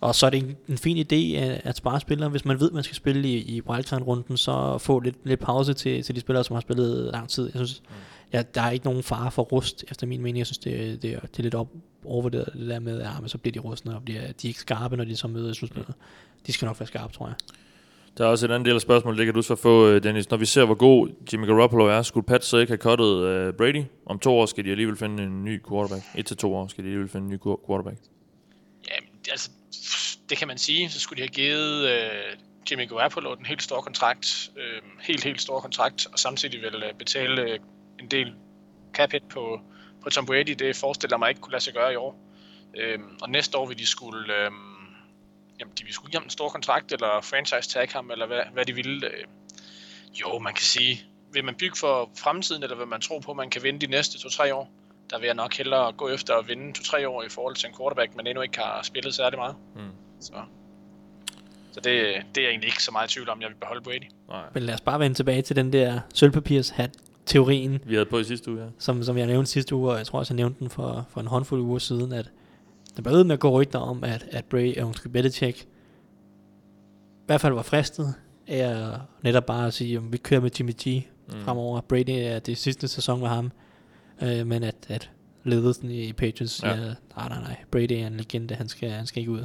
Og 0.00 0.14
så 0.14 0.26
er 0.26 0.30
det 0.30 0.38
en, 0.38 0.56
en 0.68 0.78
fin 0.78 0.96
idé 0.96 1.36
at, 1.36 1.60
at 1.64 1.76
spare 1.76 2.00
spillere. 2.00 2.28
Hvis 2.28 2.44
man 2.44 2.60
ved, 2.60 2.68
at 2.68 2.74
man 2.74 2.82
skal 2.82 2.96
spille 2.96 3.28
i, 3.28 3.56
i 3.56 3.60
wildcard-runden, 3.60 4.36
så 4.36 4.78
få 4.78 5.00
lidt, 5.00 5.16
lidt 5.24 5.40
pause 5.40 5.74
til, 5.74 6.02
til 6.02 6.14
de 6.14 6.20
spillere, 6.20 6.44
som 6.44 6.54
har 6.54 6.60
spillet 6.60 7.10
lang 7.12 7.28
tid. 7.28 7.44
Jeg 7.44 7.52
synes, 7.54 7.82
mm. 7.88 7.94
ja, 8.32 8.42
der 8.54 8.62
er 8.62 8.70
ikke 8.70 8.86
nogen 8.86 9.02
fare 9.02 9.30
for 9.30 9.42
rust, 9.42 9.84
efter 9.90 10.06
min 10.06 10.20
mening. 10.22 10.38
Jeg 10.38 10.46
synes, 10.46 10.58
det, 10.58 11.02
det, 11.02 11.10
er, 11.10 11.20
det 11.20 11.38
er 11.38 11.42
lidt 11.42 11.54
op, 11.54 11.68
overvurderet, 12.04 12.52
det 12.54 12.68
der 12.68 12.78
med, 12.80 13.00
at 13.00 13.06
ja, 13.06 13.20
men 13.20 13.28
så 13.28 13.38
bliver 13.38 13.52
de 13.52 13.58
rustne, 13.58 13.96
og 13.96 14.02
bliver, 14.02 14.20
de 14.20 14.26
er 14.26 14.48
ikke 14.48 14.60
skarpe, 14.60 14.96
når 14.96 15.04
de 15.04 15.16
så 15.16 15.28
møder 15.28 15.50
i 15.50 15.54
slutspillet. 15.54 15.94
De 16.46 16.52
skal 16.52 16.66
nok 16.66 16.80
være 16.80 16.86
skarpe, 16.86 17.12
tror 17.12 17.26
jeg. 17.26 17.34
Der 18.18 18.24
er 18.24 18.28
også 18.28 18.46
en 18.46 18.52
anden 18.52 18.66
del 18.66 18.74
af 18.74 18.80
spørgsmålet, 18.80 19.18
det 19.18 19.26
kan 19.26 19.34
du 19.34 19.42
så 19.42 19.56
få, 19.56 19.88
øh, 19.88 20.02
Dennis. 20.02 20.30
Når 20.30 20.36
vi 20.36 20.46
ser, 20.46 20.64
hvor 20.64 20.74
god 20.74 21.08
Jimmy 21.32 21.46
Garoppolo 21.46 21.86
er, 21.86 22.02
skulle 22.02 22.26
Pat 22.26 22.44
så 22.44 22.56
ikke 22.56 22.70
have 22.70 22.78
cuttet 22.78 23.48
uh, 23.48 23.54
Brady? 23.54 23.84
Om 24.06 24.18
to 24.18 24.38
år 24.38 24.46
skal 24.46 24.64
de 24.64 24.70
alligevel 24.70 24.96
finde 24.96 25.22
en 25.22 25.44
ny 25.44 25.62
quarterback. 25.68 26.02
Et 26.14 26.26
til 26.26 26.36
to 26.36 26.54
år 26.54 26.68
skal 26.68 26.84
de 26.84 26.88
alligevel 26.88 27.08
finde 27.08 27.26
en 27.26 27.32
ny 27.32 27.38
quarterback. 27.66 27.96
Ja, 28.88 28.94
altså, 29.30 29.50
det 30.30 30.38
kan 30.38 30.48
man 30.48 30.58
sige. 30.58 30.90
Så 30.90 31.00
skulle 31.00 31.16
de 31.16 31.22
have 31.22 31.28
givet 31.28 31.88
øh, 31.88 32.36
Jimmy 32.70 32.88
Garoppolo 32.88 33.34
den 33.34 33.46
helt 33.46 33.62
store 33.62 33.82
kontrakt. 33.82 34.50
Øh, 34.56 34.82
helt, 35.00 35.24
helt 35.24 35.40
store 35.40 35.60
kontrakt. 35.60 36.06
Og 36.12 36.18
samtidig 36.18 36.60
vil 36.60 36.82
øh, 36.82 36.94
betale 36.98 37.42
øh, 37.42 37.58
en 38.00 38.06
del 38.06 38.32
cap 38.94 39.12
hit 39.12 39.22
på, 39.30 39.60
på 40.02 40.10
Tom 40.10 40.26
Brady. 40.26 40.54
Det 40.58 40.76
forestiller 40.76 41.16
mig 41.16 41.28
ikke 41.28 41.40
kunne 41.40 41.52
lade 41.52 41.64
sig 41.64 41.74
gøre 41.74 41.92
i 41.92 41.96
år. 41.96 42.16
Øh, 42.76 42.98
og 43.22 43.30
næste 43.30 43.58
år 43.58 43.66
vil 43.66 43.78
de 43.78 43.86
skulle... 43.86 44.34
Øh, 44.34 44.50
jamen, 45.60 45.72
de 45.78 45.84
vil 45.84 45.92
skulle 45.94 46.10
give 46.10 46.20
ham 46.20 46.26
en 46.26 46.30
stor 46.30 46.48
kontrakt, 46.48 46.92
eller 46.92 47.20
franchise 47.22 47.68
tag 47.68 47.88
ham, 47.92 48.10
eller 48.10 48.26
hvad, 48.26 48.40
hvad 48.52 48.64
de 48.64 48.72
ville. 48.72 49.06
Øh, 49.06 49.24
jo, 50.20 50.38
man 50.38 50.54
kan 50.54 50.64
sige, 50.64 51.02
vil 51.32 51.44
man 51.44 51.54
bygge 51.54 51.76
for 51.76 52.10
fremtiden, 52.18 52.62
eller 52.62 52.76
vil 52.76 52.86
man 52.86 53.00
tro 53.00 53.18
på, 53.18 53.30
at 53.30 53.36
man 53.36 53.50
kan 53.50 53.62
vinde 53.62 53.86
de 53.86 53.90
næste 53.90 54.18
2-3 54.18 54.52
år? 54.52 54.70
Der 55.10 55.18
vil 55.18 55.26
jeg 55.26 55.34
nok 55.34 55.56
hellere 55.56 55.92
gå 55.92 56.08
efter 56.08 56.34
at 56.34 56.48
vinde 56.48 56.78
2-3 56.78 57.06
år 57.06 57.22
i 57.22 57.28
forhold 57.28 57.56
til 57.56 57.68
en 57.68 57.74
quarterback, 57.78 58.16
man 58.16 58.26
endnu 58.26 58.42
ikke 58.42 58.58
har 58.58 58.82
spillet 58.82 59.14
særlig 59.14 59.38
meget. 59.38 59.56
Mm. 59.74 59.80
Så, 60.20 60.32
så 61.72 61.80
det, 61.80 61.84
det 61.84 62.40
er 62.40 62.42
jeg 62.42 62.50
egentlig 62.50 62.68
ikke 62.68 62.82
så 62.82 62.92
meget 62.92 63.10
i 63.10 63.14
tvivl 63.14 63.28
om, 63.28 63.40
jeg 63.40 63.48
vil 63.48 63.54
beholde 63.54 63.82
Brady. 63.82 64.08
Nej. 64.28 64.42
Men 64.54 64.62
lad 64.62 64.74
os 64.74 64.80
bare 64.80 65.00
vende 65.00 65.16
tilbage 65.16 65.42
til 65.42 65.56
den 65.56 65.72
der 65.72 66.00
sølvpapirshat 66.14 66.90
teorien, 67.26 67.80
Vi 67.84 67.94
havde 67.94 68.06
på 68.06 68.18
i 68.18 68.24
sidste 68.24 68.50
uge, 68.50 68.62
ja. 68.62 68.68
som, 68.78 69.02
som 69.02 69.18
jeg 69.18 69.26
nævnte 69.26 69.50
sidste 69.50 69.74
uge, 69.74 69.90
og 69.92 69.98
jeg 69.98 70.06
tror 70.06 70.18
også, 70.18 70.34
jeg 70.34 70.36
nævnte 70.36 70.60
den 70.60 70.70
for, 70.70 71.06
for 71.10 71.20
en 71.20 71.26
håndfuld 71.26 71.60
uger 71.60 71.78
siden, 71.78 72.12
at 72.12 72.30
der 72.98 73.02
blev 73.02 73.16
ved 73.16 73.24
med 73.24 73.32
at 73.34 73.40
gå 73.40 73.60
rygter 73.60 73.78
om, 73.78 74.04
at, 74.04 74.26
at 74.30 74.44
Bray, 74.44 74.76
og 74.80 74.86
undskyld, 74.86 75.12
Belichick, 75.12 75.62
i 75.62 75.66
hvert 77.26 77.40
fald 77.40 77.54
var 77.54 77.62
fristet 77.62 78.14
af 78.46 78.56
at 78.58 79.00
netop 79.22 79.46
bare 79.46 79.66
at 79.66 79.74
sige, 79.74 79.96
at 79.96 80.12
vi 80.12 80.16
kører 80.16 80.40
med 80.40 80.50
Jimmy 80.58 80.72
G 80.72 81.08
mm. 81.28 81.40
fremover. 81.40 81.80
Brady 81.80 82.04
er 82.08 82.38
det 82.38 82.58
sidste 82.58 82.88
sæson 82.88 83.20
med 83.20 83.28
ham, 83.28 83.52
øh, 84.22 84.46
men 84.46 84.62
at, 84.62 84.76
at 84.88 85.10
ledelsen 85.44 85.90
i 85.90 86.12
Patriots 86.12 86.52
siger, 86.52 86.76
Ja. 86.76 86.94
nej, 87.16 87.28
nej, 87.28 87.40
nej, 87.40 87.56
Brady 87.70 87.92
er 87.92 88.06
en 88.06 88.16
legende, 88.16 88.54
han 88.54 88.68
skal, 88.68 88.90
han 88.90 89.06
skal 89.06 89.20
ikke 89.20 89.32
ud. 89.32 89.44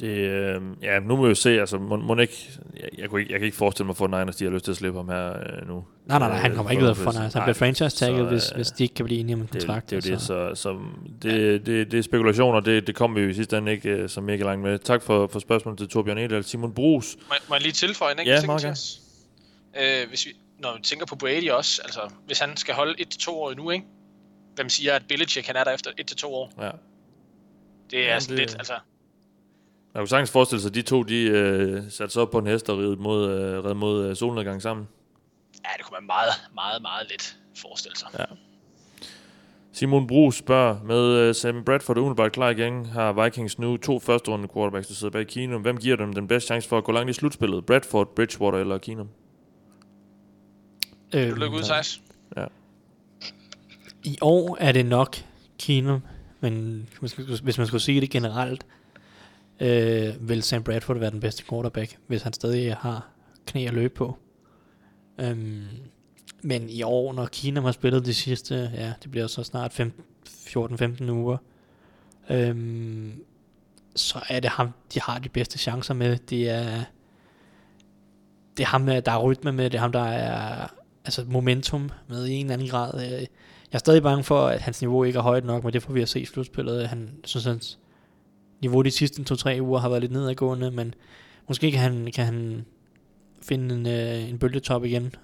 Det, 0.00 0.06
øh, 0.08 0.60
ja, 0.82 0.98
nu 0.98 1.16
må 1.16 1.22
vi 1.22 1.28
jo 1.28 1.34
se, 1.34 1.60
altså, 1.60 1.78
må, 1.78 1.96
må 1.96 2.16
ikke, 2.16 2.50
jeg, 2.80 2.88
jeg, 2.98 3.08
kunne 3.10 3.20
ikke, 3.20 3.32
jeg 3.32 3.40
kan 3.40 3.44
ikke 3.46 3.56
forestille 3.56 3.86
mig, 3.86 3.96
for 3.96 4.06
Niners, 4.06 4.36
de 4.36 4.44
har 4.44 4.50
lyst 4.52 4.64
til 4.64 4.70
at 4.72 4.76
slippe 4.76 4.98
ham 4.98 5.08
her 5.08 5.28
øh, 5.32 5.68
nu. 5.68 5.84
Nej, 6.06 6.18
nej, 6.18 6.28
nej, 6.28 6.38
han 6.38 6.50
Øh, 6.50 6.56
kommer 6.56 6.70
ikke 6.70 6.82
ud 6.82 6.88
af 6.88 6.96
for, 6.96 7.04
hvis- 7.04 7.14
nej, 7.14 7.28
han 7.34 7.42
bliver 7.42 7.54
franchise 7.54 7.96
tagget, 7.96 8.18
så, 8.18 8.24
hvis, 8.30 8.50
øh, 8.52 8.56
hvis 8.56 8.66
de 8.70 8.82
ikke 8.82 8.94
kan 8.94 9.04
blive 9.04 9.20
enige 9.20 9.34
om 9.34 9.40
en 9.40 9.46
Det, 9.46 9.52
kontrakt. 9.52 9.90
det 9.90 10.04
er 10.06 10.10
jo 10.10 10.14
det, 10.14 10.20
så. 10.22 10.50
så, 10.54 10.62
så 10.62 10.78
det, 11.22 11.66
det, 11.66 11.90
det 11.92 11.98
er 11.98 12.02
spekulationer, 12.02 12.60
det, 12.60 12.86
det 12.86 12.94
kommer 12.94 13.18
vi 13.18 13.24
jo 13.24 13.30
i 13.30 13.34
sidste 13.34 13.58
ende 13.58 13.72
ikke 13.72 13.88
øh, 13.90 14.08
så 14.08 14.20
mega 14.20 14.44
langt 14.44 14.62
med. 14.62 14.78
Tak 14.78 15.02
for, 15.02 15.26
for 15.26 15.38
spørgsmålet 15.38 15.78
til 15.78 15.88
Torbjørn 15.88 16.18
Edal. 16.18 16.44
Simon 16.44 16.72
Brugs, 16.72 17.16
Må, 17.28 17.34
må 17.48 17.54
jeg 17.54 17.62
lige 17.62 17.72
tilføje 17.72 18.12
en 18.12 18.18
Ja, 18.18 18.22
enkelt 18.22 18.38
ting 18.40 18.46
meget 18.46 18.60
til 18.60 18.70
os? 18.70 19.00
Øh, 19.80 20.08
hvis 20.08 20.26
vi, 20.26 20.30
når 20.58 20.76
vi 20.76 20.82
tænker 20.82 21.06
på 21.06 21.16
Brady 21.16 21.50
også, 21.50 21.80
altså 21.84 22.00
hvis 22.26 22.38
han 22.38 22.56
skal 22.56 22.74
holde 22.74 22.94
1-2 23.02 23.30
år 23.30 23.50
endnu, 23.50 23.70
ikke? 23.70 23.84
Hvem 24.54 24.68
siger, 24.68 24.94
at 24.94 25.02
Belichick 25.08 25.46
han 25.46 25.56
er 25.56 25.64
der 25.64 25.70
efter 25.72 25.90
1-2 26.00 26.26
år? 26.26 26.52
ja. 26.62 26.70
Det 27.90 27.98
er 27.98 28.08
Jamen, 28.08 28.20
sådan 28.20 28.36
det- 28.36 28.46
lidt, 28.46 28.56
altså... 28.58 28.72
Jeg 29.96 30.00
kunne 30.00 30.08
sagtens 30.08 30.30
forestille 30.30 30.62
sig, 30.62 30.68
at 30.68 30.74
de 30.74 30.82
to, 30.82 31.02
de 31.02 31.22
øh, 31.22 31.82
satte 31.90 32.12
sig 32.12 32.22
op 32.22 32.30
på 32.30 32.38
en 32.38 32.46
hest 32.46 32.70
og 32.70 32.78
red 32.78 32.96
mod, 32.96 33.30
øh, 33.30 33.64
red 33.64 33.74
mod 33.74 34.06
øh, 34.06 34.16
solnedgang 34.16 34.62
sammen. 34.62 34.88
Ja, 35.64 35.68
det 35.76 35.84
kunne 35.84 35.96
man 36.00 36.06
meget, 36.06 36.30
meget, 36.54 36.82
meget 36.82 37.06
let 37.10 37.36
forestille 37.56 37.96
sig. 37.96 38.08
Ja. 38.18 38.24
Simon 39.72 40.06
Brugs 40.06 40.36
spørger, 40.36 40.82
med 40.84 41.28
uh, 41.28 41.34
Sam 41.34 41.64
Bradford 41.64 41.98
umiddelbart 41.98 42.32
klar 42.32 42.50
igen, 42.50 42.86
har 42.86 43.24
Vikings 43.24 43.58
nu 43.58 43.76
to 43.76 43.98
første 43.98 44.30
runde 44.30 44.48
quarterbacks, 44.54 44.86
der 44.88 44.94
sidder 44.94 45.12
bag 45.12 45.26
Keenum. 45.26 45.62
Hvem 45.62 45.76
giver 45.78 45.96
dem 45.96 46.12
den 46.12 46.28
bedste 46.28 46.46
chance 46.46 46.68
for 46.68 46.78
at 46.78 46.84
gå 46.84 46.92
langt 46.92 47.10
i 47.10 47.12
slutspillet? 47.12 47.66
Bradford, 47.66 48.14
Bridgewater 48.16 48.58
eller 48.58 48.78
Keenum? 48.78 49.08
Øh, 51.14 51.30
du 51.30 51.34
lukke 51.34 51.56
ud, 51.56 51.62
Thijs? 51.62 52.02
I 54.04 54.18
år 54.20 54.56
er 54.60 54.72
det 54.72 54.86
nok 54.86 55.16
Keenum, 55.58 56.00
men 56.40 56.86
hvis 56.88 57.00
man 57.02 57.08
skulle- 57.08 57.42
hvis 57.42 57.58
man 57.58 57.66
skulle 57.66 57.82
sige 57.82 58.00
det 58.00 58.10
generelt, 58.10 58.66
øh, 59.60 60.28
vil 60.28 60.42
Sam 60.42 60.62
Bradford 60.62 60.98
være 60.98 61.10
den 61.10 61.20
bedste 61.20 61.44
quarterback, 61.44 61.98
hvis 62.06 62.22
han 62.22 62.32
stadig 62.32 62.74
har 62.74 63.08
knæ 63.46 63.66
at 63.66 63.74
løbe 63.74 63.94
på. 63.94 64.18
Øhm, 65.18 65.64
men 66.42 66.70
i 66.70 66.82
år, 66.82 67.12
når 67.12 67.26
Kina 67.26 67.60
har 67.60 67.72
spillet 67.72 68.06
de 68.06 68.14
sidste, 68.14 68.70
ja, 68.74 68.92
det 69.02 69.10
bliver 69.10 69.26
så 69.26 69.42
snart 69.42 69.80
14-15 69.80 71.10
uger, 71.10 71.36
øhm, 72.30 73.22
så 73.96 74.18
er 74.28 74.40
det 74.40 74.50
ham, 74.50 74.70
de 74.94 75.00
har 75.00 75.18
de 75.18 75.28
bedste 75.28 75.58
chancer 75.58 75.94
med. 75.94 76.18
Det 76.18 76.50
er, 76.50 76.84
det 78.56 78.62
er 78.62 78.66
ham, 78.66 78.86
der 78.86 79.12
er 79.12 79.18
rytme 79.18 79.52
med, 79.52 79.64
det 79.70 79.74
er 79.74 79.80
ham, 79.80 79.92
der 79.92 80.04
er 80.04 80.66
altså 81.04 81.24
momentum 81.28 81.90
med 82.08 82.26
i 82.26 82.32
en 82.32 82.46
eller 82.46 82.54
anden 82.54 82.68
grad. 82.68 82.94
Øh, 82.94 83.20
jeg 83.20 83.28
er 83.72 83.78
stadig 83.78 84.02
bange 84.02 84.24
for, 84.24 84.46
at 84.46 84.60
hans 84.60 84.80
niveau 84.82 85.04
ikke 85.04 85.18
er 85.18 85.22
højt 85.22 85.44
nok, 85.44 85.64
men 85.64 85.72
det 85.72 85.82
får 85.82 85.92
vi 85.92 86.02
at 86.02 86.08
se 86.08 86.20
i 86.20 86.24
slutspillet. 86.24 86.88
Han 86.88 87.10
synes, 87.24 87.44
hans 87.44 87.78
niveau 88.60 88.82
de 88.82 88.90
sidste 88.90 89.34
2-3 89.34 89.60
uger 89.60 89.78
har 89.78 89.88
været 89.88 90.00
lidt 90.00 90.12
nedadgående, 90.12 90.70
men 90.70 90.94
måske 91.48 91.70
kan 91.70 91.80
han, 91.80 92.12
kan 92.14 92.24
han 92.24 92.64
finde 93.42 93.74
en, 93.74 93.86
øh, 93.86 94.28
en 94.28 94.38
bølgetop 94.38 94.84
igen 94.84 95.14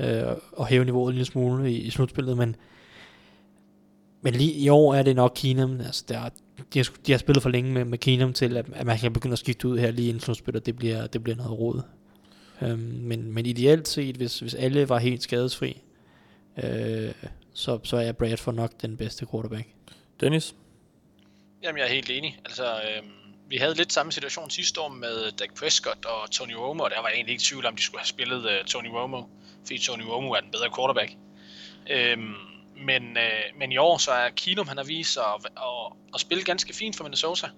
øh, 0.00 0.22
og 0.52 0.66
hæve 0.66 0.84
niveauet 0.84 1.10
en 1.10 1.14
lille 1.14 1.26
smule 1.26 1.72
i, 1.72 1.76
i 1.76 1.90
slutspillet, 1.90 2.36
men 2.36 2.56
men 4.22 4.34
lige 4.34 4.52
i 4.52 4.68
år 4.68 4.94
er 4.94 5.02
det 5.02 5.16
nok 5.16 5.32
Keenum. 5.34 5.80
Altså, 5.80 6.04
der, 6.08 6.28
de, 6.74 6.78
har, 6.78 6.90
de 7.06 7.12
har 7.12 7.18
spillet 7.18 7.42
for 7.42 7.50
længe 7.50 7.72
med, 7.72 7.84
med 7.84 7.98
Keenum 7.98 8.32
til, 8.32 8.56
at, 8.56 8.66
at 8.72 8.86
man 8.86 8.98
kan 8.98 9.12
begynde 9.12 9.32
at 9.32 9.38
skifte 9.38 9.68
ud 9.68 9.78
her 9.78 9.90
lige 9.90 10.08
inden 10.08 10.20
slutspillet. 10.20 10.66
Det 10.66 10.76
bliver, 10.76 11.06
det 11.06 11.22
bliver 11.22 11.36
noget 11.36 11.58
råd. 11.58 11.82
Øhm, 12.62 12.78
men, 12.78 13.32
men 13.32 13.46
ideelt 13.46 13.88
set, 13.88 14.16
hvis, 14.16 14.40
hvis 14.40 14.54
alle 14.54 14.88
var 14.88 14.98
helt 14.98 15.22
skadesfri, 15.22 15.82
øh, 16.64 17.12
så, 17.52 17.78
så 17.82 17.96
er 17.96 18.12
Bradford 18.12 18.54
nok 18.54 18.70
den 18.82 18.96
bedste 18.96 19.26
quarterback. 19.30 19.68
Dennis? 20.20 20.54
Jamen, 21.62 21.78
jeg 21.78 21.84
er 21.84 21.92
helt 21.92 22.10
enig. 22.10 22.38
Altså, 22.44 22.64
øhm, 22.64 23.10
vi 23.48 23.56
havde 23.56 23.74
lidt 23.74 23.92
samme 23.92 24.12
situation 24.12 24.50
sidste 24.50 24.80
år 24.80 24.88
med 24.88 25.26
øh, 25.26 25.32
Dak 25.38 25.54
Prescott 25.54 26.04
og 26.04 26.30
Tony 26.30 26.52
Romo, 26.52 26.84
og 26.84 26.90
der 26.90 27.00
var 27.00 27.08
jeg 27.08 27.14
egentlig 27.14 27.32
ikke 27.32 27.44
tvivl 27.44 27.66
om, 27.66 27.76
de 27.76 27.82
skulle 27.82 28.00
have 28.00 28.06
spillet 28.06 28.50
øh, 28.50 28.64
Tony 28.64 28.88
Romo, 28.88 29.22
fordi 29.58 29.78
Tony 29.78 30.02
Romo 30.02 30.30
er 30.32 30.40
den 30.40 30.50
bedre 30.50 30.70
quarterback. 30.76 31.12
Øhm, 31.90 32.34
men, 32.76 33.16
øh, 33.16 33.58
men 33.58 33.72
i 33.72 33.76
år 33.76 33.98
så 33.98 34.10
er 34.10 34.30
Keenum, 34.36 34.68
han 34.68 34.76
har 34.76 34.84
vist 34.84 35.12
sig 35.12 35.22
at, 35.22 35.46
at, 35.56 35.92
at 36.14 36.20
spille 36.20 36.44
ganske 36.44 36.74
fint 36.74 36.96
for 36.96 37.04
Minnesota. 37.04 37.48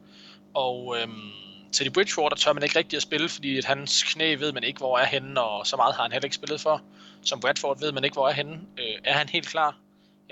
Og 0.54 0.96
øhm, 0.98 1.30
Teddy 1.72 1.92
Bridgewater 1.92 2.36
tør 2.36 2.52
man 2.52 2.62
ikke 2.62 2.78
rigtig 2.78 2.96
at 2.96 3.02
spille, 3.02 3.28
fordi 3.28 3.58
at 3.58 3.64
hans 3.64 4.02
knæ 4.02 4.34
ved 4.34 4.52
man 4.52 4.64
ikke, 4.64 4.78
hvor 4.78 4.98
er 4.98 5.06
henne, 5.06 5.40
og 5.40 5.66
så 5.66 5.76
meget 5.76 5.94
har 5.94 6.02
han 6.02 6.12
heller 6.12 6.26
ikke 6.26 6.36
spillet 6.36 6.60
for. 6.60 6.82
Som 7.22 7.40
Bradford 7.40 7.80
ved 7.80 7.92
man 7.92 8.04
ikke, 8.04 8.14
hvor 8.14 8.28
er 8.28 8.32
henne. 8.32 8.60
Øh, 8.78 8.98
er 9.04 9.12
han 9.12 9.28
helt 9.28 9.48
klar? 9.48 9.81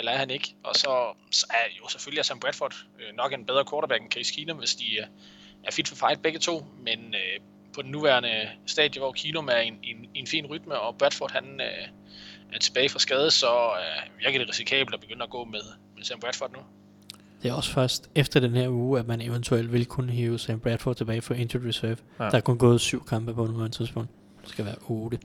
Eller 0.01 0.13
er 0.13 0.17
han 0.19 0.31
ikke? 0.31 0.55
Og 0.65 0.75
så, 0.75 0.91
så 1.31 1.47
er 1.51 1.65
jo 1.83 1.89
selvfølgelig 1.89 2.19
er 2.19 2.23
Sam 2.23 2.41
Bradford 2.41 2.75
øh, 2.99 3.17
nok 3.17 3.33
en 3.33 3.47
bedre 3.47 3.65
quarterback 3.71 4.03
end 4.03 4.11
Case 4.13 4.35
Keenum, 4.35 4.57
hvis 4.59 4.75
de 4.75 4.85
er, 4.99 5.07
er 5.65 5.71
fit 5.73 5.89
for 5.89 5.97
fight 5.97 6.23
begge 6.23 6.39
to, 6.39 6.65
men 6.85 6.99
øh, 7.15 7.41
på 7.75 7.83
den 7.83 7.91
nuværende 7.91 8.49
stadie, 8.67 9.01
hvor 9.01 9.13
Keenum 9.13 9.49
er 9.49 9.57
i 9.57 9.67
en, 9.67 9.79
en, 9.83 10.09
en 10.15 10.27
fin 10.27 10.47
rytme, 10.47 10.75
og 10.79 10.99
Bradford 10.99 11.33
han 11.33 11.61
øh, 11.61 11.89
er 12.53 12.59
tilbage 12.59 12.89
fra 12.89 12.99
skade, 12.99 13.31
så 13.31 13.47
øh, 13.55 14.25
virker 14.25 14.39
det 14.39 14.49
risikabelt 14.49 14.95
at 14.95 15.01
begynde 15.01 15.23
at 15.23 15.31
gå 15.31 15.45
med, 15.45 15.61
med 15.97 16.05
Sam 16.05 16.21
Bradford 16.21 16.53
nu. 16.53 16.59
Det 17.43 17.51
er 17.51 17.55
også 17.55 17.73
først 17.73 18.11
efter 18.15 18.41
den 18.41 18.55
her 18.55 18.69
uge, 18.69 18.99
at 18.99 19.07
man 19.07 19.21
eventuelt 19.21 19.73
vil 19.73 19.87
kunne 19.87 20.13
hive 20.13 20.39
Sam 20.39 20.61
Bradford 20.61 20.97
tilbage 20.97 21.23
for 21.23 21.35
injured 21.35 21.67
reserve. 21.69 21.97
Ja. 22.19 22.25
Der 22.25 22.37
er 22.37 22.41
kun 22.41 22.59
gået 22.59 22.81
syv 22.81 23.05
kampe 23.07 23.35
på 23.35 23.47
nuværende 23.47 23.77
tidspunkt. 23.77 24.11
Det 24.43 24.49
skal 24.49 24.65
være 24.65 24.75
otte. 24.89 25.19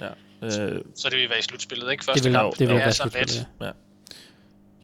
Ja. 0.00 0.08
Øh, 0.42 0.82
Så 0.94 1.08
det 1.10 1.18
vil 1.18 1.28
være 1.28 1.38
i 1.38 1.42
slutspillet, 1.42 1.90
ikke? 1.90 2.00
Det 2.00 2.06
Første 2.06 2.24
vil, 2.24 2.32
kamp, 2.32 2.58
det 2.58 2.68
vil 2.68 2.76
er 2.76 2.78
være 2.78 2.92
slutspillet, 2.92 3.34
lidt. 3.36 3.48
ja. 3.60 3.70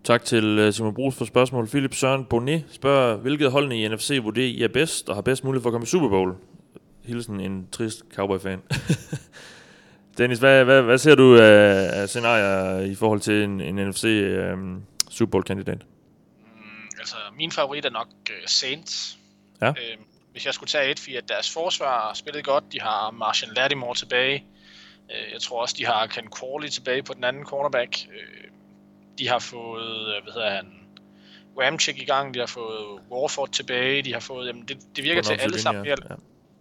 Tak 0.05 0.25
til 0.25 0.45
øh, 0.45 0.73
Simon 0.73 0.95
Brugs 0.95 1.17
for 1.17 1.25
spørgsmål. 1.25 1.69
Philip 1.69 1.95
Søren 1.95 2.25
Bonnet 2.25 2.65
spørger, 2.71 3.17
hvilket 3.17 3.53
holdene 3.53 3.83
i 3.83 3.89
NFC 3.89 4.19
vurderer 4.23 4.47
I 4.47 4.63
er 4.63 4.69
bedst 4.69 5.09
og 5.09 5.15
har 5.15 5.23
bedst 5.23 5.45
mulighed 5.45 5.63
for 5.63 5.69
at 5.71 5.73
komme 5.73 5.85
i 5.85 5.87
Super 5.87 6.09
Bowl? 6.09 6.35
Hilsen 7.05 7.41
en 7.41 7.69
trist 7.73 8.03
Cowboy-fan. 8.15 8.63
Dennis, 10.19 10.39
hvad, 10.39 10.65
hvad, 10.65 10.83
hvad 10.83 10.99
ser 10.99 11.15
du 11.15 11.37
af, 11.37 11.91
af 12.01 12.09
scenarier 12.09 12.81
i 12.81 12.95
forhold 12.95 13.21
til 13.21 13.45
en, 13.45 13.61
en 13.61 13.89
NFC 13.89 14.05
øh, 14.05 14.57
Super 15.11 15.31
Bowl-kandidat? 15.31 15.79
Mm, 16.55 16.89
altså, 16.99 17.17
min 17.37 17.53
favorit 17.53 17.85
er 17.85 17.91
nok 17.91 18.09
uh, 18.31 18.35
Saints. 18.47 19.19
Ja. 19.61 19.69
Øhm, 19.69 20.03
hvis 20.33 20.47
jeg 20.47 20.55
skulle 20.55 20.69
tage 20.69 20.91
et, 20.91 20.99
fordi 20.99 21.17
at 21.17 21.29
deres 21.29 21.53
forsvar 21.53 22.15
spillede 22.15 22.43
godt, 22.43 22.65
de 22.73 22.81
har 22.81 23.11
Martian 23.11 23.51
Lattimore 23.57 23.95
tilbage. 23.95 24.45
Øh, 25.11 25.33
jeg 25.33 25.41
tror 25.41 25.63
også, 25.63 25.75
de 25.79 25.87
har 25.87 26.07
Ken 26.07 26.29
Corley 26.31 26.69
tilbage 26.69 27.03
på 27.03 27.15
den 27.15 27.25
anden 27.25 27.45
cornerback. 27.45 27.97
Øh, 28.13 28.48
de 29.19 29.29
har 29.29 29.39
fået, 29.39 30.17
øh, 30.17 30.23
hvad 30.23 30.33
hedder 30.33 30.51
han, 30.51 30.67
Ramchick 31.61 31.99
i 31.99 32.05
gang, 32.05 32.35
de 32.35 32.39
har 32.39 32.47
fået 32.47 33.01
Warford 33.11 33.49
tilbage, 33.49 34.03
de 34.03 34.13
har 34.13 34.21
fået, 34.21 34.47
jamen 34.49 34.69
det, 34.69 34.79
det 34.97 35.05
virker 35.05 35.23
til 35.23 35.33
alle 35.33 35.45
offensive 35.45 35.63
sammen. 35.63 35.85
linje, 35.85 35.97
Ja. 36.11 36.15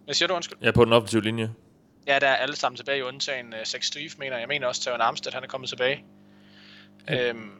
Hvad 0.04 0.14
siger 0.14 0.28
du, 0.28 0.34
undskyld? 0.34 0.58
Ja, 0.62 0.70
på 0.70 0.84
den 0.84 0.92
offensive 0.92 1.22
linje. 1.22 1.50
Ja, 2.06 2.18
der 2.18 2.28
er 2.28 2.36
alle 2.36 2.56
sammen 2.56 2.76
tilbage, 2.76 3.04
undtagen 3.04 3.46
uh, 3.52 3.58
Sex 3.64 3.84
Steve, 3.84 4.10
mener 4.18 4.32
jeg. 4.32 4.40
Jeg 4.40 4.48
mener 4.48 4.66
også, 4.66 4.82
Taron 4.82 5.00
Armstead, 5.00 5.32
han 5.32 5.42
er 5.42 5.46
kommet 5.46 5.68
tilbage. 5.68 6.04
Ja. 7.08 7.28
Øhm, 7.28 7.50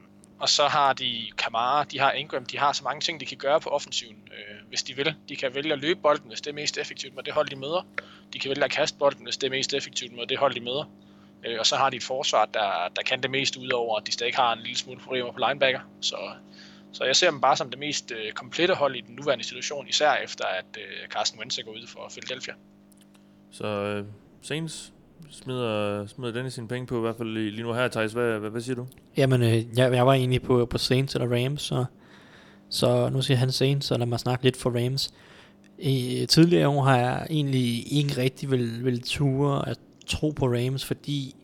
og 0.40 0.48
så 0.48 0.66
har 0.66 0.92
de 0.92 1.30
Kamara, 1.38 1.84
de 1.84 1.98
har 1.98 2.12
Ingram, 2.12 2.46
de 2.46 2.58
har 2.58 2.72
så 2.72 2.84
mange 2.84 3.00
ting, 3.00 3.20
de 3.20 3.26
kan 3.26 3.36
gøre 3.36 3.60
på 3.60 3.68
offensiven, 3.68 4.28
øh, 4.32 4.68
hvis 4.68 4.82
de 4.82 4.96
vil. 4.96 5.14
De 5.28 5.36
kan 5.36 5.54
vælge 5.54 5.72
at 5.72 5.78
løbe 5.78 6.00
bolden, 6.00 6.28
hvis 6.28 6.40
det 6.40 6.50
er 6.50 6.54
mest 6.54 6.78
effektivt 6.78 7.14
med 7.14 7.22
det 7.22 7.32
hold, 7.32 7.48
de 7.48 7.56
møder. 7.56 7.86
De 8.32 8.38
kan 8.38 8.48
vælge 8.48 8.64
at 8.64 8.70
kaste 8.70 8.98
bolden, 8.98 9.24
hvis 9.24 9.36
det 9.36 9.46
er 9.46 9.50
mest 9.50 9.74
effektivt 9.74 10.12
med 10.12 10.26
det 10.26 10.38
hold, 10.38 10.54
de 10.54 10.60
møder. 10.60 10.84
Øh, 11.46 11.56
og 11.58 11.66
så 11.66 11.76
har 11.76 11.90
de 11.90 11.96
et 11.96 12.02
forsvar, 12.02 12.44
der, 12.44 12.70
der 12.96 13.02
kan 13.02 13.22
det 13.22 13.30
mest 13.30 13.56
ud 13.56 13.70
over, 13.70 13.96
at 13.96 14.06
de 14.06 14.12
stadig 14.12 14.34
har 14.34 14.52
en 14.52 14.58
lille 14.58 14.78
smule 14.78 15.00
problemer 15.00 15.32
på 15.32 15.38
linebacker. 15.48 15.80
Så, 16.00 16.16
så 16.92 17.04
jeg 17.04 17.16
ser 17.16 17.30
dem 17.30 17.40
bare 17.40 17.56
som 17.56 17.70
det 17.70 17.78
mest 17.78 18.12
øh, 18.12 18.32
komplette 18.32 18.74
hold 18.74 18.96
i 18.96 19.00
den 19.00 19.14
nuværende 19.14 19.44
situation, 19.44 19.88
især 19.88 20.14
efter 20.24 20.44
at 20.44 20.76
øh, 20.76 21.08
Carsten 21.08 21.40
Wentz 21.40 21.58
er 21.58 21.62
gået 21.62 21.76
ud 21.76 21.86
for 21.86 22.10
Philadelphia. 22.10 22.54
Så 23.50 23.66
øh, 23.66 24.04
Saints 24.42 24.92
smider, 25.30 26.06
smider 26.06 26.32
Dennis 26.32 26.54
sine 26.54 26.68
penge 26.68 26.86
på, 26.86 26.96
i 26.96 27.00
hvert 27.00 27.16
fald 27.16 27.28
lige 27.28 27.50
lige 27.50 27.62
nu 27.62 27.72
her, 27.72 27.88
Thijs. 27.88 28.12
Hvad, 28.12 28.38
hvad, 28.38 28.50
hvad 28.50 28.60
siger 28.60 28.76
du? 28.76 28.86
Jamen, 29.16 29.42
øh, 29.42 29.78
jeg, 29.78 29.92
jeg 29.92 30.06
var 30.06 30.12
egentlig 30.12 30.42
på, 30.42 30.66
på 30.66 30.78
Saints 30.78 31.14
eller 31.14 31.44
Rams, 31.44 31.62
så, 31.62 31.84
så 32.70 33.08
nu 33.08 33.22
siger 33.22 33.38
han 33.38 33.52
Saints, 33.52 33.86
så 33.86 33.98
lad 33.98 34.06
mig 34.06 34.20
snakke 34.20 34.44
lidt 34.44 34.56
for 34.56 34.70
Rams. 34.70 35.10
I 35.78 36.26
tidligere 36.28 36.68
år 36.68 36.82
har 36.82 36.96
jeg 36.96 37.26
egentlig 37.30 37.92
ikke 37.92 38.16
rigtig 38.16 38.50
vil, 38.50 38.84
vil 38.84 39.02
ture 39.02 39.68
at 39.68 39.78
tro 40.08 40.30
på 40.30 40.46
Rams, 40.46 40.84
fordi, 40.84 41.36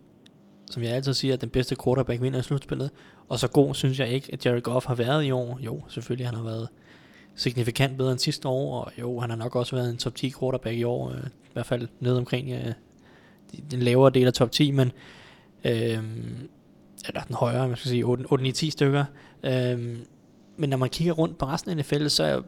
som 0.70 0.82
jeg 0.82 0.92
altid 0.92 1.14
siger, 1.14 1.34
at 1.34 1.40
den 1.40 1.50
bedste 1.50 1.76
quarterback 1.84 2.22
vinder 2.22 2.38
i 2.38 2.42
slutspillet. 2.42 2.90
Og 3.28 3.38
så 3.38 3.48
god 3.48 3.74
synes 3.74 4.00
jeg 4.00 4.08
ikke, 4.08 4.30
at 4.32 4.46
Jared 4.46 4.62
Goff 4.62 4.86
har 4.86 4.94
været 4.94 5.24
i 5.24 5.30
år. 5.30 5.58
Jo, 5.60 5.82
selvfølgelig 5.88 6.26
han 6.26 6.36
har 6.36 6.44
været 6.44 6.68
signifikant 7.34 7.96
bedre 7.96 8.12
end 8.12 8.18
sidste 8.18 8.48
år, 8.48 8.80
og 8.80 8.92
jo, 8.98 9.20
han 9.20 9.30
har 9.30 9.36
nok 9.36 9.56
også 9.56 9.76
været 9.76 9.90
en 9.90 9.96
top 9.96 10.14
10 10.14 10.32
quarterback 10.40 10.76
i 10.76 10.84
år, 10.84 11.10
øh, 11.10 11.26
i 11.26 11.52
hvert 11.52 11.66
fald 11.66 11.88
ned 12.00 12.16
omkring 12.16 12.50
øh, 12.50 12.72
den 13.70 13.82
lavere 13.82 14.10
del 14.10 14.26
af 14.26 14.32
top 14.32 14.52
10, 14.52 14.70
men 14.70 14.92
øh, 15.64 15.98
eller 17.08 17.22
den 17.28 17.34
højere, 17.34 17.68
man 17.68 17.76
skal 17.76 17.88
sige 17.88 18.04
8-9-10 18.04 18.70
stykker. 18.70 19.04
Øh, 19.42 19.98
men 20.56 20.70
når 20.70 20.76
man 20.76 20.88
kigger 20.88 21.12
rundt 21.12 21.38
på 21.38 21.46
resten 21.46 21.70
af 21.70 21.76
NFL, 21.76 22.08
så 22.08 22.24
er, 22.24 22.40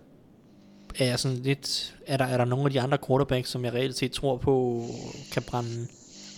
er 0.98 1.04
jeg 1.04 1.18
sådan 1.18 1.38
lidt, 1.38 1.96
er 2.06 2.16
der, 2.16 2.24
er 2.24 2.36
der 2.36 2.44
nogle 2.44 2.64
af 2.64 2.70
de 2.70 2.80
andre 2.80 2.98
quarterbacks, 3.06 3.50
som 3.50 3.64
jeg 3.64 3.72
reelt 3.72 3.96
set 3.96 4.12
tror 4.12 4.36
på, 4.36 4.84
kan 5.32 5.42
brænde 5.42 5.86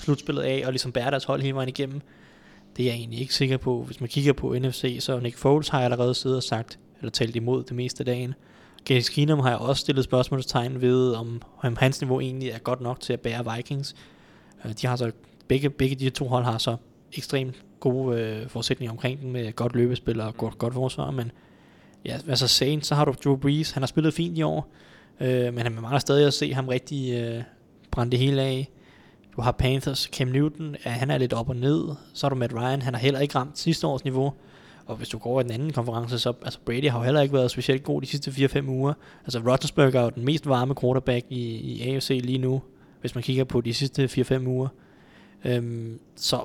slutspillet 0.03 0.43
af, 0.43 0.63
og 0.67 0.73
ligesom 0.73 0.93
bære 0.93 1.11
deres 1.11 1.25
hold 1.25 1.43
hele 1.43 1.55
vejen 1.55 1.69
igennem. 1.69 2.01
Det 2.77 2.83
er 2.83 2.87
jeg 2.87 2.97
egentlig 2.97 3.21
ikke 3.21 3.35
sikker 3.35 3.57
på. 3.57 3.83
Hvis 3.83 4.01
man 4.01 4.09
kigger 4.09 4.33
på 4.33 4.55
NFC, 4.59 4.97
så 5.01 5.21
Nick 5.21 5.37
Foles 5.37 5.69
har 5.69 5.79
jeg 5.79 5.85
allerede 5.85 6.15
siddet 6.15 6.37
og 6.37 6.43
sagt, 6.43 6.79
eller 6.99 7.11
talt 7.11 7.37
imod 7.37 7.65
det 7.65 7.77
meste 7.77 8.01
af 8.01 8.05
dagen. 8.05 8.35
Case 8.87 9.13
Keenum 9.13 9.41
har 9.41 9.49
jeg 9.49 9.59
også 9.59 9.81
stillet 9.81 10.05
spørgsmålstegn 10.05 10.81
ved, 10.81 11.13
om, 11.13 11.43
om 11.63 11.77
hans 11.77 12.01
niveau 12.01 12.21
egentlig 12.21 12.49
er 12.49 12.59
godt 12.59 12.81
nok 12.81 13.01
til 13.01 13.13
at 13.13 13.21
bære 13.21 13.57
Vikings. 13.57 13.95
Øh, 14.65 14.73
de 14.83 14.87
har 14.87 14.97
så, 14.97 15.11
begge, 15.49 15.71
begge 15.71 15.97
de 15.97 16.11
to 16.11 16.29
hold 16.29 16.45
har 16.45 16.59
så 16.59 16.77
ekstremt 17.13 17.57
gode 17.81 18.21
øh, 18.21 18.49
forudsætninger 18.49 18.93
omkring 18.93 19.21
dem 19.21 19.31
med 19.31 19.53
godt 19.53 19.75
løbespil 19.75 20.21
og 20.21 20.37
godt, 20.37 20.59
godt 20.59 20.75
forsvar, 20.75 21.11
men 21.11 21.33
ja, 22.05 22.19
altså 22.29 22.49
Saints, 22.49 22.89
så 22.89 22.95
har 22.95 23.05
du 23.05 23.15
Drew 23.25 23.37
Brees, 23.37 23.71
han 23.71 23.83
har 23.83 23.87
spillet 23.87 24.15
fint 24.15 24.39
i 24.39 24.43
år, 24.43 24.73
øh, 25.21 25.55
men 25.55 25.59
han 25.59 25.73
mangler 25.73 25.99
stadig 25.99 26.27
at 26.27 26.35
se 26.35 26.55
ham 26.55 26.69
rigtig 26.69 27.13
øh, 27.15 27.43
brænde 27.91 28.11
det 28.11 28.19
hele 28.19 28.43
af. 28.43 28.69
Du 29.39 29.43
har 29.43 29.53
Panthers, 29.53 29.99
Cam 30.13 30.29
Newton, 30.29 30.77
ja, 30.85 30.91
han 30.91 31.11
er 31.11 31.19
lidt 31.19 31.33
op 31.33 31.49
og 31.49 31.57
ned, 31.57 31.89
så 32.13 32.27
har 32.27 32.29
du 32.29 32.35
Matt 32.35 32.55
Ryan, 32.55 32.83
han 32.83 32.95
har 32.95 33.01
heller 33.01 33.21
ikke 33.21 33.35
ramt 33.35 33.59
sidste 33.59 33.87
års 33.87 34.05
niveau, 34.05 34.33
og 34.87 34.97
hvis 34.97 35.09
du 35.09 35.19
går 35.19 35.31
over 35.31 35.41
i 35.41 35.45
den 35.45 35.53
anden 35.53 35.73
konference, 35.73 36.19
så 36.19 36.33
altså 36.43 36.59
Brady 36.65 36.91
har 36.91 36.99
jo 36.99 37.05
heller 37.05 37.21
ikke 37.21 37.35
været 37.35 37.51
specielt 37.51 37.83
god 37.83 38.03
de 38.03 38.07
sidste 38.07 38.31
4-5 38.31 38.69
uger. 38.69 38.93
Altså 39.25 39.39
Rodgersberger 39.39 40.01
er 40.01 40.05
jo 40.05 40.11
den 40.11 40.25
mest 40.25 40.49
varme 40.49 40.75
quarterback 40.81 41.27
i, 41.29 41.57
i 41.57 41.83
AFC 41.89 42.21
lige 42.25 42.39
nu, 42.39 42.63
hvis 43.01 43.15
man 43.15 43.25
kigger 43.25 43.45
på 43.45 43.61
de 43.61 43.75
sidste 43.75 44.05
4-5 44.05 44.47
uger. 44.47 44.69
Øhm, 45.45 45.99
så 46.17 46.41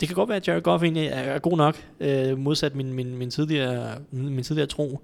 det 0.00 0.08
kan 0.08 0.14
godt 0.14 0.28
være, 0.28 0.36
at 0.36 0.48
Jared 0.48 0.62
Goff 0.62 0.82
egentlig 0.82 1.06
er, 1.06 1.10
er 1.10 1.38
god 1.38 1.56
nok, 1.56 1.76
øh, 2.00 2.38
modsat 2.38 2.74
min, 2.74 2.92
min, 2.92 3.16
min, 3.16 3.30
tidligere, 3.30 3.98
min 4.10 4.42
tidligere 4.42 4.68
tro. 4.68 5.00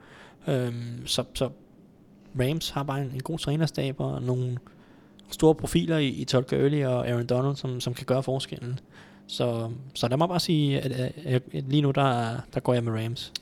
Øhm, 0.47 1.07
så, 1.07 1.25
så 1.35 1.51
Rams 2.41 2.71
har 2.71 2.83
bare 2.83 3.01
en, 3.01 3.11
en 3.15 3.23
god 3.23 3.39
trænerstab 3.39 4.01
og 4.01 4.23
nogle 4.23 4.59
store 5.33 5.55
profiler 5.55 5.99
i, 5.99 6.09
i 6.09 6.25
Todd 6.25 6.45
Gurley 6.45 6.85
og 6.85 7.09
Aaron 7.09 7.27
Donald, 7.27 7.57
som, 7.57 7.81
som 7.81 7.95
kan 7.95 8.07
gøre 8.07 8.23
forskellen. 8.23 8.81
Så, 9.27 9.71
så 9.95 10.09
lad 10.09 10.17
mig 10.17 10.29
bare 10.29 10.41
sige, 10.41 10.81
at, 10.81 10.93
at, 10.93 11.13
at, 11.25 11.43
lige 11.53 11.83
nu, 11.83 11.91
der, 11.91 12.37
der 12.55 12.61
går 12.61 12.75
jeg 12.75 12.85
med 12.85 12.93
Rams. 13.05 13.33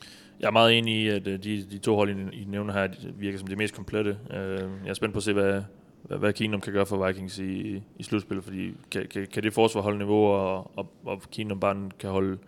Jeg 0.41 0.47
er 0.47 0.51
meget 0.51 0.79
enig 0.79 1.03
i, 1.03 1.09
at 1.09 1.27
øh, 1.27 1.45
de, 1.45 1.67
de 1.71 1.79
to 1.79 1.97
hold, 1.97 2.11
I, 2.11 2.43
I 2.43 2.45
nævner 2.45 2.73
her, 2.73 2.89
virker 3.15 3.39
som 3.39 3.49
de 3.49 3.57
mest 3.57 3.75
komplette. 3.75 4.19
Øh, 4.31 4.71
jeg 4.85 4.91
er 4.91 4.95
spændt 4.95 5.13
på 5.13 5.19
at 5.19 5.23
se, 5.23 5.33
hvad, 5.33 5.63
hvad, 6.03 6.19
hvad 6.19 6.33
Kingdom 6.33 6.61
kan 6.61 6.73
gøre 6.73 6.87
for 6.87 7.07
Vikings 7.07 7.39
i, 7.39 7.83
i 7.99 8.03
slutspillet, 8.03 8.45
fordi 8.45 8.73
kan, 8.91 9.07
kan, 9.11 9.27
kan 9.33 9.43
det 9.43 9.53
forsvar 9.53 9.83
holde 9.83 9.99
niveau, 9.99 10.27
og, 10.27 10.79
og, 10.79 10.93
og 11.05 11.23
Kingdom 11.33 11.61
bare 11.61 11.91
kan 11.99 12.11
holde 12.11 12.39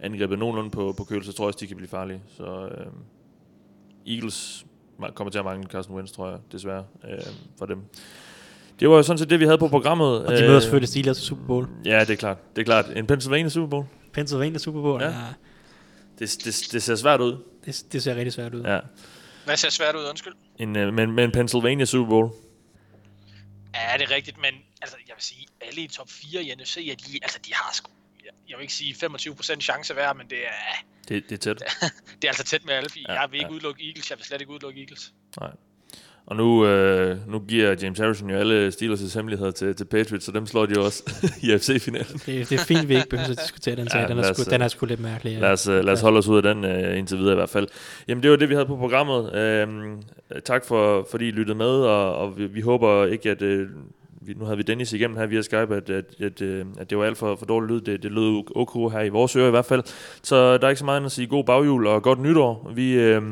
angrebet 0.00 0.38
nogenlunde 0.38 0.70
på, 0.70 0.94
på 0.96 1.04
køl, 1.04 1.24
så 1.24 1.32
tror 1.32 1.44
jeg 1.44 1.46
også, 1.46 1.58
de 1.60 1.66
kan 1.66 1.76
blive 1.76 1.88
farlige. 1.88 2.22
Så 2.26 2.68
øh, 2.68 2.86
Eagles 4.06 4.66
kommer 5.14 5.30
til 5.30 5.38
at 5.38 5.44
mangle 5.44 5.68
Carson 5.68 5.94
Wentz, 5.94 6.12
tror 6.12 6.28
jeg, 6.30 6.38
desværre, 6.52 6.84
øh, 7.10 7.18
for 7.58 7.66
dem. 7.66 7.82
Det 8.80 8.90
var 8.90 8.96
jo 8.96 9.02
sådan 9.02 9.18
set 9.18 9.30
det, 9.30 9.40
vi 9.40 9.44
havde 9.44 9.58
på 9.58 9.68
programmet. 9.68 10.26
Og 10.26 10.36
de 10.36 10.42
møder 10.42 10.60
selvfølgelig 10.60 10.88
Steelers 10.88 11.16
til 11.16 11.26
Super 11.26 11.44
Bowl. 11.46 11.68
Ja, 11.84 12.00
det 12.00 12.10
er 12.10 12.16
klart. 12.16 12.56
Det 12.56 12.62
er 12.62 12.64
klart. 12.64 12.86
En 12.96 13.06
Pennsylvania 13.06 13.48
Super 13.48 13.68
Bowl. 13.68 13.86
Pennsylvania 14.12 14.58
Super 14.58 14.80
Bowl, 14.80 15.02
Ja. 15.02 15.08
ja. 15.08 15.14
Det, 16.18 16.38
det, 16.44 16.68
det 16.72 16.82
ser 16.82 16.94
svært 16.96 17.20
ud. 17.20 17.36
det, 17.64 17.84
det 17.92 18.02
ser 18.02 18.14
rigtig 18.14 18.32
svært 18.32 18.54
ud. 18.54 18.62
Ja. 18.62 18.78
Hvad 19.44 19.56
ser 19.56 19.70
svært 19.70 19.94
ud, 19.96 20.04
undskyld? 20.10 20.32
En, 20.58 20.76
øh, 20.76 20.94
men, 20.94 21.12
men 21.12 21.32
Pennsylvania 21.32 21.84
Super 21.84 22.08
Bowl. 22.08 22.30
Ja, 23.74 23.98
det 23.98 24.10
er 24.10 24.14
rigtigt, 24.14 24.36
men 24.38 24.50
altså, 24.82 24.96
jeg 25.08 25.14
vil 25.16 25.22
sige, 25.24 25.46
alle 25.60 25.82
i 25.82 25.88
top 25.88 26.08
4 26.10 26.42
i 26.42 26.54
NFC, 26.54 26.88
at 26.92 27.00
de, 27.06 27.18
altså, 27.22 27.38
de 27.46 27.54
har 27.54 27.70
sgu, 27.74 27.90
jeg, 28.48 28.56
vil 28.58 28.62
ikke 28.62 28.74
sige 28.74 28.94
25% 29.06 29.60
chance 29.60 29.94
hver, 29.94 30.12
men 30.12 30.26
det 30.30 30.38
er, 30.38 30.84
Det, 31.08 31.24
det 31.30 31.32
er 31.46 31.54
tæt. 31.54 31.62
det 32.22 32.24
er 32.24 32.28
altså 32.28 32.44
tæt 32.44 32.64
med 32.64 32.74
alle. 32.74 32.90
Ja, 32.96 33.12
Ja, 33.12 33.20
jeg 33.20 33.30
vil 33.30 33.38
ikke 33.38 33.48
ja. 33.50 33.54
udelukke 33.54 33.86
Eagles, 33.86 34.10
jeg 34.10 34.18
vil 34.18 34.24
slet 34.26 34.40
ikke 34.40 34.52
udelukke 34.52 34.80
Eagles. 34.80 35.12
Nej. 35.40 35.50
Og 36.30 36.36
nu, 36.36 36.66
øh, 36.66 37.16
nu 37.28 37.38
giver 37.38 37.74
James 37.82 37.98
Harrison 37.98 38.30
jo 38.30 38.36
alle 38.36 38.68
Steelers' 38.68 39.14
hemmeligheder 39.14 39.50
til, 39.50 39.74
til 39.74 39.84
Patriots, 39.84 40.24
så 40.24 40.32
dem 40.32 40.46
slår 40.46 40.66
de 40.66 40.74
jo 40.76 40.84
også 40.84 41.02
i 41.42 41.58
FC-finalen. 41.58 42.20
Det, 42.26 42.50
det 42.50 42.52
er 42.52 42.64
fint, 42.64 42.88
vi 42.88 42.94
ikke 42.94 43.08
behøver 43.08 43.30
at 43.30 43.38
diskutere 43.38 43.76
den 43.76 43.88
sag. 43.88 44.00
Ja, 44.00 44.08
den, 44.08 44.18
er 44.18 44.30
os, 44.30 44.36
den 44.36 44.62
er 44.62 44.68
sgu 44.68 44.86
lidt 44.86 45.00
mærkelig. 45.00 45.32
Ja. 45.32 45.40
Lad 45.40 45.50
os, 45.50 45.68
øh, 45.68 45.84
lad 45.84 45.92
os 45.92 46.00
holde 46.00 46.18
os 46.18 46.28
ud 46.28 46.36
af 46.36 46.42
den 46.42 46.64
øh, 46.64 46.98
indtil 46.98 47.18
videre 47.18 47.32
i 47.32 47.36
hvert 47.36 47.48
fald. 47.48 47.68
Jamen 48.08 48.22
det 48.22 48.30
var 48.30 48.36
det, 48.36 48.48
vi 48.48 48.54
havde 48.54 48.66
på 48.66 48.76
programmet. 48.76 49.34
Øhm, 49.34 50.02
tak 50.44 50.64
for, 50.64 51.08
fordi 51.10 51.28
I 51.28 51.30
lyttede 51.30 51.58
med, 51.58 51.66
og, 51.66 52.16
og 52.16 52.38
vi, 52.38 52.46
vi 52.46 52.60
håber 52.60 53.06
ikke, 53.06 53.30
at... 53.30 53.42
Øh, 53.42 53.68
vi, 54.22 54.34
nu 54.34 54.44
havde 54.44 54.56
vi 54.56 54.62
Dennis 54.62 54.92
igennem 54.92 55.16
her 55.16 55.26
via 55.26 55.42
Skype, 55.42 55.76
at, 55.76 55.90
at, 55.90 56.04
at, 56.20 56.42
øh, 56.42 56.66
at 56.78 56.90
det 56.90 56.98
var 56.98 57.04
alt 57.04 57.18
for, 57.18 57.36
for 57.36 57.46
dårligt 57.46 57.72
lyd. 57.72 57.80
Det, 57.80 58.02
det 58.02 58.12
lød 58.12 58.42
ok 58.56 58.92
her 58.92 59.00
i 59.00 59.08
vores 59.08 59.36
ører 59.36 59.46
i 59.46 59.50
hvert 59.50 59.64
fald. 59.64 59.82
Så 60.22 60.58
der 60.58 60.64
er 60.64 60.68
ikke 60.68 60.78
så 60.78 60.84
meget 60.84 61.04
at 61.04 61.12
sige 61.12 61.26
god 61.26 61.44
baghjul 61.44 61.86
og 61.86 62.02
godt 62.02 62.20
nytår. 62.20 62.72
Vi, 62.74 62.92
øh, 62.92 63.22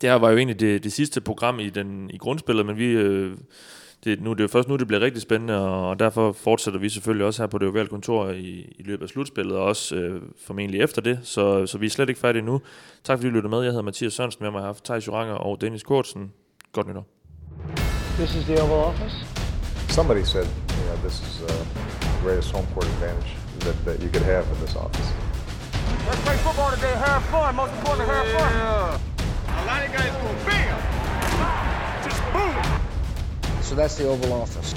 det 0.00 0.10
her 0.10 0.16
var 0.16 0.30
jo 0.30 0.36
egentlig 0.36 0.60
det, 0.60 0.84
det 0.84 0.92
sidste 0.92 1.20
program 1.20 1.60
i, 1.60 1.70
den, 1.70 2.10
i 2.10 2.18
grundspillet, 2.18 2.66
men 2.66 2.76
vi... 2.76 2.86
Øh, 2.86 3.36
det, 4.04 4.20
nu, 4.20 4.32
det 4.32 4.40
er 4.40 4.44
jo 4.44 4.48
først 4.48 4.68
nu, 4.68 4.76
det 4.76 4.86
bliver 4.86 5.00
rigtig 5.00 5.22
spændende, 5.22 5.68
og 5.68 5.98
derfor 5.98 6.32
fortsætter 6.32 6.80
vi 6.80 6.88
selvfølgelig 6.88 7.26
også 7.26 7.42
her 7.42 7.46
på 7.46 7.58
det 7.58 7.68
ovale 7.68 7.88
kontor 7.88 8.28
i, 8.28 8.74
i 8.78 8.82
løbet 8.82 9.02
af 9.02 9.08
slutspillet, 9.08 9.56
og 9.56 9.64
også 9.64 9.96
øh, 9.96 10.22
formentlig 10.46 10.80
efter 10.80 11.02
det, 11.02 11.18
så, 11.22 11.66
så 11.66 11.78
vi 11.78 11.86
er 11.86 11.90
slet 11.90 12.08
ikke 12.08 12.20
færdige 12.20 12.42
nu. 12.42 12.60
Tak 13.04 13.18
fordi 13.18 13.28
du 13.28 13.34
lyttede 13.34 13.50
med. 13.50 13.62
Jeg 13.62 13.70
hedder 13.70 13.82
Mathias 13.82 14.12
Sørensen, 14.12 14.44
med 14.44 14.50
mig 14.50 14.60
har 14.60 14.66
haft 14.66 14.84
Thijs 14.84 15.06
Joranger 15.06 15.34
og 15.34 15.60
Dennis 15.60 15.82
Kortsen. 15.82 16.32
Godt 16.72 16.88
nytår. 16.88 17.06
This 18.18 18.34
is 18.34 18.44
the 18.44 18.62
Oval 18.62 18.84
Office. 18.90 19.16
Somebody 19.88 20.24
said, 20.24 20.46
you 20.76 20.84
know, 20.86 20.96
this 21.06 21.16
is 21.26 21.42
uh, 21.42 21.48
the 22.00 22.22
greatest 22.24 22.52
home 22.52 22.66
court 22.74 22.86
advantage 22.94 23.30
that, 23.60 23.76
that 23.86 23.96
you 24.04 24.08
could 24.14 24.26
have 24.34 24.44
in 24.52 24.56
this 24.64 24.76
office. 24.76 25.08
Let's 26.08 26.22
play 26.26 26.36
football 26.46 26.70
today, 26.76 26.94
have 27.06 27.22
fun. 27.34 27.56
Most 27.56 27.72
important, 27.78 28.08
have 28.08 28.26
fun. 28.36 29.15
A 29.56 29.64
lot 29.64 29.84
of 29.86 29.92
guys 29.92 30.12
go 30.12 30.34
bam, 30.44 30.78
just 32.04 32.22
boom. 32.32 33.62
So 33.62 33.74
that's 33.74 33.96
the 33.96 34.06
Oval 34.08 34.32
Office. 34.32 34.74